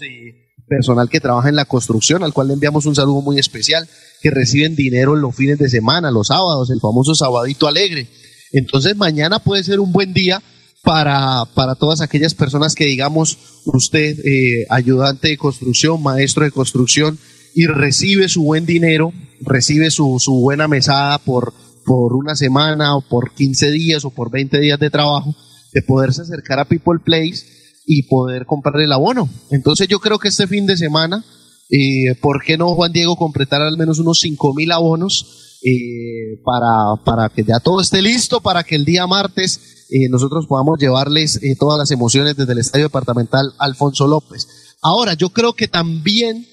personal 0.69 1.09
que 1.09 1.19
trabaja 1.19 1.49
en 1.49 1.55
la 1.55 1.65
construcción, 1.65 2.23
al 2.23 2.31
cual 2.31 2.47
le 2.47 2.53
enviamos 2.53 2.85
un 2.85 2.95
saludo 2.95 3.21
muy 3.21 3.39
especial, 3.39 3.89
que 4.21 4.29
reciben 4.29 4.75
dinero 4.75 5.15
los 5.15 5.35
fines 5.35 5.57
de 5.57 5.67
semana, 5.67 6.11
los 6.11 6.27
sábados, 6.27 6.69
el 6.69 6.79
famoso 6.79 7.15
sabadito 7.15 7.67
alegre. 7.67 8.07
Entonces 8.51 8.95
mañana 8.95 9.39
puede 9.39 9.63
ser 9.63 9.79
un 9.79 9.91
buen 9.91 10.13
día 10.13 10.41
para, 10.83 11.45
para 11.55 11.75
todas 11.75 12.01
aquellas 12.01 12.35
personas 12.35 12.75
que 12.75 12.85
digamos, 12.85 13.37
usted, 13.65 14.19
eh, 14.25 14.65
ayudante 14.69 15.29
de 15.29 15.37
construcción, 15.37 16.01
maestro 16.01 16.45
de 16.45 16.51
construcción, 16.51 17.17
y 17.55 17.65
recibe 17.65 18.29
su 18.29 18.43
buen 18.43 18.65
dinero, 18.65 19.11
recibe 19.41 19.89
su, 19.91 20.17
su 20.19 20.35
buena 20.35 20.67
mesada 20.67 21.17
por, 21.17 21.53
por 21.83 22.13
una 22.13 22.35
semana 22.35 22.95
o 22.95 23.01
por 23.01 23.33
15 23.33 23.71
días 23.71 24.05
o 24.05 24.11
por 24.11 24.29
20 24.31 24.59
días 24.59 24.79
de 24.79 24.89
trabajo, 24.89 25.35
de 25.73 25.81
poderse 25.81 26.21
acercar 26.21 26.59
a 26.59 26.65
People 26.65 26.99
Place 27.03 27.45
y 27.85 28.03
poder 28.03 28.45
comprarle 28.45 28.83
el 28.85 28.91
abono. 28.91 29.29
Entonces 29.51 29.87
yo 29.87 29.99
creo 29.99 30.19
que 30.19 30.27
este 30.27 30.47
fin 30.47 30.65
de 30.65 30.77
semana, 30.77 31.23
eh, 31.69 32.15
¿por 32.21 32.43
qué 32.43 32.57
no 32.57 32.75
Juan 32.75 32.91
Diego 32.91 33.15
completar 33.15 33.61
al 33.61 33.77
menos 33.77 33.99
unos 33.99 34.19
5 34.19 34.53
mil 34.53 34.71
abonos 34.71 35.47
eh, 35.61 36.39
para, 36.45 37.03
para 37.03 37.27
que 37.27 37.43
ya 37.43 37.59
todo 37.59 37.81
esté 37.81 38.01
listo, 38.01 38.39
para 38.39 38.63
que 38.63 38.75
el 38.75 38.85
día 38.85 39.05
martes 39.07 39.85
eh, 39.89 40.07
nosotros 40.09 40.47
podamos 40.47 40.79
llevarles 40.79 41.43
eh, 41.43 41.57
todas 41.59 41.77
las 41.77 41.91
emociones 41.91 42.37
desde 42.37 42.53
el 42.53 42.59
Estadio 42.59 42.85
Departamental 42.85 43.51
Alfonso 43.59 44.07
López. 44.07 44.47
Ahora, 44.81 45.15
yo 45.15 45.31
creo 45.31 45.51
que 45.51 45.67
también 45.67 46.45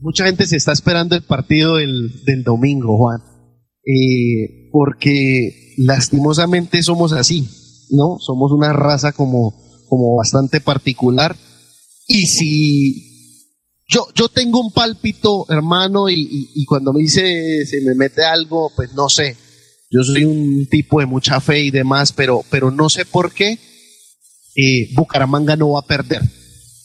mucha 0.00 0.24
gente 0.24 0.46
se 0.46 0.56
está 0.56 0.72
esperando 0.72 1.14
el 1.14 1.22
partido 1.22 1.76
del, 1.76 2.24
del 2.24 2.42
domingo, 2.42 2.98
Juan, 2.98 3.20
porque 4.72 5.74
lastimosamente 5.78 6.82
somos 6.82 7.12
así, 7.12 7.48
¿no? 7.92 8.18
Somos 8.18 8.50
una 8.52 8.72
raza 8.72 9.12
como, 9.12 9.54
como 9.88 10.16
bastante 10.16 10.60
particular. 10.60 11.36
Y 12.08 12.26
si 12.26 13.12
yo, 13.88 14.06
yo 14.14 14.28
tengo 14.28 14.60
un 14.60 14.72
pálpito, 14.72 15.46
hermano, 15.48 16.08
y, 16.08 16.48
y- 16.54 16.64
cuando 16.64 16.92
me 16.92 17.00
dice, 17.02 17.64
se 17.66 17.80
me 17.82 17.94
mete 17.94 18.24
algo, 18.24 18.72
pues 18.74 18.92
no 18.94 19.08
sé. 19.08 19.36
Yo 19.90 20.02
soy 20.02 20.24
un 20.24 20.66
tipo 20.70 21.00
de 21.00 21.06
mucha 21.06 21.38
fe 21.40 21.60
y 21.60 21.70
demás, 21.70 22.12
pero, 22.12 22.42
pero 22.50 22.70
no 22.70 22.88
sé 22.88 23.04
por 23.04 23.32
qué 23.32 23.58
eh, 24.56 24.88
Bucaramanga 24.94 25.56
no 25.56 25.70
va 25.72 25.80
a 25.80 25.86
perder. 25.86 26.22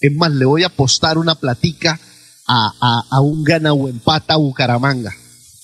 Es 0.02 0.14
más, 0.14 0.32
le 0.32 0.46
voy 0.46 0.64
a 0.64 0.68
apostar 0.68 1.18
una 1.18 1.36
platica 1.36 2.00
a, 2.46 2.72
a- 2.82 3.04
a 3.10 3.22
un 3.22 3.44
gana 3.44 3.74
o 3.74 3.88
empata 3.88 4.34
a 4.34 4.38
Bucaramanga. 4.38 5.14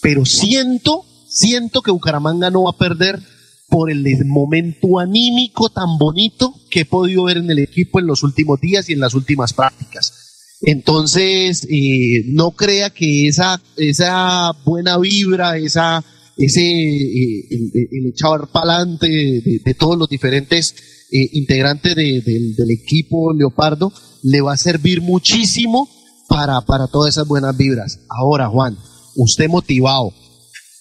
Pero 0.02 0.26
siento, 0.26 1.03
siento 1.28 1.82
que 1.82 1.91
Bucaramanga 1.91 2.49
no 2.49 2.64
va 2.64 2.72
a 2.72 2.78
perder 2.78 3.22
por 3.69 3.90
el 3.91 4.03
momento 4.26 4.99
anímico 4.99 5.69
tan 5.69 5.98
bonito 5.98 6.53
que 6.69 6.81
he 6.81 6.85
podido 6.85 7.23
ver 7.23 7.38
en 7.38 7.49
el 7.49 7.60
equipo 7.60 7.99
en 7.99 8.07
los 8.07 8.22
últimos 8.23 8.60
días 8.61 8.90
y 8.90 8.94
en 8.94 8.99
las 8.99 9.14
últimas 9.14 9.53
prácticas. 9.53 10.14
Entonces, 10.61 11.68
eh, 11.69 12.23
no 12.27 12.52
crea 12.52 12.90
que 12.90 13.27
esa, 13.27 13.61
esa 13.76 14.52
buena 14.65 14.98
vibra, 14.98 15.57
esa, 15.57 16.03
ese 16.38 16.61
eh, 16.61 17.48
el, 17.49 17.72
el 17.91 18.07
echar 18.11 18.48
para 18.52 18.76
adelante 18.76 19.07
de, 19.10 19.60
de 19.65 19.73
todos 19.73 19.98
los 19.98 20.07
diferentes 20.07 20.73
eh, 21.11 21.30
integrantes 21.34 21.95
de- 21.95 22.22
del, 22.22 22.56
del 22.56 22.72
equipo 22.72 23.34
Leopardo 23.34 23.91
le 24.23 24.41
va 24.41 24.53
a 24.53 24.57
servir 24.57 25.02
muchísimo 25.02 25.90
para, 26.30 26.61
para 26.61 26.88
todas 26.88 27.14
esas 27.15 27.27
buenas 27.27 27.57
vibras. 27.57 27.99
Ahora, 28.10 28.48
Juan, 28.48 28.77
usted 29.15 29.49
motivado, 29.49 30.14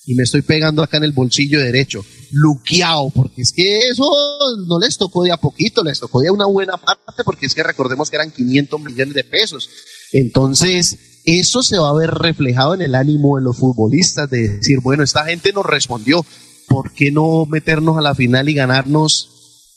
y 0.06 0.14
me 0.14 0.22
estoy 0.22 0.42
pegando 0.42 0.82
acá 0.82 0.98
en 0.98 1.04
el 1.04 1.12
bolsillo 1.12 1.58
derecho, 1.60 2.04
luqueado, 2.32 3.10
porque 3.10 3.42
es 3.42 3.52
que 3.52 3.78
eso 3.88 4.10
no 4.66 4.78
les 4.80 4.96
tocó 4.96 5.22
de 5.22 5.32
a 5.32 5.36
poquito, 5.36 5.84
les 5.84 6.00
tocó 6.00 6.20
de 6.20 6.30
una 6.30 6.46
buena 6.46 6.76
parte, 6.76 7.24
porque 7.24 7.46
es 7.46 7.54
que 7.54 7.62
recordemos 7.62 8.10
que 8.10 8.16
eran 8.16 8.30
500 8.30 8.80
millones 8.80 9.14
de 9.14 9.24
pesos. 9.24 9.68
Entonces, 10.12 11.20
eso 11.24 11.62
se 11.62 11.78
va 11.78 11.90
a 11.90 11.94
ver 11.94 12.10
reflejado 12.10 12.74
en 12.74 12.82
el 12.82 12.94
ánimo 12.94 13.36
de 13.36 13.44
los 13.44 13.58
futbolistas, 13.58 14.28
de 14.30 14.48
decir, 14.48 14.80
bueno, 14.80 15.04
esta 15.04 15.26
gente 15.26 15.52
nos 15.52 15.66
respondió, 15.66 16.24
¿por 16.68 16.92
qué 16.92 17.12
no 17.12 17.44
meternos 17.46 17.98
a 17.98 18.02
la 18.02 18.14
final 18.14 18.48
y 18.48 18.54
ganarnos 18.54 19.28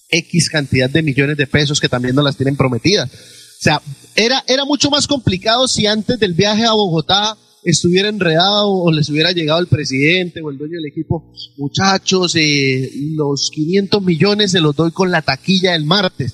X 0.10 0.50
cantidad 0.50 0.90
de 0.90 1.04
millones 1.04 1.38
de 1.38 1.48
pesos 1.48 1.80
que 1.80 1.90
también 1.90 2.16
nos 2.16 2.24
las 2.24 2.38
tienen 2.38 2.56
prometidas? 2.56 3.12
O 3.12 3.64
sea, 3.64 3.82
era, 4.16 4.44
era 4.48 4.64
mucho 4.66 4.90
más 4.90 5.08
complicado 5.08 5.68
si 5.68 5.88
antes 5.88 6.20
del 6.20 6.34
viaje 6.34 6.66
a 6.66 6.74
Bogotá 6.74 7.38
estuviera 7.66 8.08
enredado 8.08 8.70
o 8.70 8.92
les 8.92 9.10
hubiera 9.10 9.32
llegado 9.32 9.60
el 9.60 9.68
presidente 9.68 10.42
o 10.42 10.52
el 10.52 10.58
dueño 10.58 10.76
del 10.76 10.86
equipo, 10.86 11.34
muchachos, 11.58 12.36
eh, 12.36 12.92
los 13.16 13.50
500 13.54 14.04
millones 14.04 14.52
se 14.52 14.62
los 14.62 14.76
doy 14.76 14.92
con 14.92 15.12
la 15.12 15.24
taquilla 15.24 15.74
del 15.74 15.86
martes. 15.86 16.34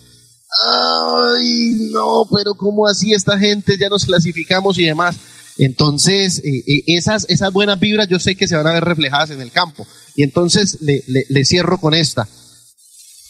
Ay, 0.68 1.90
no, 1.94 2.26
pero 2.36 2.54
¿cómo 2.56 2.86
así 2.86 3.14
esta 3.14 3.40
gente? 3.40 3.78
Ya 3.80 3.88
nos 3.88 4.06
clasificamos 4.06 4.78
y 4.78 4.84
demás. 4.84 5.16
Entonces, 5.58 6.40
eh, 6.40 6.64
eh, 6.68 6.84
esas, 6.88 7.26
esas 7.30 7.54
buenas 7.54 7.80
vibras 7.80 8.10
yo 8.10 8.20
sé 8.20 8.36
que 8.36 8.48
se 8.48 8.58
van 8.58 8.68
a 8.68 8.74
ver 8.74 8.84
reflejadas 8.84 9.30
en 9.30 9.42
el 9.42 9.52
campo. 9.52 9.88
Y 10.16 10.24
entonces 10.24 10.80
le, 10.82 11.46
cierro 11.46 11.80
con 11.80 11.94
esta. 11.94 12.28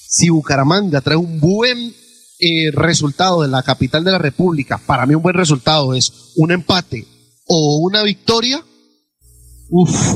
Si 0.08 0.30
Bucaramanga 0.30 1.02
trae 1.02 1.16
un 1.16 1.40
buen 1.40 1.94
eh, 2.40 2.72
resultado 2.74 3.44
de 3.44 3.48
la 3.48 3.62
capital 3.62 4.04
de 4.04 4.12
la 4.12 4.18
República, 4.18 4.80
para 4.80 5.06
mí 5.06 5.14
un 5.14 5.22
buen 5.22 5.36
resultado 5.36 5.94
es 5.94 6.12
un 6.36 6.52
empate 6.52 7.06
o 7.48 7.80
una 7.84 8.04
victoria, 8.04 8.64
uff, 9.70 10.16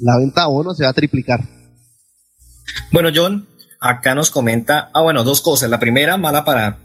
la 0.00 0.18
venta 0.18 0.42
de 0.42 0.44
abonos 0.44 0.76
se 0.76 0.84
va 0.84 0.90
a 0.90 0.94
triplicar. 0.94 1.48
Bueno, 2.92 3.10
John, 3.14 3.48
acá 3.80 4.14
nos 4.14 4.30
comenta, 4.30 4.90
ah, 4.94 5.02
bueno, 5.02 5.24
dos 5.24 5.40
cosas. 5.40 5.70
La 5.70 5.78
primera, 5.78 6.16
mala 6.16 6.44
para, 6.44 6.78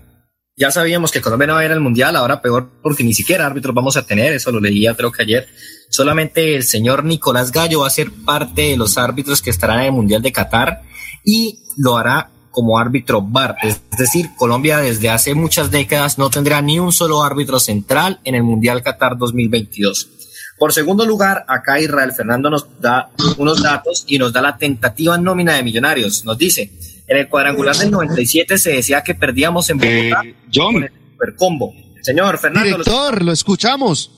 ya 0.56 0.72
sabíamos 0.72 1.12
que 1.12 1.22
Colombia 1.22 1.48
no 1.48 1.54
va 1.54 1.60
a 1.60 1.66
ir 1.66 1.72
al 1.72 1.80
Mundial, 1.80 2.16
ahora 2.16 2.42
peor 2.42 2.70
porque 2.82 3.04
ni 3.04 3.14
siquiera 3.14 3.46
árbitros 3.46 3.74
vamos 3.74 3.98
a 3.98 4.06
tener, 4.06 4.34
eso 4.34 4.52
lo 4.52 4.60
leía 4.60 4.96
creo 4.96 5.12
que 5.12 5.24
ayer. 5.24 5.48
Solamente 5.90 6.56
el 6.56 6.64
señor 6.64 7.04
Nicolás 7.04 7.52
Gallo 7.52 7.82
va 7.82 7.88
a 7.88 7.92
ser 7.92 8.12
parte 8.12 8.64
de 8.64 8.78
los 8.78 8.98
árbitros 8.98 9.42
que 9.42 9.50
estarán 9.50 9.80
en 9.80 9.86
el 9.86 9.92
Mundial 9.92 10.22
de 10.22 10.32
Qatar 10.32 10.82
y 11.24 11.64
lo 11.78 11.98
hará 11.98 12.32
como 12.54 12.78
árbitro 12.80 13.22
VAR. 13.22 13.58
Es 13.64 13.82
decir, 13.98 14.30
Colombia 14.38 14.78
desde 14.78 15.10
hace 15.10 15.34
muchas 15.36 15.70
décadas 15.72 16.18
no 16.18 16.30
tendrá 16.30 16.62
ni 16.62 16.80
un 16.80 16.94
solo 16.94 17.22
árbitro 17.24 17.60
central 17.60 18.20
en 18.24 18.36
el 18.36 18.44
Mundial 18.44 18.82
Qatar 18.82 19.18
2022. 19.18 20.10
Por 20.58 20.72
segundo 20.72 21.06
lugar, 21.06 21.44
acá 21.50 21.80
Israel 21.82 22.14
Fernando 22.14 22.50
nos 22.50 22.80
da 22.80 23.10
unos 23.38 23.62
datos 23.62 24.06
y 24.08 24.18
nos 24.20 24.32
da 24.32 24.42
la 24.42 24.56
tentativa 24.58 25.18
nómina 25.18 25.56
de 25.56 25.64
Millonarios. 25.64 26.24
Nos 26.24 26.38
dice, 26.38 26.72
en 27.08 27.18
el 27.18 27.28
cuadrangular 27.28 27.76
del 27.76 27.92
97 27.92 28.58
se 28.58 28.72
decía 28.74 29.02
que 29.02 29.16
perdíamos 29.16 29.70
en 29.72 29.80
Bogotá 29.80 30.22
John. 30.54 30.74
con 30.76 30.84
el 30.84 30.92
supercombo. 31.12 31.74
Señor 32.02 32.38
Fernando, 32.38 32.78
los- 32.78 32.86
Director, 32.86 33.24
lo 33.24 33.32
escuchamos. 33.32 34.12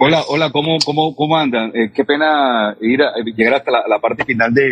Hola, 0.00 0.24
hola, 0.28 0.50
¿cómo, 0.52 0.78
cómo, 0.84 1.14
cómo 1.16 1.36
andan? 1.36 1.70
Eh, 1.74 1.90
qué 1.94 2.04
pena 2.04 2.76
ir 2.80 3.02
a- 3.02 3.12
llegar 3.36 3.54
hasta 3.54 3.70
la, 3.70 3.82
la 3.88 3.98
parte 4.00 4.24
final 4.24 4.52
de, 4.52 4.62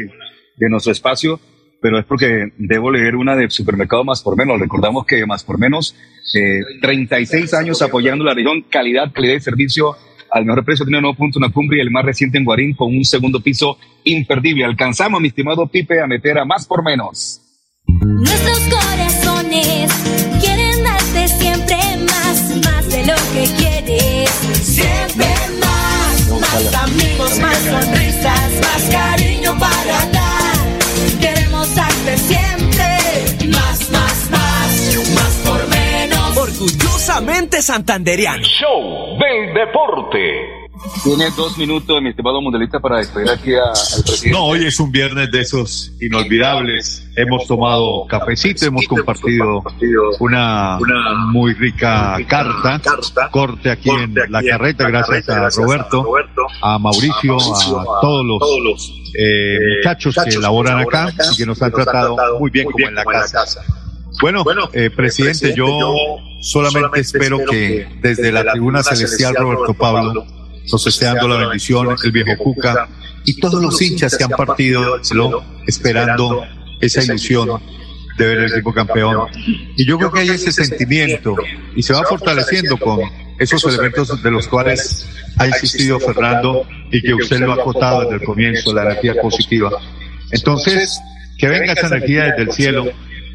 de 0.56 0.68
nuestro 0.68 0.92
espacio, 0.92 1.40
pero 1.86 2.00
es 2.00 2.04
porque 2.04 2.50
debo 2.58 2.90
leer 2.90 3.14
una 3.14 3.36
de 3.36 3.48
Supermercado 3.48 4.02
Más 4.02 4.20
por 4.20 4.36
Menos. 4.36 4.58
Recordamos 4.58 5.06
que 5.06 5.24
Más 5.24 5.44
por 5.44 5.56
Menos, 5.56 5.94
eh, 6.34 6.58
36 6.82 7.54
años 7.54 7.80
apoyando 7.80 8.24
la 8.24 8.34
región, 8.34 8.62
calidad, 8.68 9.12
calidad 9.12 9.34
de 9.34 9.40
servicio 9.40 9.94
al 10.32 10.44
mejor 10.44 10.64
precio. 10.64 10.84
Tiene 10.84 11.00
nuevo 11.00 11.16
punto, 11.16 11.38
una 11.38 11.50
cumbre 11.50 11.78
y 11.78 11.80
el 11.82 11.92
más 11.92 12.04
reciente 12.04 12.38
en 12.38 12.44
Guarín 12.44 12.74
con 12.74 12.88
un 12.88 13.04
segundo 13.04 13.40
piso 13.40 13.78
imperdible. 14.02 14.64
Alcanzamos, 14.64 15.20
mi 15.20 15.28
estimado 15.28 15.68
Pipe, 15.68 16.00
a 16.00 16.08
meter 16.08 16.38
a 16.38 16.44
Más 16.44 16.66
por 16.66 16.82
Menos. 16.82 17.40
Nuestros 17.86 18.58
corazones 18.62 19.92
quieren 20.40 20.82
darte 20.82 21.28
siempre 21.28 21.76
más, 22.04 22.64
más 22.64 22.90
de 22.90 23.06
lo 23.06 23.14
que 23.32 23.48
quieres. 23.58 24.30
Siempre 24.60 25.28
más, 25.60 26.40
más 26.40 26.74
amigos, 26.82 27.38
más 27.38 27.58
sonrisas, 27.58 28.60
más 28.60 28.82
cariño 28.90 29.56
para 29.56 30.06
dar. 30.06 30.15
Orgullosamente 37.09 37.62
santanderiano. 37.62 38.43
Show 38.43 39.16
del 39.19 39.55
deporte. 39.55 40.19
Tiene 41.05 41.31
dos 41.37 41.57
minutos, 41.57 42.03
mi 42.03 42.11
estimado 42.11 42.41
mundialista, 42.43 42.81
para 42.81 42.99
despedir 42.99 43.31
aquí 43.31 43.55
a- 43.55 43.62
al 43.69 44.03
presidente. 44.05 44.31
No, 44.31 44.45
hoy 44.47 44.66
es 44.66 44.78
un 44.81 44.91
viernes 44.93 45.31
de 45.31 45.41
esos 45.41 45.93
inolvidables. 46.01 47.09
Hemos 47.16 47.47
tomado 47.47 48.07
cafecito, 48.09 48.66
hemos 48.66 48.87
compartido 48.89 49.62
una 50.20 50.78
muy 51.33 51.55
rica 51.55 52.16
carta, 52.28 52.81
corte 53.31 53.70
aquí 53.70 53.89
en 53.89 54.12
la 54.28 54.43
carreta, 54.43 54.89
gracias 54.89 55.28
a 55.28 55.49
Roberto. 55.62 56.05
a 56.62 56.78
Mauricio, 56.78 57.37
a 57.37 58.01
todos 58.01 58.24
los 58.27 58.93
eh, 59.19 59.59
muchachos 59.78 60.15
que 60.24 60.39
laboran 60.39 60.81
acá 60.81 61.09
y 61.33 61.37
que 61.37 61.47
nos 61.47 61.62
han 61.62 61.73
tratado 61.73 62.16
muy 62.41 62.51
bien 62.51 62.66
como 62.70 62.87
en 62.89 62.95
la 62.97 63.05
casa. 63.05 63.45
Bueno, 64.20 64.44
eh, 64.72 64.90
presidente, 64.90 65.55
yo 65.55 65.76
solamente 66.40 67.01
espero 67.01 67.38
que 67.44 67.86
desde 68.01 68.32
la 68.32 68.51
tribuna 68.52 68.82
celestial 68.82 69.34
Roberto 69.34 69.74
Pablo 69.74 70.26
nos 70.70 70.86
esté 70.86 71.05
dando 71.06 71.28
la 71.28 71.36
bendición, 71.36 71.97
el 72.02 72.12
viejo 72.12 72.43
Cuca 72.43 72.88
y 73.24 73.38
todos 73.40 73.62
los 73.62 73.80
hinchas 73.82 74.16
que 74.16 74.24
han 74.24 74.30
partido 74.30 75.01
esperando 75.66 76.44
esa 76.80 77.02
ilusión 77.02 77.60
de 78.16 78.26
ver 78.26 78.38
el 78.38 78.52
equipo 78.52 78.72
campeón. 78.72 79.28
Y 79.76 79.86
yo 79.86 79.98
creo 79.98 80.10
que 80.10 80.20
hay 80.20 80.30
ese 80.30 80.52
sentimiento 80.52 81.34
y 81.74 81.82
se 81.82 81.93
va 81.93 82.05
fortaleciendo 82.05 82.76
con 82.78 83.01
esos 83.38 83.64
elementos 83.66 84.22
de 84.22 84.30
los 84.30 84.48
cuales 84.48 85.06
ha 85.36 85.47
insistido 85.47 86.01
Fernando 86.01 86.66
y 86.90 87.02
que 87.02 87.14
usted 87.14 87.40
lo 87.40 87.52
ha 87.52 87.56
acotado 87.56 88.02
desde 88.02 88.14
el 88.14 88.22
comienzo, 88.22 88.72
la 88.72 88.84
energía 88.84 89.14
positiva. 89.20 89.70
Entonces, 90.30 90.98
que 91.36 91.48
venga 91.48 91.74
esa 91.74 91.88
energía 91.88 92.24
desde 92.24 92.43
el 92.43 92.52
cielo 92.52 92.86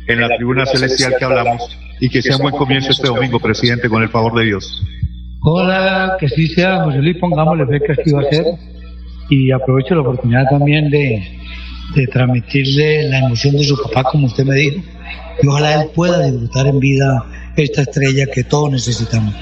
en 0.07 0.21
la 0.21 0.29
tribuna 0.35 0.65
celestial 0.65 1.13
que 1.17 1.25
hablamos 1.25 1.77
y 1.99 2.09
que 2.09 2.21
sea 2.21 2.37
un 2.37 2.43
buen 2.43 2.55
comienzo 2.55 2.91
este 2.91 3.07
domingo, 3.07 3.39
presidente, 3.39 3.87
con 3.87 4.01
el 4.01 4.09
favor 4.09 4.37
de 4.37 4.45
Dios. 4.45 4.83
Hola, 5.43 6.17
que 6.19 6.27
sí 6.29 6.47
sea, 6.47 6.83
José 6.83 6.97
Luis, 6.97 7.17
pongámosle 7.17 7.65
fe 7.67 7.79
que 7.85 7.91
así 7.93 8.11
va 8.11 8.21
a 8.21 8.29
ser. 8.29 8.45
Y 9.29 9.51
aprovecho 9.51 9.95
la 9.95 10.01
oportunidad 10.01 10.43
también 10.49 10.89
de, 10.89 11.23
de 11.95 12.07
transmitirle 12.07 13.09
la 13.09 13.19
emoción 13.19 13.55
de 13.55 13.63
su 13.63 13.77
papá, 13.81 14.03
como 14.11 14.27
usted 14.27 14.43
me 14.45 14.55
dijo. 14.55 14.81
Y 15.41 15.47
ojalá 15.47 15.81
él 15.81 15.89
pueda 15.95 16.25
disfrutar 16.25 16.67
en 16.67 16.79
vida 16.79 17.25
esta 17.55 17.81
estrella 17.81 18.25
que 18.33 18.43
todos 18.43 18.71
necesitamos. 18.71 19.33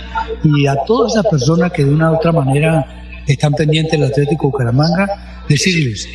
Y 0.44 0.68
a 0.68 0.76
todas 0.86 1.14
esas 1.14 1.26
personas 1.28 1.72
que 1.72 1.84
de 1.84 1.94
una 1.94 2.12
u 2.12 2.16
otra 2.16 2.32
manera 2.32 2.86
están 3.28 3.54
pendientes 3.54 4.00
del 4.00 4.10
Atlético 4.10 4.52
Bucaramanga, 4.52 5.44
decirles, 5.48 6.08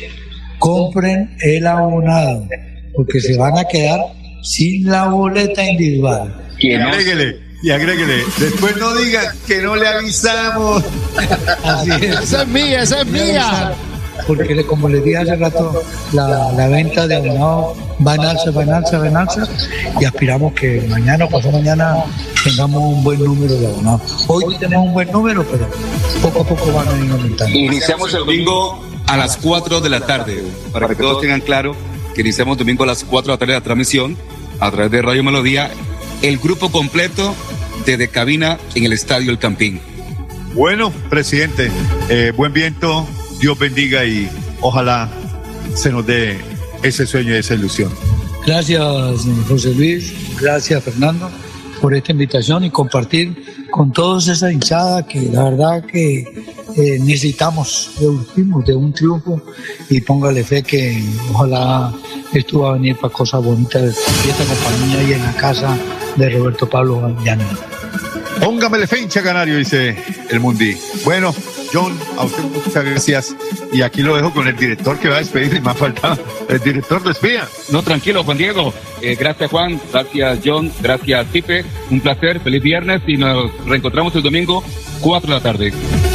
compren 0.59 1.35
el 1.41 1.65
abonado, 1.67 2.47
porque 2.95 3.19
se 3.19 3.37
van 3.37 3.57
a 3.57 3.65
quedar 3.65 3.99
sin 4.45 4.83
la 4.89 5.07
boleta 5.07 5.63
individual. 5.63 6.33
Y 6.59 6.73
agréguele, 6.75 7.39
y 7.63 7.71
agréguele. 7.71 8.23
Después 8.39 8.77
no 8.77 8.95
digan 8.95 9.25
que 9.47 9.61
no 9.61 9.75
le 9.75 9.87
avisamos. 9.87 10.83
Así 11.63 11.91
es. 11.91 12.19
Esa 12.21 12.41
es 12.43 12.47
mía, 12.47 12.81
esa 12.83 13.01
es 13.01 13.07
mía. 13.07 13.73
Porque 14.27 14.55
le- 14.55 14.65
como 14.65 14.87
les 14.87 15.03
dije 15.03 15.17
hace 15.17 15.35
rato, 15.35 15.83
la, 16.13 16.51
la 16.53 16.67
venta 16.67 17.05
de 17.07 17.15
abonados 17.15 17.77
va 18.05 18.15
en 18.15 18.21
alza, 18.21 18.51
va 18.51 18.63
en 18.63 18.73
alza, 18.73 18.97
va 18.99 19.07
en 19.07 19.17
alza 19.17 19.47
y 19.99 20.05
aspiramos 20.05 20.53
que 20.53 20.85
mañana 20.89 21.25
o 21.25 21.29
pasado 21.29 21.51
mañana 21.57 21.97
tengamos 22.43 22.81
un 22.81 23.03
buen 23.03 23.21
número 23.23 23.53
de 23.55 23.67
abonados. 23.67 24.23
Hoy 24.27 24.57
tenemos 24.57 24.87
un 24.87 24.93
buen 24.93 25.11
número, 25.11 25.43
pero 25.51 25.67
poco 26.21 26.41
a 26.41 26.47
poco 26.47 26.71
van 26.71 26.87
a 26.87 27.05
ir 27.05 27.11
aumentando. 27.11 27.55
Iniciamos 27.57 28.13
el 28.13 28.19
domingo 28.19 28.83
a 29.07 29.17
las 29.17 29.35
4 29.37 29.81
de 29.81 29.89
la 29.89 29.99
tarde, 30.01 30.43
para 30.71 30.87
que 30.87 30.95
todos 30.95 31.19
tengan 31.21 31.41
claro 31.41 31.75
que 32.15 32.21
iniciamos 32.21 32.57
domingo 32.57 32.83
a 32.85 32.87
las 32.87 33.03
4 33.03 33.27
de 33.27 33.33
la 33.33 33.37
tarde 33.37 33.53
la 33.53 33.61
transmisión 33.61 34.17
a 34.59 34.71
través 34.71 34.91
de 34.91 35.01
Radio 35.01 35.23
Melodía, 35.23 35.71
el 36.21 36.37
grupo 36.37 36.71
completo 36.71 37.35
desde 37.85 38.07
cabina 38.07 38.57
en 38.73 38.83
el 38.85 38.93
Estadio 38.93 39.31
El 39.31 39.39
Campín. 39.39 39.79
Bueno, 40.53 40.91
presidente, 41.09 41.69
eh, 42.09 42.31
buen 42.35 42.53
viento, 42.53 43.07
Dios 43.39 43.59
bendiga 43.59 44.05
y 44.05 44.29
ojalá 44.61 45.09
se 45.73 45.91
nos 45.91 46.05
dé 46.05 46.37
ese 46.83 47.05
sueño 47.05 47.33
y 47.33 47.37
esa 47.37 47.55
ilusión. 47.55 47.91
Gracias, 48.45 48.81
José 49.47 49.73
Luis. 49.73 50.13
Gracias, 50.39 50.83
Fernando, 50.83 51.29
por 51.81 51.93
esta 51.93 52.11
invitación 52.11 52.63
y 52.63 52.69
compartir 52.69 53.54
con 53.75 53.91
todos 53.91 54.29
esa 54.29 54.49
hinchada 54.49 55.05
que 55.05 55.19
la 55.23 55.43
verdad 55.49 55.83
que 55.83 56.19
eh, 56.77 56.97
necesitamos, 57.01 57.91
de 57.99 58.07
último, 58.07 58.61
de 58.61 58.73
un 58.73 58.93
triunfo 58.93 59.41
y 59.89 59.99
póngale 59.99 60.45
fe 60.45 60.63
que 60.63 61.03
ojalá 61.33 61.91
esto 62.31 62.61
va 62.61 62.69
a 62.69 62.73
venir 62.75 62.95
para 62.95 63.11
cosas 63.11 63.43
bonitas 63.43 63.97
y 64.25 64.29
esta 64.29 64.45
compañía 64.45 65.03
y 65.03 65.11
en 65.11 65.23
la 65.23 65.33
casa 65.33 65.77
de 66.15 66.29
Roberto 66.29 66.69
Pablo 66.69 67.17
Llano. 67.25 67.43
Póngamele 68.41 68.87
fecha, 68.87 69.21
canario, 69.21 69.57
dice 69.57 69.97
el 70.29 70.39
Mundi. 70.39 70.77
Bueno, 71.03 71.35
John, 71.75 71.99
a 72.17 72.23
usted 72.23 72.43
muchas 72.43 72.85
gracias. 72.85 73.35
Y 73.73 73.81
aquí 73.81 74.01
lo 74.01 74.15
dejo 74.15 74.31
con 74.31 74.47
el 74.47 74.55
director 74.55 74.97
que 74.97 75.09
va 75.09 75.17
a 75.17 75.19
despedir 75.19 75.55
y 75.55 75.59
me 75.59 75.71
ha 75.71 75.73
faltado. 75.73 76.17
El 76.47 76.59
director 76.59 77.03
despida. 77.03 77.49
No, 77.69 77.83
tranquilo, 77.83 78.23
Juan 78.23 78.37
Diego. 78.37 78.73
Eh, 79.01 79.17
gracias, 79.19 79.51
Juan. 79.51 79.81
Gracias, 79.91 80.39
John. 80.45 80.71
Gracias, 80.81 81.27
Tipe. 81.33 81.65
Un 81.91 81.99
placer. 81.99 82.39
Feliz 82.39 82.63
viernes 82.63 83.01
y 83.07 83.17
nos 83.17 83.51
reencontramos 83.65 84.15
el 84.15 84.23
domingo, 84.23 84.63
4 85.01 85.27
de 85.27 85.35
la 85.35 85.43
tarde. 85.43 86.14